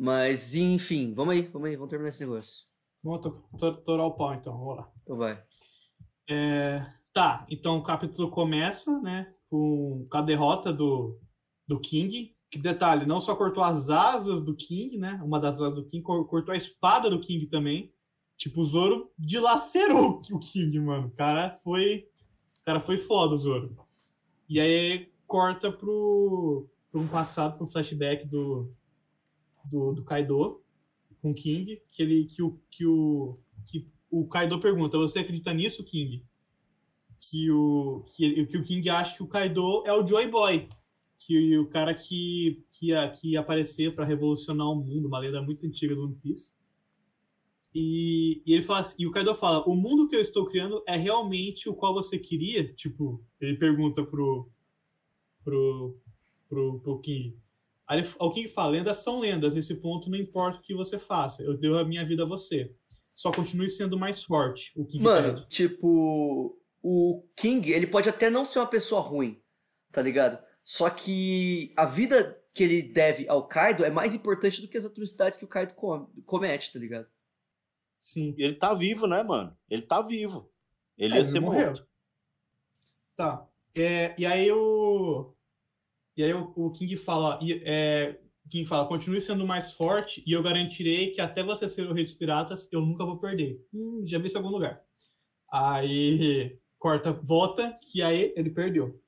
[0.04, 2.66] Mas, enfim, vamos aí, vamos aí, vamos terminar esse negócio.
[3.04, 4.52] Vamos to- to- torar o pau, então.
[4.58, 4.90] Vamos lá.
[5.00, 5.40] Então vai.
[6.28, 11.20] É, tá, então o capítulo começa, né, com, a derrota do,
[11.68, 12.34] do King.
[12.50, 15.20] Que detalhe, não só cortou as asas do King, né?
[15.24, 17.94] Uma das asas do King, cor- cortou a espada do King também.
[18.36, 21.06] Tipo, o Zoro dilacerou o King, mano.
[21.06, 22.08] O cara foi.
[22.60, 23.76] O cara foi foda, o Zoro.
[24.48, 28.74] E aí corta pro, para um passado, para um flashback do,
[29.64, 30.62] do, do Kaido
[31.20, 35.84] com King, que ele que o que o que o Kaido pergunta: "Você acredita nisso,
[35.84, 36.24] King?"
[37.18, 40.68] Que o que, que o King acha que o Kaido é o Joy Boy,
[41.18, 45.40] que o cara que que ia, que ia aparecer para revolucionar o mundo, uma lenda
[45.40, 46.60] muito antiga do One Piece.
[47.74, 50.82] E, e ele fala assim, e o Kaido fala: "O mundo que eu estou criando
[50.86, 54.50] é realmente o qual você queria?" Tipo, ele pergunta pro
[55.44, 55.96] pro
[56.48, 57.36] pro, pro King.
[58.00, 61.56] Aí King fala: lendas são lendas, nesse ponto não importa o que você faça, eu
[61.56, 62.74] dei a minha vida a você.
[63.14, 64.72] Só continue sendo mais forte.
[64.76, 65.48] O King Mano, pede.
[65.48, 69.40] tipo, o King, ele pode até não ser uma pessoa ruim,
[69.92, 70.38] tá ligado?
[70.64, 74.84] Só que a vida que ele deve ao Kaido é mais importante do que as
[74.86, 77.06] atrocidades que o Kaido com- comete, tá ligado?
[77.98, 78.34] Sim.
[78.38, 79.56] Ele tá vivo, né, mano?
[79.70, 80.50] Ele tá vivo.
[80.98, 81.66] Ele É, ia ele ser morreu.
[81.68, 81.86] morto.
[83.16, 83.46] Tá.
[83.76, 85.34] É, e aí o.
[86.16, 87.38] E aí o, o King fala.
[87.64, 88.18] É,
[88.52, 92.04] King fala, continue sendo mais forte e eu garantirei que até você ser o rei
[92.04, 93.64] dos piratas, eu nunca vou perder.
[93.72, 94.82] Hum, já vi isso em algum lugar.
[95.50, 99.00] Aí corta, volta, que aí ele perdeu.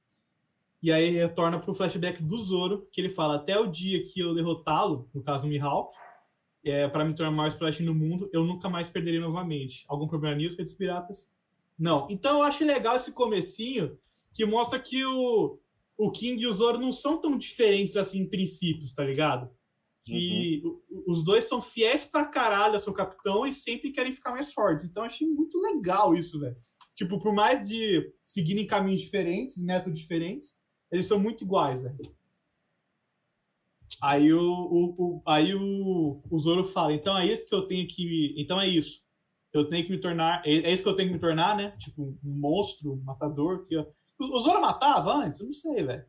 [0.83, 4.35] E aí retorna pro flashback do Zoro, que ele fala, até o dia que eu
[4.35, 5.95] derrotá-lo, no caso o Mihawk,
[6.65, 9.85] é, para me tornar mais forte no mundo, eu nunca mais perderei novamente.
[9.89, 11.35] Algum problema nisso, rei dos piratas?
[11.79, 12.07] Não.
[12.09, 13.99] Então eu acho legal esse comecinho
[14.33, 15.59] que mostra que o,
[15.97, 19.51] o King e o Zoro não são tão diferentes assim em princípios, tá ligado?
[20.05, 24.33] Que o- os dois são fiéis pra caralho ao seu capitão e sempre querem ficar
[24.33, 24.85] mais fortes.
[24.85, 26.57] Então eu achei muito legal isso, velho.
[26.95, 31.97] Tipo, por mais de seguirem caminhos diferentes, métodos diferentes, eles são muito iguais, velho.
[34.03, 37.87] Aí o, o, o- aí o, o Zoro fala, então é isso que eu tenho
[37.87, 38.35] que.
[38.37, 39.03] Então é isso.
[39.53, 40.43] Eu tenho que me tornar.
[40.45, 41.71] É é isso que eu tenho que me tornar, né?
[41.79, 43.65] Tipo, um monstro, um matador.
[43.65, 43.87] Que, o
[44.21, 45.41] o Zoro matava antes?
[45.41, 46.05] Eu não sei, velho.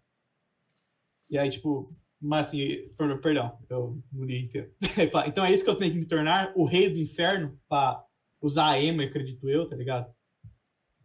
[1.29, 4.71] E aí, tipo, mas assim, per- perdão, eu não li inteiro.
[5.27, 8.03] Então é isso que eu tenho que me tornar, o rei do inferno, pra
[8.41, 10.13] usar a Ema, acredito eu, tá ligado?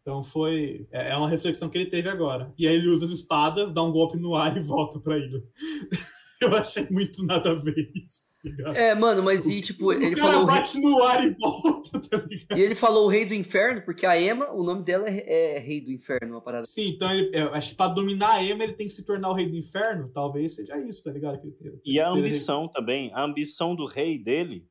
[0.01, 0.89] Então foi.
[0.91, 2.53] É é uma reflexão que ele teve agora.
[2.59, 5.43] E aí ele usa as espadas, dá um golpe no ar e volta pra ilha.
[6.53, 8.23] Eu achei muito nada a ver isso,
[8.65, 8.73] tá?
[8.75, 10.45] É, mano, mas e tipo, ele o cara falou.
[10.45, 12.59] o rei- bate no ar e volta, tá ligado?
[12.59, 15.59] E ele falou o rei do inferno, porque a Emma, o nome dela é, é
[15.59, 16.65] rei do inferno, uma parada.
[16.65, 19.29] Sim, então ele, eu acho que pra dominar a Ema ele tem que se tornar
[19.31, 20.11] o rei do inferno.
[20.15, 21.41] Talvez seja isso, tá ligado?
[21.61, 21.81] Ele.
[21.85, 24.67] E a Ele- ambição também, a ambição do rei dele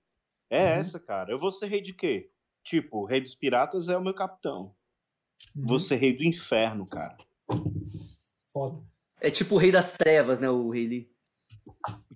[0.49, 0.79] é Uhum.
[0.79, 1.31] essa, cara.
[1.31, 2.31] Eu vou ser rei de quê?
[2.63, 4.73] Tipo, o rei dos piratas é o meu capitão.
[5.55, 5.65] Uhum.
[5.67, 7.15] Vou ser rei do inferno, cara.
[8.51, 8.81] Foda.
[9.21, 10.49] É tipo o rei das trevas, né?
[10.49, 11.09] O rei Lee.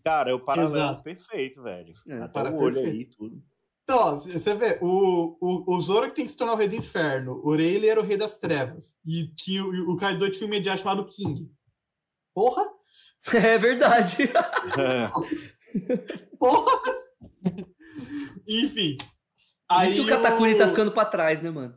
[0.03, 1.03] Cara, é o paralelo Exato.
[1.03, 1.93] perfeito, velho.
[2.07, 2.95] É, Até para o olho perfeito.
[2.97, 3.43] aí, tudo.
[3.83, 6.75] Então, você vê, o, o, o Zoro que tem que se tornar o rei do
[6.75, 7.41] inferno.
[7.43, 8.99] O Rayleigh era o rei das trevas.
[9.05, 11.51] E tinha, o Kaido tinha um imediato chamado King.
[12.33, 12.63] Porra!
[13.33, 14.17] É verdade.
[14.23, 15.07] É.
[16.37, 16.77] Porra!
[18.47, 18.97] Enfim.
[19.67, 21.73] Por isso que o Katakuri tá ficando pra trás, né, mano?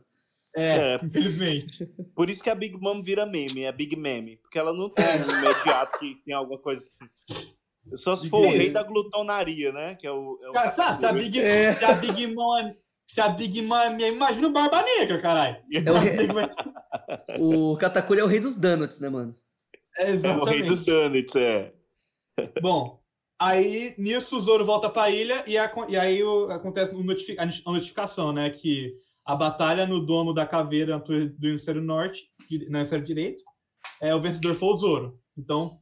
[0.55, 0.99] É, É.
[1.05, 1.85] infelizmente.
[2.15, 4.37] Por isso que a Big Mom vira meme, é Big Meme.
[4.37, 6.87] Porque ela não tem um imediato que tem alguma coisa.
[7.95, 9.95] Só se for o rei da glutonaria, né?
[9.95, 10.37] Que é o.
[10.43, 11.71] É o Cara, sabe, se, a Big, É.
[11.73, 12.73] se a Big Mom
[13.05, 15.57] Se a Big Mom é minha, imagina o Barba Negra, caralho.
[15.73, 16.17] É o, rei-
[17.39, 19.35] o Katakuri é o rei dos donuts, né, mano?
[19.97, 20.85] É, É o rei dos exatamente.
[20.85, 21.73] donuts, é.
[22.61, 22.99] Bom,
[23.39, 27.37] aí nisso o Zoro volta pra ilha e, a- e aí o- acontece o notifi-
[27.39, 28.49] a notificação, né?
[28.49, 28.93] Que
[29.25, 32.29] a batalha no domo da caveira do hemisfério norte,
[32.69, 33.43] no hemisfério direito,
[34.01, 35.19] é, o vencedor foi o Zoro.
[35.37, 35.79] Então,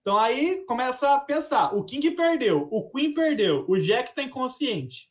[0.00, 5.08] então aí começa a pensar: o King perdeu, o Queen perdeu, o Jack tá inconsciente.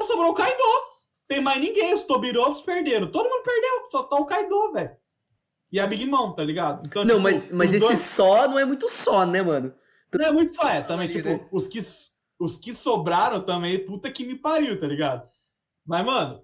[0.00, 0.62] Só sobrou o Kaido.
[1.26, 3.10] Tem mais ninguém, os Tobirops perderam.
[3.10, 4.96] Todo mundo perdeu, só tá o Kaido, velho.
[5.70, 6.86] E a Big Mom, tá ligado?
[6.86, 9.74] Então, Não, tipo, mas, mas esse dois- só não é muito só, né, mano?
[10.14, 10.80] não é muito só, é.
[10.80, 11.46] Também, tipo, né?
[11.52, 11.78] os, que,
[12.40, 15.30] os que sobraram também, puta que me pariu, tá ligado?
[15.84, 16.42] Mas, mano,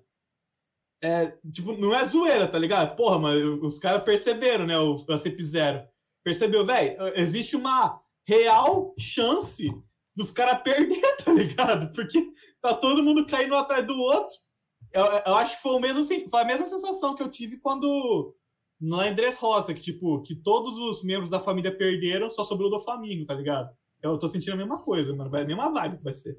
[1.03, 2.95] é, tipo, não é zoeira, tá ligado?
[2.97, 4.79] Porra, mano, os caras perceberam, né?
[4.79, 5.87] O, a CP0.
[6.25, 6.97] Percebeu, velho?
[7.15, 9.71] Existe uma real chance
[10.17, 11.93] dos caras perder, tá ligado?
[11.93, 12.31] Porque
[12.61, 14.35] tá todo mundo caindo atrás do outro.
[14.93, 18.35] Eu, eu acho que foi, o mesmo, foi a mesma sensação que eu tive quando
[18.81, 22.81] lá em Dressrosa, que, tipo, que todos os membros da família perderam, só sobrou do
[22.81, 23.75] Flamengo, tá ligado?
[24.03, 25.31] Eu tô sentindo a mesma coisa, mano.
[25.31, 26.39] Vai a mesma vibe que vai ser.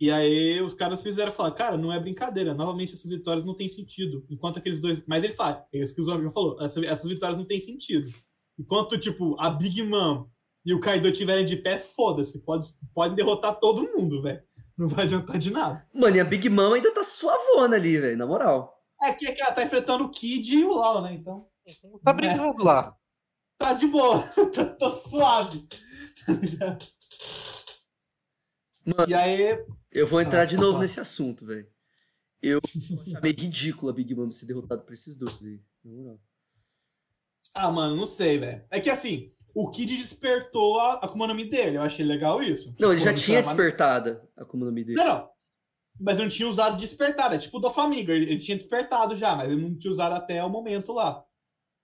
[0.00, 2.52] E aí os caras fizeram falar, cara, não é brincadeira.
[2.52, 4.24] Novamente, essas vitórias não têm sentido.
[4.28, 5.02] Enquanto aqueles dois.
[5.06, 8.12] Mas ele fala, é isso que o Zombi falou, essa- essas vitórias não têm sentido.
[8.58, 10.28] Enquanto, tipo, a Big Mom
[10.64, 12.42] e o Kaido estiverem de pé, foda-se.
[12.44, 14.42] Pode, pode derrotar todo mundo, velho.
[14.76, 15.86] Não vai adiantar de nada.
[15.94, 18.72] Mano, e a Big Mom ainda tá suavona ali, velho, na moral.
[19.02, 21.12] É que, é que ela tá enfrentando o Kid e o Lau, né?
[21.14, 21.46] Então.
[22.04, 22.96] Tá brincando lá.
[23.58, 24.18] Tá de boa,
[24.54, 25.66] tá, tá suave.
[28.86, 30.78] Mano, E aí, eu vou entrar Ah, de tá novo bom.
[30.80, 31.66] nesse assunto, velho.
[32.42, 32.80] Eu achei
[33.22, 35.60] meio ridículo a Big Mom ser derrotada por esses dois aí.
[35.84, 36.20] Na moral.
[37.54, 38.64] Ah, mano, não sei, velho.
[38.70, 41.76] É que assim, o Kid despertou a Akuma no Mi dele.
[41.76, 42.74] Eu achei legal isso.
[42.80, 44.96] Não, ele Tipo, já tinha despertada a Akuma no Mi dele.
[44.98, 45.30] Não, não.
[46.00, 47.32] Mas eu não tinha usado despertar.
[47.32, 48.12] É tipo o do Famiga.
[48.12, 51.24] Ele, ele tinha despertado já, mas ele não tinha usado até o momento lá.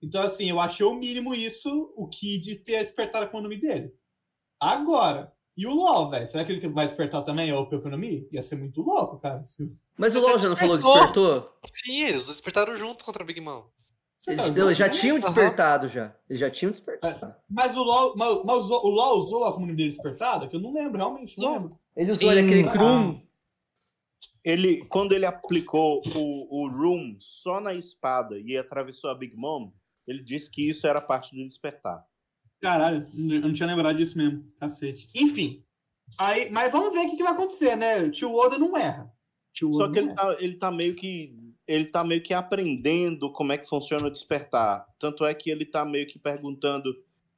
[0.03, 3.57] Então, assim, eu achei o mínimo isso, o Kid ter despertado a Akuma no Mi
[3.57, 3.93] dele.
[4.59, 6.27] Agora, e o LoL, velho?
[6.27, 8.27] Será que ele vai despertar também a Akuma no Mi?
[8.31, 9.43] Ia ser muito louco, cara.
[9.45, 11.25] Se- Mas o LoL já não falou que despertou.
[11.39, 11.59] despertou?
[11.71, 13.63] Sim, eles despertaram junto contra a Big Mom.
[14.27, 16.15] Eles, Tá, não, eles já tinham despertado já.
[16.29, 17.35] Eles já tinham despertado.
[17.49, 20.47] Mas o LoL, mas, mas o LoL usou a dele despertada?
[20.47, 21.79] Que eu não lembro, realmente, não lembro.
[21.95, 22.71] Ele usou aquele ah.
[22.71, 23.21] Krum.
[24.43, 29.71] Ele, quando ele aplicou o, o Room só na espada e atravessou a Big Mom,
[30.07, 32.03] ele disse que isso era parte do despertar.
[32.59, 34.43] Caralho, eu não tinha lembrado disso mesmo.
[34.59, 35.07] Cacete.
[35.15, 35.63] Enfim.
[36.17, 38.01] Aí, mas vamos ver o que, que vai acontecer, né?
[38.01, 39.11] O tio Oda não erra.
[39.53, 41.37] Só que ele tá, ele tá meio que
[41.67, 44.85] ele tá meio que aprendendo como é que funciona o despertar.
[44.99, 46.93] Tanto é que ele tá meio que perguntando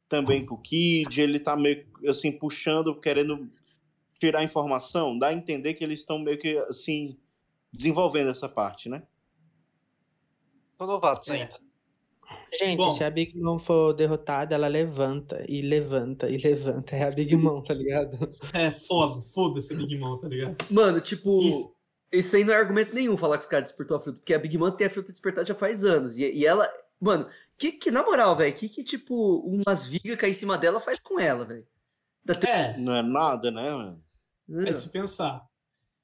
[0.07, 3.49] também pro Kid, ele tá meio assim puxando, querendo
[4.19, 7.17] tirar informação, dá a entender que eles estão meio que assim
[7.71, 9.03] desenvolvendo essa parte, né?
[10.77, 11.41] São novatos É.
[11.41, 11.63] ainda.
[12.57, 12.91] Gente, Bom.
[12.91, 16.95] se a Big Mom for derrotada, ela levanta e levanta e levanta.
[16.95, 18.17] É a Big Mom, tá ligado?
[18.53, 20.55] É, foda, foda-se Big Mom, tá ligado?
[20.69, 21.72] Mano, tipo, Isso.
[22.13, 24.39] Isso aí não é argumento nenhum falar que os caras despertou a fruta, porque a
[24.39, 26.17] Big Mom tem a fruta despertada já faz anos.
[26.17, 27.27] E, e ela, mano,
[27.57, 30.99] que, que na moral, velho, que, que tipo, umas vigas cair em cima dela faz
[30.99, 31.65] com ela, velho?
[32.47, 33.71] É, Não é nada, né?
[33.71, 34.03] mano?
[34.67, 35.45] é de se pensar.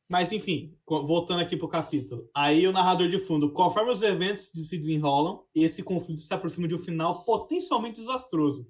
[0.10, 2.28] Mas enfim, voltando aqui pro capítulo.
[2.34, 6.74] Aí o narrador de fundo, conforme os eventos se desenrolam, esse conflito se aproxima de
[6.74, 8.68] um final potencialmente desastroso.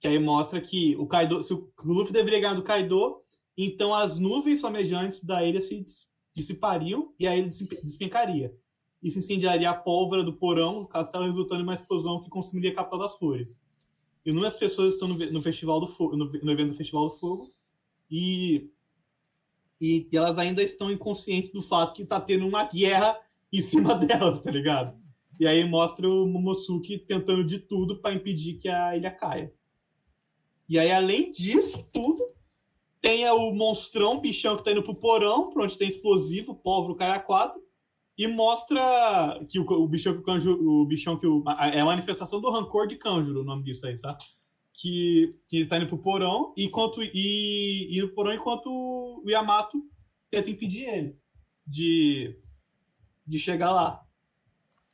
[0.00, 3.20] Que aí mostra que o Kaido, se o Luffy deveria ganhar do Kaido,
[3.56, 5.84] então as nuvens flamejantes da ilha se
[6.34, 8.56] dissipariam e a ilha despe- despencaria.
[9.02, 12.74] Isso incendiaria a pólvora do porão do castelo, resultando em uma explosão que consumiria a
[12.74, 13.60] capital das flores.
[14.24, 17.50] Inúmeras pessoas estão no, no festival do fogo, no, evento do Festival do Fogo
[18.10, 18.70] e
[19.80, 23.18] e elas ainda estão inconscientes do fato que tá tendo uma guerra
[23.52, 24.96] em cima delas, tá ligado?
[25.40, 29.52] E aí mostra o Momosuke tentando de tudo para impedir que a ilha caia.
[30.68, 32.22] E aí, além disso tudo,
[33.02, 36.96] tem o monstrão, bichão que tá indo pro porão, pra onde tem explosivo, pólvora, o
[36.96, 37.60] cara 4,
[38.16, 42.40] e mostra que o, o bichão que o o bichão que o, é a manifestação
[42.40, 44.16] do rancor de Kanjuro, o nome disso aí, tá?
[44.72, 49.82] Que, que ele tá indo pro porão, enquanto, e, e no porão enquanto o Yamato
[50.30, 51.18] tenta impedir ele
[51.66, 52.38] de,
[53.26, 54.00] de chegar lá.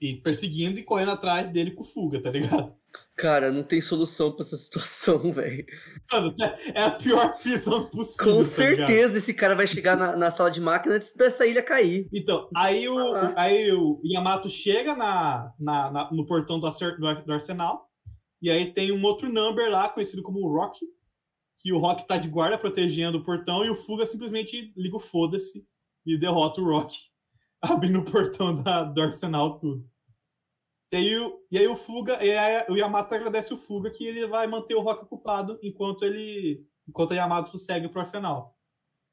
[0.01, 2.75] E perseguindo e correndo atrás dele com fuga, tá ligado?
[3.17, 5.67] Cara, não tem solução pra essa situação, velho.
[6.13, 6.35] Mano,
[6.75, 8.35] é a pior visão possível.
[8.37, 11.63] Com tá certeza esse cara vai chegar na, na sala de máquina antes dessa ilha
[11.63, 12.09] cair.
[12.15, 13.35] Então, aí o, Ah.
[13.37, 16.69] aí o Yamato chega na, na- na- no portão do-
[17.27, 17.89] do arsenal,
[18.41, 20.79] e aí tem um outro number lá, conhecido como Rock,
[21.61, 25.01] que o Rock tá de guarda protegendo o portão, e o Fuga simplesmente liga o
[25.01, 25.67] foda-se
[26.07, 26.95] e derrota o Rock,
[27.61, 29.85] abrindo o portão da- do arsenal tudo.
[30.91, 34.07] E aí, o, e aí o Fuga, e aí o Yamato agradece o Fuga que
[34.07, 36.67] ele vai manter o Rock ocupado enquanto ele.
[36.89, 38.57] Enquanto o Yamato segue pro arsenal.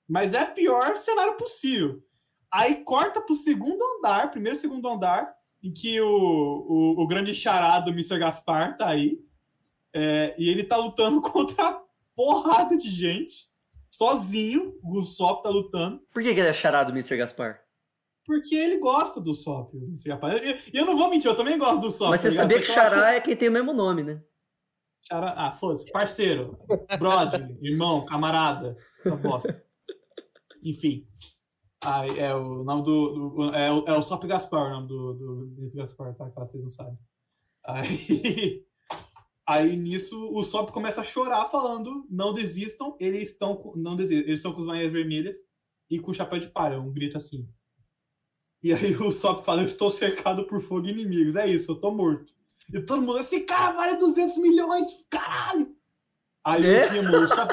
[0.08, 2.02] Mas é pior cenário possível.
[2.50, 7.92] Aí corta pro segundo andar, primeiro segundo andar, em que o, o, o grande charado
[7.92, 8.18] Mr.
[8.18, 9.20] Gaspar tá aí.
[9.94, 11.82] É, e ele tá lutando contra
[12.16, 13.54] porrada de gente.
[13.90, 16.02] Sozinho, o Usopp tá lutando.
[16.14, 17.18] Por que, que ele é charado, Mr.
[17.18, 17.65] Gaspar?
[18.26, 19.32] Porque ele gosta do.
[20.06, 20.36] Gaspar.
[20.44, 22.10] E eu, não vou mentir, eu também gosto do Usopp.
[22.12, 24.22] Mas você tá sabia que eu acho- Xará é quem tem o mesmo nome, né?
[25.08, 25.92] Xará- Ah, foda-se.
[25.92, 26.58] Parceiro,
[26.98, 28.76] brother, irmão, camarada.
[29.00, 29.64] Essa bosta.
[30.64, 31.08] Enfim.
[31.84, 33.30] Aí, é o nome do.
[33.30, 36.28] do- é, o, é o Sop Gaspar, o nome do, do desse Gaspar, tá?
[36.32, 36.98] Caso vocês não sabem.
[37.64, 38.66] Aí,
[39.46, 44.28] aí nisso o Sop começa a chorar, falando: não desistam, eles estão com, não desistam,
[44.28, 45.36] eles estão com as manhãs vermelhas
[45.92, 47.48] e com o chapéu de palha, um grito assim.
[48.66, 51.36] E aí o Sop fala: eu estou cercado por fogo e inimigos.
[51.36, 52.34] É isso, eu tô morto.
[52.74, 55.76] E todo mundo, esse cara vale 200 milhões, caralho!
[56.44, 56.88] Aí É?
[56.88, 57.52] o Kimon, o Sop,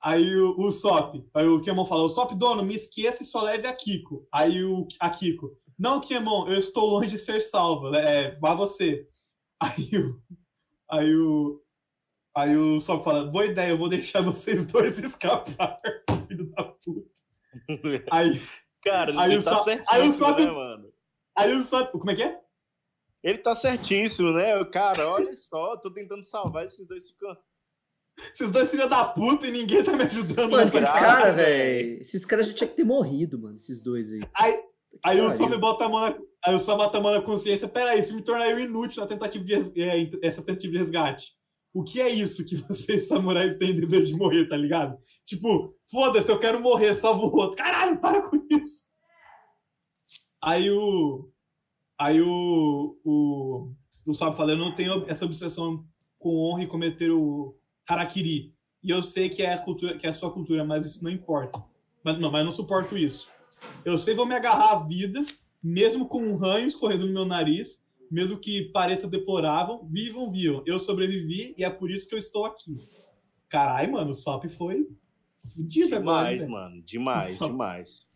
[0.00, 3.42] Aí o, o Sop, aí o Kiemon fala, o Sop, dono, me esqueça e só
[3.42, 4.28] leve a Kiko.
[4.32, 9.08] Aí o, a Kiko, não, Kiemon, eu estou longe de ser salva, é, vá você.
[9.60, 10.22] Aí o,
[10.88, 11.60] aí o,
[12.34, 15.76] aí o Sop fala, boa ideia, eu vou deixar vocês dois escapar,
[16.28, 17.10] filho da puta.
[18.10, 18.40] Aí,
[18.82, 20.92] Cara, Aí ele tá certíssimo, aí o né, mano?
[21.36, 22.40] aí o Sop, como é que é?
[23.22, 24.64] Ele tá certíssimo, né?
[24.66, 27.36] Cara, olha só, tô tentando salvar esses dois ficam.
[28.34, 30.50] Esses dois filhos da puta e ninguém tá me ajudando.
[30.50, 32.00] Mano, nessa esses caras, velho.
[32.00, 33.56] Esses caras já tinham que ter morrido, mano.
[33.56, 34.20] Esses dois aí.
[34.34, 34.52] Aí,
[35.04, 35.30] aí o pariu.
[35.32, 37.68] Sop bota a mão na, aí o Sop bota a mão na consciência.
[37.68, 41.34] Peraí, isso me torna eu inútil na tentativa de é, essa tentativa de resgate.
[41.72, 44.98] O que é isso que vocês samurais têm desejo de morrer, tá ligado?
[45.24, 47.56] Tipo, foda-se, eu quero morrer, salvo o outro.
[47.56, 48.90] Caralho, para com isso.
[50.42, 51.28] Aí o.
[51.98, 52.98] Aí o.
[53.04, 53.72] O,
[54.06, 55.84] o Sop fala: Eu não tenho essa obsessão
[56.18, 57.56] com honra e cometer o
[57.88, 58.54] harakiri.
[58.82, 61.10] E eu sei que é a, cultura, que é a sua cultura, mas isso não
[61.10, 61.62] importa.
[62.02, 63.28] Mas não, mas não suporto isso.
[63.84, 65.24] Eu sei vou me agarrar à vida,
[65.62, 70.62] mesmo com um ranho escorrendo no meu nariz, mesmo que pareça deplorável, vivam, vivam.
[70.66, 72.76] Eu sobrevivi e é por isso que eu estou aqui.
[73.48, 74.88] Caralho, mano, o Sop foi
[75.38, 76.28] fudido agora.
[76.28, 76.52] Demais, velho.
[76.52, 76.82] mano.
[76.82, 78.06] Demais, Só- demais.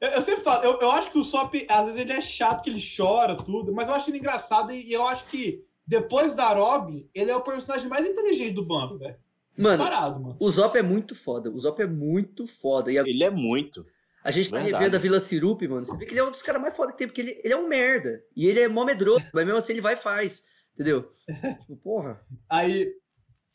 [0.00, 2.62] Eu, eu sempre falo, eu, eu acho que o Sop, às vezes ele é chato,
[2.62, 6.34] que ele chora, tudo, mas eu acho ele engraçado e, e eu acho que depois
[6.34, 9.16] da Rob, ele é o personagem mais inteligente do bando, velho.
[9.56, 10.36] Mano, Disparado, mano.
[10.40, 11.50] o Zop é muito foda.
[11.50, 12.90] O Zop é muito foda.
[12.90, 13.84] E a, Ele é muito.
[14.24, 14.74] A gente tá verdade.
[14.74, 15.84] revendo a Vila Sirup, mano.
[15.84, 17.52] Você vê que ele é um dos caras mais foda que tem, porque ele, ele
[17.52, 18.22] é um merda.
[18.36, 20.44] E ele é mó medroso, mas mesmo assim ele vai e faz.
[20.74, 21.12] Entendeu?
[21.60, 22.20] tipo, porra.
[22.48, 22.94] Aí,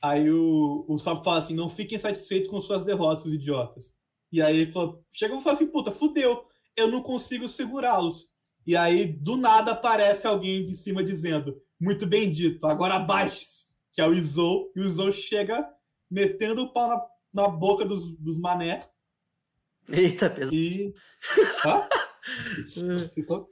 [0.02, 3.98] aí o, o Sop fala assim: não fiquem satisfeitos com suas derrotas, os idiotas.
[4.32, 8.36] E aí ele fala, chega e fala assim: puta, fudeu, eu não consigo segurá-los.
[8.66, 13.68] E aí, do nada, aparece alguém de cima dizendo: muito bem dito, agora abaixe-se.
[13.94, 15.68] Que é o Izou, e o Izou chega
[16.12, 17.02] metendo o pau na,
[17.34, 18.88] na boca dos, dos mané
[19.90, 20.56] Eita, pesado.
[20.56, 20.94] e.
[21.66, 21.88] Hã?
[23.16, 23.50] Ficou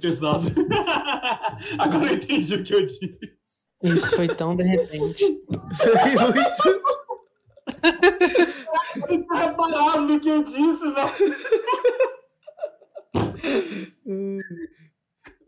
[0.00, 0.48] pesado.
[1.78, 3.18] Agora eu entendi o que eu disse.
[3.82, 5.22] Isso foi tão de repente.
[5.22, 6.86] muito.
[8.96, 11.36] Você tá reparado no que eu disse, velho.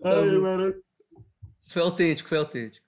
[0.04, 0.74] Ai, mano.
[1.68, 2.87] Foi autêntico, foi autêntico.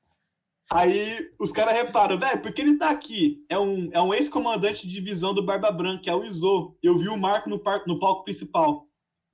[0.72, 3.44] Aí os caras reparam, velho, porque ele tá aqui?
[3.48, 6.76] É um, é um ex-comandante de divisão do Barba Branca, que é o Izô.
[6.82, 8.86] Eu vi o Marco no, par- no palco principal,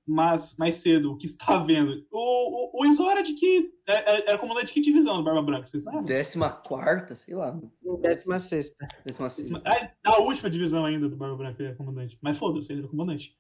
[0.09, 2.07] mas mais cedo, o que está vendo?
[2.11, 3.71] O, o, o Izô era de que.
[3.87, 6.05] é- é- Era comandante de que divisão do Barba Branca, vocês sabem?
[6.05, 7.55] Décima quarta, sei lá.
[8.01, 8.89] Décima sexta.
[9.05, 9.61] Décima sexta.
[10.05, 12.19] A, a última divisão ainda do Barba Branca ele era comandante.
[12.23, 13.37] Mas foda-se, ele era comandante.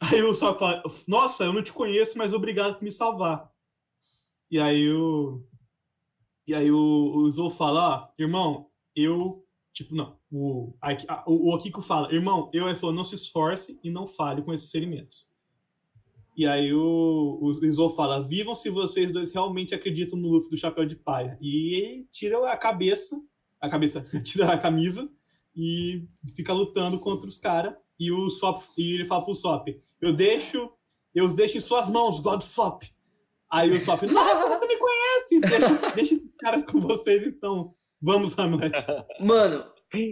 [0.00, 3.48] Aí o Sop fala: Nossa, eu não te conheço, mas obrigado por me salvar.
[4.50, 5.46] E aí o.
[6.46, 9.42] E aí o, o Zou fala: Ó, irmão, eu.
[9.72, 10.16] Tipo, não.
[10.30, 12.68] O, a- o, o Akiko fala: Irmão, eu.
[12.68, 15.28] Ele falou: Não se esforce e não fale com esses ferimentos.
[16.36, 20.56] E aí o, o Zou fala: Vivam se vocês dois realmente acreditam no Luffy do
[20.56, 21.38] Chapéu de Palha.
[21.40, 23.20] E ele tira a cabeça.
[23.60, 25.10] A cabeça, tira a camisa
[25.56, 27.74] e fica lutando contra os caras.
[27.98, 29.68] E o Sop, e ele fala pro Sop:
[30.00, 30.68] Eu deixo,
[31.14, 32.82] eu os deixo em suas mãos, God Sop.
[33.50, 35.03] Aí o Sop, nossa, você me conhece!
[35.30, 37.74] Deixa, deixa esses caras com vocês então.
[38.00, 38.74] Vamos, Hamlet.
[39.20, 39.64] Mano,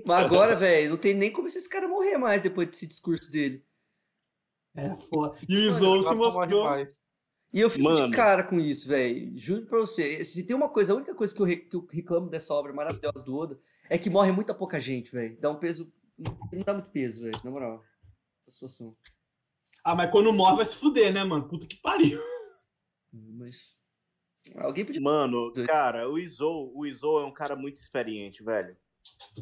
[0.06, 3.64] mas agora, velho, não tem nem como esses caras morrer mais depois desse discurso dele.
[4.74, 5.36] É foda.
[5.48, 6.66] E o Izou se mostrou.
[7.52, 8.06] E eu fico Mano.
[8.10, 9.38] de cara com isso, velho.
[9.38, 10.24] Juro pra você.
[10.24, 12.72] Se tem uma coisa, a única coisa que eu, re- que eu reclamo dessa obra
[12.72, 13.60] maravilhosa do Oda
[13.90, 15.38] é que morre muita pouca gente, velho.
[15.38, 15.92] Dá um peso.
[16.18, 17.84] Não dá muito peso, velho, na moral.
[18.48, 18.96] A situação.
[19.84, 21.46] Ah, mas quando morre vai se fuder, né, mano?
[21.46, 22.18] Puta que pariu.
[23.12, 23.81] Mas.
[24.56, 25.00] Alguém podia.
[25.00, 28.76] Mano, cara, o Izou, o Izou é um cara muito experiente, velho.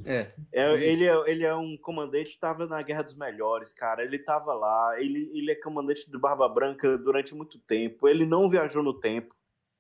[0.07, 0.33] É.
[0.53, 0.85] É, Isso.
[0.85, 4.05] ele, é, ele é um comandante que tava na Guerra dos Melhores, cara.
[4.05, 4.97] Ele tava lá.
[5.01, 8.07] Ele, ele é comandante do Barba Branca durante muito tempo.
[8.09, 9.35] Ele não viajou no tempo.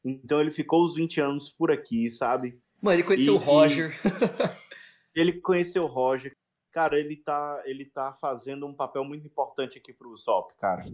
[0.04, 2.58] Então ele ficou os 20 anos por aqui, sabe?
[2.80, 3.94] Mano, ele conheceu E- o Roger.
[5.14, 6.32] Ele conheceu o Roger.
[6.72, 10.84] Cara, ele tá, ele tá fazendo um papel muito importante aqui pro Sop, cara.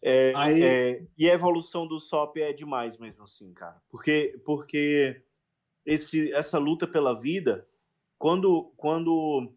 [0.00, 3.80] É, Aí- é, e a evolução do Sop é demais mesmo assim, cara.
[3.88, 5.22] Porque, porque
[5.84, 7.66] esse, essa luta pela vida,
[8.16, 9.52] quando, quando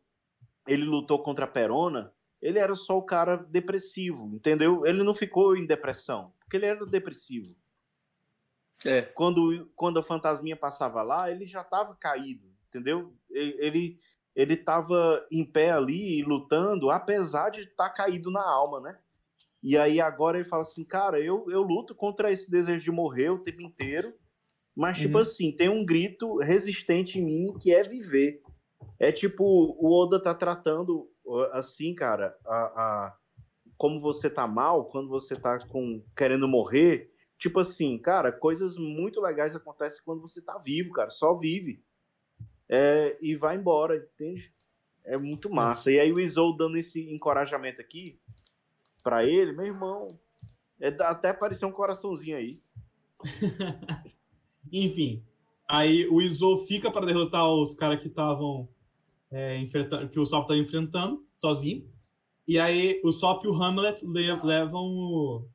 [0.67, 4.85] ele lutou contra a Perona, ele era só o cara depressivo, entendeu?
[4.85, 7.55] Ele não ficou em depressão, porque ele era depressivo.
[8.83, 9.03] É.
[9.03, 13.13] Quando, quando a fantasminha passava lá, ele já estava caído, entendeu?
[13.29, 13.99] Ele
[14.35, 18.97] ele estava em pé ali lutando, apesar de estar caído na alma, né?
[19.63, 23.29] E aí agora ele fala assim, cara, eu, eu luto contra esse desejo de morrer
[23.29, 24.13] o tempo inteiro,
[24.75, 25.23] mas tipo Uhum.
[25.23, 28.41] assim, tem um grito resistente em mim que é viver.
[28.99, 31.09] É tipo, o Oda tá tratando
[31.51, 32.55] assim, cara, a,
[33.07, 33.17] a-
[33.77, 39.19] como você tá mal, quando você tá com querendo morrer, tipo assim, cara, coisas muito
[39.21, 41.83] legais acontecem quando você tá vivo, cara, só vive.
[42.69, 44.53] É, e vai embora, entende?
[45.03, 45.91] É muito massa.
[45.91, 48.19] E aí o Izou dando esse encorajamento aqui
[49.03, 50.07] pra ele, meu irmão,
[50.79, 52.61] é, até apareceu um coraçãozinho aí.
[54.71, 55.23] Enfim.
[55.69, 58.67] Aí o Izo fica para derrotar os caras que estavam
[59.31, 61.89] é, enfrentando, que o Sop tá enfrentando sozinho.
[62.47, 65.47] E aí o Sop e o Hamlet le- levam o,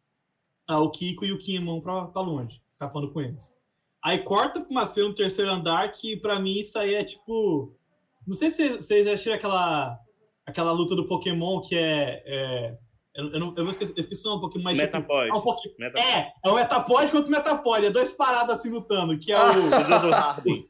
[0.66, 3.54] ah, o Kiko e o Kinemon pra, pra longe, escapando com eles.
[4.02, 7.74] Aí corta pra uma cena no terceiro andar que pra mim isso aí é tipo.
[8.26, 10.00] Não sei se vocês acharam aquela,
[10.46, 12.22] aquela luta do Pokémon que é.
[12.24, 12.78] é
[13.16, 14.76] eu, eu, não, eu vou esquecer, eu esqueci um pouquinho mais.
[14.76, 15.28] Metapod.
[15.28, 15.74] É um pouquinho.
[15.78, 16.06] Metapod.
[16.06, 17.86] É, é o Metapod contra o Metapod.
[17.86, 20.64] É dois paradas assim lutando, que é o, Harden.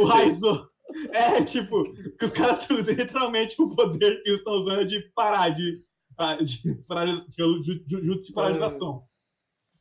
[0.00, 0.06] o.
[0.06, 0.72] Raizo.
[1.10, 1.84] É, tipo,
[2.18, 5.80] que os caras têm literalmente o poder que eles estão usando é de parar, de,
[6.18, 9.06] ah, de, de, de, de, de paralisação.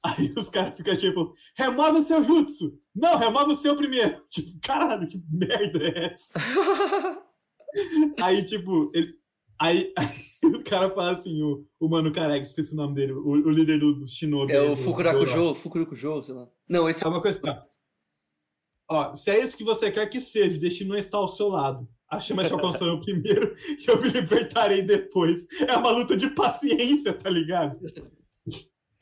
[0.04, 2.80] Aí os caras ficam tipo, remove o seu jutsu!
[2.96, 4.20] Não, remove o seu primeiro!
[4.32, 6.34] Tipo, caralho, que merda é essa?
[8.22, 9.14] Aí, tipo, ele,
[9.62, 10.08] aí, aí
[10.50, 13.80] o cara fala assim, o, o Mano Careca, esqueci o nome dele, o, o líder
[13.80, 14.52] do, do Shinobi.
[14.52, 15.54] É o Fukurakujo.
[15.56, 16.48] Fukurakujo, sei lá.
[16.68, 17.60] Não, esse É uma coisa assim,
[18.90, 19.14] ó.
[19.14, 21.88] Se é isso que você quer que seja, o destino não está ao seu lado.
[22.10, 25.48] A chama alcançarão primeiro e eu me libertarei depois.
[25.66, 27.80] É uma luta de paciência, tá ligado?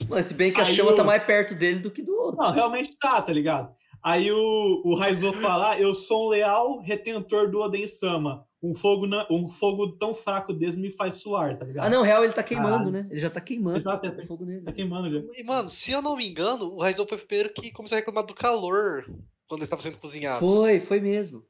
[0.08, 2.16] Mas se bem que a Aí chama o- tá mais perto dele do que do
[2.16, 2.38] outro.
[2.44, 3.74] Não, realmente tá, tá ligado?
[4.04, 8.46] Aí o, o Raizo fala: "Ah, Eu sou um leal retentor do Oden Sama.
[8.62, 11.86] Um fogo, na- um fogo tão fraco desse me faz suar, tá ligado?
[11.86, 12.92] Ah, não, real, ele tá queimando, Caralho.
[12.92, 13.08] né?
[13.10, 13.78] Ele já tá queimando.
[13.78, 14.66] Exato, é, o fogo nele.
[14.66, 15.26] Tá queimando já.
[15.38, 18.00] E, mano, se eu não me engano, o Raizou foi o primeiro que começou a
[18.00, 19.04] reclamar do calor
[19.48, 20.40] quando eles estavam sendo cozinhados.
[20.40, 21.46] Foi, foi mesmo.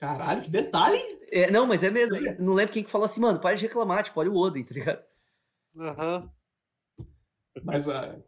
[0.00, 0.98] Caralho, que detalhe!
[1.30, 2.16] É, não, mas é mesmo.
[2.40, 4.74] Não lembro quem que falou assim, mano, para de reclamar, tipo, olha o Oden, tá
[4.74, 5.02] ligado?
[5.78, 6.30] Aham.
[7.62, 8.18] Mas, ah,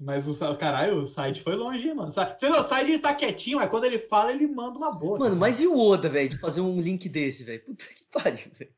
[0.00, 2.10] mas o caralho, o Side foi longe, hein, mano.
[2.10, 5.18] Você vê, o Side ele tá quietinho, mas quando ele fala, ele manda uma boa.
[5.18, 5.40] Mano, cara.
[5.40, 7.62] mas e o Oda, velho, de fazer um link desse, velho?
[7.64, 8.72] Puta que pariu, velho.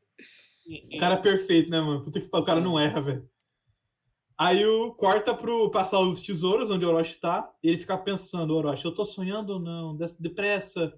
[0.95, 2.03] O cara é perfeito, né, mano?
[2.03, 3.31] Puta que pariu, o cara não erra, velho.
[4.39, 8.55] Aí o corta pro passar os tesouros, onde o Orochi tá, e ele fica pensando,
[8.55, 9.97] Orochi, eu tô sonhando ou não?
[10.19, 10.93] Depressa.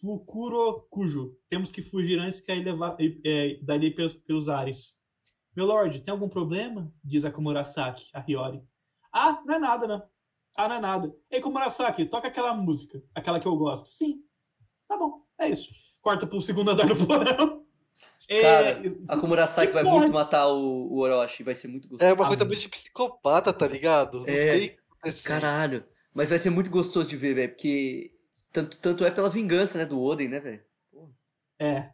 [0.00, 1.36] Fukuro Kujo.
[1.48, 5.02] Temos que fugir antes que a ilha vá, é, dali pelos, pelos ares.
[5.56, 6.92] Meu lord, tem algum problema?
[7.02, 8.60] Diz a Komurasaki, a Hiyori.
[9.14, 10.02] Ah, não é nada, né?
[10.56, 11.14] Ah, não é nada.
[11.30, 13.88] Ei, Komurasaki, toca aquela música, aquela que eu gosto.
[13.90, 14.22] Sim.
[14.88, 15.72] Tá bom, é isso.
[16.00, 17.64] Corta pro segundo andar do porão.
[18.28, 19.98] É, Cara, A Komurasaki Que vai porra.
[19.98, 22.08] muito matar o, o Orochi, vai ser muito gostoso.
[22.10, 24.20] É uma coisa muito de psicopata, tá ligado?
[24.20, 24.40] Não É.
[24.48, 25.28] sei o que aconteceu.
[25.28, 25.84] Caralho.
[26.14, 28.14] Mas vai ser muito gostoso de ver, velho, porque
[28.52, 30.62] tanto, tanto é pela vingança, né, do Oden, né, velho?
[31.60, 31.92] É.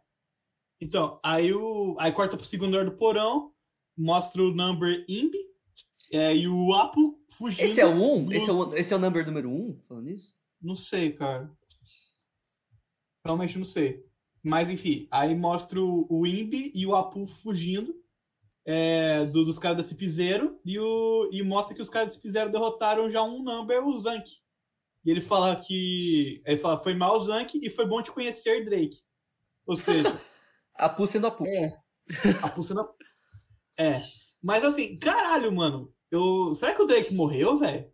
[0.80, 3.52] Então, aí, o, aí corta pro segundo andar do porão,
[3.96, 5.34] mostra o number imp
[6.10, 7.64] é, e o Apo fugindo.
[7.64, 8.24] Esse é o 1?
[8.26, 10.34] do- Esse é o, esse é o number número 1, falando isso?
[10.60, 11.50] Não sei, cara.
[13.24, 14.04] Realmente não sei.
[14.42, 17.94] Mas enfim, aí mostra o, o Imbi e o Apu fugindo
[18.64, 22.50] é, do- dos caras da Cipizero e, o, e mostra que os caras da Cipizero
[22.50, 24.28] derrotaram já um number, o Zank.
[25.04, 26.42] E ele fala que.
[26.44, 28.98] Ele fala, foi mal, Zank, e foi bom te conhecer, Drake.
[29.66, 30.20] Ou seja,
[30.76, 31.42] Apu sendo Apu.
[31.46, 31.80] É.
[32.42, 32.86] A pulsando.
[33.78, 34.00] É.
[34.42, 35.92] Mas assim, caralho, mano.
[36.10, 36.52] Eu...
[36.54, 37.90] Será que o Drake morreu, velho?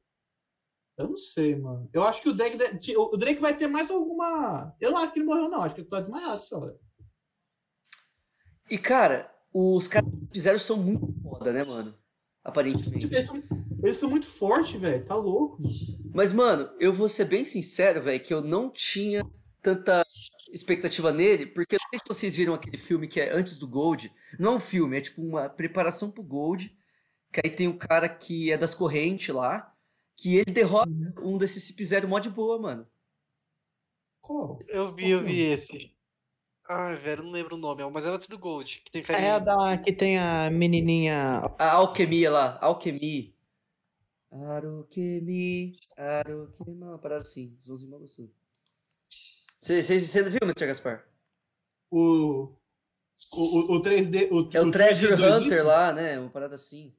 [0.96, 1.88] Eu não sei, mano.
[1.92, 2.56] Eu acho que o Drake.
[2.78, 4.74] de- O Drake vai ter mais alguma.
[4.80, 5.60] Eu não acho que ele morreu, não.
[5.60, 6.78] Acho que ele tá desmaiado só, velho.
[8.70, 11.94] E, cara, os caras que fizeram são muito foda, né, mano?
[12.42, 13.00] Aparentemente.
[13.00, 13.42] Tipo, eles são,
[13.82, 15.04] eles são muito fortes, velho.
[15.04, 15.58] Tá louco.
[16.14, 19.22] Mas, mano, eu vou ser bem sincero, velho, que eu não tinha
[19.62, 20.02] tanta
[20.50, 23.68] expectativa nele, porque eu não sei se vocês viram aquele filme que é antes do
[23.68, 24.10] Gold.
[24.38, 26.74] Não é um filme, é tipo uma preparação pro Gold.
[27.36, 29.70] Que aí tem um cara que é das correntes lá,
[30.16, 30.90] que ele derrota
[31.22, 32.86] um desses Cip Zero mó de boa, mano.
[34.22, 34.58] Qual?
[34.68, 35.94] Eu vi, eu vi esse.
[36.66, 38.80] Ai, velho, não lembro o nome, mas é antes do Gold.
[38.82, 39.34] Que tem É carinha.
[39.36, 41.42] a da que tem a menininha.
[41.58, 43.30] A alquimia lá, alquimia.
[44.32, 47.54] Arukemi, Arukemi, uma parada assim,
[47.86, 48.32] mó gostoso.
[49.60, 50.66] Você você viu, Mr.
[50.68, 51.06] Gaspar?
[51.90, 52.48] O.
[53.32, 54.30] O, o, o 3D.
[54.30, 56.18] O, É o Treasure 3D Hunter lá, né?
[56.18, 56.94] Uma parada assim.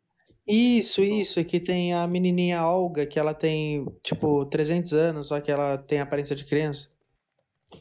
[0.48, 5.52] Isso, isso, que tem a menininha Olga, que ela tem, tipo, 300 anos, só que
[5.52, 6.90] ela tem aparência de criança.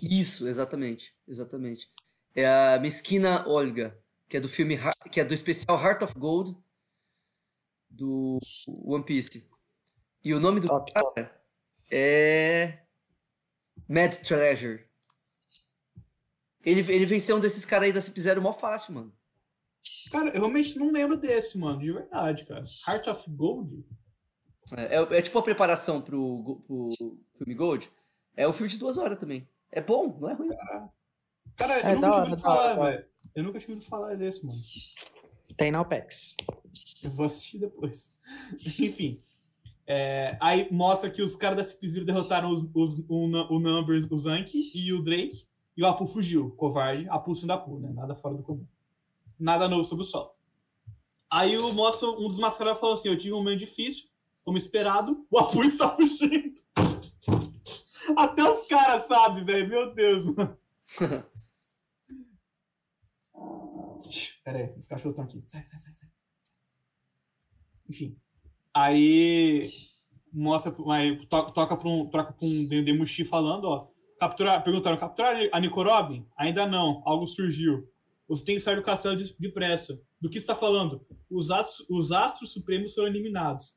[0.02, 1.88] Isso, exatamente, exatamente.
[2.34, 3.96] É a Mesquina Olga,
[4.28, 4.78] que é do filme,
[5.12, 6.56] que é do especial Heart of Gold
[7.88, 9.48] do One Piece.
[10.24, 11.14] E o nome do Top, top.
[11.14, 11.36] cara
[11.90, 12.78] é
[13.88, 14.84] Mad Treasure.
[16.64, 19.16] Ele, ele venceu um desses caras aí da Cip Zero mó fácil, mano.
[20.10, 21.78] Cara, eu realmente não lembro desse, mano.
[21.80, 22.64] De verdade, cara.
[22.86, 23.84] Heart of Gold?
[24.76, 26.90] É, é- é tipo a preparação pro, pro
[27.38, 27.90] filme Gold.
[28.36, 29.48] É um filme de duas horas também.
[29.70, 30.50] É bom, não é ruim.
[31.56, 32.90] Cara, É, eu da nunca hora, tinha ouvido hora, falar, hora.
[32.96, 33.06] velho.
[33.34, 34.58] Eu nunca tinha ouvido falar desse, mano.
[35.56, 36.36] Tem na OPEX.
[37.02, 38.14] Eu vou assistir depois.
[38.80, 39.18] Enfim.
[39.86, 44.18] É, aí mostra que os caras da Cip derrotaram os, os, o, o Numbers, o
[44.18, 45.46] Zank e o Drake.
[45.76, 47.06] E o Apu fugiu, covarde.
[47.08, 47.90] Apu sendo Apu, né?
[47.92, 48.66] Nada fora do comum.
[49.38, 50.34] Nada novo sobre o sol.
[51.30, 54.08] Aí o um dos mascarados falou assim: Eu tive um momento difícil,
[54.44, 56.54] como esperado, o Apu está fugindo.
[58.16, 59.68] Até os caras sabem, velho.
[59.68, 60.56] Meu Deus, mano.
[64.44, 65.42] Pera aí, os cachorros estão aqui.
[65.48, 66.08] Sai, sai, sai, sai.
[67.88, 68.16] Enfim.
[68.72, 69.68] Aí
[70.32, 73.88] mostra, aí, toca, toca um, troca para um Demushi falando, ó.
[74.20, 76.26] Capturar, perguntaram, capturar a Nico Robin?
[76.38, 77.90] Ainda não, algo surgiu.
[78.28, 80.00] Você tem que sair do castelo depressa.
[80.20, 81.06] Do que está falando?
[81.30, 83.76] Os astros, os astros supremos foram eliminados.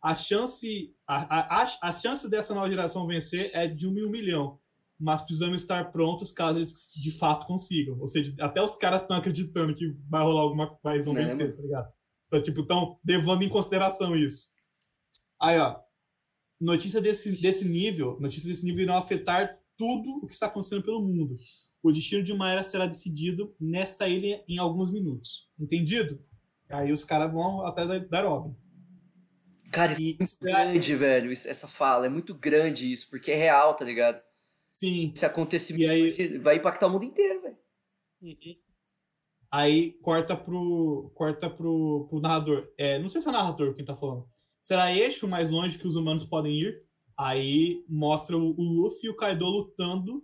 [0.00, 4.60] A chance, a, a, a chance dessa nova geração vencer é de um, um milhão.
[4.98, 7.98] Mas precisamos estar prontos caso eles de fato consigam.
[7.98, 11.54] Ou seja, até os caras estão acreditando que vai rolar alguma coisa, vão né, vencer,
[11.54, 11.92] tá ligado?
[12.28, 14.48] Então, tipo, estão levando em consideração isso.
[15.40, 15.78] Aí, ó.
[16.58, 21.02] Notícia desse, desse nível, notícias desse nível irão afetar tudo o que está acontecendo pelo
[21.02, 21.34] mundo.
[21.86, 25.48] O destino de uma era será decidido nesta ilha em alguns minutos.
[25.56, 26.20] Entendido?
[26.68, 28.56] Aí os caras vão até dar ordem.
[29.70, 31.30] Cara, isso e, é muito grande, velho.
[31.30, 34.20] essa fala é muito grande isso, porque é real, tá ligado?
[34.68, 35.12] Sim.
[35.14, 36.38] Esse acontecimento aí...
[36.38, 37.58] vai impactar o mundo inteiro, velho.
[38.20, 38.56] Uhum.
[39.48, 42.68] Aí corta pro, corta pro, pro narrador.
[42.76, 44.28] É, não sei se é narrador quem tá falando.
[44.60, 46.82] Será eixo mais longe que os humanos podem ir?
[47.16, 50.20] Aí mostra o, o Luffy e o Kaido lutando,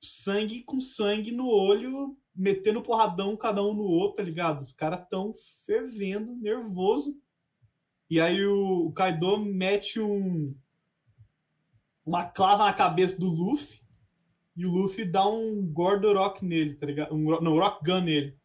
[0.00, 4.62] sangue com sangue no olho, metendo porradão cada um no outro, tá ligado?
[4.62, 5.32] Os caras tão
[5.64, 7.20] fervendo, nervoso.
[8.08, 10.54] E aí o, Kaido mete um
[12.04, 13.80] uma clava na cabeça do Luffy
[14.56, 17.12] e o Luffy dá um Gordo Rock nele, tá ligado?
[17.12, 18.38] Um, não, Rock Gun nele.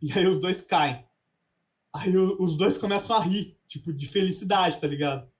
[0.00, 1.04] E aí os dois caem.
[1.92, 5.30] Aí o, os dois começam a rir, tipo, de felicidade, tá ligado?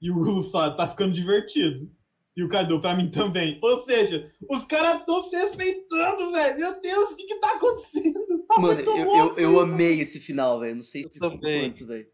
[0.00, 1.90] E o Luffy fala, tá ficando divertido.
[2.38, 3.58] E o Kaido, pra mim também.
[3.60, 6.56] Ou seja, os caras estão se respeitando, velho.
[6.56, 8.46] Meu Deus, o que que tá acontecendo?
[8.46, 10.76] Tá Mano, eu, eu, eu amei esse final, velho.
[10.76, 12.06] Não sei se quanto, velho.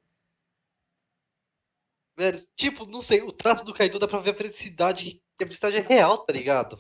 [2.17, 5.47] Velho, tipo, não sei, o traço do Kaido dá pra ver a felicidade que a
[5.47, 6.77] felicidade é real, tá ligado?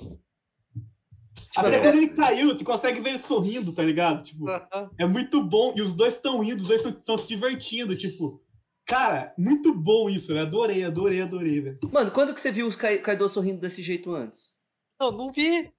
[1.34, 1.82] Tipo, Até é...
[1.82, 4.24] quando ele caiu, tu consegue ver ele sorrindo, tá ligado?
[4.24, 4.90] Tipo, uh -huh.
[4.98, 5.74] é muito bom.
[5.76, 8.42] E os dois estão indo, os dois estão se divertindo, tipo.
[8.86, 10.42] Cara, muito bom isso, né?
[10.42, 11.78] Adorei, adorei, adorei, velho.
[11.90, 14.52] Mano, quando que você viu os Kaido sorrindo desse jeito antes?
[15.00, 15.72] Não, não vi.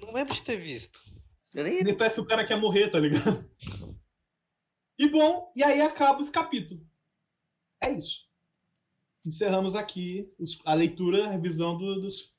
[0.00, 1.00] Não lembro de ter visto.
[1.54, 1.96] Eu nem...
[1.96, 3.48] Parece que o cara quer morrer, tá ligado?
[4.98, 6.84] E bom, e aí acaba esse capítulo.
[7.80, 8.28] É isso.
[9.24, 12.34] Encerramos aqui os, a leitura, a revisão do, dos,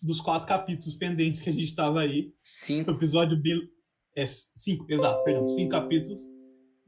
[0.00, 2.34] dos quatro capítulos pendentes que a gente estava aí.
[2.42, 2.90] Cinco.
[2.90, 3.70] O episódio bem.
[4.14, 6.20] É, cinco, exato, perdão, cinco capítulos.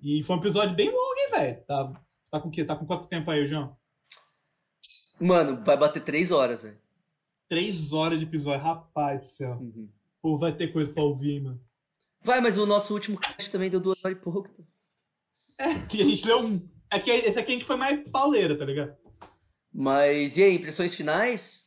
[0.00, 1.64] E foi um episódio bem longo, velho?
[1.64, 1.92] Tá,
[2.30, 2.64] tá com o quê?
[2.64, 3.76] Tá com quanto tempo aí, João?
[5.20, 6.78] Mano, vai bater três horas, velho.
[7.48, 9.52] Três horas de episódio, rapaz do céu.
[9.52, 9.88] Uhum.
[10.20, 11.60] Pô, vai ter coisa pra ouvir, mano.
[12.22, 14.50] Vai, mas o nosso último cast também deu duas horas e pouco.
[15.58, 18.56] É, que a gente leu um é que esse aqui a gente foi mais pauleira,
[18.56, 18.96] tá ligado?
[19.72, 21.66] Mas e aí, impressões finais?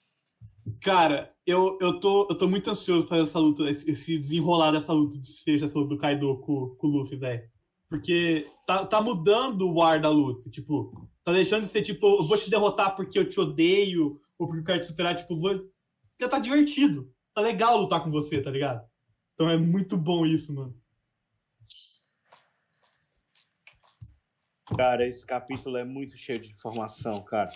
[0.81, 4.93] Cara, eu, eu, tô, eu tô muito ansioso pra essa luta, esse, esse desenrolar dessa
[4.93, 7.49] luta, desfecho dessa luta do Kaido com, com o Luffy, velho.
[7.89, 10.49] Porque tá, tá mudando o ar da luta.
[10.49, 14.47] Tipo, tá deixando de ser tipo, eu vou te derrotar porque eu te odeio, ou
[14.47, 15.67] porque eu quero te superar, tipo, vou.
[16.11, 17.11] Porque tá divertido.
[17.33, 18.87] Tá legal lutar com você, tá ligado?
[19.33, 20.75] Então é muito bom isso, mano.
[24.75, 27.51] Cara, esse capítulo é muito cheio de informação, cara.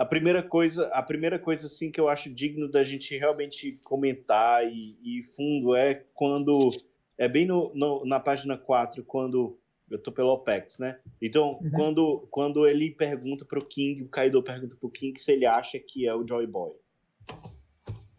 [0.00, 4.66] A primeira coisa, a primeira coisa assim que eu acho digno da gente realmente comentar
[4.66, 6.70] e, e fundo é quando
[7.18, 9.58] é bem no, no, na página 4, quando
[9.90, 10.98] eu tô pelo OPEX, né?
[11.20, 11.70] Então, uhum.
[11.72, 16.06] quando, quando ele pergunta pro King, o Kaido pergunta pro King se ele acha que
[16.06, 16.72] é o Joy Boy.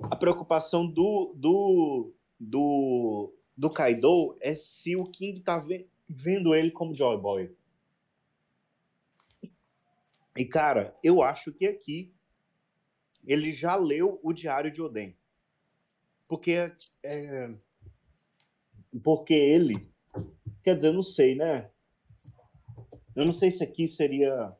[0.02, 6.70] A preocupação do, do, do do Kaido é se o King tá ve vendo ele
[6.70, 7.52] como Joy Boy.
[10.38, 12.14] E cara, eu acho que aqui
[13.26, 15.18] ele já leu o Diário de Oden.
[16.28, 16.72] Porque
[17.04, 17.54] é,
[19.04, 19.76] porque ele
[20.64, 21.70] quer dizer, eu não sei, né?
[23.16, 24.56] Eu não sei se aqui seria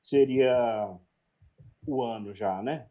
[0.00, 0.98] seria
[1.86, 2.88] o ano já, né?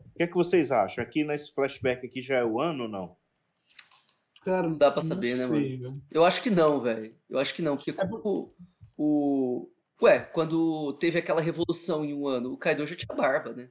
[0.00, 1.02] O que é que vocês acham?
[1.02, 3.16] Aqui nesse flashback aqui já é o ano ou não?
[4.42, 6.02] Cara, não dá pra saber, né, sei, mano?
[6.10, 7.16] Eu acho que não, velho.
[7.30, 8.54] Eu acho que não, porque é o,
[8.96, 9.70] o.
[10.02, 13.70] Ué, quando teve aquela revolução em um ano, o Kaido já tinha barba, né?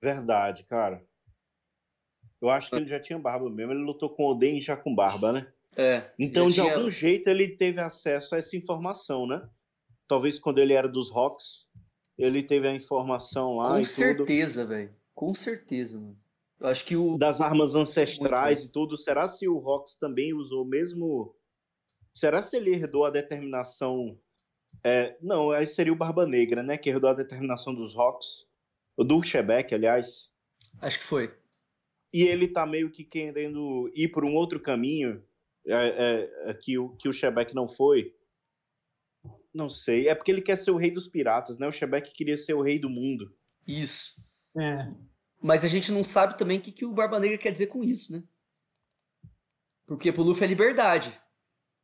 [0.00, 1.04] Verdade, cara.
[2.40, 3.72] Eu acho que ele já tinha barba mesmo.
[3.72, 5.52] Ele lutou com o Oden já com barba, né?
[5.76, 6.10] É.
[6.18, 9.48] Então, de tinha- algum jeito, ele teve acesso a essa informação, né?
[10.06, 11.66] Talvez quando ele era dos Rocks,
[12.16, 14.94] ele teve a informação lá Com e certeza, velho.
[15.14, 16.18] Com certeza, mano.
[16.60, 17.18] Eu acho que o.
[17.18, 18.96] Das armas ancestrais Muito e tudo.
[18.96, 21.34] Será se o Rocks também usou o mesmo.
[22.12, 24.18] Será se ele herdou a determinação.
[24.82, 26.76] É, não, aí seria o Barba Negra, né?
[26.76, 28.46] Que herdou a determinação dos Rocks.
[28.96, 30.30] Do Shebeck, aliás.
[30.80, 31.34] Acho que foi.
[32.12, 35.22] E ele tá meio que querendo ir por um outro caminho
[35.66, 38.14] é, é, é, que, o, que o Shebeck não foi.
[39.52, 40.08] Não sei.
[40.08, 41.66] É porque ele quer ser o rei dos piratas, né?
[41.66, 43.34] O Shebeck queria ser o rei do mundo.
[43.66, 44.20] Isso.
[44.56, 44.90] É.
[45.40, 47.84] Mas a gente não sabe também o que, que o Barba Negra quer dizer com
[47.84, 48.24] isso, né?
[49.86, 51.18] Porque pro Luffy é liberdade.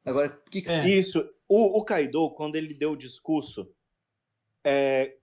[0.05, 0.87] Agora, o que, que É.
[0.87, 1.29] Isso.
[1.49, 3.73] O, o Kaido, quando ele deu o discurso,
[4.67, 5.17] é,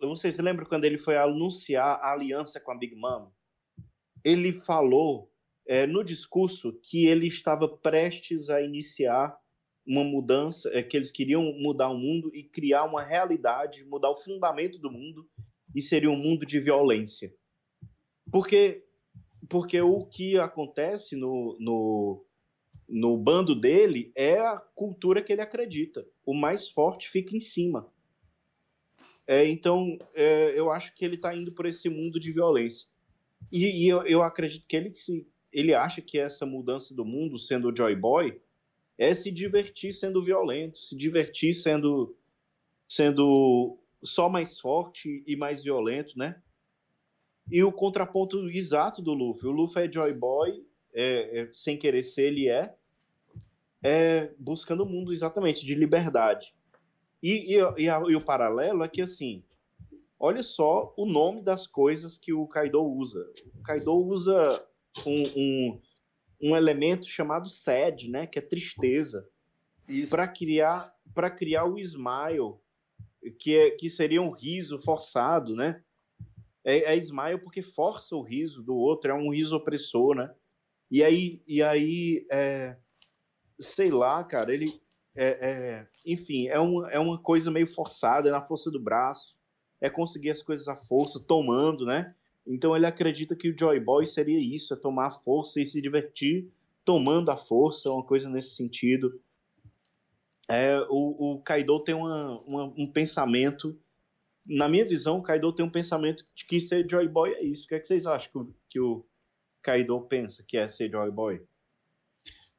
[0.00, 3.30] vocês lembram quando ele foi anunciar a aliança com a Big Mom?
[4.24, 5.32] Ele falou
[5.66, 9.38] é, no discurso que ele estava prestes a iniciar
[9.86, 14.16] uma mudança, é, que eles queriam mudar o mundo e criar uma realidade, mudar o
[14.16, 15.28] fundamento do mundo,
[15.74, 17.32] e seria um mundo de violência.
[18.30, 18.84] Porque,
[19.48, 22.24] porque o que acontece no, no,
[22.90, 26.06] no bando dele é a cultura que ele acredita.
[26.26, 27.90] O mais forte fica em cima.
[29.26, 32.88] É, então, é, eu acho que ele está indo por esse mundo de violência.
[33.50, 37.38] E, e eu, eu acredito que ele, se, ele acha que essa mudança do mundo,
[37.38, 38.40] sendo o Joy Boy,
[38.98, 42.16] é se divertir sendo violento, se divertir sendo,
[42.88, 46.42] sendo só mais forte e mais violento, né?
[47.50, 49.48] E o contraponto exato do Luffy.
[49.48, 52.76] O Luffy é Joy Boy, é, é, sem querer ser, ele é,
[53.82, 56.54] é buscando o mundo exatamente de liberdade.
[57.22, 59.42] E, e, e, a- e o paralelo é que, assim,
[60.18, 63.30] olha só o nome das coisas que o Kaido usa.
[63.58, 64.48] O Kaido usa
[65.06, 65.80] um, um,
[66.42, 68.26] um elemento chamado sad, né?
[68.26, 69.28] Que é tristeza
[70.08, 72.54] para criar para criar o smile
[73.38, 75.82] que é que seria um riso forçado né
[76.64, 80.32] é, é smile porque força o riso do outro é um riso opressor né
[80.90, 82.76] e aí e aí é,
[83.60, 84.66] sei lá cara ele
[85.14, 89.36] é, é, enfim é uma, é uma coisa meio forçada é na força do braço
[89.80, 92.14] é conseguir as coisas à força tomando né
[92.46, 95.80] então ele acredita que o Joy Boy seria isso é tomar a força e se
[95.80, 96.48] divertir
[96.84, 99.20] tomando a força uma coisa nesse sentido
[100.48, 103.78] é, o, o Kaido tem uma, uma- um pensamento.
[104.44, 107.66] Na minha visão, o Kaido tem um pensamento de que ser Joy Boy é isso.
[107.66, 109.06] O que, é que vocês acham que o, que o
[109.62, 111.40] Kaido pensa que é ser Joy Boy?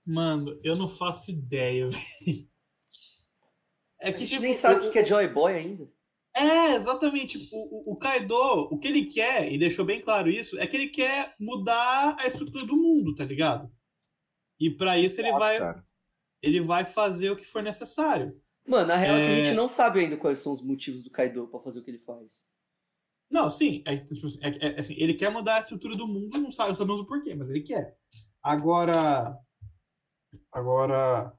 [0.06, 2.50] Mano, eu não faço ideia, velho.
[4.00, 5.88] É A que, gente tipo, nem sabe o que é Joy Boy ainda.
[6.36, 7.50] É, exatamente.
[7.52, 10.76] O, o, o Kaido, o que ele quer, e deixou bem claro isso, é que
[10.76, 13.72] ele quer mudar a estrutura do mundo, tá ligado?
[14.60, 15.86] E pra isso ele vai, Cara,
[16.42, 18.42] ele vai fazer o que for necessário.
[18.66, 19.22] Mano, na real é...
[19.22, 19.44] que a É.
[19.44, 22.00] gente não sabe ainda quais são os motivos do Kaido pra fazer o que ele
[22.00, 22.48] faz.
[23.30, 26.38] Não, sim, é, tipo assim, é- é- assim, ele quer mudar a estrutura do mundo,
[26.40, 27.98] não sabe, não sabemos o porquê, mas ele quer.
[28.42, 29.38] Agora,
[30.52, 31.34] agora,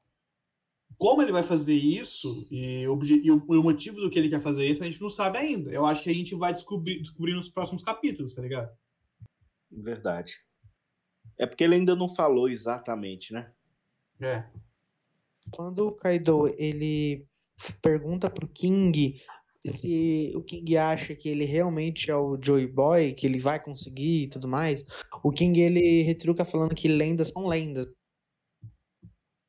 [0.97, 4.41] como ele vai fazer isso e, e o, e o motivo do que ele quer
[4.41, 5.71] fazer isso, a gente não sabe ainda.
[5.71, 8.71] Eu acho que a gente vai descobrir, descobrir nos próximos capítulos, tá ligado?
[9.71, 10.37] verdade.
[11.39, 13.51] É porque ele ainda não falou exatamente, né?
[14.21, 14.45] É.
[15.51, 17.27] Quando o Kaido ele
[17.81, 19.21] pergunta pro King
[19.71, 24.25] se o King acha que ele realmente é o Joy Boy, que ele vai conseguir
[24.25, 24.85] e tudo mais,
[25.23, 27.87] o King ele retruca falando que lendas são lendas.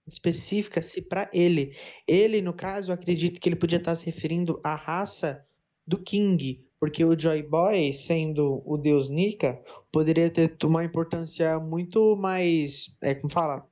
[0.05, 1.75] Específica-se para ele.
[2.07, 5.45] Ele, no caso, acredito que ele podia estar se referindo à raça
[5.85, 12.15] do King, porque o Joy Boy, sendo o deus Nika, poderia ter uma importância muito
[12.15, 13.65] mais, é, como fala,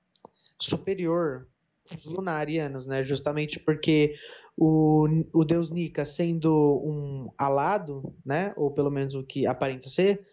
[0.59, 1.47] superior
[1.93, 3.03] os lunarianos, né?
[3.03, 4.13] Justamente porque
[4.57, 6.53] o, o deus Nika sendo
[6.85, 8.53] um alado, né?
[8.55, 10.25] Ou pelo menos o que aparenta ser,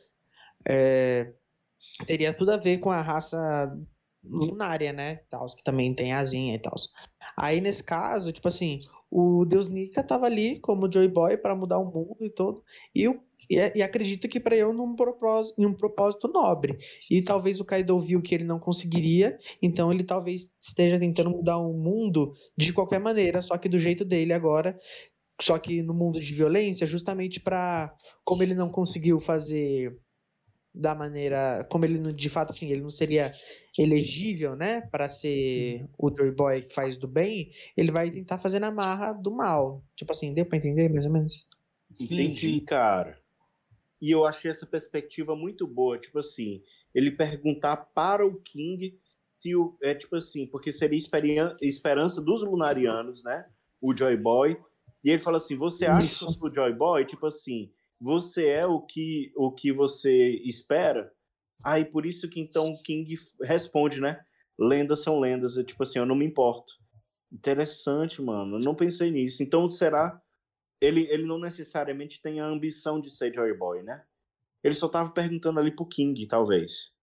[0.66, 1.32] é,
[2.06, 3.76] teria tudo a ver com a raça
[4.30, 5.16] lunária, né?
[5.30, 6.74] Tals, que também tem asinha e tal.
[7.36, 8.78] Aí nesse caso, tipo assim,
[9.10, 12.62] o deus Nika tava ali como Joy Boy para mudar o mundo e todo,
[12.94, 16.76] e eu e, e acredito que para eu num propósito, em um propósito nobre.
[17.10, 21.56] E talvez o Kaido viu que ele não conseguiria, então ele talvez esteja tentando mudar
[21.58, 24.78] o mundo de qualquer maneira, só que do jeito dele agora.
[25.40, 29.96] Só que no mundo de violência, justamente para como ele não conseguiu fazer
[30.78, 33.32] da maneira, como ele não- de fato assim, ele não seria
[33.76, 38.60] elegível, né, para ser o Joy Boy que faz do bem, ele vai tentar fazer
[38.60, 39.82] na marra do mal.
[39.96, 41.48] Tipo assim, deu para entender mais ou menos?
[41.96, 42.60] Sim, Entendi, sim.
[42.60, 43.18] cara.
[44.00, 45.98] E eu achei essa perspectiva muito boa.
[45.98, 46.62] Tipo assim,
[46.94, 48.96] ele perguntar para o King
[49.40, 50.98] se o, é tipo assim, porque seria
[51.60, 53.46] esperança dos lunarianos, né?
[53.80, 54.56] O Joy Boy.
[55.04, 56.24] E ele fala assim: você acha Isso.
[56.26, 57.04] que eu sou o Joy Boy?
[57.04, 61.12] Tipo assim, você é o que, o que você espera?
[61.64, 64.20] Aí por isso que então o King responde, né?
[64.58, 65.56] Lendas são lendas.
[65.56, 66.74] É tipo assim, eu não me importo.
[67.32, 68.56] Interessante, mano.
[68.56, 69.42] Eu não pensei nisso.
[69.42, 70.22] Então será.
[70.80, 74.04] Ele, ele não necessariamente tem a ambição de ser Joy Boy, né?
[74.62, 76.94] Ele só tava perguntando ali pro King, talvez.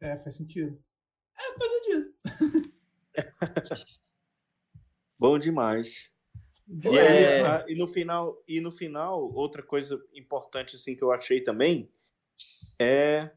[0.00, 0.82] É, faz sentido.
[1.38, 2.72] É coisa disso.
[5.20, 6.15] Bom demais.
[6.68, 7.00] E, É.
[7.00, 11.40] aí, a- e no final, e no final, outra coisa importante assim que eu achei
[11.40, 11.88] também
[12.78, 13.30] é,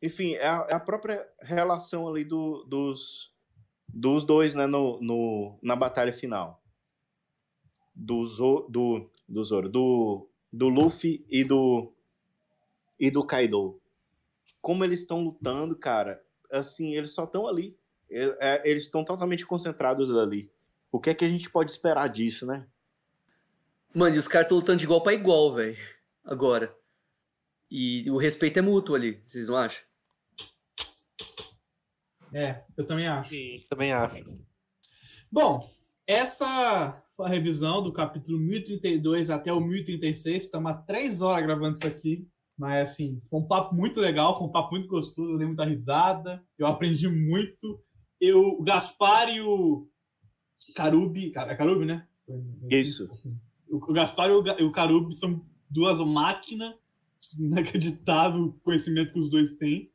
[0.00, 3.34] enfim, é a, é a própria relação ali do- dos,
[3.88, 6.62] dos dois, né, no, no- na batalha final.
[7.94, 11.92] Do Zo, do, do Zoro, do, do Luffy e do
[12.98, 13.80] e do Kaido.
[14.60, 17.76] Como eles estão lutando, cara, assim, eles só estão ali.
[18.10, 20.51] É- é- Eles estão totalmente concentrados ali.
[20.92, 22.66] O que é que a gente pode esperar disso, né?
[23.94, 25.76] Mano, e os caras estão lutando de igual pra igual, velho.
[26.22, 26.76] Agora.
[27.70, 29.82] E o respeito é mútuo ali, vocês não acham?
[32.34, 33.30] É, eu também acho.
[33.30, 34.22] Sim, também acho.
[35.30, 35.66] Bom,
[36.06, 40.44] essa foi a revisão do capítulo 1032 até o 1036.
[40.44, 42.28] Estamos há três horas gravando isso aqui.
[42.56, 45.32] Mas, assim, foi um papo muito legal, foi um papo muito gostoso.
[45.32, 47.80] Eu dei muita risada, eu aprendi muito.
[48.20, 49.88] Eu, o Gaspar e o
[50.74, 51.32] Carubi.
[51.34, 52.06] É Carubi, né?
[52.70, 53.08] Isso.
[53.68, 56.74] O, o Gaspar e o, Carubi são duas máquinas.
[57.38, 59.90] Inacreditável o conhecimento que os dois têm.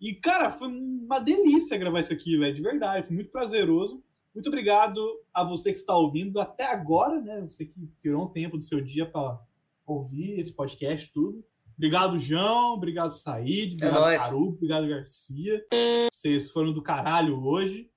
[0.00, 3.06] E, cara, foi uma delícia gravar isso aqui, velho, de verdade.
[3.06, 4.02] Foi muito prazeroso.
[4.34, 4.98] Muito obrigado
[5.34, 7.40] a você que está ouvindo até agora, né?
[7.42, 9.38] Você que tirou um tempo do seu dia para
[9.86, 11.44] ouvir esse podcast, tudo.
[11.76, 12.74] Obrigado, João.
[12.74, 13.74] Obrigado, Said.
[13.74, 14.22] Obrigado, nóis.
[14.22, 14.48] Caru.
[14.48, 15.64] Obrigado, Garcia.
[16.12, 17.89] Vocês foram do caralho hoje.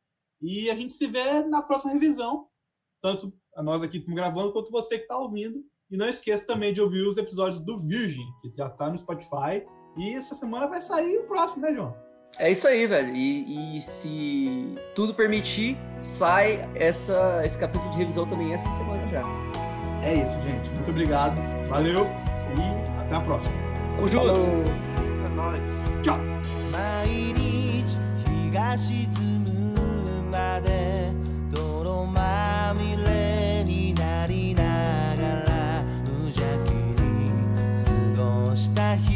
[0.43, 2.47] E a gente se vê na próxima revisão.
[3.01, 5.63] Tanto a nós aqui como gravando, quanto você que está ouvindo.
[5.89, 9.65] E não esqueça também de ouvir os episódios do Virgin, que já tá no Spotify.
[9.97, 11.95] E essa semana vai sair o próximo, né, João?
[12.39, 13.15] É isso aí, velho.
[13.15, 19.21] E, e se tudo permitir, sai essa, esse capítulo de revisão também essa semana já.
[20.03, 20.69] É isso, gente.
[20.71, 21.39] Muito obrigado.
[21.69, 23.55] Valeu e até a próxima.
[23.95, 24.33] Tamo junto!
[25.25, 25.61] É nóis.
[26.01, 26.17] Tchau!
[30.33, 31.11] 毎日日が沈むまで
[31.51, 34.63] 泥まみれになりな
[35.15, 37.29] がら無邪気に
[38.15, 39.12] 過ごした日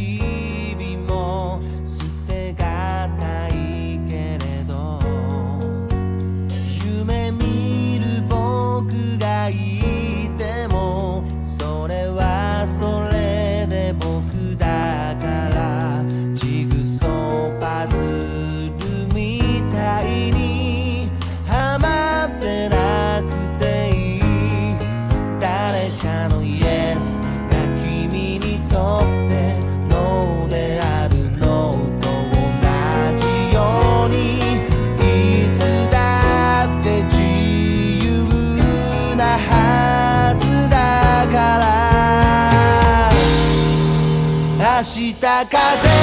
[45.46, 45.97] 風